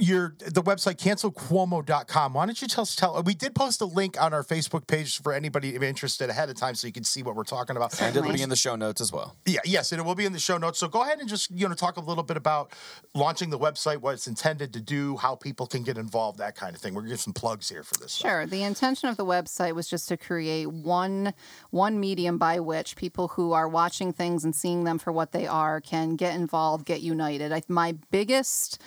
your 0.00 0.36
the 0.38 0.62
website 0.62 0.96
cancelcuomo.com 0.96 2.32
why 2.32 2.46
don't 2.46 2.62
you 2.62 2.68
tell 2.68 2.82
us 2.82 2.94
tell 2.94 3.20
we 3.24 3.34
did 3.34 3.54
post 3.54 3.80
a 3.80 3.84
link 3.84 4.20
on 4.22 4.32
our 4.32 4.44
facebook 4.44 4.86
page 4.86 5.20
for 5.20 5.32
anybody 5.32 5.76
interested 5.90 6.30
ahead 6.30 6.48
of 6.48 6.56
time 6.56 6.74
so 6.74 6.86
you 6.86 6.92
can 6.92 7.04
see 7.04 7.22
what 7.22 7.34
we're 7.34 7.44
talking 7.44 7.76
about. 7.76 8.00
And 8.00 8.16
it'll 8.16 8.32
be 8.32 8.42
in 8.42 8.48
the 8.48 8.56
show 8.56 8.76
notes 8.76 9.00
as 9.00 9.12
well. 9.12 9.36
Yeah 9.46 9.60
yes 9.64 9.92
and 9.92 10.00
it 10.00 10.04
will 10.04 10.14
be 10.14 10.24
in 10.24 10.32
the 10.32 10.38
show 10.38 10.56
notes. 10.58 10.78
So 10.78 10.88
go 10.88 11.02
ahead 11.02 11.18
and 11.18 11.28
just 11.28 11.50
you 11.50 11.68
know 11.68 11.74
talk 11.74 11.96
a 11.96 12.00
little 12.00 12.22
bit 12.22 12.36
about 12.36 12.72
launching 13.14 13.50
the 13.50 13.58
website 13.58 13.98
what 13.98 14.14
it's 14.14 14.26
intended 14.26 14.72
to 14.72 14.80
do 14.80 15.16
how 15.16 15.34
people 15.34 15.66
can 15.66 15.82
get 15.82 15.98
involved 15.98 16.38
that 16.38 16.56
kind 16.56 16.74
of 16.74 16.80
thing. 16.80 16.94
We're 16.94 17.02
gonna 17.02 17.10
give 17.10 17.20
some 17.20 17.32
plugs 17.32 17.68
here 17.68 17.82
for 17.82 17.94
this 17.98 18.14
sure. 18.14 18.42
Stuff. 18.42 18.50
the 18.50 18.62
intention 18.62 19.08
of 19.08 19.16
the 19.16 19.24
website 19.24 19.74
was 19.74 19.88
just 19.88 20.08
to 20.08 20.16
create 20.16 20.66
one 20.66 21.34
one 21.70 21.98
medium 22.00 22.38
by 22.38 22.60
which 22.60 22.96
people 22.96 23.28
who 23.28 23.52
are 23.52 23.68
watching 23.68 24.12
things 24.12 24.44
and 24.44 24.54
seeing 24.54 24.84
them 24.84 24.98
for 24.98 25.12
what 25.12 25.32
they 25.32 25.46
are 25.46 25.80
can 25.80 26.16
get 26.16 26.34
involved 26.34 26.86
get 26.86 27.00
united. 27.00 27.52
I, 27.52 27.62
my 27.68 27.92
biggest 28.10 28.80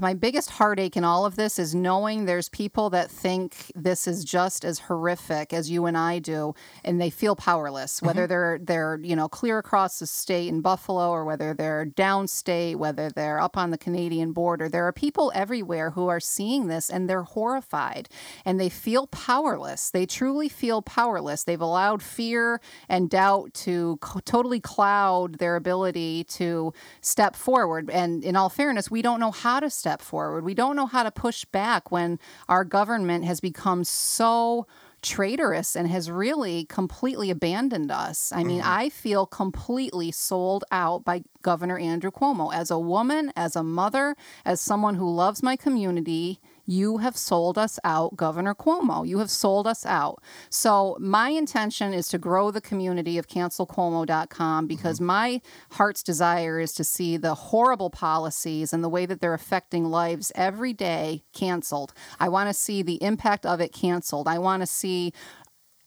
my 0.00 0.14
biggest 0.14 0.50
heartache 0.50 0.96
in 0.96 1.04
all 1.04 1.26
of 1.26 1.36
this 1.36 1.58
is 1.58 1.74
knowing 1.74 2.24
there's 2.24 2.48
people 2.48 2.90
that 2.90 3.10
think 3.10 3.72
this 3.74 4.06
is 4.06 4.24
just 4.24 4.64
as 4.64 4.78
horrific 4.80 5.52
as 5.52 5.70
you 5.70 5.86
and 5.86 5.96
I 5.96 6.18
do, 6.18 6.54
and 6.84 7.00
they 7.00 7.10
feel 7.10 7.36
powerless. 7.36 8.02
Whether 8.02 8.22
mm-hmm. 8.22 8.28
they're 8.28 8.58
they're 8.62 9.00
you 9.02 9.16
know 9.16 9.28
clear 9.28 9.58
across 9.58 9.98
the 9.98 10.06
state 10.06 10.48
in 10.48 10.60
Buffalo, 10.60 11.10
or 11.10 11.24
whether 11.24 11.54
they're 11.54 11.86
downstate, 11.86 12.76
whether 12.76 13.10
they're 13.10 13.40
up 13.40 13.56
on 13.56 13.70
the 13.70 13.78
Canadian 13.78 14.32
border, 14.32 14.68
there 14.68 14.86
are 14.86 14.92
people 14.92 15.32
everywhere 15.34 15.90
who 15.90 16.08
are 16.08 16.20
seeing 16.20 16.66
this 16.66 16.90
and 16.90 17.08
they're 17.08 17.22
horrified 17.22 18.08
and 18.44 18.60
they 18.60 18.68
feel 18.68 19.06
powerless. 19.06 19.90
They 19.90 20.06
truly 20.06 20.48
feel 20.48 20.82
powerless. 20.82 21.44
They've 21.44 21.60
allowed 21.60 22.02
fear 22.02 22.60
and 22.88 23.10
doubt 23.10 23.54
to 23.54 23.98
co- 24.00 24.20
totally 24.20 24.60
cloud 24.60 25.38
their 25.38 25.56
ability 25.56 26.24
to 26.24 26.72
step 27.00 27.36
forward. 27.36 27.90
And 27.90 28.24
in 28.24 28.36
all 28.36 28.48
fairness, 28.48 28.90
we 28.90 29.02
don't 29.02 29.20
know 29.20 29.30
how 29.30 29.60
to 29.60 29.67
to 29.68 29.76
step 29.76 30.02
forward. 30.02 30.44
We 30.44 30.54
don't 30.54 30.76
know 30.76 30.86
how 30.86 31.02
to 31.02 31.10
push 31.10 31.44
back 31.44 31.90
when 31.90 32.18
our 32.48 32.64
government 32.64 33.24
has 33.24 33.40
become 33.40 33.84
so 33.84 34.66
traitorous 35.00 35.76
and 35.76 35.88
has 35.88 36.10
really 36.10 36.64
completely 36.64 37.30
abandoned 37.30 37.90
us. 37.90 38.32
I 38.32 38.42
mean, 38.42 38.60
mm-hmm. 38.60 38.68
I 38.68 38.88
feel 38.88 39.26
completely 39.26 40.10
sold 40.10 40.64
out 40.72 41.04
by 41.04 41.22
Governor 41.42 41.78
Andrew 41.78 42.10
Cuomo 42.10 42.52
as 42.52 42.70
a 42.70 42.78
woman, 42.78 43.32
as 43.36 43.54
a 43.54 43.62
mother, 43.62 44.16
as 44.44 44.60
someone 44.60 44.96
who 44.96 45.08
loves 45.08 45.42
my 45.42 45.56
community 45.56 46.40
you 46.68 46.98
have 46.98 47.16
sold 47.16 47.56
us 47.56 47.80
out, 47.82 48.14
Governor 48.14 48.54
Cuomo. 48.54 49.08
You 49.08 49.20
have 49.20 49.30
sold 49.30 49.66
us 49.66 49.86
out. 49.86 50.22
So, 50.50 50.98
my 51.00 51.30
intention 51.30 51.94
is 51.94 52.08
to 52.08 52.18
grow 52.18 52.50
the 52.50 52.60
community 52.60 53.16
of 53.16 53.26
cancelcuomo.com 53.26 54.66
because 54.66 54.98
mm-hmm. 54.98 55.06
my 55.06 55.40
heart's 55.72 56.02
desire 56.02 56.60
is 56.60 56.74
to 56.74 56.84
see 56.84 57.16
the 57.16 57.34
horrible 57.34 57.88
policies 57.88 58.74
and 58.74 58.84
the 58.84 58.90
way 58.90 59.06
that 59.06 59.22
they're 59.22 59.32
affecting 59.32 59.86
lives 59.86 60.30
every 60.34 60.74
day 60.74 61.24
canceled. 61.32 61.94
I 62.20 62.28
want 62.28 62.50
to 62.50 62.54
see 62.54 62.82
the 62.82 63.02
impact 63.02 63.46
of 63.46 63.62
it 63.62 63.72
canceled. 63.72 64.28
I 64.28 64.38
want 64.38 64.60
to 64.60 64.66
see 64.66 65.14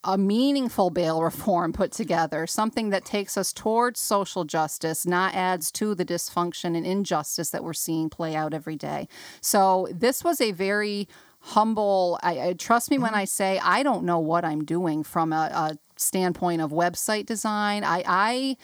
a 0.03 0.17
meaningful 0.17 0.89
bail 0.89 1.21
reform 1.21 1.73
put 1.73 1.91
together, 1.91 2.47
something 2.47 2.89
that 2.89 3.05
takes 3.05 3.37
us 3.37 3.53
towards 3.53 3.99
social 3.99 4.43
justice, 4.43 5.05
not 5.05 5.35
adds 5.35 5.71
to 5.71 5.93
the 5.93 6.05
dysfunction 6.05 6.75
and 6.75 6.85
injustice 6.85 7.51
that 7.51 7.63
we're 7.63 7.73
seeing 7.73 8.09
play 8.09 8.35
out 8.35 8.53
every 8.53 8.75
day. 8.75 9.07
So 9.41 9.87
this 9.91 10.23
was 10.23 10.41
a 10.41 10.51
very 10.51 11.07
humble. 11.41 12.19
I, 12.23 12.39
I 12.39 12.53
trust 12.53 12.89
me 12.89 12.97
when 12.97 13.11
mm-hmm. 13.11 13.19
I 13.19 13.25
say 13.25 13.59
I 13.63 13.83
don't 13.83 14.03
know 14.03 14.19
what 14.19 14.43
I'm 14.43 14.65
doing 14.65 15.03
from 15.03 15.33
a, 15.33 15.49
a 15.53 15.77
standpoint 15.97 16.61
of 16.61 16.71
website 16.71 17.25
design. 17.25 17.83
I, 17.83 18.03
I 18.07 18.57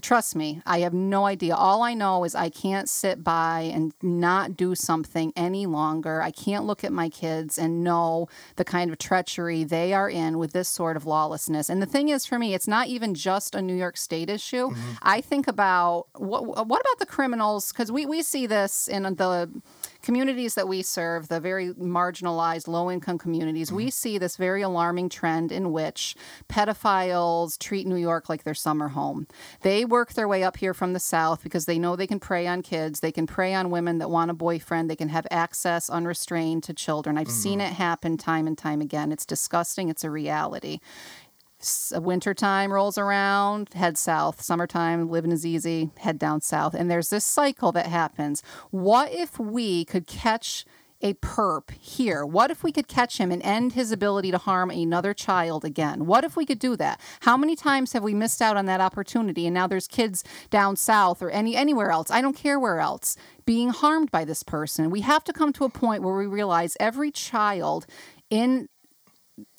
trust 0.00 0.36
me, 0.36 0.62
I 0.64 0.80
have 0.80 0.94
no 0.94 1.26
idea. 1.26 1.54
All 1.54 1.82
I 1.82 1.94
know 1.94 2.24
is 2.24 2.34
I 2.34 2.48
can't 2.48 2.88
sit 2.88 3.24
by 3.24 3.70
and 3.72 3.92
not 4.02 4.56
do 4.56 4.74
something 4.74 5.32
any 5.34 5.66
longer. 5.66 6.22
I 6.22 6.30
can't 6.30 6.64
look 6.64 6.84
at 6.84 6.92
my 6.92 7.08
kids 7.08 7.58
and 7.58 7.82
know 7.82 8.28
the 8.56 8.64
kind 8.64 8.90
of 8.90 8.98
treachery 8.98 9.64
they 9.64 9.92
are 9.92 10.08
in 10.08 10.38
with 10.38 10.52
this 10.52 10.68
sort 10.68 10.96
of 10.96 11.04
lawlessness. 11.04 11.68
And 11.68 11.82
the 11.82 11.86
thing 11.86 12.08
is, 12.08 12.26
for 12.26 12.38
me, 12.38 12.54
it's 12.54 12.68
not 12.68 12.86
even 12.86 13.14
just 13.14 13.54
a 13.54 13.62
New 13.62 13.74
York 13.74 13.96
State 13.96 14.30
issue. 14.30 14.70
Mm-hmm. 14.70 14.92
I 15.02 15.20
think 15.20 15.48
about 15.48 16.06
what, 16.14 16.44
what 16.44 16.80
about 16.80 16.98
the 16.98 17.06
criminals? 17.06 17.72
Because 17.72 17.90
we, 17.90 18.06
we 18.06 18.22
see 18.22 18.46
this 18.46 18.88
in 18.88 19.02
the 19.02 19.50
communities 20.06 20.54
that 20.54 20.68
we 20.68 20.82
serve, 20.82 21.26
the 21.26 21.40
very 21.40 21.74
marginalized, 21.74 22.68
low 22.68 22.88
income 22.92 23.18
communities, 23.18 23.68
mm-hmm. 23.68 23.76
we 23.76 23.90
see 23.90 24.18
this 24.18 24.36
very 24.36 24.62
alarming 24.62 25.08
trend 25.08 25.50
in 25.50 25.72
which 25.72 26.14
pedophiles 26.48 27.58
treat 27.58 27.88
New 27.88 27.96
York 27.96 28.28
like 28.28 28.44
their 28.44 28.54
summer 28.54 28.86
home. 28.86 29.26
They 29.62 29.84
work 29.84 30.12
their 30.12 30.28
way 30.28 30.44
up 30.44 30.58
here 30.58 30.74
from 30.74 30.92
the 30.92 31.00
South 31.00 31.42
because 31.42 31.66
they 31.66 31.76
know 31.76 31.96
they 31.96 32.06
can 32.06 32.20
prey 32.20 32.46
on 32.46 32.62
kids, 32.62 33.00
they 33.00 33.10
can 33.10 33.26
prey 33.26 33.52
on 33.52 33.68
women 33.68 33.98
that 33.98 34.08
want 34.08 34.30
a 34.30 34.34
boyfriend, 34.34 34.88
they 34.88 34.94
can 34.94 35.08
have 35.08 35.26
access 35.28 35.90
unrestrained 35.90 36.62
to 36.62 36.72
children. 36.72 37.18
I've 37.18 37.26
mm-hmm. 37.26 37.36
seen 37.36 37.60
it 37.60 37.72
happen 37.72 38.16
time 38.16 38.46
and 38.46 38.56
time 38.56 38.80
again. 38.80 39.10
It's 39.10 39.26
disgusting, 39.26 39.88
it's 39.88 40.04
a 40.04 40.10
reality 40.10 40.78
Wintertime 41.92 42.72
rolls 42.72 42.98
around, 42.98 43.72
head 43.74 43.98
south. 43.98 44.42
Summertime, 44.42 45.08
living 45.08 45.32
is 45.32 45.44
easy, 45.44 45.90
head 45.98 46.18
down 46.18 46.40
south. 46.40 46.74
And 46.74 46.90
there's 46.90 47.10
this 47.10 47.24
cycle 47.24 47.72
that 47.72 47.86
happens. 47.86 48.42
What 48.70 49.12
if 49.12 49.38
we 49.38 49.84
could 49.84 50.06
catch 50.06 50.64
a 51.02 51.14
perp 51.14 51.70
here? 51.72 52.24
What 52.24 52.50
if 52.50 52.62
we 52.62 52.72
could 52.72 52.88
catch 52.88 53.18
him 53.18 53.30
and 53.30 53.42
end 53.42 53.74
his 53.74 53.92
ability 53.92 54.30
to 54.30 54.38
harm 54.38 54.70
another 54.70 55.12
child 55.12 55.64
again? 55.64 56.06
What 56.06 56.24
if 56.24 56.36
we 56.36 56.46
could 56.46 56.58
do 56.58 56.76
that? 56.76 57.00
How 57.20 57.36
many 57.36 57.54
times 57.54 57.92
have 57.92 58.02
we 58.02 58.14
missed 58.14 58.40
out 58.40 58.56
on 58.56 58.66
that 58.66 58.80
opportunity 58.80 59.46
and 59.46 59.54
now 59.54 59.66
there's 59.66 59.88
kids 59.88 60.24
down 60.50 60.76
south 60.76 61.22
or 61.22 61.30
any 61.30 61.56
anywhere 61.56 61.90
else, 61.90 62.10
I 62.10 62.20
don't 62.20 62.36
care 62.36 62.58
where 62.58 62.80
else, 62.80 63.16
being 63.44 63.68
harmed 63.70 64.10
by 64.10 64.24
this 64.24 64.42
person? 64.42 64.90
We 64.90 65.02
have 65.02 65.24
to 65.24 65.32
come 65.32 65.52
to 65.54 65.64
a 65.64 65.70
point 65.70 66.02
where 66.02 66.16
we 66.16 66.26
realize 66.26 66.76
every 66.80 67.10
child 67.10 67.86
in 68.30 68.68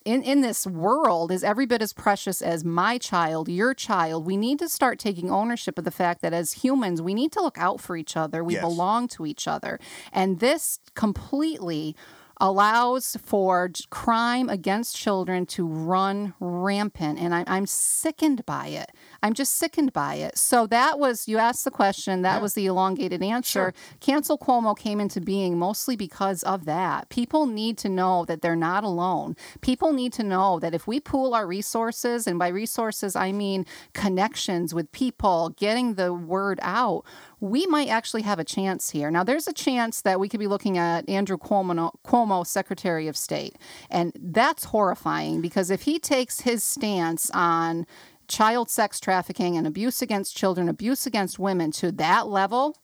in, 0.08 0.24
in 0.24 0.40
this 0.40 0.66
world 0.66 1.32
is 1.32 1.44
every 1.44 1.66
bit 1.66 1.82
as 1.82 1.92
precious 1.92 2.42
as 2.42 2.64
my 2.64 2.98
child, 2.98 3.50
your 3.50 3.74
child. 3.74 4.26
We 4.26 4.38
need 4.38 4.58
to 4.60 4.70
start 4.70 5.00
taking 5.00 5.30
ownership 5.30 5.78
of 5.78 5.84
the 5.84 5.92
fact 5.92 6.22
that 6.22 6.32
as 6.34 6.54
humans, 6.54 7.02
we 7.02 7.14
need 7.14 7.34
to 7.34 7.42
look 7.42 7.58
out 7.58 7.82
for 7.82 7.98
each 7.98 8.16
other. 8.16 8.42
We 8.42 8.54
Yes. 8.54 8.64
belong 8.64 9.10
to 9.10 9.26
each 9.26 9.50
other. 9.50 9.80
And 10.14 10.40
this 10.40 10.80
completely 10.96 11.94
allows 12.40 13.18
for 13.22 13.70
crime 13.90 14.48
against 14.48 14.96
children 14.96 15.46
to 15.48 15.66
run 15.68 16.34
rampant. 16.40 17.20
And 17.20 17.36
I, 17.36 17.44
I'm 17.46 17.66
sickened 17.66 18.46
by 18.46 18.68
it. 18.68 18.92
I'm 19.28 19.34
just 19.34 19.58
sickened 19.58 19.92
by 19.92 20.16
it. 20.16 20.38
So 20.38 20.66
that 20.68 21.00
was, 21.00 21.28
you 21.28 21.38
asked 21.38 21.66
the 21.66 21.72
question, 21.72 22.22
that 22.22 22.42
was 22.42 22.54
the 22.54 22.66
elongated 22.66 23.22
answer. 23.22 23.74
Cancel 24.00 24.38
Cuomo 24.38 24.76
came 24.78 25.02
into 25.02 25.20
being 25.20 25.60
mostly 25.60 25.98
because 25.98 26.44
of 26.44 26.64
that. 26.64 27.10
People 27.10 27.46
need 27.46 27.78
to 27.80 27.90
know 27.90 28.24
that 28.24 28.42
they're 28.42 28.56
not 28.56 28.86
alone. 28.86 29.36
People 29.60 29.92
need 29.92 30.14
to 30.14 30.24
know 30.24 30.60
that 30.60 30.74
if 30.74 30.88
we 30.88 31.02
pool 31.02 31.34
our 31.34 31.46
resources, 31.46 32.26
and 32.26 32.40
by 32.40 32.48
resources, 32.48 33.18
I 33.18 33.34
mean 33.34 33.66
connections 33.94 34.74
with 34.74 34.92
people, 34.94 35.50
getting 35.58 35.96
the 35.96 36.14
word 36.14 36.60
out, 36.62 37.04
we 37.42 37.68
might 37.68 37.90
actually 37.90 38.22
have 38.22 38.40
a 38.40 38.46
chance 38.46 38.92
here. 38.92 39.12
Now, 39.12 39.26
there's 39.26 39.48
a 39.48 39.54
chance 39.54 40.02
that 40.04 40.22
we 40.22 40.30
could 40.30 40.40
be 40.40 40.48
looking 40.48 40.78
at 40.78 41.08
Andrew 41.10 41.38
Cuomo, 41.38 41.92
Cuomo, 42.06 42.48
Secretary 42.48 43.10
of 43.10 43.18
State. 43.18 43.58
And 43.90 44.14
that's 44.16 44.64
horrifying 44.66 45.42
because 45.42 45.70
if 45.70 45.82
he 45.82 46.00
takes 46.00 46.42
his 46.42 46.64
stance 46.64 47.30
on 47.32 47.86
child 48.28 48.70
sex 48.70 49.00
trafficking 49.00 49.58
and 49.58 49.66
abuse 49.66 50.02
against 50.02 50.36
children, 50.36 50.70
abuse 50.70 51.06
against 51.06 51.40
women 51.40 51.72
to 51.72 51.92
that 51.94 52.28
level, 52.28 52.78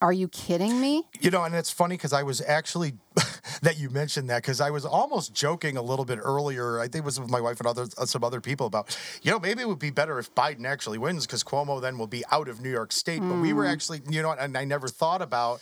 are 0.00 0.12
you 0.12 0.28
kidding 0.28 0.80
me? 0.80 1.04
You 1.20 1.30
know, 1.30 1.42
and 1.42 1.54
it's 1.54 1.70
funny 1.70 1.96
because 1.96 2.12
I 2.12 2.22
was 2.22 2.40
actually 2.40 2.94
that 3.62 3.78
you 3.78 3.90
mentioned 3.90 4.30
that 4.30 4.42
because 4.42 4.60
I 4.60 4.70
was 4.70 4.84
almost 4.84 5.34
joking 5.34 5.76
a 5.76 5.82
little 5.82 6.04
bit 6.04 6.20
earlier. 6.22 6.78
I 6.78 6.84
think 6.84 7.02
it 7.02 7.04
was 7.04 7.18
with 7.18 7.30
my 7.30 7.40
wife 7.40 7.58
and 7.58 7.66
other 7.66 7.86
uh, 7.98 8.06
some 8.06 8.22
other 8.22 8.40
people 8.40 8.66
about, 8.66 8.96
you 9.22 9.32
know, 9.32 9.40
maybe 9.40 9.62
it 9.62 9.68
would 9.68 9.80
be 9.80 9.90
better 9.90 10.18
if 10.18 10.32
Biden 10.34 10.66
actually 10.66 10.98
wins 10.98 11.26
because 11.26 11.42
Cuomo 11.42 11.80
then 11.80 11.98
will 11.98 12.06
be 12.06 12.22
out 12.30 12.48
of 12.48 12.60
New 12.60 12.70
York 12.70 12.92
State. 12.92 13.20
But 13.20 13.40
we 13.40 13.52
were 13.52 13.66
actually, 13.66 14.02
you 14.08 14.22
know, 14.22 14.30
and 14.30 14.56
I 14.56 14.64
never 14.64 14.88
thought 14.88 15.22
about. 15.22 15.60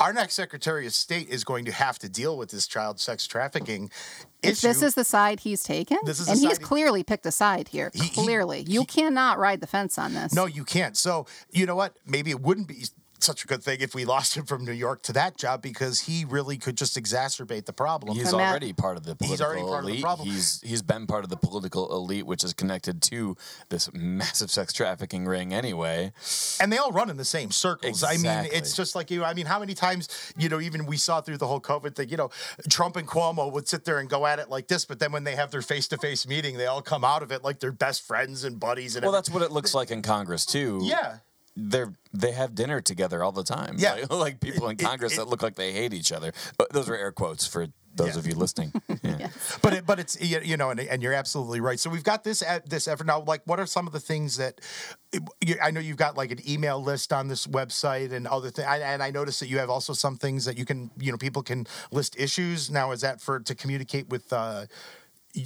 Our 0.00 0.12
next 0.12 0.34
Secretary 0.34 0.86
of 0.86 0.94
State 0.94 1.28
is 1.28 1.42
going 1.44 1.64
to 1.64 1.72
have 1.72 1.98
to 2.00 2.08
deal 2.08 2.36
with 2.38 2.50
this 2.50 2.66
child 2.68 3.00
sex 3.00 3.26
trafficking 3.26 3.90
If 4.42 4.52
issue. 4.52 4.68
this 4.68 4.82
is 4.82 4.94
the 4.94 5.02
side 5.04 5.40
he's 5.40 5.62
taken, 5.64 5.98
This 6.04 6.20
is 6.20 6.28
and 6.28 6.38
he's 6.38 6.58
he- 6.58 6.64
clearly 6.64 7.02
picked 7.02 7.26
a 7.26 7.32
side 7.32 7.68
here. 7.68 7.90
He- 7.92 8.02
he- 8.04 8.10
clearly, 8.10 8.60
you 8.68 8.80
he- 8.80 8.86
cannot 8.86 9.38
ride 9.38 9.60
the 9.60 9.66
fence 9.66 9.98
on 9.98 10.14
this. 10.14 10.32
No, 10.32 10.46
you 10.46 10.64
can't. 10.64 10.96
So, 10.96 11.26
you 11.50 11.66
know 11.66 11.74
what? 11.74 11.96
Maybe 12.06 12.30
it 12.30 12.40
wouldn't 12.40 12.68
be 12.68 12.84
such 13.22 13.44
a 13.44 13.46
good 13.46 13.62
thing 13.62 13.78
if 13.80 13.94
we 13.94 14.04
lost 14.04 14.36
him 14.36 14.44
from 14.44 14.64
New 14.64 14.72
York 14.72 15.02
to 15.02 15.12
that 15.14 15.36
job 15.36 15.62
because 15.62 16.00
he 16.00 16.24
really 16.24 16.56
could 16.56 16.76
just 16.76 16.96
exacerbate 16.96 17.64
the 17.66 17.72
problem. 17.72 18.14
He's 18.16 18.30
From 18.30 18.38
that- 18.38 18.50
already 18.50 18.72
part 18.72 18.96
of 18.96 19.04
the 19.04 19.14
political 19.16 19.30
He's 19.32 19.40
already 19.40 19.62
part 19.62 19.84
of 19.84 19.90
the 19.90 20.00
problem. 20.00 20.28
He's 20.28 20.60
he's 20.62 20.82
been 20.82 21.06
part 21.06 21.24
of 21.24 21.30
the 21.30 21.36
political 21.36 21.90
elite, 21.94 22.26
which 22.26 22.44
is 22.44 22.52
connected 22.54 23.02
to 23.02 23.36
this 23.68 23.90
massive 23.92 24.50
sex 24.50 24.72
trafficking 24.72 25.24
ring 25.26 25.52
anyway. 25.52 26.12
and 26.60 26.72
they 26.72 26.78
all 26.78 26.92
run 26.92 27.10
in 27.10 27.16
the 27.16 27.24
same 27.24 27.50
circles. 27.50 28.02
I 28.04 28.16
mean, 28.16 28.48
it's 28.52 28.74
just 28.74 28.94
like 28.94 29.10
you. 29.10 29.24
I 29.24 29.34
mean, 29.34 29.46
how 29.46 29.58
many 29.58 29.74
times 29.74 30.08
you 30.36 30.48
know? 30.48 30.60
Even 30.60 30.86
we 30.86 30.96
saw 30.96 31.20
through 31.20 31.38
the 31.38 31.46
whole 31.46 31.60
COVID 31.60 31.94
thing. 31.94 32.08
You 32.08 32.16
know, 32.16 32.30
Trump 32.68 32.96
and 32.96 33.06
Cuomo 33.08 33.50
would 33.52 33.68
sit 33.68 33.84
there 33.84 33.98
and 33.98 34.08
go 34.08 34.26
at 34.26 34.38
it 34.38 34.48
like 34.50 34.68
this, 34.68 34.84
but 34.84 34.98
then 34.98 35.12
when 35.12 35.24
they 35.24 35.36
have 35.36 35.50
their 35.50 35.62
face-to-face 35.62 36.26
meeting, 36.26 36.56
they 36.56 36.66
all 36.66 36.82
come 36.82 37.04
out 37.04 37.22
of 37.22 37.30
it 37.32 37.42
like 37.44 37.60
they're 37.60 37.72
best 37.72 38.06
friends 38.06 38.44
and 38.44 38.58
buddies. 38.58 38.96
And 38.96 39.04
Well, 39.04 39.14
everything. 39.14 39.34
that's 39.34 39.42
what 39.42 39.42
it 39.50 39.52
looks 39.52 39.74
like 39.74 39.90
in 39.90 40.02
Congress 40.02 40.44
too. 40.46 40.80
yeah. 40.82 41.18
They're 41.60 41.92
they 42.12 42.32
have 42.32 42.54
dinner 42.54 42.80
together 42.80 43.22
all 43.24 43.32
the 43.32 43.42
time. 43.44 43.74
Yeah. 43.78 43.94
like, 43.94 44.10
like 44.10 44.40
people 44.40 44.68
in 44.68 44.74
It- 44.76 44.82
it- 44.82 44.84
Congress 44.84 45.12
it- 45.14 45.16
that 45.16 45.28
look 45.28 45.42
like 45.42 45.56
they 45.56 45.72
hate 45.72 45.92
each 45.92 46.12
other. 46.12 46.32
But 46.56 46.72
those 46.72 46.88
are 46.88 46.94
air 46.94 47.12
quotes 47.12 47.46
for 47.46 47.66
those 47.94 48.14
Yeah. 48.14 48.18
of 48.20 48.26
you 48.28 48.34
listening. 48.34 48.72
Yeah. 49.02 49.28
but 49.62 49.72
it, 49.72 49.86
but 49.86 49.98
it's 49.98 50.20
you 50.20 50.40
you 50.44 50.56
know, 50.56 50.70
and, 50.70 50.78
and 50.80 51.02
you're 51.02 51.12
absolutely 51.14 51.60
right. 51.60 51.80
So 51.80 51.90
we've 51.90 52.04
got 52.04 52.22
this 52.24 52.42
this 52.66 52.86
effort 52.86 53.06
now. 53.06 53.20
Like, 53.22 53.42
what 53.44 53.58
are 53.58 53.66
some 53.66 53.86
of 53.88 53.92
the 53.92 54.00
things 54.00 54.36
that 54.36 54.60
you- 55.40 55.56
I 55.62 55.70
know 55.72 55.80
you've 55.80 55.96
got 55.96 56.16
like 56.16 56.30
an 56.30 56.38
email 56.48 56.80
list 56.82 57.12
on 57.12 57.26
this 57.28 57.46
website 57.46 58.12
and 58.12 58.26
other 58.26 58.50
things. 58.50 58.68
And 58.68 59.02
I 59.02 59.10
noticed 59.10 59.40
that 59.40 59.48
you 59.48 59.58
have 59.58 59.70
also 59.70 59.92
some 59.94 60.16
things 60.16 60.44
that 60.44 60.56
you 60.56 60.64
can 60.64 60.90
you 60.98 61.10
know 61.10 61.18
people 61.18 61.42
can 61.42 61.66
list 61.90 62.14
issues. 62.18 62.70
Now, 62.70 62.92
is 62.92 63.00
that 63.00 63.20
for 63.20 63.40
to 63.40 63.54
communicate 63.54 64.08
with? 64.08 64.32
uh 64.32 64.66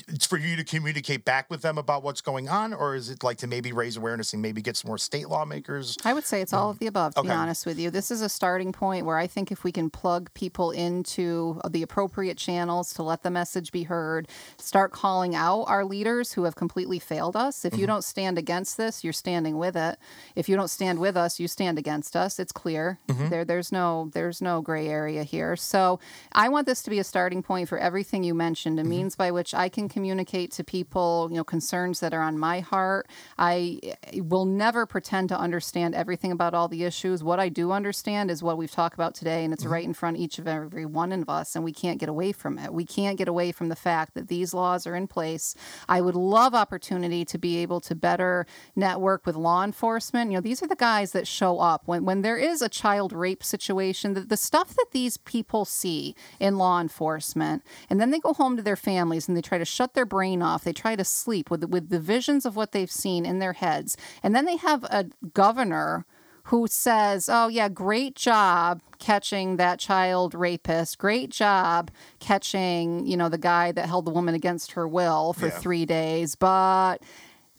it's 0.09 0.27
for 0.27 0.39
you 0.39 0.57
to 0.57 0.65
communicate 0.65 1.25
back 1.25 1.51
with 1.51 1.63
them 1.63 1.79
about 1.79 2.03
what's 2.03 2.21
going 2.21 2.49
on, 2.49 2.73
or 2.73 2.95
is 2.95 3.11
it 3.11 3.23
like 3.23 3.39
to 3.39 3.47
maybe 3.47 3.73
raise 3.73 3.97
awareness 3.97 4.33
and 4.33 4.41
maybe 4.41 4.63
get 4.63 4.77
some 4.77 4.89
more 4.89 4.99
state 4.99 5.29
lawmakers? 5.29 5.97
I 6.05 6.15
would 6.15 6.25
say 6.25 6.41
it's 6.41 6.53
all 6.53 6.71
of 6.71 6.79
the 6.79 6.87
above, 6.87 7.15
to 7.15 7.23
be 7.23 7.31
honest 7.31 7.67
with 7.67 7.79
you. 7.79 7.91
This 7.91 8.11
is 8.11 8.23
a 8.23 8.29
starting 8.29 8.73
point 8.73 9.07
where 9.07 9.19
I 9.19 9.27
think 9.27 9.53
if 9.53 9.65
we 9.65 9.73
can 9.73 9.91
plug 9.91 10.33
people 10.35 10.71
into 10.71 11.61
uh, 11.65 11.69
the 11.69 11.83
appropriate 11.83 12.39
channels 12.39 12.93
to 12.95 13.03
let 13.03 13.23
the 13.23 13.31
message 13.31 13.73
be 13.73 13.85
heard, 13.85 14.29
start 14.59 14.93
calling 14.93 15.35
out 15.35 15.65
our 15.65 15.85
leaders 15.85 16.33
who 16.33 16.45
have 16.45 16.55
completely 16.55 16.99
failed 16.99 17.37
us. 17.37 17.65
If 17.65 17.75
you 17.75 17.81
mm-hmm. 17.81 17.87
don't 17.87 18.05
stand 18.05 18.39
against 18.39 18.77
this, 18.77 19.05
you're 19.05 19.13
standing 19.13 19.59
with 19.59 19.77
it. 19.77 19.99
If 20.35 20.49
you 20.49 20.57
don't 20.57 20.69
stand 20.69 20.99
with 20.99 21.17
us, 21.17 21.39
you 21.39 21.49
stand 21.49 21.79
against 21.79 22.17
us. 22.17 22.39
It's 22.39 22.53
clear. 22.53 22.99
Mm-hmm. 23.09 23.29
There 23.29 23.45
there's 23.45 23.73
no 23.73 24.11
there's 24.13 24.41
no 24.41 24.61
gray 24.61 24.89
area 24.89 25.25
here. 25.25 25.57
So 25.57 26.01
I 26.33 26.49
want 26.49 26.67
this 26.67 26.83
to 26.83 26.91
be 26.91 26.99
a 26.99 27.05
starting 27.05 27.43
point 27.43 27.69
for 27.69 27.79
everything 27.79 28.25
you 28.25 28.35
mentioned, 28.35 28.79
a 28.79 28.83
mm-hmm. 28.83 28.91
means 28.91 29.17
by 29.17 29.31
which 29.31 29.55
I 29.55 29.69
can 29.69 29.82
communicate 29.89 30.51
to 30.53 30.65
people, 30.65 31.29
you 31.31 31.37
know, 31.37 31.45
concerns 31.45 32.01
that 32.01 32.15
are 32.15 32.23
on 32.23 32.39
my 32.39 32.61
heart. 32.61 33.09
I 33.39 33.81
eh, 33.83 34.21
will 34.21 34.45
never 34.45 34.87
pretend 34.87 35.29
to 35.31 35.39
understand 35.39 35.95
everything 35.95 36.33
about 36.33 36.55
all 36.55 36.69
the 36.69 36.85
issues. 36.85 37.23
What 37.23 37.41
I 37.41 37.49
do 37.49 37.73
understand 37.73 38.31
is 38.31 38.43
what 38.43 38.59
we've 38.59 38.71
talked 38.71 38.95
about 38.95 39.15
today, 39.15 39.45
and 39.45 39.53
it's 39.53 39.65
mm-hmm. 39.65 39.73
right 39.73 39.85
in 39.85 39.95
front 39.95 40.17
of 40.17 40.23
each 40.23 40.39
of 40.39 40.47
every 40.47 40.87
one 40.87 41.13
of 41.13 41.29
us, 41.29 41.55
and 41.55 41.65
we 41.65 41.73
can't 41.73 41.99
get 41.99 42.09
away 42.09 42.33
from 42.33 42.59
it. 42.59 42.73
We 42.73 42.85
can't 42.85 43.19
get 43.19 43.29
away 43.29 43.53
from 43.53 43.69
the 43.69 43.77
fact 43.77 44.15
that 44.15 44.29
these 44.29 44.55
laws 44.55 44.87
are 44.87 44.95
in 44.95 45.07
place. 45.07 45.55
I 45.89 46.01
would 46.01 46.15
love 46.15 46.55
opportunity 46.55 47.25
to 47.25 47.39
be 47.39 47.59
able 47.59 47.81
to 47.81 47.95
better 47.95 48.47
network 48.77 49.27
with 49.27 49.37
law 49.37 49.65
enforcement. 49.65 50.31
You 50.31 50.39
know, 50.39 50.43
these 50.43 50.63
are 50.63 50.69
the 50.69 50.77
guys 50.77 51.13
that 51.13 51.27
show 51.27 51.59
up 51.59 51.83
when 51.87 52.05
when 52.05 52.23
there 52.23 52.37
is 52.37 52.63
a 52.63 52.69
child 52.69 53.13
rape 53.13 53.43
situation. 53.43 54.15
The, 54.15 54.21
the 54.21 54.37
stuff 54.37 54.75
that 54.75 54.87
these 54.93 55.17
people 55.17 55.65
see 55.65 56.15
in 56.41 56.59
law 56.59 56.81
enforcement, 56.81 57.63
and 57.89 58.01
then 58.01 58.11
they 58.11 58.19
go 58.19 58.33
home 58.33 58.57
to 58.57 58.63
their 58.63 58.77
families 58.77 59.29
and 59.29 59.37
they 59.37 59.43
try 59.43 59.59
to 59.59 59.65
shut 59.73 59.95
their 59.95 60.07
brain 60.07 60.43
off. 60.43 60.65
They 60.65 60.73
try 60.73 60.95
to 60.97 61.05
sleep 61.05 61.51
with 61.51 61.65
with 61.65 61.89
the 61.89 62.01
visions 62.01 62.45
of 62.47 62.55
what 62.57 62.73
they've 62.73 62.91
seen 62.91 63.25
in 63.27 63.39
their 63.39 63.55
heads, 63.55 63.97
and 64.23 64.35
then 64.35 64.45
they 64.45 64.57
have 64.57 64.85
a 64.85 65.07
governor 65.35 66.05
who 66.47 66.67
says, 66.67 67.29
"Oh 67.33 67.49
yeah, 67.49 67.69
great 67.69 68.15
job 68.17 68.83
catching 68.99 69.57
that 69.57 69.79
child 69.79 70.35
rapist. 70.35 70.99
Great 70.99 71.31
job 71.31 71.91
catching, 72.21 73.07
you 73.07 73.17
know, 73.17 73.29
the 73.29 73.39
guy 73.39 73.73
that 73.73 73.87
held 73.87 74.05
the 74.05 74.11
woman 74.11 74.35
against 74.35 74.73
her 74.73 74.87
will 74.87 75.33
for 75.33 75.47
Yeah. 75.47 75.59
3 75.59 75.87
days, 75.87 76.35
but 76.37 76.99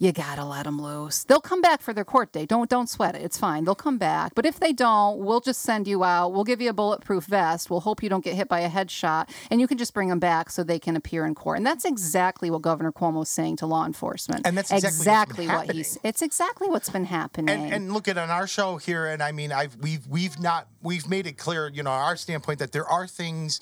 you 0.04 0.12
got 0.12 0.36
to 0.36 0.45
let 0.45 0.66
them 0.66 0.82
loose. 0.82 1.24
They'll 1.24 1.39
come 1.39 1.62
back 1.62 1.82
for 1.82 1.93
their 1.93 2.04
court 2.04 2.34
date. 2.34 2.49
Don't 2.49 2.70
don't 2.70 2.89
sweat 2.89 3.16
it. 3.16 3.22
It's 3.22 3.38
fine. 3.38 3.64
They'll 3.64 3.74
come 3.74 3.97
back. 3.97 4.36
But 4.36 4.45
if 4.45 4.60
they 4.60 4.74
don't, 4.74 5.20
we'll 5.20 5.39
just 5.39 5.62
send 5.62 5.88
you 5.88 6.04
out. 6.04 6.34
We'll 6.34 6.43
give 6.43 6.60
you 6.60 6.70
a 6.70 6.74
bulletproof 6.74 7.26
vest. 7.26 7.70
We'll 7.70 7.80
hope 7.80 8.04
you 8.04 8.10
don't 8.10 8.24
get 8.24 8.36
hit 8.36 8.49
by 8.49 8.60
a 8.60 8.70
headshot 8.70 9.30
and 9.49 9.62
you 9.62 9.68
can 9.68 9.78
just 9.78 9.93
bring 9.93 10.10
them 10.10 10.20
back 10.20 10.49
so 10.49 10.64
they 10.64 10.80
can 10.80 10.97
appear 10.97 11.26
in 11.26 11.36
court." 11.36 11.58
And 11.58 11.66
that's 11.66 11.86
exactly 11.86 12.51
what 12.51 12.62
Governor 12.62 12.91
Cuomo 12.91 13.14
Cuomo's 13.14 13.30
saying 13.30 13.58
to 13.58 13.66
law 13.66 13.86
enforcement. 13.86 14.45
And 14.45 14.58
that's 14.58 14.72
exactly 14.72 15.47
what's 15.47 15.68
what 15.68 15.76
he's. 15.76 15.97
It's 16.04 16.22
exactly 16.22 16.68
what's 16.68 16.89
been 16.89 17.06
happening. 17.06 17.56
and, 17.56 17.74
and 17.74 17.93
look 17.93 18.08
at 18.08 18.18
on 18.18 18.30
our 18.30 18.47
show 18.47 18.78
here, 18.78 19.06
and 19.06 19.22
I 19.22 19.32
mean, 19.32 19.51
I've 19.51 19.76
we've 19.78 20.06
we've 20.08 20.39
not 20.39 20.68
we've 20.82 21.08
made 21.08 21.28
it 21.28 21.38
clear, 21.38 21.70
you 21.70 21.84
know, 21.84 21.91
our 21.91 22.16
standpoint 22.16 22.60
that 22.60 22.72
there 22.72 22.86
are 22.86 23.08
things 23.08 23.60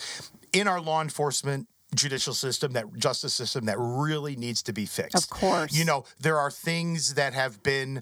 in 0.53 0.67
our 0.67 0.81
law 0.81 1.01
enforcement 1.01 1.67
judicial 1.95 2.33
system 2.33 2.73
that 2.73 2.85
justice 2.97 3.33
system 3.33 3.65
that 3.65 3.77
really 3.77 4.35
needs 4.35 4.63
to 4.63 4.73
be 4.73 4.85
fixed 4.85 5.15
Of 5.15 5.29
course. 5.29 5.73
you 5.73 5.85
know 5.85 6.05
there 6.19 6.37
are 6.37 6.51
things 6.51 7.15
that 7.15 7.33
have 7.33 7.61
been 7.63 8.01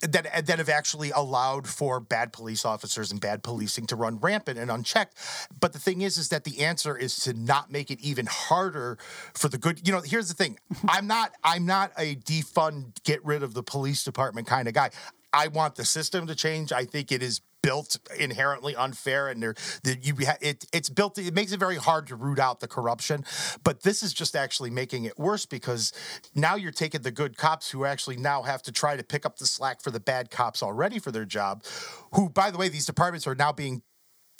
that 0.00 0.46
that 0.46 0.58
have 0.58 0.68
actually 0.68 1.10
allowed 1.10 1.66
for 1.66 2.00
bad 2.00 2.32
police 2.32 2.64
officers 2.64 3.10
and 3.10 3.20
bad 3.20 3.42
policing 3.42 3.86
to 3.86 3.96
run 3.96 4.18
rampant 4.18 4.58
and 4.58 4.70
unchecked. 4.70 5.16
But 5.58 5.72
the 5.72 5.78
thing 5.78 6.02
is, 6.02 6.18
is 6.18 6.28
that 6.28 6.44
the 6.44 6.64
answer 6.64 6.96
is 6.96 7.16
to 7.20 7.32
not 7.32 7.72
make 7.72 7.90
it 7.90 8.00
even 8.00 8.26
harder 8.26 8.98
for 9.34 9.48
the 9.48 9.58
good. 9.58 9.86
You 9.86 9.94
know, 9.94 10.02
here's 10.02 10.28
the 10.28 10.34
thing: 10.34 10.58
mm-hmm. 10.72 10.86
I'm 10.90 11.06
not 11.06 11.32
I'm 11.42 11.64
not 11.64 11.92
a 11.96 12.16
defund, 12.16 13.02
get 13.04 13.24
rid 13.24 13.42
of 13.42 13.54
the 13.54 13.62
police 13.62 14.04
department 14.04 14.46
kind 14.46 14.68
of 14.68 14.74
guy. 14.74 14.90
I 15.36 15.48
want 15.48 15.74
the 15.74 15.84
system 15.84 16.26
to 16.28 16.34
change. 16.34 16.72
I 16.72 16.86
think 16.86 17.12
it 17.12 17.22
is 17.22 17.42
built 17.62 17.98
inherently 18.16 18.74
unfair 18.76 19.28
and 19.28 19.42
that 19.42 19.98
you 20.06 20.14
it 20.40 20.64
it's 20.72 20.88
built 20.88 21.18
it 21.18 21.34
makes 21.34 21.50
it 21.50 21.58
very 21.58 21.74
hard 21.74 22.06
to 22.06 22.14
root 22.14 22.38
out 22.38 22.60
the 22.60 22.68
corruption 22.68 23.24
but 23.64 23.82
this 23.82 24.04
is 24.04 24.14
just 24.14 24.36
actually 24.36 24.70
making 24.70 25.04
it 25.04 25.18
worse 25.18 25.46
because 25.46 25.92
now 26.36 26.54
you're 26.54 26.70
taking 26.70 27.02
the 27.02 27.10
good 27.10 27.36
cops 27.36 27.68
who 27.68 27.84
actually 27.84 28.16
now 28.16 28.42
have 28.42 28.62
to 28.62 28.70
try 28.70 28.96
to 28.96 29.02
pick 29.02 29.26
up 29.26 29.38
the 29.38 29.46
slack 29.46 29.82
for 29.82 29.90
the 29.90 29.98
bad 29.98 30.30
cops 30.30 30.62
already 30.62 31.00
for 31.00 31.10
their 31.10 31.24
job 31.24 31.64
who 32.12 32.28
by 32.28 32.52
the 32.52 32.58
way 32.58 32.68
these 32.68 32.86
departments 32.86 33.26
are 33.26 33.34
now 33.34 33.50
being 33.50 33.82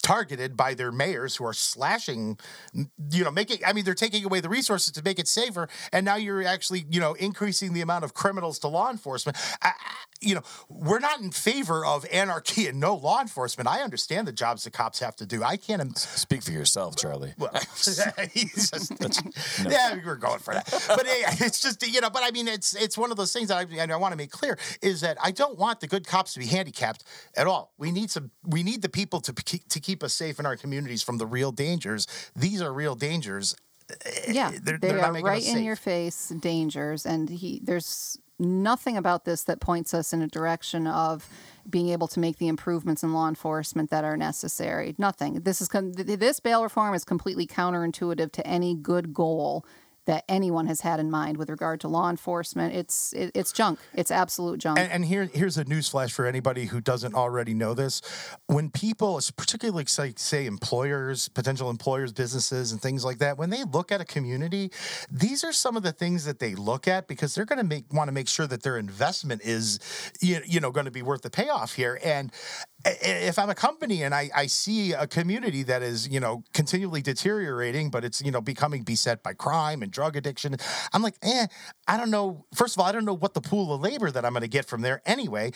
targeted 0.03 0.57
by 0.57 0.75
their 0.75 0.93
mayors 0.93 1.37
who 1.37 1.45
are 1.45 1.53
slashing 1.53 2.39
you 3.11 3.25
know 3.25 3.31
making 3.31 3.59
i 3.67 3.73
mean 3.73 3.85
they're 3.85 3.95
taking 3.95 4.25
away 4.25 4.41
the 4.41 4.49
resources 4.49 4.93
to 4.93 5.03
make 5.03 5.19
it 5.19 5.27
safer 5.27 5.69
and 5.93 6.05
now 6.05 6.17
you're 6.17 6.45
actually 6.45 6.87
you 6.91 7.01
know 7.01 7.15
increasing 7.15 7.73
the 7.73 7.81
amount 7.81 8.05
of 8.05 8.15
criminals 8.15 8.59
to 8.59 8.69
law 8.69 8.91
enforcement 8.91 9.37
I, 9.63 9.73
you 10.21 10.35
know, 10.35 10.43
we're 10.69 10.99
not 10.99 11.21
in 11.21 11.31
favor 11.31 11.85
of 11.85 12.07
anarchy 12.13 12.67
and 12.67 12.81
no 12.81 12.95
law 12.95 13.21
enforcement. 13.21 13.69
I 13.69 13.83
understand 13.83 14.27
the 14.27 14.33
jobs 14.33 14.65
the 14.65 14.71
cops 14.71 15.01
have 15.01 15.17
to 15.17 15.27
do. 15.27 15.43
I 15.43 15.57
can't. 15.57 15.81
Im- 15.83 15.95
Speak 15.95 16.43
for 16.43 16.53
yourself, 16.53 16.97
Charlie. 16.97 17.35
Well, 17.39 17.51
just, 17.77 18.93
yeah, 19.69 19.99
we're 20.05 20.17
going 20.17 20.39
for 20.39 20.55
that. 20.55 20.71
But 20.89 21.07
hey, 21.07 21.23
it's 21.45 21.61
just 21.61 21.87
you 21.87 22.01
know. 22.01 22.11
But 22.11 22.23
I 22.25 22.31
mean, 22.31 22.49
it's 22.49 22.75
it's 22.75 22.97
one 22.97 23.11
of 23.11 23.17
those 23.17 23.33
things 23.33 23.49
that 23.49 23.59
I, 23.59 23.83
and 23.83 23.93
I 23.93 23.97
want 23.97 24.13
to 24.13 24.17
make 24.17 24.31
clear 24.31 24.59
is 24.83 25.01
that 25.03 25.19
I 25.23 25.31
don't 25.31 25.59
want 25.59 25.81
the 25.81 25.87
good 25.87 26.07
cops 26.07 26.33
to 26.35 26.41
be 26.41 26.47
handicapped 26.47 27.05
at 27.37 27.47
all. 27.47 27.73
We 27.79 27.93
need 27.93 28.11
some. 28.11 28.31
We 28.45 28.63
need 28.63 28.83
the 28.83 28.89
people 28.89 29.21
to 29.21 29.33
to 29.33 29.81
keep 29.87 30.03
us 30.03 30.13
safe 30.13 30.41
in 30.41 30.47
our 30.47 30.57
communities 30.57 31.03
from 31.03 31.19
the 31.19 31.27
real 31.27 31.53
dangers. 31.53 32.07
These 32.35 32.61
are 32.61 32.73
real 32.73 32.97
dangers. 32.97 33.57
Eh, 33.89 34.33
yeah, 34.33 34.49
eh, 34.49 34.59
they're, 34.63 34.79
they 34.79 34.89
they're 34.89 35.05
are 35.05 35.13
right 35.13 35.47
in 35.47 35.63
your 35.63 35.77
face 35.77 36.31
dangers, 36.41 37.07
and 37.07 37.31
he 37.31 37.61
there's 37.63 38.19
nothing 38.39 38.97
about 38.97 39.25
this 39.25 39.45
that 39.45 39.61
points 39.61 39.95
us 39.95 40.13
in 40.13 40.21
a 40.23 40.27
direction 40.27 40.87
of 40.87 41.29
being 41.71 41.89
able 41.91 42.09
to 42.09 42.21
make 42.21 42.39
the 42.39 42.49
improvements 42.49 43.03
in 43.03 43.13
law 43.15 43.29
enforcement 43.29 43.91
that 43.91 44.05
are 44.05 44.17
necessary. 44.17 44.95
Nothing. 44.99 45.41
This 45.43 45.61
is 45.61 45.69
this 45.69 46.41
bail 46.41 46.63
reform 46.65 46.95
is 46.95 47.05
completely 47.05 47.47
counterintuitive 47.47 48.33
to 48.33 48.47
any 48.47 48.75
good 48.75 49.15
goal 49.15 49.65
that 50.07 50.25
anyone 50.29 50.67
has 50.67 50.81
had 50.81 50.99
in 50.99 51.11
mind 51.11 51.37
with 51.37 51.51
regard 51.51 51.81
to 51.81 51.89
law 51.89 52.09
enforcement. 52.09 52.75
It's 52.75 53.13
it, 53.13 53.31
it's 53.35 53.53
junk. 53.53 53.79
It's 53.95 54.11
absolute 54.11 54.59
junk. 54.59 54.79
And, 54.79 54.91
and 54.91 55.05
here 55.05 55.29
here's 55.33 55.59
a 55.59 55.65
newsflash 55.65 56.13
for 56.13 56.27
anybody 56.27 56.67
who 56.67 56.81
doesn't 56.81 57.15
already 57.15 57.55
know 57.55 57.75
this: 57.75 58.01
when 58.47 58.71
people, 58.71 59.21
particularly 59.37 59.85
say, 59.87 60.15
say 60.17 60.47
employers, 60.47 61.29
potential 61.29 61.71
employers, 61.71 62.13
businesses, 62.13 62.73
and 62.73 62.81
things 62.81 63.05
like 63.05 63.19
that, 63.19 63.37
when 63.39 63.51
they 63.51 63.65
look 63.65 63.93
at 63.93 64.01
a 64.01 64.05
community, 64.05 64.71
these 65.11 65.45
are 65.45 65.53
some 65.53 65.77
of 65.77 65.83
the 65.83 65.93
things 65.93 66.25
that 66.25 66.39
they 66.39 66.55
look 66.55 66.89
at 66.89 67.09
because 67.09 67.35
they're 67.35 67.45
going 67.45 67.59
to 67.59 67.65
make 67.65 67.93
want 67.93 68.09
to 68.09 68.13
make 68.13 68.29
sure 68.29 68.47
that 68.47 68.63
their 68.63 68.79
investment 68.79 69.43
is 69.45 69.79
you, 70.21 70.41
you 70.47 70.61
know 70.61 70.71
going 70.71 70.87
to 70.87 70.91
be 70.91 71.03
worth 71.03 71.23
the 71.23 71.31
payoff 71.31 71.75
here. 71.75 72.01
And 72.05 72.33
if 72.85 73.39
I'm 73.39 73.51
a 73.51 73.55
company 73.55 74.03
and 74.03 74.15
I, 74.15 74.31
I 74.35 74.47
see 74.47 74.93
a 74.93 75.07
community 75.07 75.63
that 75.65 75.83
is, 75.83 76.09
you 76.09 76.21
know, 76.21 76.45
continually 76.53 77.03
deteriorating, 77.03 77.91
but 77.91 78.05
it's, 78.05 78.23
you 78.23 78.31
know, 78.31 78.41
becoming 78.41 78.83
beset 78.83 79.23
by 79.23 79.33
crime 79.33 79.83
and 79.83 79.91
drug 79.91 80.17
addiction, 80.17 80.57
I'm 80.93 81.03
like, 81.03 81.17
eh, 81.23 81.47
I 81.89 81.97
don't 81.97 82.11
know. 82.11 82.45
First 82.55 82.77
of 82.77 82.81
all, 82.81 82.87
I 82.87 82.93
don't 82.93 83.05
know 83.05 83.15
what 83.15 83.35
the 83.35 83.41
pool 83.41 83.75
of 83.75 83.81
labor 83.81 84.11
that 84.11 84.25
I'm 84.25 84.33
going 84.33 84.43
to 84.43 84.49
get 84.49 84.67
from 84.67 84.83
there 84.83 85.03
anyway, 85.07 85.53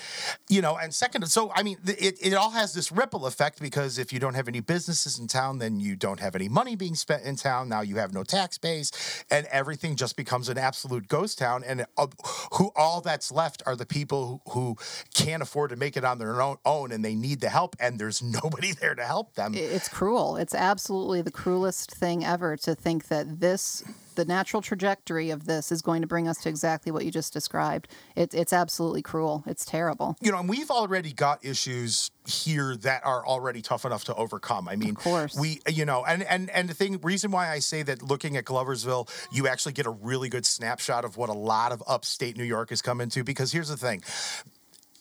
you 0.49 0.61
know, 0.61 0.77
and 0.77 0.93
second, 0.93 1.27
so 1.29 1.53
I 1.55 1.63
mean, 1.63 1.79
it, 1.87 2.17
it 2.21 2.35
all 2.35 2.51
has 2.51 2.75
this 2.75 2.91
ripple 2.91 3.27
effect 3.27 3.61
because 3.61 3.99
if 3.99 4.13
you 4.13 4.19
don't 4.19 4.35
have 4.35 4.49
any 4.49 4.61
businesses 4.61 5.19
in 5.19 5.27
town, 5.27 5.59
then 5.59 5.79
you 5.79 5.97
don't 5.97 6.21
have 6.21 6.35
any 6.35 6.49
money 6.49 6.75
being 6.75 6.95
spent 6.95 7.25
in 7.25 7.37
town. 7.37 7.69
Now 7.69 7.83
you 7.83 7.97
have 7.97 8.13
no 8.13 8.25
tax 8.25 8.59
base 8.59 9.25
and 9.31 9.47
everything 9.47 9.97
just 9.97 10.17
becomes 10.17 10.49
an 10.49 10.59
absolute 10.59 11.07
ghost 11.07 11.39
town. 11.39 11.63
And 11.65 11.87
uh, 11.97 12.07
who 12.55 12.73
all 12.75 13.01
that's 13.01 13.31
left 13.31 13.63
are 13.67 13.77
the 13.77 13.87
people 13.87 14.43
who, 14.49 14.53
who 14.53 14.77
can't 15.15 15.43
afford 15.43 15.71
to 15.71 15.77
make 15.77 15.97
it 15.97 16.05
on 16.05 16.19
their 16.19 16.41
own, 16.43 16.57
own 16.65 16.93
and 16.93 17.05
they 17.05 17.10
need 17.15 17.41
the 17.41 17.49
help 17.49 17.77
and 17.81 17.99
there's 17.99 18.23
nobody 18.43 18.73
there 18.73 18.95
to 18.95 19.05
help 19.05 19.35
them. 19.35 19.55
It's 19.55 19.89
cruel. 19.89 20.37
It's 20.37 20.55
absolutely 20.55 21.23
the 21.23 21.31
cruelest 21.31 21.91
thing 21.91 22.25
ever 22.25 22.57
to 22.59 22.75
think 22.75 23.09
that 23.09 23.41
this 23.41 23.85
the 24.21 24.25
natural 24.27 24.61
trajectory 24.61 25.31
of 25.31 25.47
this 25.47 25.73
is 25.73 25.81
going 25.81 26.03
to 26.03 26.07
bring 26.07 26.29
us 26.29 26.39
to 26.43 26.49
exactly 26.49 26.93
what 26.93 27.07
you 27.07 27.11
just 27.11 27.33
described. 27.33 27.89
It, 28.15 28.35
it's 28.35 28.53
absolutely 28.53 29.01
cruel. 29.01 29.43
It's 29.47 29.65
terrible. 29.65 30.17
You 30.21 30.31
know, 30.31 30.39
and 30.39 30.49
we've 30.49 30.71
already 30.71 31.13
got 31.13 31.43
issues 31.43 32.11
here 32.27 32.77
that 32.79 33.05
are 33.07 33.27
already 33.27 33.63
tough 33.63 33.85
enough 33.87 34.05
to 34.05 34.15
overcome. 34.15 34.69
I 34.69 34.77
mean, 34.77 34.91
of 34.91 34.97
course. 34.97 35.39
we, 35.39 35.61
you 35.69 35.85
know, 35.87 36.05
and 36.05 36.23
and 36.25 36.51
and 36.51 36.69
the 36.69 36.75
thing, 36.75 37.01
reason 37.01 37.31
why 37.31 37.51
I 37.51 37.61
say 37.61 37.83
that 37.83 38.03
looking 38.03 38.37
at 38.37 38.45
Gloversville, 38.45 39.09
you 39.33 39.49
actually 39.49 39.73
get 39.73 39.87
a 39.87 39.91
really 39.91 40.29
good 40.29 40.45
snapshot 40.45 41.05
of 41.05 41.17
what 41.17 41.31
a 41.31 41.35
lot 41.35 41.73
of 41.73 41.83
upstate 41.87 42.37
New 42.37 42.45
York 42.45 42.73
is 42.73 42.83
coming 42.83 43.09
to. 43.11 43.25
Because 43.25 43.53
here's 43.53 43.69
the 43.69 43.77
thing 43.77 44.03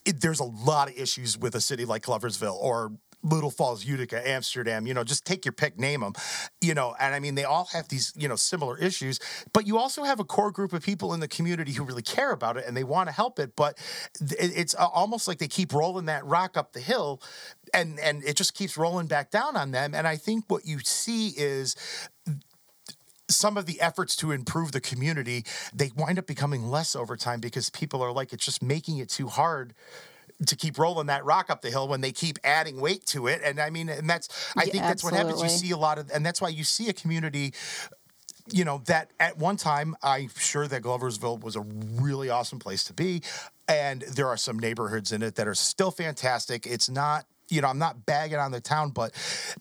it, 0.10 0.22
there's 0.22 0.40
a 0.40 0.46
lot 0.46 0.90
of 0.90 0.98
issues 0.98 1.38
with 1.38 1.56
a 1.56 1.62
city 1.62 1.86
like 1.86 2.04
Gloversville 2.04 2.56
or 2.56 2.92
Little 3.22 3.52
Falls, 3.52 3.86
Utica, 3.86 4.28
Amsterdam, 4.28 4.88
you 4.88 4.94
know, 4.94 5.04
just 5.04 5.26
take 5.26 5.44
your 5.46 5.52
pick, 5.52 5.78
name 5.78 6.02
them, 6.02 6.14
you 6.62 6.74
know, 6.74 6.96
and 7.00 7.14
I 7.14 7.20
mean, 7.20 7.36
they 7.36 7.44
all 7.44 7.66
have 7.74 7.90
these, 7.90 8.14
you 8.16 8.28
know, 8.28 8.38
similar 8.38 8.78
issues, 8.78 9.20
but 9.54 9.68
you 9.68 9.78
also 9.78 10.04
have 10.04 10.20
a 10.20 10.24
core 10.24 10.52
group 10.52 10.72
of 10.72 10.82
people 10.82 11.14
in 11.14 11.20
the 11.20 11.28
community 11.28 11.74
who 11.74 11.84
really 11.84 12.02
care 12.02 12.32
about 12.32 12.56
it 12.58 12.66
and 12.66 12.76
they 12.76 12.84
want 12.84 13.10
to 13.10 13.14
help 13.14 13.38
it, 13.38 13.56
but 13.56 13.78
it's 14.22 14.74
uh, 14.76 14.88
almost 14.88 15.28
like 15.28 15.38
they 15.38 15.50
keep 15.50 15.74
rolling 15.74 16.06
that 16.06 16.26
rock 16.26 16.56
up 16.56 16.72
the 16.72 16.80
hill 16.80 17.22
and, 17.74 18.00
and 18.00 18.24
it 18.24 18.36
just 18.36 18.54
keeps 18.54 18.78
rolling 18.78 19.08
back 19.08 19.32
down 19.32 19.58
on 19.58 19.72
them. 19.72 19.94
And 19.94 20.08
I 20.08 20.16
think 20.16 20.46
what 20.48 20.66
you 20.66 20.80
see 20.80 21.34
is 21.38 21.76
some 23.30 23.58
of 23.58 23.66
the 23.66 23.80
efforts 23.80 24.16
to 24.18 24.32
improve 24.32 24.72
the 24.72 24.82
community, 24.82 25.46
they 25.74 25.92
wind 25.96 26.20
up 26.20 26.28
becoming 26.28 26.70
less 26.70 26.96
over 26.96 27.16
time 27.16 27.40
because 27.40 27.70
people 27.70 28.02
are 28.02 28.12
like, 28.12 28.34
it's 28.34 28.46
just 28.46 28.62
making 28.62 28.98
it 28.98 29.10
too 29.10 29.28
hard 29.28 29.74
to 30.46 30.56
keep 30.56 30.78
rolling 30.78 31.08
that 31.08 31.26
rock 31.26 31.50
up 31.50 31.62
the 31.62 31.70
hill 31.70 31.88
when 31.88 32.02
they 32.02 32.12
keep 32.12 32.40
adding 32.44 32.80
weight 32.80 33.06
to 33.06 33.28
it. 33.28 33.42
And 33.44 33.60
I 33.60 33.70
mean, 33.70 33.90
and 33.90 34.10
that's, 34.10 34.52
I 34.56 34.64
yeah, 34.64 34.72
think 34.72 34.84
that's 34.84 35.04
absolutely. 35.04 35.18
what 35.18 35.36
happens. 35.38 35.62
You 35.62 35.68
see 35.68 35.72
a 35.72 35.78
lot 35.78 36.00
of, 36.00 36.10
and 36.12 36.26
that's 36.26 36.42
why 36.42 36.50
you 36.50 36.64
see 36.64 36.90
a 36.90 36.94
community 36.94 37.54
you 38.52 38.66
know 38.66 38.82
that 38.86 39.12
at 39.20 39.38
one 39.38 39.58
time 39.58 39.96
i'm 40.02 40.30
sure 40.38 40.68
that 40.68 40.82
gloversville 40.82 41.40
was 41.42 41.56
a 41.56 41.62
really 42.02 42.30
awesome 42.30 42.58
place 42.58 42.84
to 42.84 42.94
be 42.94 43.22
and 43.68 44.02
there 44.02 44.28
are 44.28 44.38
some 44.38 44.58
neighborhoods 44.58 45.12
in 45.12 45.22
it 45.22 45.36
that 45.36 45.48
are 45.48 45.54
still 45.54 45.92
fantastic 45.92 46.66
it's 46.66 46.90
not 46.90 47.26
you 47.50 47.62
know, 47.62 47.68
I'm 47.68 47.80
not 47.80 48.06
bagging 48.06 48.38
on 48.38 48.52
the 48.52 48.62
town, 48.62 48.92
but 48.92 49.14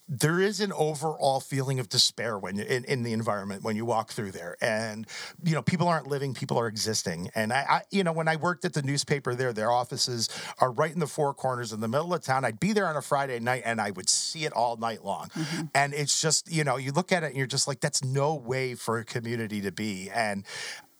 there 0.09 0.40
is 0.40 0.60
an 0.60 0.73
overall 0.73 1.40
feeling 1.40 1.81
of 1.81 1.89
despair 1.89 2.39
when 2.39 2.59
in, 2.59 2.85
in 2.85 3.02
the 3.02 3.12
environment 3.12 3.62
when 3.62 3.77
you 3.77 3.85
walk 3.85 4.10
through 4.10 4.32
there, 4.32 4.56
and 4.60 5.06
you 5.43 5.55
know, 5.55 5.62
people 5.62 5.89
aren't 5.89 6.06
living, 6.06 6.35
people 6.35 6.59
are 6.59 6.66
existing. 6.66 7.31
And 7.35 7.52
I, 7.52 7.66
I, 7.69 7.82
you 7.90 8.05
know, 8.05 8.12
when 8.12 8.28
I 8.28 8.36
worked 8.36 8.65
at 8.65 8.74
the 8.74 8.82
newspaper 8.82 9.35
there, 9.35 9.52
their 9.52 9.70
offices 9.70 10.28
are 10.60 10.70
right 10.70 10.93
in 10.93 11.01
the 11.01 11.06
four 11.06 11.35
corners 11.35 11.73
in 11.73 11.81
the 11.81 11.89
middle 11.89 12.12
of 12.15 12.23
town. 12.23 12.44
I'd 12.44 12.60
be 12.60 12.73
there 12.73 12.86
on 12.86 12.97
a 12.97 13.02
Friday 13.02 13.39
night, 13.40 13.62
and 13.65 13.81
I 13.81 13.90
would 13.90 14.09
see 14.09 14.44
it 14.44 14.52
all 14.52 14.77
night 14.77 15.05
long. 15.05 15.28
Mm-hmm. 15.28 15.62
And 15.74 15.94
it's 15.94 16.20
just, 16.20 16.51
you 16.51 16.65
know, 16.65 16.77
you 16.77 16.93
look 16.93 17.12
at 17.12 17.23
it 17.23 17.28
and 17.28 17.36
you're 17.36 17.47
just 17.47 17.69
like, 17.69 17.81
that's 17.81 18.05
no 18.05 18.35
way 18.35 18.74
for 18.74 18.98
a 18.98 19.05
community 19.05 19.60
to 19.62 19.73
be. 19.73 20.10
And 20.10 20.44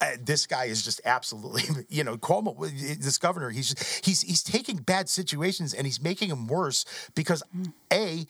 uh, 0.01 0.13
this 0.21 0.47
guy 0.47 0.67
is 0.67 0.85
just 0.85 1.01
absolutely, 1.05 1.63
you 1.89 2.05
know, 2.05 2.17
Cuomo, 2.17 2.69
this 3.01 3.19
governor, 3.19 3.51
he's 3.51 4.01
he's 4.05 4.23
he's 4.23 4.43
taking 4.43 4.77
bad 4.77 5.09
situations 5.09 5.75
and 5.75 5.87
he's 5.87 6.01
making 6.01 6.29
them 6.29 6.47
worse 6.47 6.85
because 7.15 7.43
a 7.93 8.27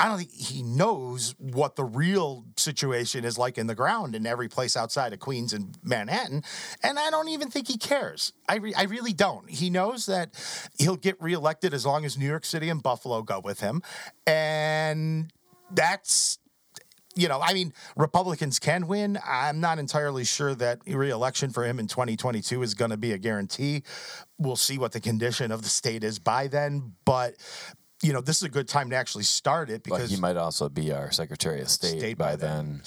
I 0.00 0.06
don't 0.06 0.18
think 0.18 0.30
he 0.30 0.62
knows 0.62 1.34
what 1.38 1.74
the 1.74 1.82
real 1.82 2.44
situation 2.56 3.24
is 3.24 3.36
like 3.36 3.58
in 3.58 3.66
the 3.66 3.74
ground 3.74 4.14
in 4.14 4.26
every 4.26 4.48
place 4.48 4.76
outside 4.76 5.12
of 5.12 5.18
Queens 5.18 5.52
and 5.52 5.76
Manhattan. 5.82 6.44
And 6.84 7.00
I 7.00 7.10
don't 7.10 7.28
even 7.28 7.50
think 7.50 7.66
he 7.66 7.78
cares. 7.78 8.32
I, 8.48 8.56
re- 8.58 8.74
I 8.74 8.84
really 8.84 9.12
don't. 9.12 9.50
He 9.50 9.70
knows 9.70 10.06
that 10.06 10.30
he'll 10.78 10.94
get 10.94 11.20
reelected 11.20 11.74
as 11.74 11.84
long 11.84 12.04
as 12.04 12.16
New 12.16 12.28
York 12.28 12.44
City 12.44 12.68
and 12.68 12.80
Buffalo 12.80 13.22
go 13.22 13.40
with 13.40 13.58
him. 13.58 13.82
And 14.24 15.32
that's 15.72 16.38
you 17.14 17.28
know, 17.28 17.40
I 17.40 17.52
mean, 17.52 17.72
Republicans 17.96 18.58
can 18.58 18.86
win. 18.86 19.18
I'm 19.26 19.60
not 19.60 19.78
entirely 19.78 20.24
sure 20.24 20.54
that 20.56 20.80
reelection 20.86 21.50
for 21.50 21.64
him 21.64 21.78
in 21.78 21.86
2022 21.86 22.62
is 22.62 22.74
going 22.74 22.90
to 22.90 22.96
be 22.96 23.12
a 23.12 23.18
guarantee. 23.18 23.82
We'll 24.38 24.56
see 24.56 24.78
what 24.78 24.92
the 24.92 25.00
condition 25.00 25.50
of 25.50 25.62
the 25.62 25.68
state 25.68 26.04
is 26.04 26.18
by 26.18 26.46
then, 26.46 26.92
but 27.04 27.34
you 28.02 28.12
know, 28.12 28.20
this 28.20 28.36
is 28.36 28.44
a 28.44 28.48
good 28.48 28.68
time 28.68 28.90
to 28.90 28.96
actually 28.96 29.24
start 29.24 29.70
it 29.70 29.82
because 29.82 30.10
he 30.10 30.16
might 30.16 30.36
also 30.36 30.68
be 30.68 30.92
our 30.92 31.10
Secretary 31.10 31.60
of 31.60 31.68
State, 31.68 31.98
state 31.98 32.18
by, 32.18 32.32
by 32.32 32.36
then. 32.36 32.66
then 32.66 32.80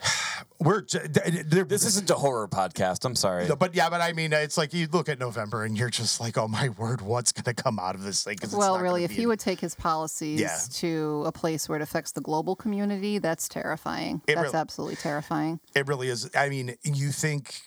we're 0.60 0.82
this 0.82 1.84
isn't 1.84 2.10
a 2.10 2.14
horror 2.14 2.48
podcast. 2.48 3.04
I'm 3.04 3.14
sorry, 3.14 3.48
no, 3.48 3.56
but 3.56 3.74
yeah, 3.74 3.90
but 3.90 4.00
I 4.00 4.12
mean, 4.12 4.32
it's 4.32 4.58
like 4.58 4.72
you 4.72 4.88
look 4.92 5.08
at 5.08 5.18
November 5.18 5.64
and 5.64 5.76
you're 5.76 5.90
just 5.90 6.20
like, 6.20 6.36
oh 6.38 6.48
my 6.48 6.68
word, 6.70 7.00
what's 7.00 7.32
going 7.32 7.54
to 7.54 7.62
come 7.62 7.78
out 7.78 7.94
of 7.94 8.02
this 8.02 8.24
thing? 8.24 8.38
Well, 8.52 8.78
really, 8.78 9.04
if 9.04 9.10
he 9.10 9.26
would 9.26 9.40
take 9.40 9.60
his 9.60 9.74
policies 9.74 10.40
yeah. 10.40 10.58
to 10.74 11.24
a 11.26 11.32
place 11.32 11.68
where 11.68 11.76
it 11.76 11.82
affects 11.82 12.12
the 12.12 12.20
global 12.20 12.56
community, 12.56 13.18
that's 13.18 13.48
terrifying. 13.48 14.22
It 14.26 14.34
that's 14.34 14.46
really, 14.46 14.56
absolutely 14.56 14.96
terrifying. 14.96 15.60
It 15.74 15.86
really 15.86 16.08
is. 16.08 16.30
I 16.34 16.48
mean, 16.48 16.76
you 16.82 17.10
think 17.10 17.60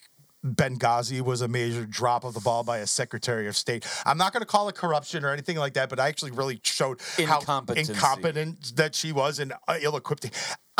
Benghazi 0.45 1.21
was 1.21 1.41
a 1.41 1.47
major 1.47 1.85
drop 1.85 2.23
of 2.23 2.33
the 2.33 2.39
ball 2.39 2.63
by 2.63 2.79
a 2.79 2.87
Secretary 2.87 3.47
of 3.47 3.55
State. 3.55 3.85
I'm 4.05 4.17
not 4.17 4.33
going 4.33 4.41
to 4.41 4.47
call 4.47 4.69
it 4.69 4.75
corruption 4.75 5.23
or 5.23 5.31
anything 5.31 5.57
like 5.57 5.73
that, 5.75 5.89
but 5.89 5.99
I 5.99 6.07
actually 6.07 6.31
really 6.31 6.59
showed 6.63 6.99
how 7.17 7.39
incompetent 7.39 8.75
that 8.75 8.95
she 8.95 9.11
was 9.11 9.39
and 9.39 9.53
uh, 9.67 9.77
ill-equipped. 9.79 10.31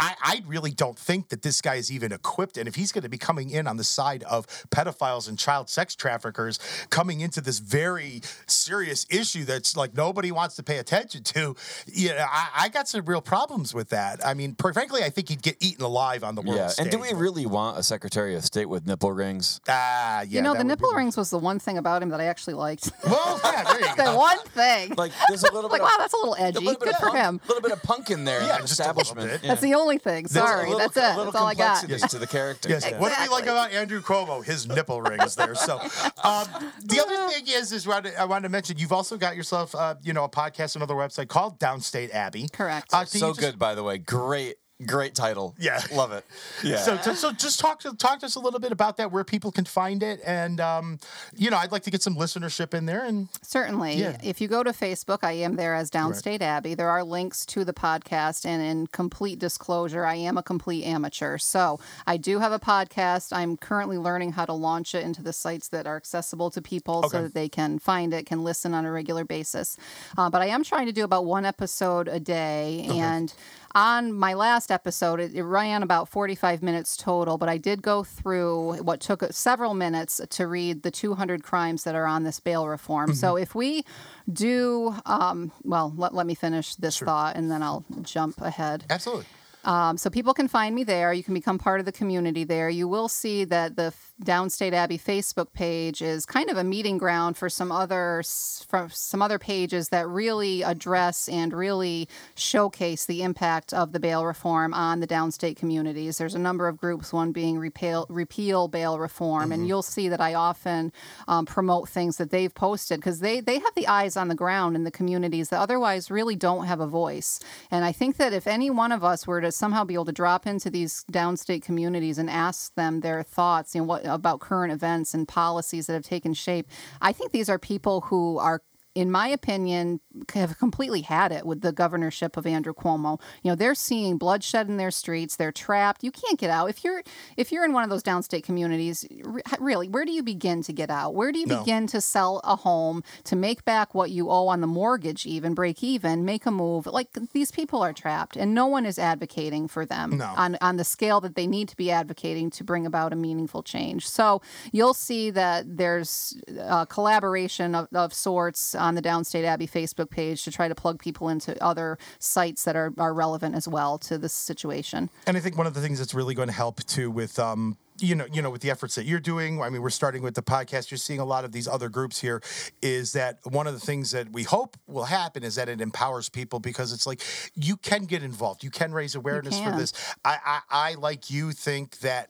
I, 0.01 0.15
I 0.21 0.43
really 0.47 0.71
don't 0.71 0.97
think 0.97 1.29
that 1.29 1.43
this 1.43 1.61
guy 1.61 1.75
is 1.75 1.91
even 1.91 2.11
equipped. 2.11 2.57
And 2.57 2.67
if 2.67 2.73
he's 2.75 2.91
going 2.91 3.03
to 3.03 3.09
be 3.09 3.19
coming 3.19 3.51
in 3.51 3.67
on 3.67 3.77
the 3.77 3.83
side 3.83 4.23
of 4.23 4.47
pedophiles 4.71 5.29
and 5.29 5.37
child 5.37 5.69
sex 5.69 5.95
traffickers, 5.95 6.57
coming 6.89 7.21
into 7.21 7.39
this 7.39 7.59
very 7.59 8.21
serious 8.47 9.05
issue 9.11 9.45
that's 9.45 9.77
like 9.77 9.93
nobody 9.95 10.31
wants 10.31 10.55
to 10.55 10.63
pay 10.63 10.79
attention 10.79 11.21
to, 11.23 11.55
yeah, 11.85 12.25
I, 12.29 12.63
I 12.65 12.69
got 12.69 12.87
some 12.87 13.05
real 13.05 13.21
problems 13.21 13.73
with 13.75 13.89
that. 13.89 14.25
I 14.25 14.33
mean, 14.33 14.55
per- 14.55 14.73
frankly, 14.73 15.03
I 15.03 15.09
think 15.11 15.29
he'd 15.29 15.43
get 15.43 15.57
eaten 15.59 15.83
alive 15.85 16.23
on 16.23 16.33
the 16.35 16.41
world 16.41 16.57
Yeah, 16.57 16.67
stage. 16.67 16.83
and 16.87 16.91
do 16.91 16.99
we 16.99 17.13
really 17.13 17.45
want 17.45 17.77
a 17.77 17.83
Secretary 17.83 18.35
of 18.35 18.43
State 18.43 18.65
with 18.69 18.87
nipple 18.87 19.11
rings? 19.11 19.61
Ah, 19.69 20.21
yeah. 20.21 20.25
you 20.25 20.41
know, 20.41 20.55
the 20.55 20.63
nipple 20.63 20.91
rings 20.93 21.15
was 21.15 21.29
the 21.29 21.37
one 21.37 21.59
thing 21.59 21.77
about 21.77 22.01
him 22.01 22.09
that 22.09 22.19
I 22.19 22.25
actually 22.25 22.55
liked. 22.55 22.91
Well, 23.11 23.39
yeah, 23.43 23.63
there 23.63 23.79
you 23.81 23.95
go. 23.97 24.11
the 24.13 24.17
one 24.17 24.39
thing. 24.39 24.93
Like, 24.97 25.11
there's 25.27 25.43
a 25.43 25.53
little 25.53 25.69
like, 25.69 25.81
bit 25.81 25.83
wow, 25.85 25.91
that's 25.99 26.13
a 26.13 26.17
little 26.17 26.33
a 26.35 26.39
edgy. 26.39 26.59
little 26.59 26.79
bit 26.79 26.89
Good 26.89 26.95
for 26.95 27.07
punk, 27.11 27.17
him. 27.17 27.41
little 27.47 27.61
bit 27.61 27.71
of 27.73 27.83
punk 27.83 28.09
in 28.09 28.23
there. 28.23 28.41
Yeah, 28.41 28.55
in 28.55 28.61
just 28.61 28.79
a 28.79 28.83
establishment. 28.83 29.29
bit. 29.29 29.43
Yeah. 29.43 29.49
That's 29.49 29.61
the 29.61 29.73
only 29.73 29.90
thing. 29.97 30.27
Sorry, 30.27 30.63
little- 30.65 30.79
that's 30.79 30.97
a 30.97 30.99
it. 31.13 31.17
little 31.17 31.25
That's 31.25 31.35
all 31.35 31.47
I 31.47 31.53
got. 31.53 31.79
complexity 31.79 32.07
to 32.09 32.19
the 32.19 32.27
character. 32.27 32.69
Yes. 32.69 32.85
Yeah. 32.89 32.99
What 32.99 33.13
do 33.15 33.21
we 33.21 33.29
like 33.29 33.43
about 33.43 33.71
Andrew 33.71 34.01
Cuomo? 34.01 34.43
His 34.43 34.67
nipple 34.67 35.01
rings 35.01 35.35
there. 35.35 35.55
So, 35.55 35.79
um, 36.23 36.47
the 36.83 37.01
other 37.01 37.27
thing 37.33 37.45
is, 37.47 37.71
is 37.71 37.85
what 37.87 38.05
I 38.17 38.25
wanted 38.25 38.43
to 38.43 38.49
mention. 38.49 38.77
You've 38.77 38.91
also 38.93 39.17
got 39.17 39.35
yourself, 39.35 39.73
uh, 39.75 39.95
you 40.01 40.13
know, 40.13 40.23
a 40.23 40.29
podcast, 40.29 40.75
another 40.75 40.95
website 40.95 41.27
called 41.27 41.59
Downstate 41.59 42.11
Abbey. 42.13 42.47
Correct. 42.51 42.87
Uh, 42.93 43.05
So 43.05 43.29
just- 43.29 43.39
good, 43.39 43.59
by 43.59 43.75
the 43.75 43.83
way. 43.83 43.97
Great, 43.97 44.55
great 44.85 45.15
title. 45.15 45.55
Yeah. 45.57 45.81
love 45.93 46.11
it. 46.11 46.25
Yeah. 46.63 46.77
So, 46.77 46.97
so, 46.97 47.13
so 47.13 47.31
just 47.31 47.59
talk 47.59 47.79
to 47.81 47.95
talk 47.95 48.19
to 48.19 48.25
us 48.25 48.35
a 48.35 48.39
little 48.39 48.59
bit 48.59 48.71
about 48.71 48.97
that, 48.97 49.11
where 49.11 49.23
people 49.23 49.51
can 49.51 49.65
find 49.65 50.03
it, 50.03 50.19
and 50.25 50.59
um, 50.59 50.99
you 51.35 51.49
know, 51.49 51.57
I'd 51.57 51.71
like 51.71 51.83
to 51.83 51.91
get 51.91 52.01
some 52.01 52.15
listenership 52.15 52.73
in 52.73 52.85
there. 52.85 53.03
And 53.05 53.27
Certainly. 53.41 53.95
Yeah. 53.95 54.17
If 54.23 54.41
you 54.41 54.47
go 54.47 54.63
to 54.63 54.71
Facebook, 54.71 55.19
I 55.23 55.33
am 55.33 55.55
there 55.55 55.75
as 55.75 55.89
Downstate 55.91 56.41
Abbey. 56.41 56.73
There 56.73 56.89
are 56.89 57.03
links 57.03 57.45
to 57.47 57.65
the 57.65 57.73
podcast, 57.73 58.45
and 58.45 58.61
in 58.61 58.87
complete 58.87 59.39
disclosure, 59.39 60.05
I 60.05 60.15
am 60.15 60.37
a 60.37 60.43
complete 60.43 60.83
amateur. 60.83 61.37
So 61.37 61.79
I 62.07 62.17
do 62.17 62.39
have 62.39 62.51
a 62.51 62.59
podcast. 62.59 63.33
I'm 63.33 63.57
currently 63.57 63.97
learning 63.97 64.33
how 64.33 64.45
to 64.45 64.53
launch 64.53 64.95
it 64.95 65.03
into 65.03 65.21
the 65.21 65.33
sites 65.33 65.69
that 65.69 65.87
are 65.87 65.97
accessible 65.97 66.49
to 66.51 66.61
people 66.61 66.99
Okay. 66.99 67.07
so 67.09 67.21
that 67.23 67.33
they 67.33 67.49
can 67.49 67.79
find 67.79 68.13
it, 68.13 68.25
can 68.25 68.43
listen 68.43 68.73
on 68.73 68.85
a 68.85 68.91
regular 68.91 69.23
basis. 69.25 69.77
Uh, 70.17 70.29
but 70.29 70.41
I 70.41 70.47
am 70.47 70.63
trying 70.63 70.85
to 70.87 70.91
do 70.91 71.03
about 71.03 71.25
one 71.25 71.45
episode 71.45 72.07
a 72.07 72.19
day. 72.19 72.87
And 72.91 73.33
on 73.73 74.11
my 74.13 74.33
last 74.33 74.70
episode, 74.71 75.19
it, 75.19 75.33
it 75.33 75.43
ran 75.43 75.83
about 75.83 76.09
45 76.09 76.63
minutes 76.63 76.97
total, 76.97 77.37
but 77.37 77.49
I 77.49 77.57
did 77.57 77.81
go 77.81 78.03
through 78.03 78.81
what 78.81 78.99
took 78.99 79.23
several 79.31 79.73
minutes 79.73 80.21
to 80.29 80.47
read 80.47 80.83
the 80.83 80.91
200 80.91 81.43
crimes 81.43 81.83
that 81.83 81.95
are 81.95 82.05
on 82.05 82.23
this 82.23 82.39
bail 82.39 82.67
reform. 82.67 83.13
So 83.13 83.35
if 83.35 83.53
we 83.53 83.83
do, 84.31 84.95
um, 85.05 85.51
well, 85.63 85.93
let, 85.95 86.13
let 86.13 86.25
me 86.25 86.35
finish 86.35 86.75
this 86.75 86.99
thought 86.99 87.35
and 87.35 87.51
then 87.51 87.61
I'll 87.61 87.85
jump 88.01 88.41
ahead. 88.41 88.85
absolutely, 88.89 89.25
Um, 89.63 89.97
so 89.97 90.09
people 90.09 90.33
can 90.33 90.47
find 90.47 90.73
me 90.73 90.83
there. 90.83 91.13
You 91.13 91.23
can 91.23 91.33
become 91.33 91.57
part 91.57 91.79
of 91.79 91.85
the 91.85 91.91
community 91.91 92.43
there. 92.43 92.69
You 92.69 92.87
will 92.87 93.07
see 93.07 93.43
that 93.45 93.75
the 93.75 93.93
Downstate 94.23 94.73
Abbey 94.73 94.99
Facebook 94.99 95.51
page 95.53 96.01
is 96.01 96.25
kind 96.25 96.49
of 96.49 96.57
a 96.57 96.63
meeting 96.63 96.97
ground 96.97 97.37
for 97.37 97.49
some 97.49 97.71
other 97.71 98.23
for 98.67 98.87
some 98.91 99.21
other 99.21 99.39
pages 99.39 99.89
that 99.89 100.07
really 100.07 100.61
address 100.61 101.27
and 101.27 101.53
really 101.53 102.07
showcase 102.35 103.05
the 103.05 103.23
impact 103.23 103.73
of 103.73 103.91
the 103.91 103.99
bail 103.99 104.25
reform 104.25 104.73
on 104.73 104.99
the 104.99 105.07
downstate 105.07 105.55
communities. 105.55 106.17
There's 106.17 106.35
a 106.35 106.39
number 106.39 106.67
of 106.67 106.77
groups, 106.77 107.11
one 107.11 107.31
being 107.31 107.57
repeal, 107.57 108.05
repeal 108.09 108.67
bail 108.67 108.99
reform, 108.99 109.51
and 109.51 109.67
you'll 109.67 109.81
see 109.81 110.07
that 110.09 110.21
I 110.21 110.35
often 110.35 110.93
um, 111.27 111.45
promote 111.45 111.89
things 111.89 112.17
that 112.17 112.29
they've 112.29 112.53
posted 112.53 112.99
because 112.99 113.19
they 113.19 113.39
they 113.41 113.59
have 113.59 113.73
the 113.75 113.87
eyes 113.87 114.15
on 114.15 114.27
the 114.27 114.35
ground 114.35 114.75
in 114.75 114.83
the 114.83 114.91
communities 114.91 115.49
that 115.49 115.59
otherwise 115.59 116.11
really 116.11 116.35
don't 116.35 116.65
have 116.65 116.79
a 116.79 116.87
voice. 116.87 117.39
And 117.71 117.83
I 117.83 117.91
think 117.91 118.17
that 118.17 118.33
if 118.33 118.45
any 118.45 118.69
one 118.69 118.91
of 118.91 119.03
us 119.03 119.25
were 119.25 119.41
to 119.41 119.50
somehow 119.51 119.83
be 119.83 119.93
able 119.93 120.05
to 120.05 120.11
drop 120.11 120.47
into 120.47 120.69
these 120.69 121.05
downstate 121.11 121.63
communities 121.63 122.17
and 122.17 122.29
ask 122.29 122.73
them 122.75 123.01
their 123.01 123.23
thoughts, 123.23 123.75
you 123.75 123.81
know, 123.81 123.85
what 123.85 124.05
about 124.05 124.39
current 124.39 124.71
events 124.71 125.13
and 125.13 125.27
policies 125.27 125.87
that 125.87 125.93
have 125.93 126.03
taken 126.03 126.33
shape, 126.33 126.67
I 127.01 127.11
think 127.13 127.31
these 127.31 127.49
are 127.49 127.59
people 127.59 128.01
who 128.01 128.37
are 128.37 128.61
in 128.93 129.09
my 129.11 129.27
opinion, 129.27 129.99
have 130.33 130.57
completely 130.59 131.01
had 131.01 131.31
it 131.31 131.45
with 131.45 131.61
the 131.61 131.71
governorship 131.71 132.35
of 132.37 132.45
Andrew 132.45 132.73
Cuomo. 132.73 133.19
You 133.43 133.51
know, 133.51 133.55
they're 133.55 133.75
seeing 133.75 134.17
bloodshed 134.17 134.67
in 134.67 134.77
their 134.77 134.91
streets. 134.91 135.35
They're 135.37 135.51
trapped. 135.51 136.03
You 136.03 136.11
can't 136.11 136.37
get 136.39 136.49
out 136.49 136.69
if 136.69 136.83
you're 136.83 137.01
if 137.37 137.51
you're 137.51 137.63
in 137.65 137.73
one 137.73 137.83
of 137.83 137.89
those 137.89 138.03
downstate 138.03 138.43
communities. 138.43 139.05
re- 139.23 139.41
Really, 139.59 139.87
where 139.87 140.05
do 140.05 140.11
you 140.11 140.23
begin 140.23 140.61
to 140.63 140.73
get 140.73 140.89
out? 140.89 141.15
Where 141.15 141.31
do 141.31 141.39
you 141.39 141.45
No. 141.45 141.59
begin 141.59 141.87
to 141.87 142.01
sell 142.01 142.41
a 142.43 142.55
home 142.57 143.03
to 143.25 143.35
make 143.35 143.63
back 143.63 143.93
what 143.95 144.11
you 144.11 144.29
owe 144.29 144.47
on 144.47 144.61
the 144.61 144.67
mortgage? 144.67 145.25
Even 145.25 145.53
break 145.53 145.83
even, 145.83 146.25
make 146.25 146.45
a 146.45 146.51
move. 146.51 146.85
Like 146.85 147.09
these 147.33 147.51
people 147.51 147.81
are 147.81 147.93
trapped, 147.93 148.35
and 148.35 148.53
no 148.53 148.65
one 148.67 148.85
is 148.85 148.99
advocating 148.99 149.67
for 149.67 149.85
them 149.85 150.17
No. 150.17 150.25
on 150.35 150.57
on 150.61 150.77
the 150.77 150.83
scale 150.83 151.21
that 151.21 151.35
they 151.35 151.47
need 151.47 151.69
to 151.69 151.77
be 151.77 151.91
advocating 151.91 152.49
to 152.51 152.63
bring 152.63 152.85
about 152.85 153.13
a 153.13 153.15
meaningful 153.15 153.63
change. 153.63 154.07
So 154.07 154.41
you'll 154.73 154.93
see 154.93 155.29
that 155.31 155.77
there's 155.77 156.37
a 156.59 156.85
collaboration 156.85 157.73
of, 157.75 157.87
of 157.93 158.13
sorts 158.13 158.75
on 158.81 158.95
the 158.95 159.01
Downstate 159.01 159.45
Abbey 159.45 159.67
Facebook 159.67 160.09
page 160.09 160.43
to 160.43 160.51
try 160.51 160.67
to 160.67 160.75
plug 160.75 160.99
people 160.99 161.29
into 161.29 161.61
other 161.63 161.97
sites 162.19 162.63
that 162.65 162.75
are, 162.75 162.93
are 162.97 163.13
relevant 163.13 163.55
as 163.55 163.67
well 163.67 163.97
to 163.99 164.17
this 164.17 164.33
situation. 164.33 165.09
and 165.27 165.37
I 165.37 165.39
think 165.39 165.57
one 165.57 165.67
of 165.67 165.73
the 165.73 165.81
things 165.81 165.99
that's 165.99 166.13
really 166.13 166.33
going 166.33 166.49
to 166.49 166.53
help 166.53 166.83
too 166.83 167.09
with 167.11 167.39
um, 167.39 167.77
you 168.01 168.15
know, 168.15 168.25
you 168.31 168.41
know, 168.41 168.49
with 168.49 168.61
the 168.61 168.71
efforts 168.71 168.95
that 168.95 169.05
you're 169.05 169.19
doing. 169.19 169.61
I 169.61 169.69
mean, 169.69 169.81
we're 169.81 169.89
starting 169.89 170.23
with 170.23 170.33
the 170.33 170.41
podcast. 170.41 170.91
You're 170.91 170.97
seeing 170.97 171.19
a 171.19 171.25
lot 171.25 171.45
of 171.45 171.51
these 171.51 171.67
other 171.67 171.89
groups 171.89 172.19
here. 172.19 172.41
Is 172.81 173.13
that 173.13 173.39
one 173.43 173.67
of 173.67 173.73
the 173.73 173.79
things 173.79 174.11
that 174.11 174.31
we 174.31 174.43
hope 174.43 174.77
will 174.87 175.05
happen? 175.05 175.43
Is 175.43 175.55
that 175.55 175.69
it 175.69 175.81
empowers 175.81 176.29
people 176.29 176.59
because 176.59 176.93
it's 176.93 177.05
like 177.05 177.21
you 177.53 177.77
can 177.77 178.05
get 178.05 178.23
involved. 178.23 178.63
You 178.63 178.71
can 178.71 178.91
raise 178.91 179.15
awareness 179.15 179.59
for 179.59 179.71
this. 179.71 179.93
I, 180.25 180.37
I, 180.43 180.59
I 180.69 180.93
like 180.95 181.29
you 181.29 181.51
think 181.51 181.99
that 181.99 182.29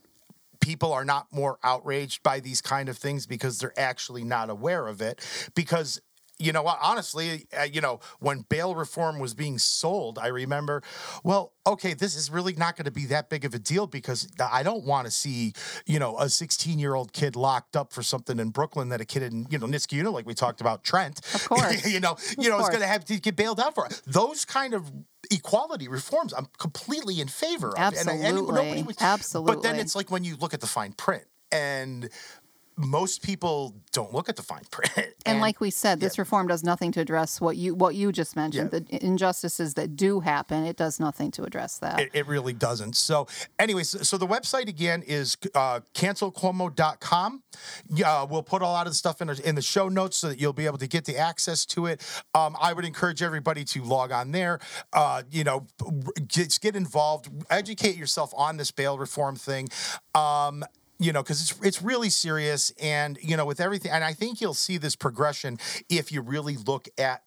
people 0.60 0.94
are 0.94 1.06
not 1.06 1.28
more 1.32 1.58
outraged 1.64 2.22
by 2.22 2.40
these 2.40 2.62
kind 2.62 2.88
of 2.88 2.98
things 2.98 3.26
because 3.26 3.60
they're 3.60 3.78
actually 3.78 4.24
not 4.24 4.50
aware 4.50 4.88
of 4.88 5.02
it 5.02 5.26
because 5.56 6.00
you 6.42 6.52
know 6.52 6.64
what 6.64 6.78
honestly 6.82 7.46
uh, 7.58 7.64
you 7.64 7.80
know 7.82 8.00
when 8.20 8.42
bail 8.50 8.76
reform 8.76 9.20
was 9.20 9.34
being 9.34 9.58
sold 9.60 10.18
i 10.20 10.28
remember 10.28 10.82
well 11.24 11.54
okay 11.68 11.94
this 11.94 12.16
is 12.16 12.30
really 12.32 12.54
not 12.54 12.76
going 12.76 12.86
to 12.86 12.92
be 12.92 13.06
that 13.06 13.30
big 13.30 13.46
of 13.46 13.54
a 13.54 13.60
deal 13.60 13.88
because 13.88 14.28
i 14.52 14.64
don't 14.64 14.84
want 14.86 15.06
to 15.06 15.12
see 15.12 15.54
you 15.86 16.00
know 16.00 16.18
a 16.18 16.28
16 16.30 16.80
year 16.80 16.96
old 16.96 17.14
kid 17.14 17.36
locked 17.36 17.76
up 17.76 17.94
for 17.94 18.02
something 18.04 18.40
in 18.40 18.50
brooklyn 18.50 18.90
that 18.90 19.00
a 19.02 19.06
kid 19.06 19.24
in 19.24 19.46
you 19.50 19.58
know 19.60 19.68
niskayuna 19.68 20.12
like 20.12 20.26
we 20.26 20.34
talked 20.34 20.62
about 20.62 20.84
trent 20.84 21.20
Of 21.36 21.46
course. 21.50 21.86
you 21.88 22.00
know 22.00 22.18
you 22.38 22.50
know 22.50 22.60
is 22.60 22.70
going 22.70 22.82
to 22.82 22.88
have 22.88 23.06
to 23.06 23.20
get 23.20 23.36
bailed 23.36 23.60
out 23.60 23.76
for 23.76 23.88
those 24.08 24.44
kind 24.46 24.74
of 24.74 24.92
equality 25.30 25.88
reforms 25.88 26.34
i'm 26.34 26.48
completely 26.58 27.22
in 27.22 27.28
favor 27.28 27.70
of 27.70 27.76
And 27.78 27.96
and 27.96 28.10
Absolutely. 28.10 28.56
nobody 28.56 28.84
was- 28.84 28.96
but 29.56 29.62
then 29.64 29.76
it's 29.80 29.96
like 29.96 30.10
when 30.12 30.24
you 30.24 30.36
look 30.36 30.54
at 30.54 30.62
the 30.62 30.68
fine 30.68 30.94
print 30.94 31.24
and 31.54 32.10
most 32.82 33.22
people 33.22 33.76
don't 33.92 34.14
look 34.14 34.30
at 34.30 34.36
the 34.36 34.44
fine 34.44 34.64
print. 34.72 34.92
And, 35.24 35.40
like 35.40 35.62
we 35.62 35.70
said, 35.70 36.00
this 36.00 36.18
reform 36.18 36.48
does 36.48 36.64
nothing 36.64 36.92
to 36.94 37.00
address 37.00 37.40
what 37.40 37.56
you 37.56 37.76
what 37.76 37.94
you 37.96 38.12
just 38.12 38.36
mentioned. 38.36 38.72
Yeah. 38.74 38.80
The 38.80 39.06
injustices 39.06 39.76
that 39.76 39.96
do 39.96 40.20
happen, 40.20 40.66
it 40.66 40.78
does 40.78 41.00
nothing 41.00 41.30
to 41.32 41.44
address 41.44 41.78
that. 41.78 42.00
It, 42.00 42.10
it 42.14 42.28
really 42.28 42.54
doesn't. 42.54 42.96
So, 42.96 43.28
anyways, 43.60 44.08
so, 44.08 44.18
the 44.18 44.28
website 44.28 44.68
again 44.68 45.04
is 45.04 45.38
uh, 45.54 45.82
cancelcuomo.com. 45.94 47.44
Yeah, 47.94 48.24
we'll 48.24 48.44
put 48.44 48.62
a 48.62 48.66
lot 48.66 48.88
of 48.88 48.92
the 48.92 48.96
stuff 48.96 49.22
in 49.22 49.28
the, 49.28 49.48
in 49.48 49.56
the 49.56 49.62
show 49.62 49.90
notes 49.90 50.18
so 50.18 50.30
that 50.30 50.42
you'll 50.42 50.54
be 50.54 50.66
able 50.66 50.80
to 50.80 50.88
get 50.88 51.06
the 51.06 51.18
access 51.18 51.66
to 51.68 51.86
it. 51.86 52.02
Um, 52.34 52.58
I 52.60 52.74
would 52.74 52.86
encourage 52.86 53.22
everybody 53.22 53.64
to 53.66 53.84
log 53.84 54.12
on 54.12 54.32
there. 54.32 54.60
Uh, 54.92 55.22
you 55.30 55.44
know, 55.44 55.68
just 56.28 56.62
get 56.62 56.76
involved, 56.76 57.30
educate 57.50 57.96
yourself 57.96 58.34
on 58.36 58.58
this 58.58 58.72
bail 58.72 58.98
reform 58.98 59.36
thing. 59.36 59.70
Um, 60.16 60.64
you 61.02 61.12
know, 61.12 61.24
because 61.24 61.42
it's 61.42 61.60
it's 61.66 61.82
really 61.82 62.10
serious, 62.10 62.72
and 62.80 63.18
you 63.22 63.36
know, 63.36 63.46
with 63.46 63.60
everything, 63.60 63.92
and 63.92 64.04
I 64.04 64.14
think 64.14 64.40
you'll 64.40 64.54
see 64.54 64.78
this 64.78 64.96
progression 64.96 65.58
if 65.90 66.12
you 66.12 66.22
really 66.22 66.58
look 66.58 66.88
at 66.98 67.24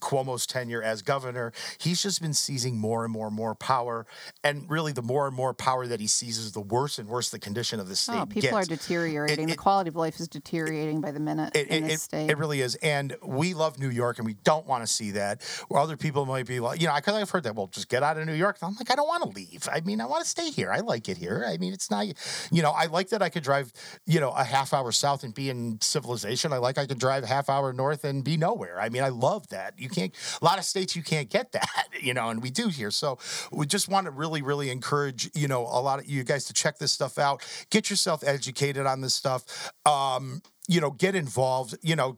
Cuomo's 0.00 0.46
tenure 0.46 0.82
as 0.82 1.02
governor, 1.02 1.52
he's 1.78 2.02
just 2.02 2.20
been 2.20 2.34
seizing 2.34 2.78
more 2.78 3.04
and 3.04 3.12
more 3.12 3.26
and 3.28 3.36
more 3.36 3.54
power. 3.54 4.06
And 4.42 4.68
really, 4.70 4.92
the 4.92 5.02
more 5.02 5.26
and 5.26 5.34
more 5.36 5.54
power 5.54 5.86
that 5.86 6.00
he 6.00 6.06
seizes, 6.06 6.52
the 6.52 6.60
worse 6.60 6.98
and 6.98 7.08
worse 7.08 7.30
the 7.30 7.38
condition 7.38 7.80
of 7.80 7.86
the 7.88 7.92
oh, 7.92 7.94
state 7.94 8.16
Oh, 8.20 8.26
people 8.26 8.42
gets. 8.42 8.54
are 8.54 8.64
deteriorating. 8.64 9.46
the 9.46 9.52
it- 9.52 9.58
quality 9.58 9.88
of 9.88 9.96
life 9.96 10.18
is 10.20 10.28
deteriorating 10.28 11.00
by 11.00 11.10
the 11.10 11.20
minute 11.20 11.54
It, 11.56 11.68
in 11.68 11.84
it, 11.84 11.88
this 11.88 12.02
state. 12.02 12.30
it 12.30 12.38
really 12.38 12.60
is. 12.60 12.74
And 12.76 13.16
we 13.24 13.54
love 13.54 13.78
New 13.78 13.90
York 13.90 14.18
and 14.18 14.26
we 14.26 14.34
don't 14.44 14.66
want 14.66 14.82
to 14.82 14.86
see 14.86 15.10
that. 15.12 15.42
Where 15.68 15.80
other 15.80 15.96
people 15.96 16.26
might 16.26 16.46
be 16.46 16.60
like, 16.60 16.80
you 16.80 16.86
know, 16.86 16.94
because 16.94 17.14
I've 17.14 17.30
heard 17.30 17.42
that, 17.44 17.54
well, 17.54 17.66
just 17.68 17.88
get 17.88 18.02
out 18.02 18.16
of 18.18 18.26
New 18.26 18.34
York. 18.34 18.58
And 18.62 18.68
I'm 18.68 18.74
like, 18.76 18.90
I 18.90 18.94
don't 18.94 19.06
want 19.08 19.22
to 19.24 19.28
leave. 19.28 19.68
I 19.70 19.80
mean, 19.80 20.00
I 20.00 20.06
want 20.06 20.22
to 20.24 20.28
stay 20.28 20.50
here. 20.50 20.70
I 20.72 20.78
like 20.80 21.08
it 21.08 21.16
here. 21.18 21.44
I 21.46 21.58
mean, 21.58 21.72
it's 21.72 21.90
not, 21.90 22.06
you 22.50 22.62
know, 22.62 22.70
I 22.70 22.86
like 22.86 23.10
that 23.10 23.22
I 23.22 23.28
could 23.28 23.42
drive, 23.42 23.72
you 24.06 24.20
know, 24.20 24.30
a 24.30 24.44
half 24.44 24.72
hour 24.72 24.90
south 24.92 25.22
and 25.24 25.34
be 25.34 25.50
in 25.50 25.78
civilization. 25.80 26.52
I 26.52 26.58
like 26.58 26.78
I 26.78 26.86
could 26.86 26.98
drive 26.98 27.24
a 27.24 27.26
half 27.26 27.48
hour 27.50 27.72
north 27.72 28.04
and 28.04 28.24
be 28.24 28.36
nowhere. 28.36 28.80
I 28.80 28.88
mean, 28.88 29.02
I 29.02 29.08
love 29.10 29.48
that. 29.48 29.74
You 29.76 29.88
can't, 29.90 30.14
a 30.40 30.44
lot 30.44 30.58
of 30.58 30.64
states 30.64 30.96
you 30.96 31.02
can't 31.02 31.28
get 31.28 31.52
that, 31.52 31.88
you 32.00 32.14
know, 32.14 32.30
and 32.30 32.42
we 32.42 32.50
do 32.50 32.68
here. 32.68 32.90
So 32.90 33.18
we 33.52 33.66
just 33.66 33.88
want 33.88 34.06
to 34.06 34.10
really, 34.10 34.42
really 34.42 34.70
encourage, 34.70 35.30
you 35.34 35.48
know, 35.48 35.62
a 35.62 35.80
lot 35.80 35.98
of 35.98 36.06
you 36.06 36.24
guys 36.24 36.44
to 36.46 36.52
check 36.52 36.78
this 36.78 36.92
stuff 36.92 37.18
out, 37.18 37.42
get 37.70 37.90
yourself 37.90 38.22
educated 38.26 38.86
on 38.86 39.00
this 39.00 39.14
stuff. 39.14 39.72
Um, 39.86 40.42
you 40.70 40.80
know, 40.80 40.92
get 40.92 41.16
involved. 41.16 41.76
You 41.82 41.96
know, 41.96 42.16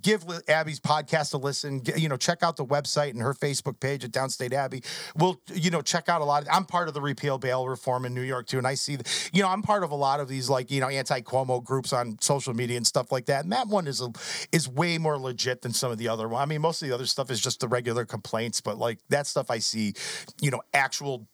give 0.00 0.24
Abby's 0.48 0.80
podcast 0.80 1.34
a 1.34 1.36
listen. 1.36 1.82
You 1.94 2.08
know, 2.08 2.16
check 2.16 2.42
out 2.42 2.56
the 2.56 2.64
website 2.64 3.10
and 3.10 3.20
her 3.20 3.34
Facebook 3.34 3.78
page 3.80 4.02
at 4.02 4.12
Downstate 4.12 4.54
Abbey. 4.54 4.82
We'll, 5.14 5.38
you 5.52 5.70
know, 5.70 5.82
check 5.82 6.08
out 6.08 6.22
a 6.22 6.24
lot. 6.24 6.44
Of, 6.44 6.48
I'm 6.50 6.64
part 6.64 6.88
of 6.88 6.94
the 6.94 7.02
repeal 7.02 7.36
bail 7.36 7.68
reform 7.68 8.06
in 8.06 8.14
New 8.14 8.22
York 8.22 8.46
too, 8.46 8.56
and 8.56 8.66
I 8.66 8.74
see, 8.74 8.96
the, 8.96 9.30
you 9.34 9.42
know, 9.42 9.48
I'm 9.48 9.60
part 9.60 9.84
of 9.84 9.90
a 9.90 9.94
lot 9.94 10.20
of 10.20 10.28
these 10.28 10.48
like 10.48 10.70
you 10.70 10.80
know 10.80 10.88
anti 10.88 11.20
Cuomo 11.20 11.62
groups 11.62 11.92
on 11.92 12.16
social 12.22 12.54
media 12.54 12.78
and 12.78 12.86
stuff 12.86 13.12
like 13.12 13.26
that. 13.26 13.44
And 13.44 13.52
that 13.52 13.68
one 13.68 13.86
is 13.86 14.00
a, 14.00 14.10
is 14.52 14.66
way 14.66 14.96
more 14.96 15.18
legit 15.18 15.60
than 15.60 15.74
some 15.74 15.92
of 15.92 15.98
the 15.98 16.08
other 16.08 16.28
one. 16.28 16.40
I 16.40 16.46
mean, 16.46 16.62
most 16.62 16.80
of 16.80 16.88
the 16.88 16.94
other 16.94 17.06
stuff 17.06 17.30
is 17.30 17.42
just 17.42 17.60
the 17.60 17.68
regular 17.68 18.06
complaints, 18.06 18.62
but 18.62 18.78
like 18.78 19.00
that 19.10 19.26
stuff 19.26 19.50
I 19.50 19.58
see, 19.58 19.92
you 20.40 20.50
know, 20.50 20.62
actual 20.72 21.28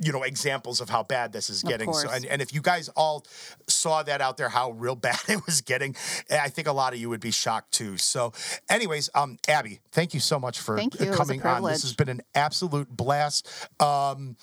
you 0.00 0.12
know 0.12 0.22
examples 0.22 0.80
of 0.80 0.88
how 0.88 1.02
bad 1.02 1.32
this 1.32 1.50
is 1.50 1.62
getting 1.62 1.92
so 1.92 2.08
and, 2.10 2.24
and 2.26 2.42
if 2.42 2.54
you 2.54 2.60
guys 2.60 2.88
all 2.90 3.24
saw 3.66 4.02
that 4.02 4.20
out 4.20 4.36
there 4.36 4.48
how 4.48 4.70
real 4.72 4.96
bad 4.96 5.18
it 5.28 5.44
was 5.46 5.60
getting 5.60 5.94
i 6.30 6.48
think 6.48 6.66
a 6.66 6.72
lot 6.72 6.92
of 6.92 6.98
you 6.98 7.08
would 7.08 7.20
be 7.20 7.30
shocked 7.30 7.72
too 7.72 7.96
so 7.96 8.32
anyways 8.68 9.10
um 9.14 9.38
abby 9.48 9.80
thank 9.92 10.14
you 10.14 10.20
so 10.20 10.38
much 10.38 10.58
for 10.58 10.76
Thank 10.76 10.98
you. 10.98 11.06
It 11.06 11.10
was 11.10 11.18
a 11.18 11.22
coming 11.22 11.42
on 11.42 11.62
this 11.64 11.82
has 11.82 11.94
been 11.94 12.08
an 12.08 12.22
absolute 12.34 12.88
blast 12.88 13.48
um 13.80 14.36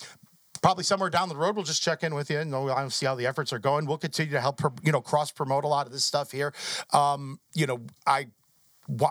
Probably 0.61 0.83
somewhere 0.83 1.09
down 1.09 1.29
the 1.29 1.35
road, 1.35 1.55
we'll 1.55 1.65
just 1.65 1.83
check 1.83 2.03
in 2.03 2.15
with 2.15 2.29
you 2.29 2.39
and 2.39 2.53
I'll 2.53 2.89
see 2.89 3.05
how 3.05 3.15
the 3.15 3.27
efforts 3.27 3.53
are 3.53 3.59
going. 3.59 3.85
We'll 3.85 3.97
continue 3.97 4.31
to 4.31 4.41
help, 4.41 4.59
you 4.83 4.91
know, 4.91 5.01
cross 5.01 5.31
promote 5.31 5.63
a 5.63 5.67
lot 5.67 5.85
of 5.85 5.93
this 5.93 6.03
stuff 6.03 6.31
here. 6.31 6.53
Um, 6.93 7.39
you 7.53 7.67
know, 7.67 7.81
I 8.05 8.27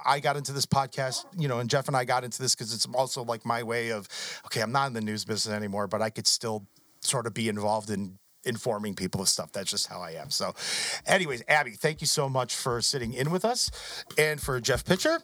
I 0.06 0.20
got 0.20 0.36
into 0.36 0.52
this 0.52 0.66
podcast, 0.66 1.24
you 1.36 1.48
know, 1.48 1.58
and 1.58 1.68
Jeff 1.68 1.88
and 1.88 1.96
I 1.96 2.04
got 2.04 2.24
into 2.24 2.40
this 2.40 2.54
because 2.54 2.72
it's 2.72 2.86
also 2.94 3.22
like 3.24 3.44
my 3.44 3.62
way 3.62 3.90
of, 3.90 4.08
okay, 4.46 4.60
I'm 4.60 4.72
not 4.72 4.86
in 4.86 4.92
the 4.92 5.00
news 5.00 5.24
business 5.24 5.54
anymore, 5.54 5.86
but 5.86 6.00
I 6.02 6.10
could 6.10 6.26
still 6.26 6.66
sort 7.00 7.26
of 7.26 7.34
be 7.34 7.48
involved 7.48 7.90
in 7.90 8.18
informing 8.44 8.94
people 8.94 9.20
of 9.20 9.28
stuff. 9.28 9.52
That's 9.52 9.70
just 9.70 9.88
how 9.88 10.00
I 10.00 10.12
am. 10.12 10.30
So, 10.30 10.54
anyways, 11.06 11.42
Abby, 11.48 11.72
thank 11.72 12.00
you 12.00 12.06
so 12.06 12.28
much 12.28 12.54
for 12.54 12.80
sitting 12.80 13.12
in 13.12 13.30
with 13.30 13.44
us. 13.44 13.70
And 14.16 14.40
for 14.40 14.60
Jeff 14.60 14.84
Pitcher, 14.84 15.20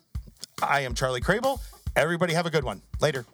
I 0.62 0.80
am 0.80 0.94
Charlie 0.94 1.20
Crable. 1.20 1.60
Everybody 1.96 2.34
have 2.34 2.46
a 2.46 2.50
good 2.50 2.64
one. 2.64 2.82
Later. 3.00 3.24